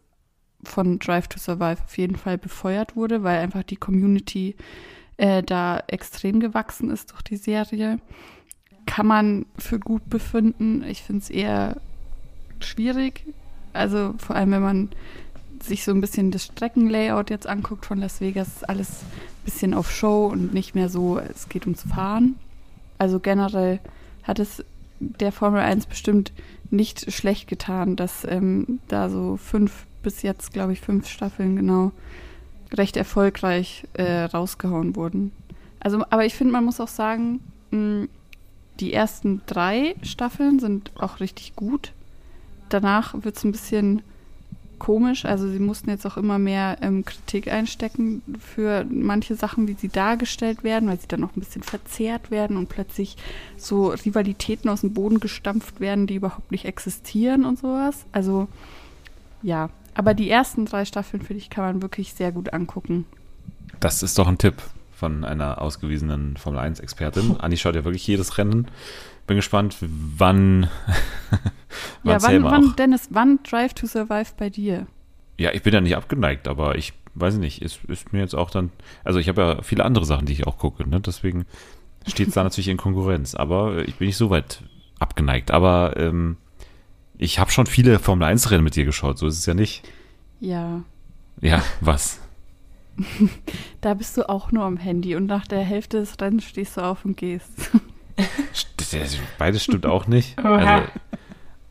von 0.63 0.99
Drive 0.99 1.27
to 1.27 1.39
Survive 1.39 1.83
auf 1.83 1.97
jeden 1.97 2.15
Fall 2.15 2.37
befeuert 2.37 2.95
wurde, 2.95 3.23
weil 3.23 3.39
einfach 3.39 3.63
die 3.63 3.75
Community 3.75 4.55
äh, 5.17 5.43
da 5.43 5.83
extrem 5.87 6.39
gewachsen 6.39 6.89
ist 6.89 7.11
durch 7.11 7.21
die 7.23 7.37
Serie. 7.37 7.99
Kann 8.85 9.07
man 9.07 9.45
für 9.57 9.79
gut 9.79 10.09
befinden. 10.09 10.83
Ich 10.83 11.03
finde 11.03 11.21
es 11.21 11.29
eher 11.29 11.77
schwierig. 12.59 13.25
Also 13.73 14.13
vor 14.17 14.35
allem, 14.35 14.51
wenn 14.51 14.61
man 14.61 14.89
sich 15.61 15.83
so 15.83 15.91
ein 15.91 16.01
bisschen 16.01 16.31
das 16.31 16.45
Streckenlayout 16.45 17.29
jetzt 17.29 17.47
anguckt 17.47 17.85
von 17.85 17.99
Las 17.99 18.21
Vegas, 18.21 18.47
ist 18.47 18.69
alles 18.69 19.01
ein 19.01 19.45
bisschen 19.45 19.73
auf 19.73 19.91
Show 19.91 20.27
und 20.27 20.53
nicht 20.53 20.75
mehr 20.75 20.89
so, 20.89 21.19
es 21.19 21.49
geht 21.49 21.65
ums 21.65 21.83
Fahren. 21.83 22.35
Also 22.97 23.19
generell 23.19 23.79
hat 24.23 24.39
es 24.39 24.63
der 24.99 25.31
Formel 25.31 25.61
1 25.61 25.85
bestimmt 25.87 26.31
nicht 26.69 27.11
schlecht 27.11 27.47
getan, 27.47 27.95
dass 27.95 28.25
ähm, 28.25 28.79
da 28.87 29.09
so 29.09 29.37
fünf, 29.37 29.85
bis 30.03 30.21
jetzt 30.21 30.53
glaube 30.53 30.73
ich 30.73 30.81
fünf 30.81 31.07
Staffeln 31.07 31.55
genau, 31.55 31.91
recht 32.71 32.97
erfolgreich 32.97 33.85
äh, 33.93 34.23
rausgehauen 34.23 34.95
wurden. 34.95 35.31
Also, 35.79 36.03
aber 36.09 36.25
ich 36.25 36.35
finde, 36.35 36.53
man 36.53 36.65
muss 36.65 36.79
auch 36.79 36.87
sagen, 36.87 37.39
mh, 37.71 38.07
die 38.79 38.93
ersten 38.93 39.41
drei 39.45 39.95
Staffeln 40.03 40.59
sind 40.59 40.91
auch 40.99 41.19
richtig 41.19 41.55
gut. 41.55 41.93
Danach 42.69 43.13
wird 43.23 43.37
es 43.37 43.43
ein 43.43 43.51
bisschen 43.51 44.01
komisch. 44.79 45.25
Also 45.25 45.49
sie 45.49 45.59
mussten 45.59 45.89
jetzt 45.89 46.05
auch 46.05 46.17
immer 46.17 46.37
mehr 46.37 46.77
ähm, 46.81 47.03
Kritik 47.03 47.47
einstecken 47.51 48.21
für 48.39 48.85
manche 48.89 49.35
Sachen, 49.35 49.67
wie 49.67 49.73
sie 49.73 49.89
dargestellt 49.89 50.63
werden, 50.63 50.87
weil 50.87 50.99
sie 50.99 51.07
dann 51.07 51.23
auch 51.23 51.35
ein 51.35 51.39
bisschen 51.39 51.63
verzerrt 51.63 52.31
werden 52.31 52.57
und 52.57 52.69
plötzlich 52.69 53.17
so 53.57 53.89
Rivalitäten 53.89 54.69
aus 54.69 54.81
dem 54.81 54.93
Boden 54.93 55.19
gestampft 55.19 55.79
werden, 55.79 56.07
die 56.07 56.15
überhaupt 56.15 56.51
nicht 56.51 56.65
existieren 56.65 57.45
und 57.45 57.59
sowas. 57.59 58.05
Also 58.11 58.47
ja, 59.41 59.69
aber 59.97 60.13
die 60.13 60.29
ersten 60.29 60.65
drei 60.65 60.85
Staffeln, 60.85 61.23
finde 61.23 61.41
ich, 61.41 61.49
kann 61.49 61.63
man 61.63 61.81
wirklich 61.81 62.13
sehr 62.13 62.31
gut 62.31 62.53
angucken. 62.53 63.05
Das 63.79 64.03
ist 64.03 64.17
doch 64.17 64.27
ein 64.27 64.37
Tipp 64.37 64.61
von 64.91 65.23
einer 65.23 65.59
ausgewiesenen 65.61 66.37
Formel 66.37 66.59
1-Expertin. 66.59 67.37
Anni 67.39 67.57
schaut 67.57 67.75
ja 67.75 67.83
wirklich 67.83 68.05
jedes 68.05 68.37
Rennen. 68.37 68.67
Bin 69.25 69.37
gespannt, 69.37 69.77
wann, 69.81 70.69
wann 72.03 72.13
ja, 72.13 72.21
wann, 72.21 72.43
wann. 72.43 72.75
Dennis, 72.77 73.07
wann 73.11 73.39
Drive 73.43 73.73
to 73.73 73.87
Survive 73.87 74.33
bei 74.37 74.49
dir? 74.49 74.85
Ja, 75.37 75.51
ich 75.51 75.63
bin 75.63 75.73
ja 75.73 75.81
nicht 75.81 75.95
abgeneigt, 75.95 76.47
aber 76.47 76.75
ich 76.75 76.93
weiß 77.15 77.37
nicht, 77.37 77.63
ist, 77.63 77.83
ist 77.85 78.13
mir 78.13 78.19
jetzt 78.19 78.35
auch 78.35 78.51
dann, 78.51 78.71
also 79.03 79.17
ich 79.17 79.27
habe 79.29 79.41
ja 79.41 79.61
viele 79.63 79.83
andere 79.83 80.05
Sachen, 80.05 80.27
die 80.27 80.33
ich 80.33 80.45
auch 80.45 80.57
gucke, 80.57 80.87
ne? 80.87 80.99
deswegen 80.99 81.45
steht 82.05 82.29
es 82.29 82.33
da 82.35 82.43
natürlich 82.43 82.67
in 82.67 82.77
Konkurrenz, 82.77 83.33
aber 83.33 83.87
ich 83.87 83.95
bin 83.95 84.07
nicht 84.07 84.17
so 84.17 84.29
weit 84.29 84.61
abgeneigt, 84.99 85.51
aber 85.51 85.95
ähm, 85.97 86.37
ich 87.17 87.39
habe 87.39 87.51
schon 87.51 87.65
viele 87.65 87.99
Formel 87.99 88.27
1 88.27 88.51
Rennen 88.51 88.63
mit 88.63 88.75
dir 88.75 88.85
geschaut, 88.85 89.17
so 89.17 89.27
ist 89.27 89.37
es 89.39 89.45
ja 89.45 89.53
nicht. 89.53 89.83
Ja, 90.39 90.83
Ja, 91.41 91.61
was? 91.81 92.19
da 93.81 93.93
bist 93.93 94.17
du 94.17 94.27
auch 94.27 94.51
nur 94.51 94.63
am 94.63 94.77
Handy 94.77 95.15
und 95.15 95.25
nach 95.27 95.45
der 95.47 95.61
Hälfte 95.61 95.99
des 95.99 96.19
Rennens 96.19 96.45
stehst 96.45 96.77
du 96.77 96.81
auf 96.81 97.05
und 97.05 97.15
gehst. 97.17 97.71
St- 98.53 99.17
Beides 99.37 99.63
stimmt 99.63 99.85
auch 99.85 100.07
nicht. 100.07 100.35
Also, 100.43 100.83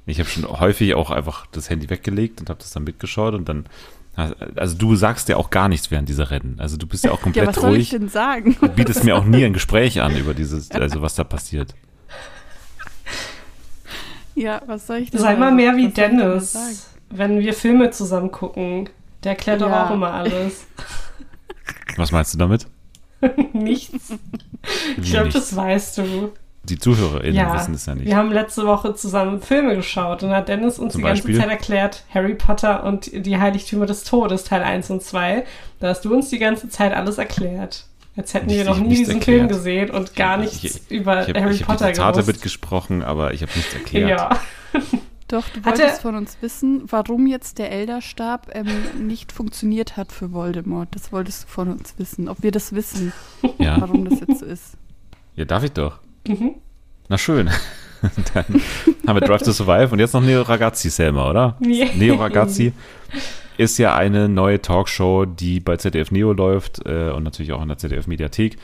Ich 0.07 0.21
habe 0.21 0.29
schon 0.29 0.45
häufig 0.61 0.95
auch 0.95 1.11
einfach 1.11 1.47
das 1.47 1.69
Handy 1.69 1.91
weggelegt 1.91 2.41
und 2.41 2.49
habe 2.49 2.61
das 2.61 2.71
dann 2.71 2.85
mitgeschaut 2.85 3.35
und 3.35 3.49
dann, 3.49 3.67
also 4.55 4.77
du 4.77 4.95
sagst 4.95 5.29
ja 5.29 5.37
auch 5.37 5.51
gar 5.51 5.69
nichts 5.69 5.91
während 5.91 6.09
dieser 6.09 6.31
Rennen. 6.31 6.57
Also 6.61 6.77
du 6.77 6.87
bist 6.87 7.03
ja 7.05 7.11
auch 7.11 7.17
Ja, 7.19 7.23
komplett 7.25 7.49
was 7.49 7.57
soll 7.57 7.71
ich 7.73 7.77
ruhig. 7.77 7.91
denn 7.91 8.09
sagen? 8.09 8.57
Du 8.61 8.69
bietest 8.69 9.03
mir 9.03 9.17
auch 9.17 9.25
nie 9.25 9.45
ein 9.45 9.53
Gespräch 9.53 10.01
an 10.01 10.17
über 10.17 10.33
dieses, 10.35 10.71
also 10.71 11.03
was 11.03 11.17
da 11.17 11.25
passiert. 11.25 11.75
Ja, 14.37 14.63
was 14.67 14.87
soll 14.87 14.99
ich 14.99 15.11
denn 15.11 15.21
Sei 15.21 15.35
mal 15.35 15.51
mehr 15.51 15.77
wie 15.77 15.89
Dennis, 15.89 16.89
wenn 17.11 17.41
wir 17.41 17.53
Filme 17.55 17.91
zusammen 17.91 18.31
gucken. 18.31 18.89
Der 19.25 19.33
erklärt 19.33 19.61
doch 19.63 19.69
Ja. 19.71 19.87
auch 19.87 19.91
immer 19.91 20.13
alles. 20.13 20.67
Was 21.97 22.13
meinst 22.13 22.35
du 22.35 22.39
damit? 22.39 22.67
Nichts. 23.55 24.11
Wie 24.97 25.01
Ich 25.01 25.11
glaube, 25.11 25.31
das 25.31 25.57
weißt 25.57 25.99
du. 25.99 26.33
Die 26.65 26.79
ZuhörerInnen 26.79 27.35
Ja, 27.35 27.55
wissen 27.55 27.75
es 27.75 27.87
ja 27.87 27.95
nicht. 27.95 28.07
wir 28.07 28.17
haben 28.17 28.31
letzte 28.33 28.67
Woche 28.67 28.95
zusammen 28.95 29.41
Filme 29.41 29.77
geschaut 29.77 30.23
und 30.25 30.31
hat 30.31 30.49
Dennis 30.49 30.79
uns 30.79 30.93
Zum 30.93 31.01
die 31.03 31.07
ganze 31.07 31.23
Beispiel? 31.23 31.41
Zeit 31.41 31.49
erklärt, 31.49 32.05
Harry 32.13 32.35
Potter 32.35 32.85
und 32.85 33.11
die 33.25 33.39
Heiligtümer 33.39 33.87
des 33.87 34.03
Todes, 34.05 34.45
Teil 34.45 34.63
1 34.63 34.91
und 34.91 35.03
2. 35.03 35.45
Da 35.81 35.89
hast 35.89 36.05
du 36.05 36.13
uns 36.13 36.29
die 36.29 36.39
ganze 36.39 36.69
Zeit 36.69 36.93
alles 36.93 37.19
erklärt. 37.19 37.87
Als 38.17 38.33
hätten 38.35 38.47
Nicht- 38.47 38.57
wir 38.59 38.65
noch 38.65 38.77
ich 38.79 38.83
nie 38.85 38.89
diesen 38.97 39.15
erklärt. 39.17 39.39
Film 39.39 39.49
gesehen 39.49 39.91
und 39.91 40.15
gar 40.17 40.37
nichts 40.39 40.65
Ich- 40.65 40.91
über 40.91 41.23
Ich 41.23 41.29
habe 41.29 41.41
Harry 41.41 41.53
hab 41.53 41.59
die 41.59 41.65
Potter 41.65 41.93
Zitate 41.93 42.13
gewusst. 42.13 42.29
mitgesprochen, 42.29 43.03
aber 43.03 43.35
ich 43.35 43.43
habe 43.43 43.53
nichts 43.55 43.75
erklärt. 43.75 44.09
Ja. 44.11 44.31
Doch, 45.29 45.45
du 45.49 45.65
wolltest 45.65 45.83
er- 45.83 46.01
von 46.01 46.15
uns 46.15 46.37
wissen, 46.41 46.85
warum 46.89 47.27
jetzt 47.27 47.59
der 47.59 47.73
Elderstab 47.73 48.49
ähm, 48.55 48.69
nicht 49.07 49.33
funktioniert 49.33 49.97
hat 49.97 50.13
für 50.13 50.33
Voldemort. 50.33 50.89
Das 50.93 51.11
wolltest 51.13 51.45
du 51.45 51.49
von 51.49 51.69
uns 51.73 51.95
wissen. 51.99 52.29
Ob 52.29 52.43
wir 52.45 52.53
das 52.53 52.73
wissen, 52.75 53.13
Ja. 53.59 53.81
warum 53.81 54.09
das 54.09 54.21
jetzt 54.21 54.39
so 54.39 54.47
ist. 54.47 54.75
ja, 55.35 55.45
darf 55.45 55.65
ich 55.65 55.73
doch. 55.73 55.99
Mhm. 56.29 56.55
Na 57.09 57.19
schön. 57.19 57.51
Dann 58.35 58.45
haben 59.07 59.17
wir 59.17 59.21
Drive 59.27 59.43
to 59.43 59.53
Survive 59.53 59.89
und 59.93 59.99
jetzt 59.99 60.13
noch 60.15 60.21
Neo 60.23 60.43
Ragazzi, 60.43 60.91
Selma, 60.91 61.29
oder? 61.31 61.57
Nee. 61.61 61.91
Neo 61.97 62.15
Ragazzi 62.17 62.73
ist 63.59 63.79
ja 63.79 63.95
eine 63.95 64.29
neue 64.29 64.61
Talkshow, 64.61 65.25
die 65.25 65.61
bei 65.61 65.77
ZDF 65.77 66.11
Neo 66.11 66.33
läuft 66.33 66.85
äh, 66.87 67.11
und 67.11 67.23
natürlich 67.23 67.53
auch 67.53 67.63
in 67.63 67.69
der 67.69 67.79
ZDF 67.79 68.07
Mediathek, 68.07 68.57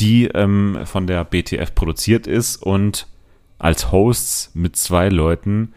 die 0.00 0.26
ähm, 0.26 0.80
von 0.84 1.06
der 1.06 1.24
BTF 1.24 1.74
produziert 1.74 2.26
ist 2.26 2.56
und 2.56 3.06
als 3.58 3.92
Hosts 3.92 4.50
mit 4.54 4.76
zwei 4.76 5.08
Leuten 5.08 5.72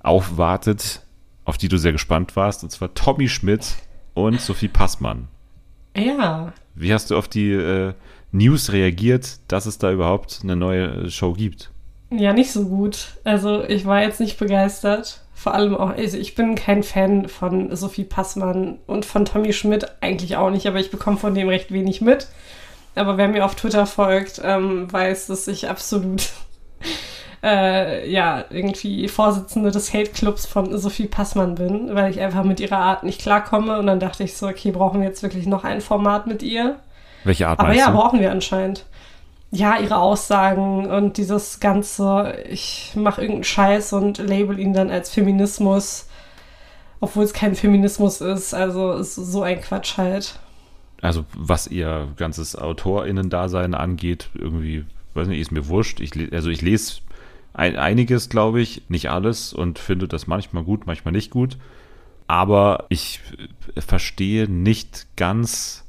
aufwartet, 0.00 1.02
auf 1.44 1.58
die 1.58 1.68
du 1.68 1.78
sehr 1.78 1.92
gespannt 1.92 2.36
warst, 2.36 2.62
und 2.62 2.70
zwar 2.70 2.94
Tommy 2.94 3.28
Schmidt 3.28 3.76
und 4.14 4.40
Sophie 4.40 4.68
Passmann. 4.68 5.28
Ja. 5.96 6.52
Wie 6.74 6.92
hast 6.92 7.10
du 7.10 7.16
auf 7.16 7.28
die 7.28 7.52
äh, 7.52 7.94
News 8.32 8.72
reagiert, 8.72 9.38
dass 9.48 9.66
es 9.66 9.78
da 9.78 9.90
überhaupt 9.92 10.40
eine 10.42 10.56
neue 10.56 11.10
Show 11.10 11.32
gibt? 11.32 11.70
Ja, 12.10 12.32
nicht 12.32 12.52
so 12.52 12.66
gut. 12.68 13.14
Also 13.24 13.64
ich 13.64 13.84
war 13.84 14.02
jetzt 14.02 14.20
nicht 14.20 14.38
begeistert. 14.38 15.22
Vor 15.38 15.52
allem 15.52 15.76
auch, 15.76 15.90
also 15.90 16.16
ich 16.16 16.34
bin 16.34 16.54
kein 16.54 16.82
Fan 16.82 17.28
von 17.28 17.76
Sophie 17.76 18.04
Passmann 18.04 18.78
und 18.86 19.04
von 19.04 19.26
Tommy 19.26 19.52
Schmidt 19.52 19.86
eigentlich 20.00 20.38
auch 20.38 20.48
nicht, 20.48 20.66
aber 20.66 20.80
ich 20.80 20.90
bekomme 20.90 21.18
von 21.18 21.34
dem 21.34 21.50
recht 21.50 21.70
wenig 21.70 22.00
mit. 22.00 22.28
Aber 22.94 23.18
wer 23.18 23.28
mir 23.28 23.44
auf 23.44 23.54
Twitter 23.54 23.84
folgt, 23.84 24.40
ähm, 24.42 24.90
weiß, 24.90 25.26
dass 25.26 25.46
ich 25.46 25.68
absolut 25.68 26.30
äh, 27.42 28.10
ja 28.10 28.46
irgendwie 28.48 29.08
Vorsitzende 29.08 29.70
des 29.70 29.92
Hate 29.92 30.10
Clubs 30.10 30.46
von 30.46 30.78
Sophie 30.78 31.06
Passmann 31.06 31.56
bin, 31.56 31.94
weil 31.94 32.10
ich 32.10 32.20
einfach 32.20 32.42
mit 32.42 32.58
ihrer 32.58 32.78
Art 32.78 33.02
nicht 33.02 33.20
klarkomme. 33.20 33.78
Und 33.78 33.88
dann 33.88 34.00
dachte 34.00 34.24
ich 34.24 34.34
so, 34.34 34.48
okay, 34.48 34.70
brauchen 34.70 35.00
wir 35.00 35.06
jetzt 35.06 35.22
wirklich 35.22 35.46
noch 35.46 35.64
ein 35.64 35.82
Format 35.82 36.26
mit 36.26 36.42
ihr? 36.42 36.76
Welche 37.24 37.46
Art 37.46 37.60
Aber 37.60 37.74
ja, 37.74 37.90
du? 37.90 37.98
brauchen 37.98 38.20
wir 38.20 38.30
anscheinend. 38.30 38.86
Ja, 39.50 39.78
ihre 39.78 39.98
Aussagen 39.98 40.86
und 40.86 41.18
dieses 41.18 41.60
ganze, 41.60 42.36
ich 42.48 42.92
mache 42.94 43.20
irgendeinen 43.20 43.44
Scheiß 43.44 43.92
und 43.92 44.18
label 44.18 44.58
ihn 44.58 44.72
dann 44.72 44.90
als 44.90 45.10
Feminismus, 45.10 46.08
obwohl 47.00 47.24
es 47.24 47.32
kein 47.32 47.54
Feminismus 47.54 48.20
ist. 48.20 48.54
Also 48.54 48.92
ist 48.92 49.14
so 49.14 49.42
ein 49.42 49.60
Quatsch 49.60 49.96
halt. 49.96 50.38
Also 51.00 51.24
was 51.36 51.68
ihr 51.68 52.08
ganzes 52.16 52.56
AutorInnen-Dasein 52.56 53.74
angeht, 53.74 54.30
irgendwie, 54.34 54.84
weiß 55.14 55.28
nicht, 55.28 55.40
ist 55.40 55.52
mir 55.52 55.68
wurscht. 55.68 56.00
Ich, 56.00 56.32
also 56.32 56.50
ich 56.50 56.62
lese 56.62 57.00
ein, 57.54 57.76
einiges, 57.76 58.28
glaube 58.28 58.60
ich, 58.60 58.82
nicht 58.88 59.10
alles 59.10 59.52
und 59.52 59.78
finde 59.78 60.08
das 60.08 60.26
manchmal 60.26 60.64
gut, 60.64 60.86
manchmal 60.86 61.12
nicht 61.12 61.30
gut. 61.30 61.56
Aber 62.26 62.86
ich 62.88 63.20
äh, 63.74 63.80
verstehe 63.80 64.48
nicht 64.48 65.06
ganz 65.16 65.84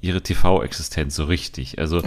ihre 0.00 0.22
TV-Existenz 0.22 1.14
so 1.14 1.24
richtig. 1.24 1.78
Also 1.78 2.02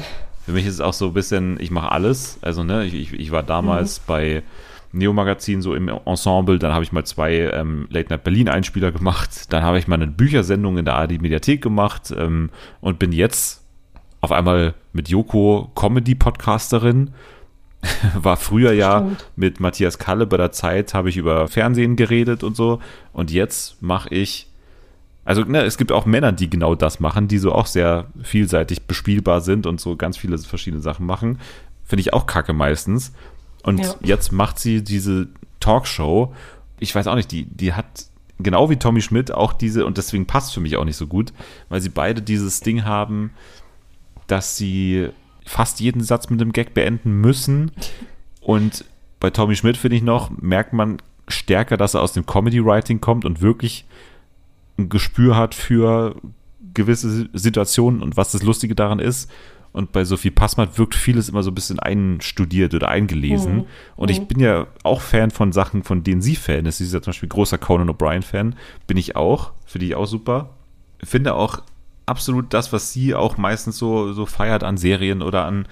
für 0.51 0.55
mich 0.55 0.65
ist 0.65 0.75
es 0.75 0.81
auch 0.81 0.91
so 0.91 1.07
ein 1.07 1.13
bisschen, 1.13 1.57
ich 1.61 1.71
mache 1.71 1.93
alles. 1.93 2.37
Also, 2.41 2.65
ne, 2.65 2.83
ich, 2.83 2.93
ich, 2.93 3.13
ich 3.13 3.31
war 3.31 3.41
damals 3.41 3.99
bei 3.99 4.43
Neo 4.91 5.13
Magazin 5.13 5.61
so 5.61 5.73
im 5.73 5.87
Ensemble, 5.87 6.59
dann 6.59 6.73
habe 6.73 6.83
ich 6.83 6.91
mal 6.91 7.05
zwei 7.05 7.49
ähm, 7.53 7.87
Late 7.89 8.09
Night 8.09 8.25
Berlin 8.25 8.49
Einspieler 8.49 8.91
gemacht, 8.91 9.53
dann 9.53 9.63
habe 9.63 9.79
ich 9.79 9.87
mal 9.87 9.95
eine 9.95 10.07
Büchersendung 10.07 10.77
in 10.77 10.83
der 10.83 10.95
ARD 10.95 11.21
Mediathek 11.21 11.61
gemacht 11.61 12.13
ähm, 12.17 12.49
und 12.81 12.99
bin 12.99 13.13
jetzt 13.13 13.63
auf 14.19 14.33
einmal 14.33 14.73
mit 14.91 15.07
Joko 15.07 15.71
Comedy 15.73 16.15
Podcasterin. 16.15 17.11
War 18.13 18.35
früher 18.35 18.73
ja 18.73 18.99
Stimmt. 18.99 19.25
mit 19.37 19.59
Matthias 19.61 19.99
Kalle 19.99 20.27
bei 20.27 20.35
der 20.35 20.51
Zeit, 20.51 20.93
habe 20.93 21.07
ich 21.07 21.15
über 21.15 21.47
Fernsehen 21.47 21.95
geredet 21.95 22.43
und 22.43 22.57
so. 22.57 22.81
Und 23.13 23.31
jetzt 23.31 23.81
mache 23.81 24.13
ich 24.13 24.50
also 25.31 25.45
ne, 25.45 25.61
es 25.61 25.77
gibt 25.77 25.93
auch 25.93 26.05
Männer, 26.05 26.33
die 26.33 26.49
genau 26.49 26.75
das 26.75 26.99
machen, 26.99 27.29
die 27.29 27.37
so 27.37 27.53
auch 27.53 27.65
sehr 27.65 28.07
vielseitig 28.21 28.81
bespielbar 28.81 29.39
sind 29.39 29.65
und 29.65 29.79
so 29.79 29.95
ganz 29.95 30.17
viele 30.17 30.37
verschiedene 30.37 30.81
Sachen 30.81 31.05
machen. 31.05 31.39
Finde 31.85 32.01
ich 32.01 32.11
auch 32.11 32.25
kacke 32.25 32.51
meistens. 32.51 33.13
Und 33.63 33.79
Ja. 33.79 33.95
jetzt 34.01 34.33
macht 34.33 34.59
sie 34.59 34.83
diese 34.83 35.29
Talkshow. 35.61 36.33
Ich 36.79 36.93
weiß 36.93 37.07
auch 37.07 37.15
nicht, 37.15 37.31
die, 37.31 37.45
die 37.45 37.71
hat 37.71 37.85
genau 38.39 38.69
wie 38.69 38.75
Tommy 38.75 39.01
Schmidt 39.01 39.31
auch 39.33 39.53
diese, 39.53 39.85
und 39.85 39.97
deswegen 39.97 40.25
passt 40.25 40.53
für 40.53 40.59
mich 40.59 40.75
auch 40.75 40.83
nicht 40.83 40.97
so 40.97 41.07
gut, 41.07 41.31
weil 41.69 41.79
sie 41.79 41.87
beide 41.87 42.21
dieses 42.21 42.59
Ding 42.59 42.83
haben, 42.83 43.31
dass 44.27 44.57
sie 44.57 45.07
fast 45.45 45.79
jeden 45.79 46.03
Satz 46.03 46.29
mit 46.29 46.41
einem 46.41 46.51
Gag 46.51 46.73
beenden 46.73 47.21
müssen. 47.21 47.71
Und 48.41 48.83
bei 49.21 49.29
Tommy 49.29 49.55
Schmidt, 49.55 49.77
finde 49.77 49.95
ich 49.95 50.03
noch, 50.03 50.29
merkt 50.29 50.73
man 50.73 50.97
stärker, 51.29 51.77
dass 51.77 51.93
er 51.93 52.01
aus 52.01 52.11
dem 52.11 52.25
Comedy-Writing 52.25 52.99
kommt 52.99 53.23
und 53.23 53.39
wirklich 53.39 53.85
ein 54.81 54.89
Gespür 54.89 55.37
hat 55.37 55.55
für 55.55 56.15
gewisse 56.73 57.29
Situationen 57.33 58.01
und 58.01 58.17
was 58.17 58.31
das 58.31 58.43
Lustige 58.43 58.75
daran 58.75 58.99
ist. 58.99 59.29
Und 59.73 59.93
bei 59.93 60.03
Sophie 60.03 60.31
Passmann 60.31 60.67
wirkt 60.75 60.95
vieles 60.95 61.29
immer 61.29 61.43
so 61.43 61.51
ein 61.51 61.55
bisschen 61.55 61.79
einstudiert 61.79 62.73
oder 62.73 62.89
eingelesen. 62.89 63.55
Mhm. 63.55 63.65
Und 63.95 64.11
ich 64.11 64.19
Mhm. 64.19 64.27
bin 64.27 64.39
ja 64.41 64.67
auch 64.83 64.99
Fan 64.99 65.31
von 65.31 65.53
Sachen, 65.53 65.83
von 65.83 66.03
denen 66.03 66.21
sie 66.21 66.35
Fan 66.35 66.65
ist. 66.65 66.79
Sie 66.79 66.83
ist 66.83 66.93
ja 66.93 67.01
zum 67.01 67.11
Beispiel 67.11 67.29
großer 67.29 67.57
Conan 67.57 67.89
O'Brien-Fan. 67.89 68.55
Bin 68.85 68.97
ich 68.97 69.15
auch. 69.15 69.51
Finde 69.65 69.85
ich 69.85 69.95
auch 69.95 70.07
super. 70.07 70.49
Finde 71.01 71.35
auch 71.35 71.61
absolut 72.05 72.53
das, 72.53 72.73
was 72.73 72.91
sie 72.91 73.15
auch 73.15 73.37
meistens 73.37 73.77
so, 73.77 74.11
so 74.11 74.25
feiert 74.25 74.63
an 74.65 74.75
Serien 74.75 75.21
oder 75.21 75.45
an 75.45 75.65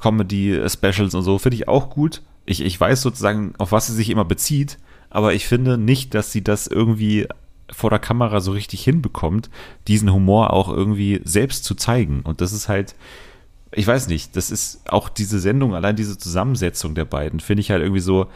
Comedy-Specials 0.00 1.14
und 1.14 1.22
so, 1.22 1.38
finde 1.38 1.56
ich 1.56 1.68
auch 1.68 1.88
gut. 1.90 2.22
Ich, 2.44 2.60
ich 2.64 2.78
weiß 2.78 3.00
sozusagen, 3.02 3.54
auf 3.58 3.72
was 3.72 3.86
sie 3.86 3.94
sich 3.94 4.10
immer 4.10 4.24
bezieht, 4.24 4.78
aber 5.10 5.32
ich 5.34 5.46
finde 5.46 5.78
nicht, 5.78 6.14
dass 6.14 6.30
sie 6.32 6.44
das 6.44 6.66
irgendwie 6.66 7.26
vor 7.70 7.90
der 7.90 7.98
Kamera 7.98 8.40
so 8.40 8.52
richtig 8.52 8.82
hinbekommt, 8.84 9.50
diesen 9.88 10.12
Humor 10.12 10.52
auch 10.52 10.68
irgendwie 10.68 11.20
selbst 11.24 11.64
zu 11.64 11.74
zeigen. 11.74 12.20
Und 12.22 12.40
das 12.40 12.52
ist 12.52 12.68
halt, 12.68 12.94
ich 13.72 13.86
weiß 13.86 14.08
nicht, 14.08 14.36
das 14.36 14.50
ist 14.50 14.90
auch 14.90 15.08
diese 15.08 15.38
Sendung, 15.38 15.74
allein 15.74 15.96
diese 15.96 16.18
Zusammensetzung 16.18 16.94
der 16.94 17.04
beiden, 17.04 17.40
finde 17.40 17.60
ich 17.60 17.70
halt 17.70 17.82
irgendwie 17.82 18.00
so, 18.00 18.26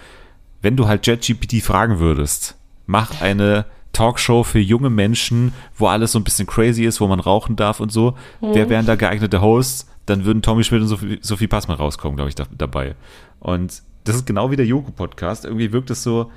wenn 0.63 0.77
du 0.77 0.89
halt 0.89 1.07
JetGPT 1.07 1.63
fragen 1.63 1.99
würdest, 1.99 2.57
mach 2.87 3.21
eine 3.21 3.67
Talkshow 3.93 4.45
für 4.45 4.59
junge 4.59 4.91
Menschen, 4.91 5.53
wo 5.77 5.87
alles 5.87 6.13
so 6.13 6.19
ein 6.19 6.25
bisschen 6.25 6.47
crazy 6.47 6.85
ist, 6.85 7.01
wo 7.01 7.07
man 7.07 7.21
rauchen 7.21 7.57
darf 7.57 7.81
und 7.81 7.91
so, 7.91 8.15
wer 8.41 8.69
wären 8.69 8.87
da 8.87 8.95
geeignete 8.95 9.41
Hosts? 9.41 9.89
Dann 10.07 10.25
würden 10.25 10.43
Tommy 10.43 10.65
Schmidt 10.65 10.83
und 10.83 10.89
Sophie, 10.89 11.19
Sophie 11.21 11.47
Passmann 11.47 11.77
rauskommen, 11.77 12.17
glaube 12.17 12.29
ich, 12.29 12.35
da, 12.35 12.45
dabei. 12.57 12.95
Und 13.39 13.83
das 14.05 14.17
ist 14.17 14.27
genau 14.27 14.51
wie 14.51 14.57
der 14.57 14.67
Joko-Podcast. 14.67 15.45
Irgendwie 15.45 15.73
wirkt 15.73 15.91
es 15.91 16.03
so, 16.03 16.31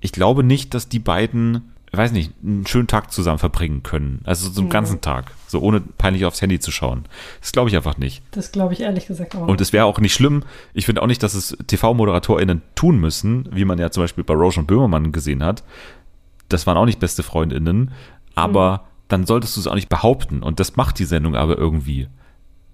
ich 0.00 0.12
glaube 0.12 0.42
nicht, 0.42 0.74
dass 0.74 0.88
die 0.88 0.98
beiden, 0.98 1.73
weiß 1.96 2.12
nicht, 2.12 2.32
einen 2.42 2.66
schönen 2.66 2.86
Tag 2.86 3.12
zusammen 3.12 3.38
verbringen 3.38 3.82
können. 3.82 4.20
Also 4.24 4.48
so 4.50 4.60
einen 4.60 4.68
Mhm. 4.68 4.72
ganzen 4.72 5.00
Tag. 5.00 5.32
So 5.46 5.60
ohne 5.60 5.80
peinlich 5.80 6.24
aufs 6.24 6.40
Handy 6.42 6.58
zu 6.60 6.70
schauen. 6.72 7.04
Das 7.40 7.52
glaube 7.52 7.68
ich 7.70 7.76
einfach 7.76 7.96
nicht. 7.98 8.22
Das 8.32 8.52
glaube 8.52 8.72
ich 8.74 8.80
ehrlich 8.80 9.06
gesagt 9.06 9.36
auch. 9.36 9.46
Und 9.46 9.60
es 9.60 9.72
wäre 9.72 9.84
auch 9.84 9.98
nicht 10.00 10.14
schlimm. 10.14 10.42
Ich 10.72 10.86
finde 10.86 11.02
auch 11.02 11.06
nicht, 11.06 11.22
dass 11.22 11.34
es 11.34 11.56
TV-ModeratorInnen 11.66 12.62
tun 12.74 12.98
müssen, 13.00 13.48
wie 13.52 13.64
man 13.64 13.78
ja 13.78 13.90
zum 13.90 14.02
Beispiel 14.02 14.24
bei 14.24 14.34
Roche 14.34 14.60
und 14.60 14.66
Böhmermann 14.66 15.12
gesehen 15.12 15.42
hat. 15.44 15.62
Das 16.48 16.66
waren 16.66 16.76
auch 16.76 16.86
nicht 16.86 17.00
beste 17.00 17.22
FreundInnen. 17.22 17.90
Aber 18.34 18.84
dann 19.08 19.26
solltest 19.26 19.56
du 19.56 19.60
es 19.60 19.66
auch 19.66 19.74
nicht 19.74 19.88
behaupten. 19.88 20.42
Und 20.42 20.58
das 20.60 20.76
macht 20.76 20.98
die 20.98 21.04
Sendung 21.04 21.36
aber 21.36 21.56
irgendwie. 21.58 22.08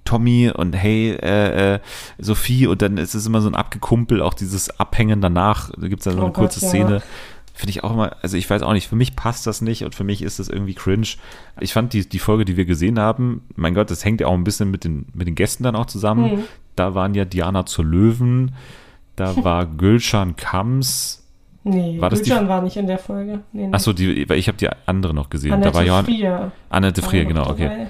Tommy 0.07 0.51
und 0.51 0.73
hey, 0.73 1.11
äh, 1.13 1.75
äh, 1.75 1.81
Sophie 2.19 2.67
und 2.67 2.81
dann 2.83 2.97
ist 2.97 3.15
es 3.15 3.27
immer 3.27 3.43
so 3.43 3.49
ein 3.49 3.55
Abgekumpel, 3.55 4.23
auch 4.23 4.35
dieses 4.35 4.81
Abhängen 4.81 5.21
danach. 5.21 5.71
Da 5.79 5.87
gibt 5.89 6.01
es 6.01 6.05
dann 6.05 6.15
so 6.15 6.21
Oh 6.21 6.25
eine 6.25 6.33
Gott, 6.33 6.51
kurze 6.51 6.65
ja. 6.65 6.71
Finde 7.61 7.71
ich 7.71 7.85
auch 7.85 7.93
immer, 7.93 8.17
also 8.23 8.39
ich 8.39 8.49
weiß 8.49 8.63
auch 8.63 8.73
nicht, 8.73 8.89
für 8.89 8.97
mich 8.97 9.17
passt 9.17 9.47
das 9.47 9.61
nicht 9.61 9.85
und 9.85 9.95
für 9.95 10.03
mich 10.05 10.23
ist 10.23 10.39
das 10.39 10.49
irgendwie 10.49 10.73
cringe. 10.75 11.07
Ich 11.61 11.75
fand 11.75 11.93
die, 11.93 12.09
die 12.09 12.19
Folge, 12.19 12.47
die 12.47 12.57
wir 12.57 12.65
gesehen 12.65 12.99
haben, 12.99 13.43
mein 13.55 13.75
Gott, 13.75 13.91
das 13.91 14.03
hängt 14.05 14.23
ja 14.23 14.29
auch 14.29 14.33
ein 14.35 14.45
bisschen 14.45 14.71
mit 14.71 14.85
den, 14.85 15.07
mit 15.13 15.27
den 15.29 15.35
Gästen 15.35 15.63
dann 15.65 15.77
auch 15.77 15.85
zusammen. 15.87 16.37
Mhm. 16.37 16.43
Da 16.75 16.95
waren 16.95 17.15
ja 17.15 17.27
Diana 17.27 17.67
zur 17.67 17.85
Löwen, 17.85 18.55
da 19.17 19.37
war 19.45 19.67
Gülschan 19.67 20.37
Kams, 20.37 21.19
Nee, 21.63 22.01
War 22.01 22.09
das 22.09 22.23
die- 22.23 22.31
Gülcan 22.31 22.49
war 22.49 22.63
nicht 22.63 22.79
in 22.79 22.87
der 22.87 22.97
Folge. 22.99 23.41
Nee, 23.53 23.67
nee. 23.67 23.73
Achso, 23.75 23.93
die, 23.93 24.27
weil 24.31 24.39
ich 24.39 24.49
habe 24.49 24.57
die 24.57 24.71
andere 24.87 25.13
noch 25.13 25.29
gesehen. 25.29 25.53
Annette 25.53 25.69
da 25.73 25.75
war 25.77 25.85
Johann, 25.85 26.05
Frier. 26.07 26.53
Annette 26.71 27.03
war 27.03 27.11
Frier, 27.11 27.25
genau, 27.27 27.51
okay. 27.51 27.65
dabei. 27.65 27.87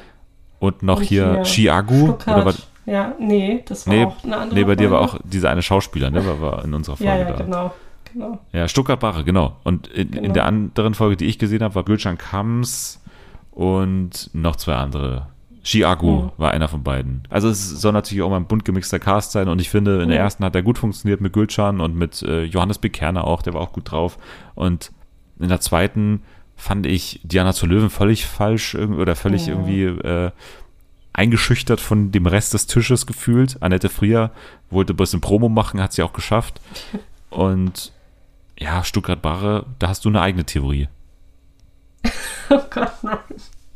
Und 0.58 0.82
noch 0.82 0.96
Und 0.98 1.04
hier 1.04 1.34
hier 1.34 1.42
Chiagu. 1.44 2.06
Stuttgart. 2.06 2.36
Oder 2.36 2.46
was? 2.46 2.66
Ja, 2.86 3.14
nee, 3.20 3.62
das 3.68 3.86
war 3.86 3.94
Nee, 3.94 4.04
auch 4.06 4.24
eine 4.24 4.36
andere 4.38 4.58
nee, 4.58 4.64
bei 4.64 4.74
dir 4.74 4.90
war 4.90 5.06
Folge. 5.08 5.22
auch 5.24 5.28
dieser 5.30 5.50
eine 5.50 5.62
Schauspieler, 5.62 6.10
ne? 6.10 6.26
War, 6.26 6.40
war 6.40 6.64
in 6.64 6.74
unserer 6.74 6.96
Folge 6.96 7.12
Ja, 7.12 7.18
ja, 7.18 7.30
da. 7.32 7.44
genau. 7.44 7.72
Genau. 8.12 8.38
Ja, 8.52 8.68
Stuttgart-Barre, 8.68 9.24
genau. 9.24 9.56
Und 9.64 9.86
in, 9.88 10.08
in 10.12 10.22
Genau. 10.22 10.34
der 10.34 10.46
anderen 10.46 10.94
Folge, 10.94 11.16
die 11.16 11.26
ich 11.26 11.38
gesehen 11.38 11.62
habe, 11.62 11.74
war 11.74 11.84
Gülcan 11.84 12.18
Kams 12.18 13.00
und 13.50 14.30
noch 14.32 14.56
zwei 14.56 14.74
andere. 14.76 15.26
Chiagu 15.62 16.22
Hm. 16.22 16.30
war 16.38 16.52
einer 16.52 16.68
von 16.68 16.82
beiden. 16.82 17.22
Also 17.28 17.48
es 17.50 17.68
soll 17.68 17.92
natürlich 17.92 18.22
auch 18.22 18.30
mal 18.30 18.36
ein 18.38 18.46
bunt 18.46 18.64
gemixter 18.64 18.98
Cast 18.98 19.32
sein 19.32 19.46
und 19.48 19.60
ich 19.60 19.68
finde, 19.68 20.02
in 20.02 20.08
der 20.08 20.18
ersten 20.18 20.42
hat 20.44 20.54
er 20.54 20.62
gut 20.62 20.78
funktioniert 20.78 21.20
mit 21.20 21.34
Gülcan 21.34 21.80
und 21.82 21.94
mit 21.96 22.22
äh, 22.22 22.44
Johannes 22.44 22.78
Bekerner 22.78 23.24
auch, 23.26 23.42
der 23.42 23.52
war 23.52 23.60
auch 23.60 23.72
gut 23.72 23.90
drauf. 23.92 24.16
Und 24.54 24.90
in 25.38 25.48
der 25.50 25.60
zweiten 25.60 26.22
fand 26.56 26.86
ich 26.86 27.20
Diana 27.24 27.52
zu 27.52 27.66
Löwen 27.66 27.90
völlig 27.90 28.24
falsch 28.26 28.74
oder 28.74 29.14
völlig 29.16 29.46
Ja. 29.46 29.52
irgendwie 29.52 29.82
äh, 29.84 30.30
eingeschüchtert 31.12 31.80
von 31.80 32.10
dem 32.12 32.26
Rest 32.26 32.54
des 32.54 32.66
Tisches 32.66 33.06
gefühlt. 33.06 33.58
Annette 33.60 33.88
Frier 33.90 34.30
wollte 34.70 34.94
ein 34.94 34.96
bisschen 34.96 35.20
Promo 35.20 35.48
machen, 35.50 35.82
hat 35.82 35.92
sie 35.92 36.02
auch 36.02 36.12
geschafft. 36.14 36.60
Und 37.30 37.92
ja, 38.60 38.84
Stuttgart-Barre, 38.84 39.66
da 39.80 39.88
hast 39.88 40.04
du 40.04 40.08
eine 40.10 40.20
eigene 40.20 40.44
Theorie. 40.44 40.88
Oh 42.52 42.58
Gott, 42.68 42.90
nein. 43.02 43.18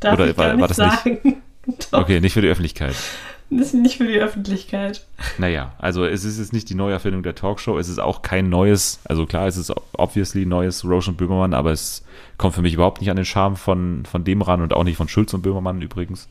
Darf 0.00 0.14
Oder 0.14 0.28
ich 0.30 0.36
gar 0.36 0.46
war- 0.46 0.58
war 0.60 0.66
nicht 0.66 0.70
das 0.70 1.04
nicht? 1.04 1.22
sagen. 1.22 1.42
Doch, 1.92 2.00
Okay, 2.00 2.18
nicht 2.20 2.32
für 2.32 2.40
die 2.42 2.48
Öffentlichkeit. 2.48 2.96
das 3.50 3.68
ist 3.68 3.74
nicht 3.74 3.98
für 3.98 4.06
die 4.08 4.18
Öffentlichkeit. 4.18 5.06
Naja, 5.38 5.74
also 5.78 6.04
es 6.04 6.24
ist 6.24 6.38
jetzt 6.38 6.52
nicht 6.52 6.68
die 6.70 6.74
Neuerfindung 6.74 7.22
der 7.22 7.36
Talkshow, 7.36 7.78
es 7.78 7.88
ist 7.88 8.00
auch 8.00 8.22
kein 8.22 8.48
neues, 8.48 8.98
also 9.04 9.26
klar, 9.26 9.46
es 9.46 9.56
ist 9.56 9.72
obviously 9.92 10.44
neues 10.44 10.84
Roche 10.84 11.10
und 11.10 11.16
Böhmermann, 11.18 11.54
aber 11.54 11.70
es 11.70 12.04
kommt 12.36 12.54
für 12.56 12.62
mich 12.62 12.74
überhaupt 12.74 13.00
nicht 13.00 13.10
an 13.10 13.16
den 13.16 13.24
Charme 13.24 13.54
von, 13.56 14.04
von 14.06 14.24
dem 14.24 14.42
ran 14.42 14.60
und 14.60 14.72
auch 14.74 14.82
nicht 14.84 14.96
von 14.96 15.08
Schulz 15.08 15.32
und 15.34 15.42
Böhmermann 15.42 15.80
übrigens. 15.80 16.28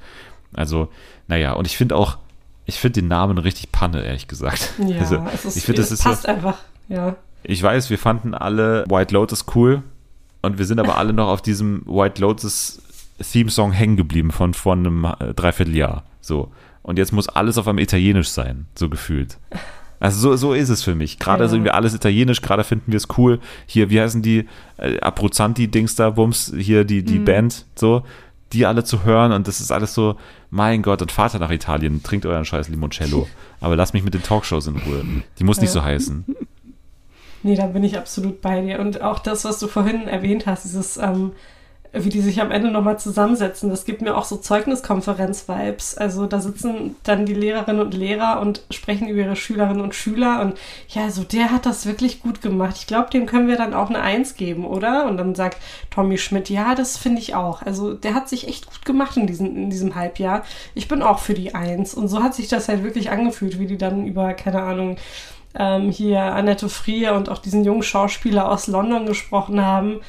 Also, 0.53 0.89
naja, 1.29 1.53
und 1.53 1.65
ich 1.65 1.77
finde 1.77 1.95
auch, 1.95 2.17
ich 2.65 2.77
finde 2.79 2.99
den 3.01 3.07
Namen 3.07 3.37
richtig 3.37 3.71
Panne, 3.71 4.03
ehrlich 4.03 4.27
gesagt. 4.27 4.73
Ja, 4.85 4.99
also, 4.99 5.25
es 5.33 5.45
ist, 5.45 5.55
ich 5.57 5.63
finde, 5.63 5.81
das 5.81 5.91
es 5.91 5.99
ist 5.99 6.03
so, 6.03 6.09
passt 6.09 6.27
einfach. 6.27 6.57
Ja. 6.89 7.15
Ich 7.43 7.61
weiß, 7.61 7.89
wir 7.89 7.97
fanden 7.97 8.33
alle 8.33 8.85
White 8.87 9.13
Lotus 9.13 9.45
cool 9.55 9.83
und 10.41 10.57
wir 10.57 10.65
sind 10.65 10.79
aber 10.79 10.97
alle 10.97 11.13
noch 11.13 11.27
auf 11.27 11.41
diesem 11.41 11.83
White 11.85 12.21
Lotus 12.21 12.81
Theme-Song 13.31 13.71
hängen 13.71 13.95
geblieben 13.95 14.31
von 14.31 14.53
vor 14.53 14.73
einem 14.73 15.05
äh, 15.05 15.33
Dreivierteljahr. 15.33 16.03
So. 16.21 16.51
Und 16.81 16.97
jetzt 16.97 17.13
muss 17.13 17.29
alles 17.29 17.57
auf 17.57 17.67
einem 17.67 17.77
Italienisch 17.79 18.29
sein, 18.29 18.65
so 18.75 18.89
gefühlt. 18.89 19.37
Also 19.99 20.19
so, 20.19 20.35
so 20.35 20.53
ist 20.53 20.67
es 20.69 20.83
für 20.83 20.95
mich. 20.95 21.17
Gerade 21.19 21.43
Ja. 21.43 21.47
sind 21.49 21.63
wir 21.63 21.75
alles 21.75 21.93
Italienisch, 21.93 22.41
gerade 22.41 22.63
finden 22.65 22.91
wir 22.91 22.97
es 22.97 23.07
cool. 23.17 23.39
Hier, 23.67 23.89
wie 23.89 24.01
heißen 24.01 24.21
die 24.21 24.47
äh, 24.77 24.99
Abruzzanti-Dings 24.99 25.95
da, 25.95 26.09
Bums, 26.09 26.51
hier 26.57 26.83
die, 26.83 27.03
die 27.03 27.19
Band, 27.19 27.65
so, 27.75 28.03
die 28.51 28.65
alle 28.65 28.83
zu 28.83 29.05
hören 29.05 29.31
und 29.31 29.47
das 29.47 29.61
ist 29.61 29.71
alles 29.71 29.93
so, 29.93 30.17
mein 30.49 30.81
Gott, 30.81 31.01
und 31.01 31.11
Vater 31.11 31.39
nach 31.39 31.51
Italien, 31.51 32.03
trinkt 32.03 32.25
euren 32.25 32.43
scheiß 32.45 32.67
Limoncello. 32.67 33.27
Aber 33.61 33.75
lasst 33.77 33.93
mich 33.93 34.03
mit 34.03 34.13
den 34.13 34.23
Talkshows 34.23 34.67
in 34.67 34.75
Ruhe. 34.75 35.05
Die 35.39 35.43
muss 35.45 35.61
nicht 35.61 35.69
Ja. 35.73 35.81
so 35.81 35.83
heißen. 35.83 36.25
Nee, 37.43 37.55
da 37.55 37.67
bin 37.67 37.83
ich 37.83 37.97
absolut 37.97 38.41
bei 38.41 38.61
dir. 38.61 38.79
Und 38.79 39.01
auch 39.01 39.19
das, 39.19 39.43
was 39.43 39.59
du 39.59 39.67
vorhin 39.67 40.07
erwähnt 40.07 40.45
hast, 40.47 40.63
dieses, 40.63 40.97
ähm, 40.97 41.33
wie 41.95 42.09
die 42.09 42.21
sich 42.21 42.41
am 42.41 42.49
Ende 42.49 42.71
nochmal 42.71 42.97
zusammensetzen, 42.97 43.69
das 43.69 43.85
gibt 43.85 44.01
mir 44.01 44.17
auch 44.17 44.23
so 44.23 44.37
Zeugniskonferenz-Vibes. 44.37 45.95
Also 45.95 46.25
da 46.25 46.39
sitzen 46.39 46.95
dann 47.03 47.27
die 47.27 47.35
Lehrerinnen 47.35 47.81
und 47.81 47.93
Lehrer 47.93 48.39
und 48.41 48.63
sprechen 48.71 49.07
über 49.07 49.21
ihre 49.21 49.35
Schülerinnen 49.35 49.81
und 49.81 49.93
Schüler 49.93 50.41
und 50.41 50.57
ja, 50.87 51.03
also 51.03 51.23
der 51.23 51.51
hat 51.51 51.67
das 51.67 51.85
wirklich 51.85 52.21
gut 52.21 52.41
gemacht. 52.41 52.77
Ich 52.79 52.87
glaube, 52.87 53.11
dem 53.11 53.27
können 53.27 53.47
wir 53.47 53.57
dann 53.57 53.75
auch 53.75 53.89
eine 53.89 54.01
Eins 54.01 54.35
geben, 54.35 54.65
oder? 54.65 55.05
Und 55.05 55.17
dann 55.17 55.35
sagt 55.35 55.57
Tommy 55.91 56.17
Schmidt, 56.17 56.49
ja, 56.49 56.73
das 56.73 56.97
finde 56.97 57.21
ich 57.21 57.35
auch. 57.35 57.61
Also 57.61 57.93
der 57.93 58.15
hat 58.15 58.27
sich 58.27 58.47
echt 58.47 58.65
gut 58.65 58.85
gemacht 58.85 59.15
in 59.15 59.27
diesem, 59.27 59.55
in 59.55 59.69
diesem 59.69 59.93
Halbjahr. 59.93 60.43
Ich 60.73 60.87
bin 60.87 61.03
auch 61.03 61.19
für 61.19 61.35
die 61.35 61.53
Eins. 61.53 61.93
Und 61.93 62.07
so 62.07 62.23
hat 62.23 62.33
sich 62.33 62.47
das 62.47 62.69
halt 62.69 62.83
wirklich 62.83 63.11
angefühlt, 63.11 63.59
wie 63.59 63.67
die 63.67 63.77
dann 63.77 64.07
über, 64.07 64.33
keine 64.33 64.63
Ahnung, 64.63 64.97
ähm, 65.57 65.89
hier 65.91 66.21
Annette 66.21 66.69
Frier 66.69 67.13
und 67.13 67.29
auch 67.29 67.37
diesen 67.39 67.63
jungen 67.63 67.83
Schauspieler 67.83 68.49
aus 68.51 68.67
London 68.67 69.05
gesprochen 69.05 69.61
haben. 69.63 69.99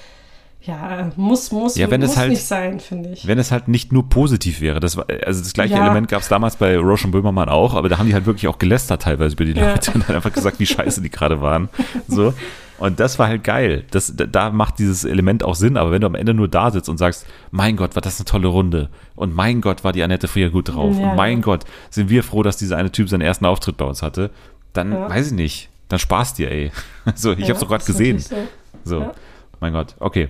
Ja, 0.63 1.11
muss, 1.17 1.53
muss, 1.53 1.77
Ja, 1.77 1.91
wenn 1.91 2.01
es 2.01 2.09
muss 2.13 2.17
halt- 2.17 2.31
nicht 2.31 2.45
sein, 2.47 2.81
finde 2.81 3.11
ich. 3.11 3.27
Wenn 3.27 3.39
es 3.39 3.51
halt 3.53 3.69
nicht 3.69 3.93
nur 3.93 4.09
positiv 4.09 4.63
wäre. 4.63 4.81
Das 4.81 4.97
war, 4.97 5.05
also 5.27 5.43
das 5.43 5.53
gleiche 5.53 5.75
Ja. 5.75 5.83
Element 5.85 6.09
gab 6.09 6.23
es 6.23 6.29
damals 6.29 6.57
bei 6.57 6.79
Roche 6.79 7.05
und 7.07 7.11
Böhmermann 7.11 7.51
auch, 7.51 7.75
aber 7.75 7.91
da 7.91 7.99
haben 7.99 8.07
die 8.07 8.15
halt 8.15 8.25
wirklich 8.25 8.49
auch 8.49 8.57
gelästert 8.59 9.03
teilweise 9.03 9.35
über 9.35 9.45
die 9.45 9.53
Ja. 9.53 9.73
Leute 9.73 9.93
und 9.93 10.09
dann 10.09 10.17
einfach 10.17 10.33
gesagt, 10.33 10.59
wie 10.61 10.67
scheiße 10.67 11.03
die 11.03 11.11
gerade 11.11 11.43
waren. 11.43 11.69
So. 12.09 12.33
Und 12.79 12.99
das 12.99 13.19
war 13.19 13.29
halt 13.29 13.45
geil. 13.45 13.85
Das, 13.91 14.17
da- 14.17 14.25
da 14.25 14.51
macht 14.51 14.79
dieses 14.79 15.05
Element 15.05 15.45
auch 15.45 15.55
Sinn, 15.55 15.77
aber 15.77 15.91
wenn 15.91 16.01
du 16.01 16.07
am 16.07 16.15
Ende 16.15 16.33
nur 16.33 16.49
da 16.49 16.71
sitzt 16.71 16.89
und 16.89 16.97
sagst, 16.97 17.27
mein 17.51 17.77
Gott, 17.77 17.95
war 17.95 18.01
das 18.03 18.19
eine 18.19 18.25
tolle 18.25 18.49
Runde 18.49 18.89
und 19.17 19.35
mein 19.35 19.61
Gott, 19.61 19.85
war 19.85 19.93
die 19.93 20.03
Annette 20.03 20.29
Frier 20.29 20.49
gut 20.49 20.71
drauf 20.75 20.97
Ja. 20.99 21.11
und 21.11 21.17
mein 21.17 21.43
Gott, 21.43 21.65
sind 21.91 22.09
wir 22.09 22.25
froh, 22.25 22.43
dass 22.43 22.57
dieser 22.57 22.79
eine 22.79 22.91
Typ 22.91 23.11
seinen 23.11 23.21
ersten 23.21 23.45
Auftritt 23.45 23.77
bei 23.77 23.85
uns 23.85 24.03
hatte, 24.03 24.31
dann 24.75 24.93
Ja. 24.93 25.09
weiß 25.09 25.29
ich 25.29 25.33
nicht, 25.33 25.69
dann 25.89 25.99
spaß 25.99 26.35
dir, 26.35 26.51
ey. 26.51 26.71
So, 27.15 27.33
ich 27.33 27.41
Ja, 27.41 27.49
hab's 27.49 27.61
doch 27.61 27.69
gerade 27.69 27.85
gesehen. 27.85 28.19
So, 28.19 28.37
So. 28.85 29.01
Ja. 29.01 29.15
mein 29.61 29.73
Gott, 29.73 29.95
okay. 29.99 30.29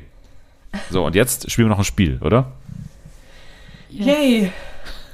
So, 0.91 1.05
und 1.05 1.15
jetzt 1.17 1.51
spielen 1.51 1.67
wir 1.69 1.71
noch 1.71 1.79
ein 1.79 1.85
Spiel, 1.85 2.19
oder? 2.23 2.53
Yay! 3.91 4.51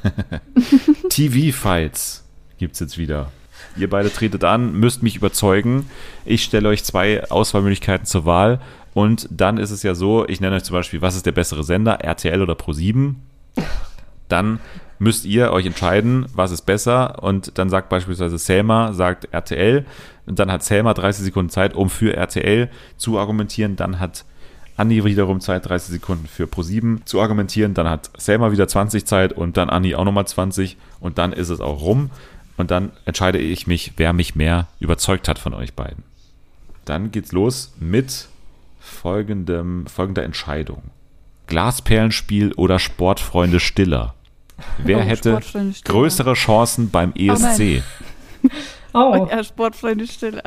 TV-Fights 1.11 2.25
gibt's 2.59 2.81
jetzt 2.81 2.99
wieder. 2.99 3.31
Ihr 3.77 3.89
beide 3.91 4.13
tretet 4.13 4.43
an, 4.45 4.73
müsst 4.73 5.03
mich 5.03 5.17
überzeugen. 5.17 5.89
Ich 6.25 6.43
stelle 6.45 6.69
euch 6.69 6.83
zwei 6.85 7.29
Auswahlmöglichkeiten 7.31 8.07
zur 8.07 8.25
Wahl. 8.25 8.61
Und 8.95 9.29
dann 9.31 9.59
ist 9.59 9.71
es 9.71 9.83
ja 9.83 9.95
so, 9.95 10.27
ich 10.27 10.41
nenne 10.41 10.57
euch 10.57 10.65
zum 10.65 10.75
Beispiel, 10.75 11.01
was 11.03 11.15
ist 11.15 11.27
der 11.27 11.33
bessere 11.33 11.63
Sender, 11.63 12.01
RTL 12.01 12.43
oder 12.43 12.55
Pro7? 12.55 13.15
Dann 14.29 14.59
müsst 15.01 15.25
ihr 15.25 15.51
euch 15.51 15.67
entscheiden, 15.67 16.27
was 16.35 16.53
ist 16.53 16.67
besser. 16.67 17.23
Und 17.23 17.59
dann 17.59 17.71
sagt 17.71 17.89
beispielsweise 17.89 18.39
Selma, 18.39 18.93
sagt 18.93 19.33
RTL. 19.33 19.85
Und 20.27 20.39
dann 20.39 20.53
hat 20.53 20.63
Selma 20.63 20.95
30 20.95 21.25
Sekunden 21.25 21.51
Zeit, 21.51 21.75
um 21.75 21.91
für 21.91 22.15
RTL 22.15 22.69
zu 22.99 23.19
argumentieren. 23.19 23.77
Dann 23.77 23.99
hat 23.99 24.25
Anni 24.77 25.03
wiederum 25.03 25.41
Zeit, 25.41 25.69
30 25.69 25.93
Sekunden 25.93 26.27
für 26.27 26.45
Pro7 26.45 27.07
zu 27.07 27.21
argumentieren. 27.21 27.73
Dann 27.73 27.89
hat 27.89 28.11
Selma 28.19 28.53
wieder 28.53 28.69
20 28.69 29.07
Zeit 29.07 29.33
und 29.33 29.57
dann 29.57 29.71
Anni 29.71 29.95
auch 29.95 30.05
nochmal 30.05 30.27
20. 30.27 30.77
Und 31.01 31.17
dann 31.17 31.33
ist 31.33 31.49
es 31.49 31.61
auch 31.61 31.81
rum. 31.81 32.11
Und 32.59 32.71
dann 32.71 32.93
entscheide 33.07 33.39
ich 33.39 33.67
mich, 33.67 33.95
wer 33.97 34.13
mich 34.13 34.37
mehr 34.37 34.69
überzeugt 34.81 35.29
hat 35.29 35.39
von 35.39 35.55
euch 35.55 35.73
beiden. 35.73 36.05
Dann 36.85 37.11
geht's 37.11 37.33
los 37.33 37.73
mit 37.81 38.29
folgendem, 38.79 39.87
folgender 39.87 40.25
Entscheidung. 40.25 40.83
Glasperlenspiel 41.47 42.53
oder 42.53 42.79
Sportfreunde 42.79 43.61
Stiller? 43.61 44.15
Wer 44.79 44.99
Oh, 44.99 45.01
hätte 45.01 45.41
größere 45.85 46.35
Chancen 46.35 46.91
beim 46.91 47.13
ESC? 47.15 47.83
Oh, 48.93 49.29
Ja, 49.31 49.45
Sportfreunde 49.45 50.07
Stille. 50.09 50.43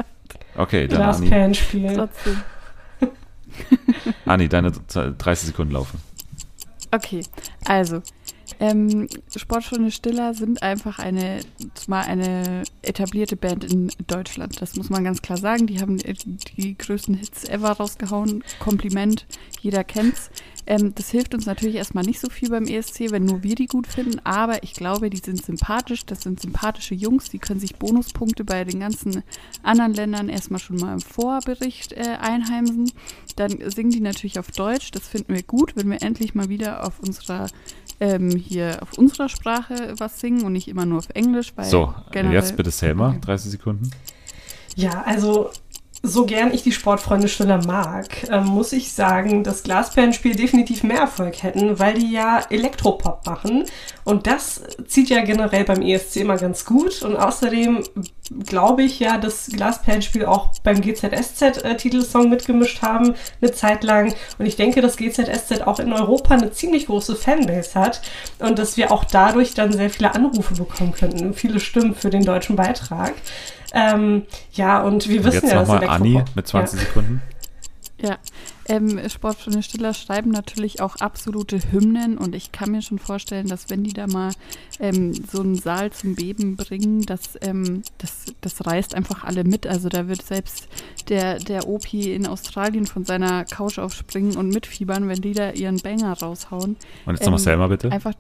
Okay, 0.58 0.88
dann 0.88 1.02
Anni, 1.02 1.28
Glasperlenspiel. 1.28 1.94
Trotzdem. 1.94 2.42
Anni, 4.26 4.50
deine 4.50 4.72
30 4.72 5.48
Sekunden 5.48 5.74
laufen. 5.74 6.02
Okay, 6.92 7.24
also 7.64 8.02
ähm, 8.60 9.08
Sportfreunde 9.36 9.92
Stiller 9.92 10.34
sind 10.34 10.62
einfach 10.62 11.00
eine, 11.00 11.40
zumal 11.74 12.04
eine 12.06 12.64
etablierte 12.82 13.36
Band 13.36 13.64
in 13.64 13.92
Deutschland. 14.08 14.62
Das 14.62 14.76
muss 14.76 14.90
man 14.90 15.04
ganz 15.04 15.22
klar 15.22 15.38
sagen. 15.38 15.68
Die 15.68 15.80
haben 15.80 16.00
äh, 16.00 16.14
die 16.58 16.78
größten 16.78 17.16
Hits 17.16 17.46
ever 17.46 17.72
rausgehauen. 17.72 18.44
Kompliment, 18.60 19.26
jeder 19.62 19.84
kennt's. 19.84 20.30
Ähm, 20.66 20.94
das 20.96 21.10
hilft 21.10 21.34
uns 21.34 21.46
natürlich 21.46 21.76
erstmal 21.76 22.04
nicht 22.04 22.20
so 22.20 22.30
viel 22.30 22.50
beim 22.50 22.66
ESC, 22.66 23.12
wenn 23.12 23.26
nur 23.26 23.44
wir 23.44 23.56
die 23.56 23.68
gut 23.68 23.88
finden. 23.88 24.20
Aber 24.24 24.64
ich 24.64 24.74
glaube, 24.74 25.10
die 25.10 25.18
sind 25.18 25.44
sympathisch. 25.44 26.06
Das 26.06 26.22
sind 26.22 26.40
sympathische 26.40 26.96
Jungs. 26.96 27.30
Die 27.30 27.40
können 27.40 27.60
sich 27.60 27.76
Bonuspunkte 27.76 28.44
bei 28.44 28.64
den 28.64 28.80
ganzen 28.80 29.24
anderen 29.62 29.94
Ländern 29.94 30.30
erstmal 30.30 30.60
schon 30.60 30.78
mal 30.78 30.94
im 30.94 31.02
Vorbericht 31.02 31.94
äh, 31.94 32.18
einheimsen. 32.20 32.92
Dann 33.36 33.58
singen 33.70 33.92
die 33.92 34.02
natürlich 34.02 34.40
auf 34.40 34.52
Deutsch. 34.52 34.92
Das 34.92 35.08
finden 35.08 35.34
wir 35.34 35.44
gut, 35.44 35.76
wenn 35.76 35.90
wir 35.90 36.02
endlich 36.02 36.36
mal 36.36 36.50
wieder 36.50 36.86
auf 36.86 37.00
unserer 37.00 37.48
ähm, 38.00 38.32
hier 38.32 38.80
auf 38.82 38.98
unserer 38.98 39.30
Sprache 39.30 39.94
was 39.98 40.20
singen 40.20 40.44
und 40.44 40.54
nicht 40.54 40.68
immer 40.68 40.86
nur 40.86 41.00
auf 41.00 41.10
Englisch. 41.14 41.54
Weil 41.56 41.66
So, 41.66 41.94
jetzt 42.14 42.56
bitte 42.58 42.72
Selma, 42.72 43.10
Okay. 43.10 43.20
30 43.22 43.52
Sekunden. 43.52 43.92
Ja, 44.76 45.04
also 45.04 45.52
so 46.06 46.26
gern 46.26 46.54
ich 46.54 46.64
die 46.64 46.74
Sportfreunde 46.74 47.30
Stiller 47.30 47.66
mag, 47.66 48.30
ähm, 48.30 48.46
muss 48.48 48.74
ich 48.74 48.92
sagen, 48.92 49.46
dass 49.46 49.64
Glasperlenspiel 49.64 50.36
definitiv 50.36 50.84
mehr 50.84 51.00
Erfolg 51.00 51.42
hätten, 51.44 51.80
weil 51.80 51.94
die 51.94 52.12
ja 52.12 52.42
Elektropop 52.50 53.26
machen. 53.26 53.64
Und 54.04 54.28
das 54.28 54.62
zieht 54.86 55.10
ja 55.10 55.24
generell 55.24 55.64
beim 55.64 55.82
ESC 55.82 56.18
immer 56.18 56.36
ganz 56.36 56.66
gut. 56.66 57.02
Und 57.04 57.16
außerdem 57.16 57.86
glaube 58.46 58.84
ich 58.84 59.00
ja, 59.00 59.18
dass 59.18 59.48
Glasperlenspiel 59.48 60.26
auch 60.26 60.50
beim 60.64 60.82
GZSZ-Titelsong 60.82 62.30
mitgemischt 62.30 62.82
haben, 62.82 63.16
eine 63.42 63.52
Zeit 63.52 63.84
lang. 63.84 64.14
Und 64.38 64.46
ich 64.46 64.56
denke, 64.56 64.82
dass 64.82 64.98
GZSZ 64.98 65.62
auch 65.66 65.80
in 65.80 65.94
Europa 65.94 66.34
eine 66.34 66.52
ziemlich 66.52 66.88
große 66.88 67.16
Fanbase 67.16 67.80
hat 67.80 68.02
und 68.40 68.60
dass 68.60 68.78
wir 68.78 68.92
auch 68.92 69.04
dadurch 69.04 69.54
dann 69.54 69.72
sehr 69.72 69.90
viele 69.90 70.14
Anrufe 70.14 70.56
bekommen 70.56 70.94
könnten, 70.94 71.34
viele 71.34 71.60
Stimmen 71.60 71.96
für 71.96 72.10
den 72.10 72.24
deutschen 72.24 72.56
Beitrag. 72.56 73.14
Ähm, 73.74 74.24
ja, 74.54 74.82
und 74.82 75.10
wir 75.10 75.20
Und 75.20 75.26
wissen 75.26 75.36
jetzt 75.44 75.52
ja, 75.52 75.60
dass 75.60 75.68
nochmal 75.68 75.90
Anni 75.90 76.24
mit 76.36 76.48
20 76.48 76.80
ja. 76.80 76.86
Sekunden. 76.86 77.22
Ja, 78.00 78.18
ähm, 78.68 79.00
Sportfreunde 79.10 79.62
Stiller 79.64 79.94
schreiben 79.94 80.32
natürlich 80.32 80.82
auch 80.82 80.96
absolute 80.98 81.60
Hymnen 81.72 82.18
und 82.18 82.34
ich 82.36 82.52
kann 82.52 82.72
mir 82.72 82.82
schon 82.82 83.00
vorstellen, 83.00 83.48
dass 83.48 83.70
wenn 83.70 83.84
die 83.84 83.94
da 83.94 84.08
mal 84.08 84.32
ähm, 84.80 85.14
so 85.14 85.42
einen 85.42 85.56
Saal 85.56 85.92
zum 85.92 86.16
Beben 86.16 86.56
bringen, 86.56 87.02
dass 87.02 87.38
ähm, 87.42 87.84
das, 87.98 88.26
das 88.42 88.66
reißt 88.66 88.96
einfach 88.96 89.24
alle 89.24 89.44
mit. 89.44 89.68
Also 89.68 89.90
da 89.90 90.08
wird 90.08 90.22
selbst 90.22 90.68
der, 91.10 91.40
der 91.40 91.68
Opi 91.68 92.14
in 92.14 92.26
Australien 92.26 92.86
von 92.86 93.04
seiner 93.04 93.44
Couch 93.46 93.80
aufspringen 93.80 94.38
und 94.38 94.50
mitfiebern, 94.50 95.10
wenn 95.10 95.22
die 95.22 95.34
da 95.34 95.52
ihren 95.52 95.78
Banger 95.78 96.14
raushauen. 96.14 96.78
Und 97.06 97.14
jetzt 97.14 97.22
nochmal 97.22 97.40
Ähm, 97.40 97.44
Selma 97.44 97.68
bitte. 97.68 97.92
Einfach, 97.92 98.14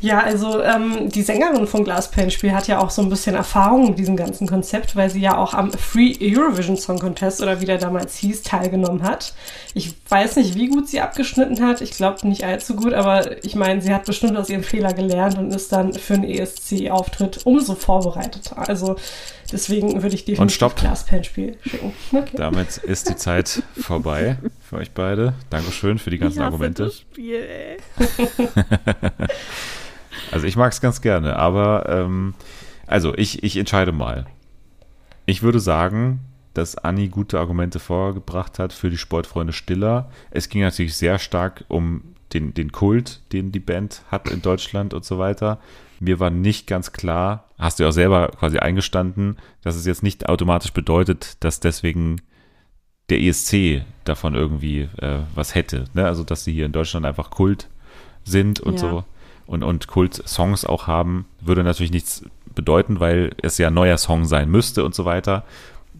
Ja, 0.00 0.20
also 0.20 0.60
ähm, 0.62 1.08
die 1.10 1.22
Sängerin 1.22 1.66
von 1.66 1.84
Glaspenspiel 1.84 2.52
hat 2.52 2.68
ja 2.68 2.80
auch 2.80 2.90
so 2.90 3.02
ein 3.02 3.08
bisschen 3.08 3.36
Erfahrung 3.36 3.90
mit 3.90 3.98
diesem 3.98 4.16
ganzen 4.16 4.46
Konzept, 4.46 4.96
weil 4.96 5.10
sie 5.10 5.20
ja 5.20 5.36
auch 5.36 5.54
am 5.54 5.72
Free 5.72 6.14
Eurovision 6.20 6.76
Song 6.76 6.98
Contest 6.98 7.40
oder 7.42 7.60
wie 7.60 7.64
der 7.64 7.78
damals 7.78 8.16
hieß, 8.16 8.42
teilgenommen 8.42 9.02
hat. 9.02 9.34
Ich 9.74 9.94
weiß 10.08 10.36
nicht, 10.36 10.54
wie 10.54 10.68
gut 10.68 10.88
sie 10.88 11.00
abgeschnitten 11.00 11.64
hat. 11.64 11.80
Ich 11.80 11.92
glaube 11.92 12.26
nicht 12.26 12.44
allzu 12.44 12.76
gut, 12.76 12.94
aber 12.94 13.44
ich 13.44 13.54
meine, 13.54 13.82
sie 13.82 13.92
hat 13.92 14.04
bestimmt 14.04 14.36
aus 14.36 14.48
ihrem 14.48 14.62
Fehler 14.62 14.92
gelernt 14.92 15.38
und 15.38 15.52
ist 15.52 15.72
dann 15.72 15.92
für 15.92 16.14
einen 16.14 16.24
ESC-Auftritt 16.24 17.44
umso 17.44 17.74
vorbereiteter. 17.74 18.68
Also 18.68 18.96
deswegen 19.52 20.02
würde 20.02 20.14
ich 20.14 20.24
definitiv. 20.24 20.74
Glaspenspiel 20.76 21.58
schicken. 21.62 21.92
Okay. 22.12 22.36
Damit 22.36 22.78
ist 22.78 23.08
die 23.08 23.16
Zeit 23.16 23.62
vorbei 23.78 24.38
für 24.60 24.76
euch 24.76 24.92
beide. 24.92 25.34
Dankeschön 25.50 25.98
für 25.98 26.10
die 26.10 26.18
ganzen 26.18 26.38
ich 26.38 26.44
hasse 26.44 26.46
Argumente. 26.46 26.84
Das 26.84 26.98
Spiel, 27.00 27.34
ey. 27.34 27.76
Also 30.30 30.46
ich 30.46 30.56
mag 30.56 30.72
es 30.72 30.80
ganz 30.80 31.00
gerne, 31.00 31.36
aber 31.36 31.86
ähm, 31.88 32.34
also 32.86 33.14
ich, 33.16 33.42
ich 33.42 33.56
entscheide 33.56 33.92
mal. 33.92 34.26
Ich 35.24 35.42
würde 35.42 35.60
sagen, 35.60 36.20
dass 36.56 36.76
Anni 36.76 37.08
gute 37.08 37.38
Argumente 37.38 37.78
vorgebracht 37.78 38.58
hat 38.58 38.72
für 38.72 38.90
die 38.90 38.98
Sportfreunde 38.98 39.52
Stiller. 39.52 40.10
Es 40.30 40.48
ging 40.48 40.62
natürlich 40.62 40.96
sehr 40.96 41.18
stark 41.18 41.64
um 41.68 42.02
den, 42.32 42.54
den 42.54 42.72
Kult, 42.72 43.20
den 43.32 43.52
die 43.52 43.60
Band 43.60 44.02
hat 44.10 44.30
in 44.30 44.42
Deutschland 44.42 44.94
und 44.94 45.04
so 45.04 45.18
weiter. 45.18 45.58
Mir 46.00 46.20
war 46.20 46.30
nicht 46.30 46.66
ganz 46.66 46.92
klar, 46.92 47.48
hast 47.58 47.78
du 47.78 47.84
ja 47.84 47.88
auch 47.88 47.92
selber 47.92 48.28
quasi 48.28 48.58
eingestanden, 48.58 49.36
dass 49.62 49.76
es 49.76 49.86
jetzt 49.86 50.02
nicht 50.02 50.28
automatisch 50.28 50.72
bedeutet, 50.72 51.42
dass 51.44 51.60
deswegen 51.60 52.20
der 53.08 53.20
ESC 53.20 53.82
davon 54.04 54.34
irgendwie 54.34 54.88
äh, 54.98 55.20
was 55.34 55.54
hätte. 55.54 55.84
Ne? 55.94 56.04
Also, 56.04 56.24
dass 56.24 56.44
sie 56.44 56.52
hier 56.52 56.66
in 56.66 56.72
Deutschland 56.72 57.06
einfach 57.06 57.30
Kult 57.30 57.68
sind 58.24 58.60
und 58.60 58.74
Ja. 58.74 58.80
so 58.80 59.04
und, 59.46 59.62
und 59.62 59.86
Kult-Songs 59.86 60.64
auch 60.64 60.86
haben, 60.88 61.26
würde 61.40 61.62
natürlich 61.62 61.92
nichts 61.92 62.24
bedeuten, 62.54 62.98
weil 62.98 63.30
es 63.42 63.58
ja 63.58 63.68
ein 63.68 63.74
neuer 63.74 63.96
Song 63.96 64.24
sein 64.24 64.50
müsste 64.50 64.84
und 64.84 64.94
so 64.94 65.04
weiter. 65.04 65.44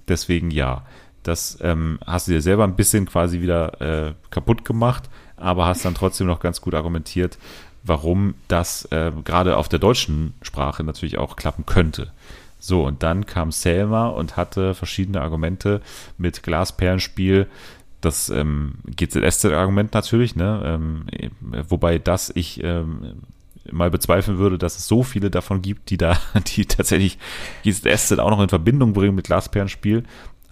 Deswegen 0.08 0.50
ja. 0.50 0.84
Das 1.22 1.58
ähm, 1.60 1.98
hast 2.06 2.28
du 2.28 2.32
dir 2.32 2.42
selber 2.42 2.64
ein 2.64 2.76
bisschen 2.76 3.06
quasi 3.06 3.40
wieder 3.40 3.80
äh, 3.80 4.14
kaputt 4.30 4.64
gemacht, 4.64 5.10
aber 5.36 5.66
hast 5.66 5.84
dann 5.84 5.94
trotzdem 5.94 6.28
noch 6.28 6.38
ganz 6.38 6.60
gut 6.60 6.74
argumentiert, 6.74 7.36
warum 7.82 8.34
das 8.46 8.84
äh, 8.86 9.10
gerade 9.24 9.56
auf 9.56 9.68
der 9.68 9.80
deutschen 9.80 10.34
Sprache 10.42 10.84
natürlich 10.84 11.18
auch 11.18 11.34
klappen 11.34 11.66
könnte. 11.66 12.12
So, 12.58 12.84
und 12.84 13.02
dann 13.02 13.26
kam 13.26 13.52
Selma 13.52 14.08
und 14.08 14.36
hatte 14.36 14.74
verschiedene 14.74 15.20
Argumente 15.20 15.80
mit 16.16 16.42
Glasperlenspiel. 16.42 17.46
Das 18.00 18.28
ähm, 18.28 18.74
GZSZ-Argument 18.86 19.94
natürlich, 19.94 20.36
ne? 20.36 20.62
Ähm, 20.64 21.06
äh, 21.10 21.30
wobei 21.68 21.98
das 21.98 22.30
ich 22.34 22.62
ähm, 22.62 23.22
mal 23.72 23.90
bezweifeln 23.90 24.38
würde, 24.38 24.58
dass 24.58 24.78
es 24.78 24.86
so 24.86 25.02
viele 25.02 25.30
davon 25.30 25.62
gibt, 25.62 25.90
die 25.90 25.96
da, 25.96 26.18
die 26.56 26.66
tatsächlich 26.66 27.18
GZSZ 27.64 28.18
auch 28.18 28.30
noch 28.30 28.40
in 28.40 28.48
Verbindung 28.48 28.92
bringen 28.92 29.14
mit 29.14 29.26
Glasperlenspiel. 29.26 30.04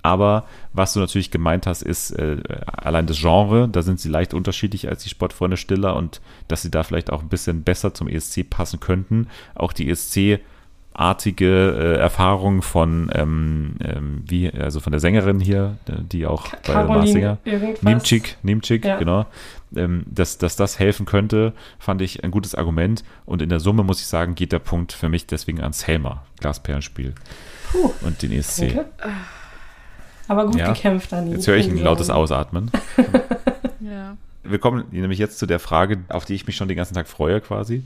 Aber 0.02 0.44
was 0.74 0.92
du 0.92 1.00
natürlich 1.00 1.30
gemeint 1.30 1.66
hast, 1.66 1.80
ist 1.80 2.10
äh, 2.10 2.36
allein 2.66 3.06
das 3.06 3.20
Genre, 3.20 3.70
da 3.70 3.80
sind 3.80 3.98
sie 4.00 4.10
leicht 4.10 4.34
unterschiedlich 4.34 4.86
als 4.86 5.02
die 5.02 5.08
Sportfreunde 5.08 5.56
Stiller 5.56 5.96
und 5.96 6.20
dass 6.46 6.60
sie 6.60 6.70
da 6.70 6.82
vielleicht 6.82 7.10
auch 7.10 7.22
ein 7.22 7.30
bisschen 7.30 7.62
besser 7.62 7.94
zum 7.94 8.06
ESC 8.06 8.48
passen 8.48 8.80
könnten. 8.80 9.28
Auch 9.54 9.72
die 9.72 9.88
ESC 9.88 10.40
artige 10.94 11.70
äh, 11.76 11.98
Erfahrung 11.98 12.62
von 12.62 13.10
ähm, 13.14 13.76
ähm, 13.84 14.22
wie 14.26 14.50
also 14.50 14.80
von 14.80 14.92
der 14.92 15.00
Sängerin 15.00 15.40
hier, 15.40 15.76
äh, 15.88 15.92
die 16.00 16.24
auch 16.26 16.48
bei 16.66 16.72
der 16.72 16.84
Mars 16.84 17.10
Singer 17.10 17.38
Caroline. 17.44 17.74
Nimchik, 17.82 18.36
Nimchik, 18.42 18.84
Ja. 18.84 18.98
genau. 18.98 19.26
Ähm, 19.76 20.04
dass, 20.06 20.38
dass 20.38 20.54
das 20.54 20.78
helfen 20.78 21.04
könnte, 21.04 21.52
fand 21.80 22.00
ich 22.00 22.22
ein 22.22 22.30
gutes 22.30 22.54
Argument. 22.54 23.02
Und 23.26 23.42
in 23.42 23.48
der 23.48 23.58
Summe 23.58 23.82
muss 23.82 24.00
ich 24.00 24.06
sagen, 24.06 24.36
geht 24.36 24.52
der 24.52 24.60
Punkt 24.60 24.92
für 24.92 25.08
mich 25.08 25.26
deswegen 25.26 25.60
ans 25.60 25.86
Helmer, 25.88 26.24
Glasperlenspiel 26.38 27.12
Puh, 27.72 27.92
und 28.02 28.22
den 28.22 28.30
ESC. 28.30 28.68
danke. 28.74 28.86
Aber 30.28 30.46
gut 30.46 30.56
Ja. 30.56 30.72
gekämpft, 30.72 31.10
Dani. 31.12 31.32
Jetzt 31.32 31.46
höre 31.48 31.56
ich 31.56 31.68
ein 31.68 31.76
lautes. 31.76 32.08
Ausatmen. 32.10 32.70
Ja. 33.80 34.16
Wir 34.42 34.58
kommen 34.58 34.84
nämlich 34.92 35.18
jetzt 35.18 35.38
zu 35.38 35.44
der 35.46 35.58
Frage, 35.58 35.98
auf 36.08 36.24
die 36.24 36.34
ich 36.34 36.46
mich 36.46 36.56
schon 36.56 36.68
den 36.68 36.76
ganzen 36.76 36.94
Tag 36.94 37.06
freue 37.06 37.40
quasi. 37.42 37.82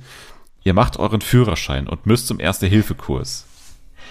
Ihr 0.69 0.75
macht 0.75 0.99
euren 0.99 1.23
Führerschein 1.23 1.89
und 1.89 2.05
müsst 2.05 2.27
zum 2.27 2.41
Erste-Hilfe-Kurs. 2.41 3.47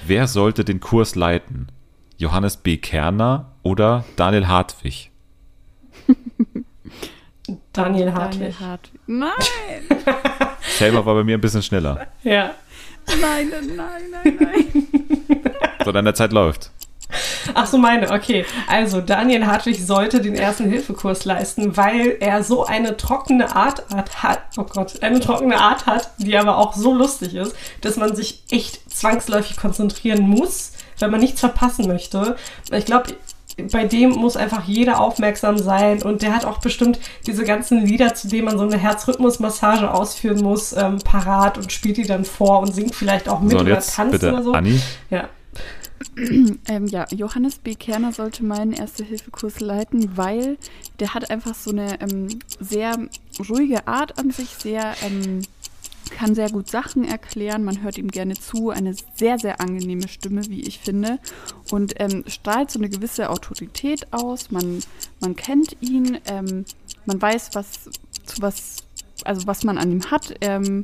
Wer 0.08 0.26
sollte 0.26 0.66
den 0.66 0.80
Kurs 0.80 1.14
leiten? 1.14 1.68
Johannes 2.18 2.58
B. 2.58 2.78
Kerner 2.78 3.52
oder 3.62 4.06
Daniel 4.16 4.48
Hartwig? 4.48 5.12
Daniel 7.74 8.12
Hartwig. 8.12 8.40
Daniel 8.40 8.60
Hartwig. 8.60 9.00
Nein, 9.06 9.36
Selber 10.80 11.06
war 11.06 11.14
bei 11.14 11.24
mir 11.24 11.38
ein 11.38 11.42
bisschen 11.42 11.62
schneller. 11.62 12.08
Ja. 12.24 12.56
nein, 13.22 13.52
nein, 13.52 14.02
nein, 14.12 14.38
nein. 14.40 14.88
So, 15.86 15.92
deine 15.92 16.16
Zeit 16.16 16.34
läuft. 16.34 16.72
Ach 17.54 17.68
so, 17.68 17.78
meine, 17.78 18.12
okay. 18.12 18.46
Also, 18.68 19.02
Daniel 19.02 19.46
Hartwig 19.46 19.86
sollte 19.86 20.22
den 20.22 20.36
ersten 20.36 20.70
Hilfekurs 20.70 21.26
leisten, 21.26 21.78
weil 21.78 22.18
er 22.20 22.44
so 22.44 22.66
eine 22.66 22.98
trockene 22.98 23.56
Art 23.56 23.84
hat, 24.22 24.42
oh 24.58 24.64
Gott, 24.64 25.02
eine 25.02 25.20
trockene 25.20 25.60
Art 25.60 25.86
hat, 25.86 26.12
die 26.18 26.38
aber 26.38 26.58
auch 26.58 26.74
so 26.74 26.94
lustig 26.94 27.36
ist, 27.36 27.56
dass 27.82 27.98
man 27.98 28.16
sich 28.16 28.44
echt 28.52 28.92
zwangsläufig 28.92 29.58
konzentrieren 29.58 30.22
muss, 30.22 30.72
wenn 31.00 31.12
man 31.12 31.20
nichts 31.20 31.40
verpassen 31.40 31.88
möchte. 31.88 32.36
Ich 32.72 32.86
glaube, 32.86 33.14
bei 33.72 33.86
dem 33.86 34.12
muss 34.12 34.38
einfach 34.38 34.66
jeder 34.66 35.00
aufmerksam 35.00 35.58
sein 35.58 36.04
und 36.04 36.22
der 36.22 36.36
hat 36.36 36.46
auch 36.46 36.60
bestimmt 36.60 37.00
diese 37.26 37.44
ganzen 37.44 37.86
Lieder, 37.86 38.14
zu 38.14 38.28
denen 38.28 38.46
man 38.46 38.58
so 38.58 38.64
eine 38.64 38.78
Herzrhythmusmassage 38.78 39.92
ausführen 39.92 40.44
muss, 40.44 40.74
ähm, 40.74 41.00
parat 41.00 41.58
und 41.58 41.72
spielt 41.72 41.98
die 41.98 42.06
dann 42.06 42.24
vor 42.24 42.60
und 42.60 42.74
singt 42.74 42.94
vielleicht 42.94 43.28
auch 43.28 43.42
mit 43.42 43.52
So, 43.52 43.60
oder 43.60 43.74
jetzt 43.74 43.96
tanzt 43.96 44.12
bitte 44.12 44.32
oder 44.32 44.44
so. 44.44 44.54
Anni. 44.54 44.80
Ja. 45.10 45.30
Ähm, 46.68 46.88
ja, 46.88 47.06
Johannes 47.12 47.60
B. 47.60 47.76
Kerner 47.76 48.12
sollte 48.12 48.44
meinen 48.44 48.74
Erste-Hilfe-Kurs 48.74 49.60
leiten, 49.60 50.18
weil 50.18 50.58
der 51.00 51.14
hat 51.14 51.30
einfach 51.30 51.54
so 51.54 51.72
eine 51.72 52.02
ähm, 52.02 52.40
sehr 52.60 52.98
ruhige 53.50 53.88
Art 53.88 54.18
an 54.18 54.32
sich, 54.32 54.50
sehr, 54.50 54.96
ähm, 55.04 55.42
kann 56.10 56.36
sehr 56.36 56.50
gut 56.50 56.70
Sachen 56.70 57.04
erklären, 57.04 57.64
man 57.64 57.84
hört 57.84 57.98
ihm 57.98 58.10
gerne 58.10 58.34
zu, 58.34 58.70
eine 58.70 58.96
sehr, 59.16 59.38
sehr 59.38 59.62
angenehme 59.62 60.08
Stimme, 60.08 60.42
wie 60.50 60.62
ich 60.62 60.80
finde, 60.80 61.20
und 61.72 61.94
ähm, 61.98 62.24
strahlt 62.28 62.72
so 62.72 62.80
eine 62.80 62.90
gewisse 62.90 63.30
Autorität 63.30 64.12
aus, 64.12 64.50
man, 64.50 64.80
man 65.20 65.36
kennt 65.36 65.78
ihn, 65.82 66.18
ähm, 66.26 66.66
man 67.06 67.22
weiß, 67.22 67.52
was, 67.54 67.90
zu 68.26 68.42
was, 68.42 68.78
also 69.24 69.46
was 69.46 69.64
man 69.64 69.78
an 69.78 69.92
ihm 69.92 70.10
hat, 70.10 70.36
ähm, 70.42 70.84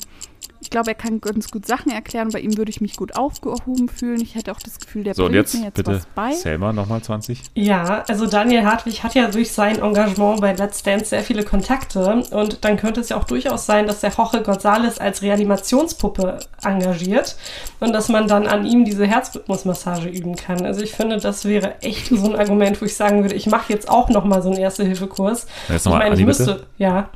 ich 0.63 0.69
glaube, 0.69 0.91
er 0.91 0.95
kann 0.95 1.19
ganz 1.19 1.51
gut 1.51 1.67
Sachen 1.67 1.91
erklären. 1.91 2.29
Bei 2.31 2.39
ihm 2.39 2.57
würde 2.57 2.69
ich 2.69 2.79
mich 2.79 2.95
gut 2.95 3.17
aufgehoben 3.17 3.89
fühlen. 3.89 4.21
Ich 4.21 4.33
hätte 4.35 4.51
auch 4.51 4.59
das 4.59 4.79
Gefühl, 4.79 5.03
der 5.03 5.13
So, 5.13 5.23
bringt 5.23 5.35
jetzt 5.35 5.55
mir 5.55 5.65
jetzt 5.65 5.73
bitte 5.75 5.95
was 5.95 6.05
bei. 6.15 6.31
Selma 6.31 6.71
nochmal 6.71 7.01
20. 7.01 7.51
Ja, 7.53 8.05
also 8.07 8.27
Daniel 8.27 8.63
Hartwig 8.63 9.03
hat 9.03 9.13
ja 9.13 9.29
durch 9.29 9.51
sein 9.51 9.79
Engagement 9.79 10.39
bei 10.39 10.53
Let's 10.53 10.81
Dance 10.81 11.07
sehr 11.07 11.21
viele 11.21 11.43
Kontakte 11.43 12.23
und 12.31 12.63
dann 12.63 12.77
könnte 12.77 13.01
es 13.01 13.09
ja 13.09 13.17
auch 13.17 13.25
durchaus 13.25 13.65
sein, 13.65 13.87
dass 13.87 13.99
der 13.99 14.11
Jorge 14.11 14.37
González 14.37 14.99
als 14.99 15.21
Reanimationspuppe 15.21 16.39
engagiert 16.63 17.35
und 17.81 17.91
dass 17.91 18.07
man 18.07 18.29
dann 18.29 18.47
an 18.47 18.65
ihm 18.65 18.85
diese 18.85 19.05
Herzrhythmusmassage 19.05 20.07
üben 20.07 20.37
kann. 20.37 20.65
Also 20.65 20.81
ich 20.81 20.93
finde, 20.93 21.17
das 21.17 21.43
wäre 21.43 21.81
echt 21.81 22.07
so 22.07 22.25
ein 22.25 22.37
Argument, 22.37 22.81
wo 22.81 22.85
ich 22.85 22.95
sagen 22.95 23.23
würde, 23.23 23.35
ich 23.35 23.47
mache 23.47 23.73
jetzt 23.73 23.89
auch 23.89 24.07
nochmal 24.07 24.41
so 24.41 24.49
einen 24.49 24.59
Erste-Hilfe-Kurs. 24.59 25.45
Jetzt 25.67 25.81
Ich 25.81 25.85
nochmal 25.85 26.09
meine, 26.09 26.19
ich 26.19 26.25
müsste, 26.25 26.65
ja, 26.77 27.09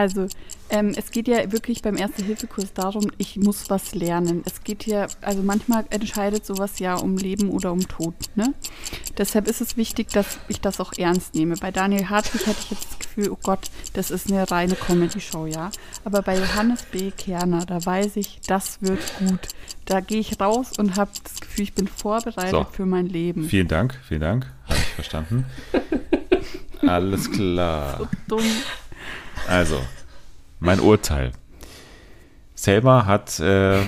Also, 0.00 0.28
ähm, 0.70 0.94
es 0.96 1.10
geht 1.10 1.28
ja 1.28 1.52
wirklich 1.52 1.82
beim 1.82 1.94
Erste-Hilfe-Kurs 1.98 2.72
darum, 2.72 3.10
ich 3.18 3.36
muss 3.36 3.68
was 3.68 3.94
lernen. 3.94 4.42
Es 4.46 4.64
geht 4.64 4.84
hier, 4.84 5.08
also 5.20 5.42
manchmal 5.42 5.84
entscheidet 5.90 6.46
sowas 6.46 6.78
ja 6.78 6.94
um 6.94 7.18
Leben 7.18 7.50
oder 7.50 7.70
um 7.70 7.86
Tod. 7.86 8.14
Ne? 8.34 8.54
Deshalb 9.18 9.46
ist 9.46 9.60
es 9.60 9.76
wichtig, 9.76 10.08
dass 10.08 10.38
ich 10.48 10.58
das 10.62 10.80
auch 10.80 10.94
ernst 10.96 11.34
nehme. 11.34 11.56
Bei 11.56 11.70
Daniel 11.70 12.08
Hartwig 12.08 12.46
hätte 12.46 12.60
ich 12.62 12.70
jetzt 12.70 12.86
das 12.92 12.98
Gefühl, 12.98 13.28
oh 13.30 13.36
Gott, 13.42 13.70
das 13.92 14.10
ist 14.10 14.30
eine 14.30 14.50
reine 14.50 14.74
Comedy-Show, 14.74 15.44
ja. 15.44 15.70
Aber 16.06 16.22
bei 16.22 16.38
Johannes 16.38 16.84
B. 16.84 17.10
Kerner, 17.10 17.66
da 17.66 17.84
weiß 17.84 18.16
ich, 18.16 18.40
das 18.46 18.80
wird 18.80 19.00
gut. 19.18 19.48
Da 19.84 20.00
gehe 20.00 20.20
ich 20.20 20.40
raus 20.40 20.78
und 20.78 20.96
habe 20.96 21.10
das 21.22 21.42
Gefühl, 21.42 21.64
ich 21.64 21.74
bin 21.74 21.88
vorbereitet 21.88 22.52
So. 22.52 22.66
für 22.72 22.86
mein 22.86 23.06
Leben. 23.06 23.44
Vielen 23.44 23.68
Dank, 23.68 24.00
vielen 24.08 24.22
Dank. 24.22 24.50
Habe 24.64 24.78
ich 24.78 24.94
verstanden. 24.94 25.44
Alles 26.86 27.30
klar. 27.30 28.08
Dumm. 28.26 28.40
Also, 29.50 29.82
mein 30.60 30.78
Urteil. 30.78 31.32
Selma 32.54 33.04
hat 33.04 33.40
äh, 33.40 33.82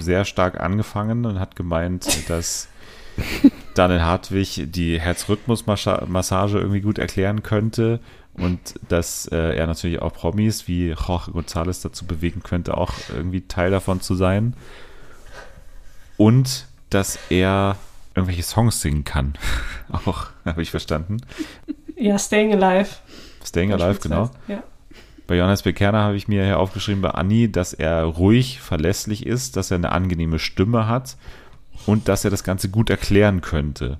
sehr 0.00 0.24
stark 0.24 0.58
angefangen 0.58 1.26
und 1.26 1.38
hat 1.38 1.54
gemeint, 1.54 2.28
dass 2.28 2.66
Daniel 3.74 4.02
Hartwig 4.02 4.72
die 4.72 5.00
Herzrhythmusmassage 5.00 6.58
irgendwie 6.58 6.80
gut 6.80 6.98
erklären 6.98 7.44
könnte 7.44 8.00
und 8.32 8.74
dass 8.88 9.26
äh, 9.28 9.56
er 9.56 9.68
natürlich 9.68 10.02
auch 10.02 10.12
Promis 10.12 10.66
wie 10.66 10.88
Jorge 10.88 11.30
González 11.30 11.80
dazu 11.80 12.04
bewegen 12.04 12.42
könnte, 12.42 12.76
auch 12.76 12.92
irgendwie 13.14 13.42
Teil 13.42 13.70
davon 13.70 14.00
zu 14.00 14.16
sein. 14.16 14.56
Und 16.16 16.66
dass 16.90 17.16
er 17.30 17.76
irgendwelche 18.16 18.42
Songs 18.42 18.80
singen 18.80 19.04
kann. 19.04 19.34
auch, 19.92 20.30
habe 20.44 20.62
ich 20.62 20.72
verstanden. 20.72 21.18
Ja, 21.96 22.18
Staying 22.18 22.60
Alive. 22.60 22.90
Staying 23.44 23.72
Alive, 23.72 24.00
genau. 24.00 24.30
Ja. 24.48 24.62
Bei 25.26 25.36
Johannes 25.36 25.62
Bekerner 25.62 26.02
habe 26.02 26.16
ich 26.16 26.28
mir 26.28 26.44
hier 26.44 26.58
aufgeschrieben 26.58 27.00
bei 27.00 27.10
Anni, 27.10 27.50
dass 27.50 27.72
er 27.72 28.04
ruhig, 28.04 28.60
verlässlich 28.60 29.24
ist, 29.24 29.56
dass 29.56 29.70
er 29.70 29.76
eine 29.76 29.92
angenehme 29.92 30.38
Stimme 30.38 30.86
hat 30.86 31.16
und 31.86 32.08
dass 32.08 32.24
er 32.24 32.30
das 32.30 32.44
Ganze 32.44 32.68
gut 32.68 32.90
erklären 32.90 33.40
könnte. 33.40 33.98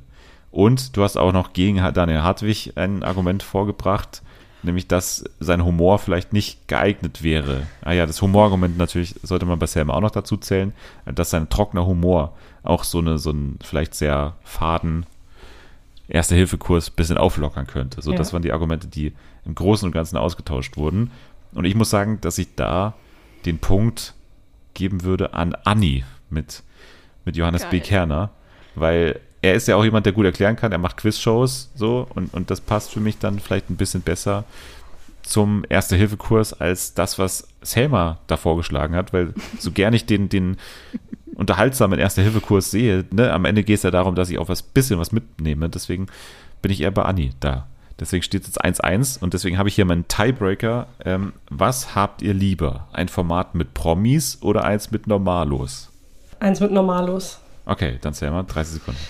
Und 0.50 0.96
du 0.96 1.02
hast 1.02 1.16
auch 1.16 1.32
noch 1.32 1.52
gegen 1.52 1.76
Daniel 1.94 2.22
Hartwig 2.22 2.74
ein 2.76 3.02
Argument 3.02 3.42
vorgebracht, 3.42 4.22
nämlich 4.62 4.86
dass 4.86 5.24
sein 5.40 5.64
Humor 5.64 5.98
vielleicht 5.98 6.32
nicht 6.32 6.68
geeignet 6.68 7.22
wäre. 7.22 7.62
Ah 7.82 7.92
ja, 7.92 8.06
das 8.06 8.20
Humorargument 8.20 8.76
natürlich 8.76 9.14
sollte 9.22 9.46
man 9.46 9.58
bei 9.58 9.66
Selma 9.66 9.94
auch 9.94 10.00
noch 10.00 10.10
dazu 10.10 10.36
zählen, 10.36 10.72
dass 11.06 11.30
sein 11.30 11.48
trockener 11.48 11.86
Humor 11.86 12.36
auch 12.62 12.84
so 12.84 12.98
eine 12.98 13.18
so 13.18 13.30
ein 13.30 13.58
vielleicht 13.62 13.94
sehr 13.94 14.34
faden 14.44 15.06
Erste-Hilfe-Kurs 16.08 16.90
ein 16.90 16.96
bisschen 16.96 17.16
auflockern 17.18 17.66
könnte. 17.66 18.02
So, 18.02 18.12
Ja. 18.12 18.16
das 18.18 18.32
waren 18.32 18.42
die 18.42 18.52
Argumente, 18.52 18.86
die 18.88 19.12
im 19.44 19.54
Großen 19.54 19.86
und 19.86 19.92
Ganzen 19.92 20.16
ausgetauscht 20.16 20.76
wurden. 20.76 21.10
Und 21.52 21.64
ich 21.64 21.74
muss 21.74 21.90
sagen, 21.90 22.20
dass 22.20 22.38
ich 22.38 22.54
da 22.56 22.94
den 23.46 23.58
Punkt 23.58 24.14
geben 24.74 25.02
würde 25.04 25.34
an 25.34 25.54
Anni 25.64 26.04
mit, 26.30 26.62
mit 27.24 27.36
Johannes 27.36 27.62
Geil. 27.62 27.70
B. 27.70 27.80
Kerner, 27.80 28.30
weil 28.74 29.20
er 29.42 29.54
ist 29.54 29.68
ja 29.68 29.76
auch 29.76 29.84
jemand, 29.84 30.06
der 30.06 30.12
gut 30.14 30.24
erklären 30.24 30.56
kann. 30.56 30.72
Er 30.72 30.78
macht 30.78 30.96
Quizshows 30.96 31.70
so 31.74 32.06
und, 32.14 32.32
und 32.34 32.50
das 32.50 32.60
passt 32.60 32.90
für 32.92 33.00
mich 33.00 33.18
dann 33.18 33.38
vielleicht 33.38 33.70
ein 33.70 33.76
bisschen 33.76 34.00
besser 34.02 34.44
zum 35.22 35.64
Erste-Hilfe-Kurs 35.68 36.52
als 36.60 36.94
das, 36.94 37.18
was 37.18 37.48
Selma 37.62 38.18
da 38.26 38.36
vorgeschlagen 38.36 38.94
hat, 38.94 39.12
weil 39.12 39.32
so 39.58 39.70
gern 39.70 39.94
ich 39.94 40.04
den, 40.06 40.28
den 40.28 40.56
unterhaltsamen 41.34 41.98
Erste-Hilfe-Kurs 41.98 42.70
sehe, 42.70 43.04
ne, 43.10 43.32
am 43.32 43.44
Ende 43.44 43.64
geht 43.64 43.76
es 43.76 43.82
ja 43.82 43.90
darum, 43.90 44.14
dass 44.14 44.30
ich 44.30 44.38
auch 44.38 44.48
was 44.48 44.62
bisschen 44.62 44.98
was 44.98 45.12
mitnehme. 45.12 45.68
Deswegen 45.68 46.06
bin 46.62 46.72
ich 46.72 46.80
eher 46.80 46.90
bei 46.90 47.02
Anni 47.02 47.30
da. 47.40 47.66
Deswegen 48.00 48.22
steht 48.22 48.42
es 48.42 48.48
jetzt 48.48 48.64
1-1 48.64 49.20
und 49.20 49.34
deswegen 49.34 49.56
habe 49.56 49.68
ich 49.68 49.76
hier 49.76 49.84
meinen 49.84 50.08
Tiebreaker. 50.08 50.88
Ähm, 51.04 51.32
was 51.48 51.94
habt 51.94 52.22
ihr 52.22 52.34
lieber? 52.34 52.88
Ein 52.92 53.08
Format 53.08 53.54
mit 53.54 53.72
Promis 53.72 54.38
oder 54.42 54.64
eins 54.64 54.90
mit 54.90 55.06
Normalos? 55.06 55.90
Eins 56.40 56.58
mit 56.60 56.72
Normalos. 56.72 57.38
Okay, 57.66 57.98
dann 58.00 58.12
Selma, 58.12 58.42
30 58.42 58.74
Sekunden. 58.74 59.00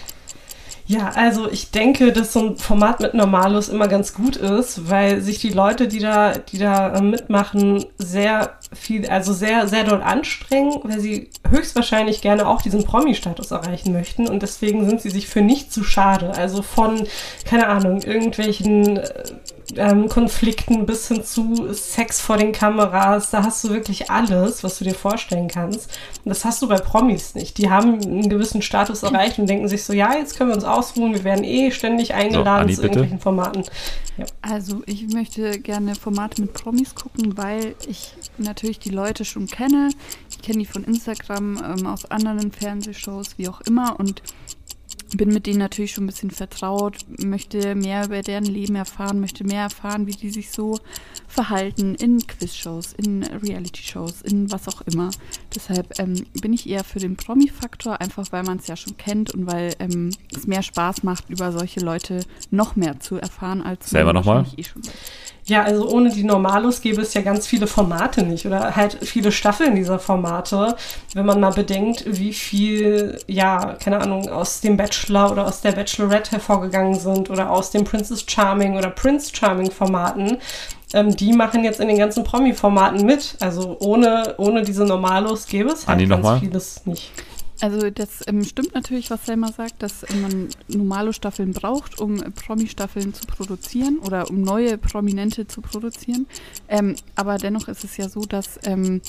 Ja, 0.87 1.13
also 1.15 1.51
ich 1.51 1.71
denke, 1.71 2.13
dass 2.13 2.35
so 2.35 2.41
ein 2.41 2.57
Format 2.59 3.01
mit 3.01 3.15
Normalos 3.15 3.71
immer 3.71 3.89
ganz 3.89 4.13
gut 4.13 4.37
ist, 4.37 4.91
weil 4.91 5.23
sich 5.23 5.39
die 5.39 5.49
Leute, 5.49 5.89
die 5.89 5.99
da, 5.99 6.33
die 6.37 6.59
da 6.59 6.95
äh, 6.95 7.01
mitmachen, 7.01 7.87
sehr 7.97 8.59
viel, 8.75 9.07
also 9.09 9.33
sehr, 9.33 9.69
sehr 9.69 9.85
doll 9.85 10.03
anstrengen, 10.03 10.81
weil 10.83 11.01
sie 11.01 11.31
höchstwahrscheinlich 11.49 12.21
gerne 12.21 12.47
auch 12.47 12.63
diesen 12.63 12.85
Promi-Status 12.85 13.51
erreichen 13.51 13.93
möchten 13.93 14.29
und 14.29 14.43
deswegen 14.43 14.89
sind 14.89 15.01
sie 15.01 15.11
sich 15.11 15.29
für 15.29 15.43
nicht 15.43 15.73
zu 15.73 15.85
schade. 15.85 16.33
Also 16.35 16.63
von, 16.63 17.07
keine 17.45 17.69
Ahnung, 17.69 18.03
irgendwelchen 18.03 18.99
äh, 18.99 19.25
ähm, 19.77 20.09
Konflikten 20.09 20.87
bis 20.87 21.09
hin 21.09 21.25
zu 21.25 21.73
Sex 21.73 22.21
vor 22.21 22.37
den 22.37 22.53
Kameras, 22.53 23.31
da 23.31 23.45
hast 23.45 23.65
du 23.65 23.71
wirklich 23.71 24.11
alles, 24.11 24.63
was 24.63 24.79
du 24.79 24.85
dir 24.85 24.95
vorstellen 24.95 25.49
kannst. 25.49 25.91
Und 26.25 26.29
das 26.29 26.45
hast 26.45 26.63
du 26.63 26.69
bei 26.69 26.77
Promis 26.77 27.35
nicht. 27.35 27.59
Die 27.59 27.71
haben 27.71 28.01
einen 28.01 28.29
gewissen 28.29 28.63
Status 28.63 29.03
erreicht 29.03 29.39
und 29.39 29.49
denken 29.49 29.69
sich 29.69 29.85
so, 29.85 29.93
ja, 29.93 30.15
jetzt 30.17 30.37
können 30.37 30.51
wir 30.51 30.57
uns 30.57 30.65
ausruhen, 30.65 31.15
wir 31.15 31.25
werden 31.25 31.45
eh 31.45 31.71
ständig 31.71 32.15
eingeladen 32.15 32.65
Anni, 32.65 32.75
zu 32.75 32.83
bitte. 32.83 32.95
irgendwelchen 32.95 33.21
Formaten. 33.21 33.65
Ja. 34.17 34.27
Also 34.43 34.83
ich 34.87 35.09
möchte 35.09 35.59
gerne 35.59 35.95
Formate 35.95 36.43
mit 36.43 36.53
Promis 36.53 36.95
gucken, 36.95 37.37
weil 37.37 37.75
ich 37.89 38.13
natürlich 38.39 38.79
die 38.79 38.91
Leute 38.91 39.25
schon 39.25 39.47
kenne. 39.47 39.91
Ich 40.31 40.41
kenne 40.41 40.59
die 40.59 40.67
von 40.67 40.85
Instagram, 40.85 41.63
ähm, 41.63 41.87
aus 41.87 42.05
anderen 42.07 42.53
Fernsehshows, 42.53 43.39
wie 43.39 43.49
auch 43.49 43.61
immer 43.63 43.99
und 43.99 44.23
bin 45.17 45.33
mit 45.33 45.47
denen 45.47 45.59
natürlich 45.59 45.93
schon 45.93 46.05
ein 46.05 46.09
bisschen 46.09 46.31
vertraut, 46.31 46.99
möchte 47.19 47.75
mehr 47.75 48.07
über 48.07 48.23
deren 48.23 48.45
Leben 48.45 48.75
erfahren, 48.75 49.21
möchte 49.21 49.45
mehr 49.45 49.63
erfahren, 49.63 50.07
wie 50.07 50.13
die 50.13 50.31
sich 50.31 50.51
so 50.51 50.79
verhalten 51.29 51.95
in 51.95 52.27
Quizshows, 52.27 52.93
in 52.95 53.23
Reality-Shows, 53.23 54.23
in 54.23 54.51
was 54.51 54.69
auch 54.69 54.83
immer. 54.83 55.11
Deshalb 55.55 55.99
ähm, 55.99 56.27
bin 56.41 56.53
ich 56.53 56.69
eher 56.69 56.85
für 56.85 56.99
den 56.99 57.17
Promi-Faktor, 57.17 58.01
einfach 58.01 58.31
weil 58.33 58.43
man 58.43 58.59
es 58.59 58.67
ja 58.67 58.77
schon 58.77 58.97
kennt 58.97 59.33
und 59.33 59.47
weil 59.47 59.75
ähm, 59.79 60.11
es 60.35 60.47
mehr 60.47 60.63
Spaß 60.63 61.03
macht, 61.03 61.31
über 61.31 61.53
solche 61.53 61.81
Leute 61.81 62.21
noch 62.51 62.77
mehr 62.77 63.01
zu 63.01 63.17
erfahren, 63.17 63.63
als 63.63 63.91
Selber 63.91 64.13
man 64.13 64.17
noch 64.17 64.25
mal? 64.25 64.37
wahrscheinlich 64.37 64.59
eh 64.59 64.71
schon 64.71 64.85
weiß. 64.85 65.34
Ja, 65.47 65.63
also 65.63 65.89
ohne 65.91 66.09
die 66.11 66.25
Normalos 66.25 66.81
gäbe 66.81 67.03
es 67.03 67.13
ja 67.13 67.21
ganz 67.21 67.47
viele 67.47 67.67
Formate 67.67 68.23
nicht 68.23 68.47
oder 68.47 68.77
halt 68.77 68.99
viele 69.03 69.31
Staffeln 69.31 69.75
dieser 69.75 69.99
Formate, 69.99 70.75
wenn 71.13 71.27
man 71.27 71.39
mal 71.39 71.51
bedenkt, 71.51 72.05
wie 72.07 72.33
viel, 72.33 73.19
ja, 73.27 73.77
keine 73.79 74.01
Ahnung, 74.01 74.29
aus 74.31 74.63
dem 74.63 74.79
Bachelor 74.79 75.31
oder 75.31 75.47
aus 75.47 75.61
der 75.61 75.73
Bachelorette 75.73 76.33
hervorgegangen 76.33 76.99
sind 76.99 77.29
oder 77.29 77.51
aus 77.51 77.71
dem 77.71 77.85
Princess 77.85 78.25
Charming 78.27 78.77
oder 78.77 78.89
Prince 78.89 79.33
Charming 79.35 79.71
Formaten. 79.71 80.39
Ähm, 80.95 81.15
die 81.15 81.33
machen 81.33 81.65
jetzt 81.65 81.81
in 81.81 81.89
den 81.89 81.99
ganzen 81.99 82.25
Promi-Formaten 82.25 83.05
mit. 83.05 83.37
Also 83.41 83.77
ohne, 83.81 84.35
ohne 84.39 84.63
diese 84.63 84.85
Normalos 84.85 85.47
gäbe 85.47 85.71
es 85.71 85.87
halt 85.87 85.99
Anni, 85.99 86.07
ganz 86.07 86.41
vieles 86.41 86.87
nicht. 86.87 87.11
Also 87.61 87.89
das 87.91 88.27
ähm, 88.27 88.45
stimmt 88.45 88.75
natürlich, 88.75 89.11
was 89.11 89.27
Selma 89.27 89.53
sagt, 89.53 89.83
dass 89.83 90.03
äh, 90.03 90.17
man 90.17 90.49
normale 90.69 91.13
Staffeln 91.13 91.53
braucht, 91.53 92.01
um 92.01 92.17
Promi-Staffeln 92.17 93.15
zu 93.15 93.27
produzieren 93.27 93.99
oder 93.99 94.29
um 94.29 94.43
neue 94.43 94.77
Prominente 94.77 95.47
zu 95.47 95.61
produzieren. 95.61 96.27
Ähm, 96.69 96.97
aber 97.15 97.39
dennoch 97.39 97.69
ist 97.69 97.85
es 97.85 97.97
ja 97.97 98.09
so, 98.09 98.23
dass 98.23 98.59
ähm, 98.65 99.01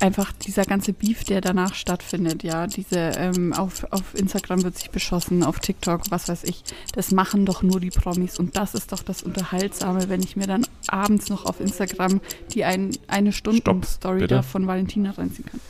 einfach 0.00 0.32
dieser 0.32 0.64
ganze 0.64 0.92
Beef, 0.92 1.24
der 1.24 1.40
danach 1.40 1.74
stattfindet, 1.74 2.42
ja, 2.42 2.66
diese 2.66 2.98
ähm, 2.98 3.52
auf, 3.52 3.86
auf 3.92 4.14
Instagram 4.14 4.64
wird 4.64 4.76
sich 4.76 4.90
beschossen, 4.90 5.44
auf 5.44 5.60
TikTok, 5.60 6.10
was 6.10 6.28
weiß 6.28 6.44
ich, 6.44 6.64
das 6.92 7.12
machen 7.12 7.46
doch 7.46 7.62
nur 7.62 7.78
die 7.78 7.90
Promis 7.90 8.38
und 8.38 8.56
das 8.56 8.74
ist 8.74 8.92
doch 8.92 9.02
das 9.02 9.22
Unterhaltsame, 9.22 10.08
wenn 10.08 10.22
ich 10.22 10.36
mir 10.36 10.46
dann 10.46 10.66
abends 10.88 11.28
noch 11.28 11.44
auf 11.44 11.60
Instagram 11.60 12.20
die 12.52 12.64
ein, 12.64 12.90
eine 13.06 13.32
Stunden 13.32 13.60
Stopp, 13.60 13.84
Story 13.84 14.20
bitte. 14.20 14.34
da 14.34 14.42
von 14.42 14.66
Valentina 14.66 15.12
reinziehen 15.12 15.46
kann. 15.48 15.60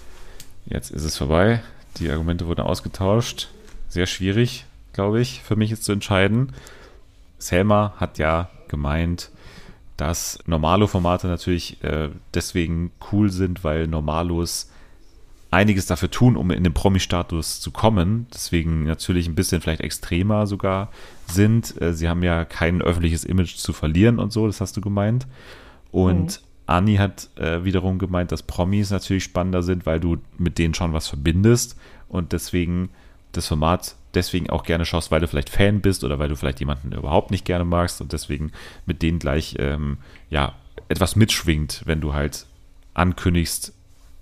Jetzt 0.64 0.90
ist 0.90 1.04
es 1.04 1.16
vorbei. 1.16 1.62
Die 1.98 2.10
Argumente 2.10 2.46
wurden 2.46 2.60
ausgetauscht. 2.60 3.48
Sehr 3.88 4.06
schwierig, 4.06 4.66
glaube 4.92 5.20
ich, 5.20 5.42
für 5.42 5.56
mich 5.56 5.70
jetzt 5.70 5.84
zu 5.84 5.92
entscheiden. 5.92 6.52
Selma 7.38 7.94
hat 7.96 8.18
ja 8.18 8.50
gemeint, 8.68 9.30
dass 9.96 10.38
Normalo-Formate 10.46 11.26
natürlich 11.26 11.82
äh, 11.82 12.10
deswegen 12.34 12.90
cool 13.12 13.30
sind, 13.30 13.64
weil 13.64 13.86
Normalos 13.86 14.70
einiges 15.50 15.86
dafür 15.86 16.10
tun, 16.10 16.36
um 16.36 16.50
in 16.50 16.64
den 16.64 16.74
Promi-Status 16.74 17.60
zu 17.60 17.70
kommen. 17.70 18.26
Deswegen 18.32 18.84
natürlich 18.84 19.26
ein 19.26 19.34
bisschen 19.34 19.62
vielleicht 19.62 19.80
extremer 19.80 20.46
sogar 20.46 20.90
sind. 21.26 21.80
Äh, 21.80 21.94
sie 21.94 22.08
haben 22.08 22.22
ja 22.22 22.44
kein 22.44 22.82
öffentliches 22.82 23.24
Image 23.24 23.56
zu 23.56 23.72
verlieren 23.72 24.18
und 24.18 24.32
so, 24.32 24.46
das 24.46 24.60
hast 24.60 24.76
du 24.76 24.80
gemeint. 24.80 25.26
Und 25.92 26.42
Anni 26.66 26.96
hat 26.96 27.30
äh, 27.36 27.64
wiederum 27.64 27.98
gemeint, 27.98 28.32
dass 28.32 28.42
Promis 28.42 28.90
natürlich 28.90 29.24
spannender 29.24 29.62
sind, 29.62 29.86
weil 29.86 30.00
du 30.00 30.18
mit 30.36 30.58
denen 30.58 30.74
schon 30.74 30.92
was 30.92 31.08
verbindest 31.08 31.76
und 32.08 32.32
deswegen 32.32 32.90
das 33.32 33.46
Format 33.46 33.94
deswegen 34.14 34.50
auch 34.50 34.64
gerne 34.64 34.84
schaust, 34.84 35.10
weil 35.10 35.20
du 35.20 35.28
vielleicht 35.28 35.50
Fan 35.50 35.80
bist 35.80 36.02
oder 36.02 36.18
weil 36.18 36.28
du 36.28 36.36
vielleicht 36.36 36.60
jemanden 36.60 36.92
überhaupt 36.92 37.30
nicht 37.30 37.44
gerne 37.44 37.64
magst 37.64 38.00
und 38.00 38.12
deswegen 38.12 38.50
mit 38.86 39.02
denen 39.02 39.18
gleich 39.18 39.56
ähm, 39.58 39.98
ja 40.30 40.54
etwas 40.88 41.16
mitschwingt, 41.16 41.82
wenn 41.84 42.00
du 42.00 42.14
halt 42.14 42.46
ankündigst, 42.94 43.72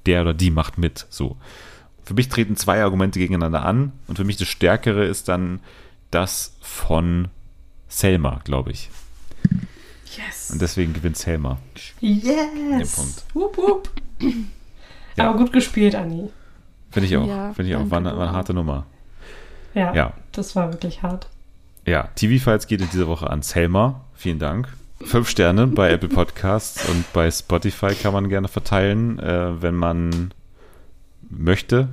der 0.07 0.23
oder 0.23 0.35
die 0.35 0.51
macht 0.51 0.79
mit. 0.79 1.07
So. 1.11 1.37
Für 2.05 2.15
mich 2.15 2.29
treten 2.29 2.57
zwei 2.57 2.83
Argumente 2.83 3.19
gegeneinander 3.19 3.65
an 3.65 3.93
und 4.09 4.17
für 4.17 4.25
mich 4.25 4.37
das 4.37 4.49
Stärkere 4.49 5.05
ist 5.05 5.29
dann 5.29 5.61
das 6.11 6.57
von 6.61 7.29
Selma, 7.89 8.41
glaube 8.45 8.73
ich. 8.73 8.91
Yes. 10.17 10.51
Und 10.53 10.61
deswegen 10.63 10.93
gewinnt 10.93 11.17
Selma. 11.17 11.59
Yes. 12.01 12.97
Punkt. 12.97 13.25
Wupp, 13.35 13.57
wupp. 13.59 13.91
Ja. 15.17 15.31
Aber 15.31 15.39
gut 15.39 15.53
gespielt, 15.53 15.95
Anni. 15.95 16.29
Finde 16.91 17.07
ich 17.09 17.17
auch. 17.17 17.27
Ja, 17.27 17.53
Finde 17.55 17.71
ich 17.71 17.77
auch. 17.77 17.81
danke, 17.81 17.91
War 17.91 17.99
eine, 17.99 18.17
war 18.17 18.29
eine 18.29 18.37
harte 18.37 18.55
Nummer. 18.55 18.87
Ja, 19.75 19.93
Ja. 19.95 20.13
das 20.33 20.55
war 20.57 20.73
wirklich 20.73 21.03
hart. 21.03 21.29
Ja, 21.87 22.05
TV-Files 22.15 22.67
geht 22.67 22.81
in 22.81 22.89
dieser 22.91 23.09
Woche 23.09 23.29
an 23.29 23.43
Selma. 23.43 24.01
Vielen 24.15 24.39
Dank. 24.39 24.69
Fünf 25.03 25.29
Sterne 25.29 25.67
bei 25.67 25.91
Apple 25.91 26.09
Podcasts 26.09 26.89
und 26.89 27.13
bei 27.13 27.31
Spotify 27.31 27.95
kann 27.95 28.13
man 28.13 28.29
gerne 28.29 28.49
verteilen, 28.49 29.19
äh, 29.19 29.61
wenn 29.61 29.75
man 29.75 30.33
möchte. 31.29 31.89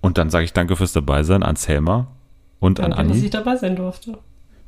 Und 0.00 0.16
dann 0.16 0.30
sage 0.30 0.44
ich 0.44 0.52
danke 0.54 0.76
fürs 0.76 0.92
Dabeisein 0.92 1.42
an 1.42 1.56
Selma 1.56 2.06
und 2.60 2.78
Danke, 2.78 2.96
an 2.96 3.08
dass 3.08 3.16
Anni. 3.16 3.24
ich 3.26 3.30
dabei 3.30 3.56
sein 3.56 3.76
durfte. 3.76 4.16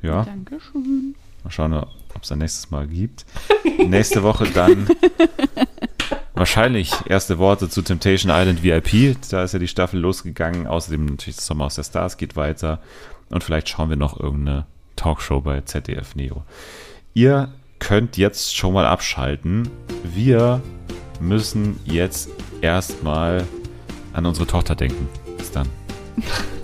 Ja, 0.03 0.25
Dankeschön. 0.25 1.15
Mal 1.45 1.51
schauen, 1.51 1.75
ob 1.75 2.23
es 2.23 2.33
ein 2.33 2.39
nächstes 2.39 2.71
Mal 2.71 2.87
gibt. 2.87 3.25
Nächste 3.79 4.23
Woche 4.23 4.47
dann. 4.53 4.89
wahrscheinlich 6.35 6.93
erste 7.07 7.39
Worte 7.39 7.69
zu 7.69 7.83
Temptation 7.83 8.33
Island 8.35 8.63
VIP. 8.63 9.17
Da 9.31 9.45
ist 9.45 9.53
ja 9.53 9.59
die 9.59 9.69
Staffel 9.69 10.01
losgegangen. 10.01 10.67
Außerdem 10.67 11.05
natürlich 11.05 11.37
das 11.37 11.47
Sommer 11.47 11.67
aus 11.67 11.77
der 11.77 11.85
Stars 11.85 12.17
geht 12.17 12.37
weiter. 12.37 12.81
Und 13.31 13.45
vielleicht 13.45 13.69
schauen 13.69 13.91
wir 13.91 13.97
noch 13.97 14.19
irgendeine 14.19 14.67
Talkshow 14.97 15.41
bei 15.41 15.61
ZDF 15.61 16.15
Neo. 16.17 16.43
Ihr 17.15 17.53
könnt 17.79 18.17
jetzt 18.17 18.57
schon 18.57 18.73
mal 18.73 18.87
abschalten. 18.87 19.69
Wir 20.03 20.61
müssen 21.21 21.79
jetzt 21.85 22.29
erstmal 22.61 23.47
an 24.13 24.27
unsere 24.27 24.47
Tochter 24.47 24.75
denken. 24.75 25.09
Bis 25.39 25.51
dann. 25.51 25.69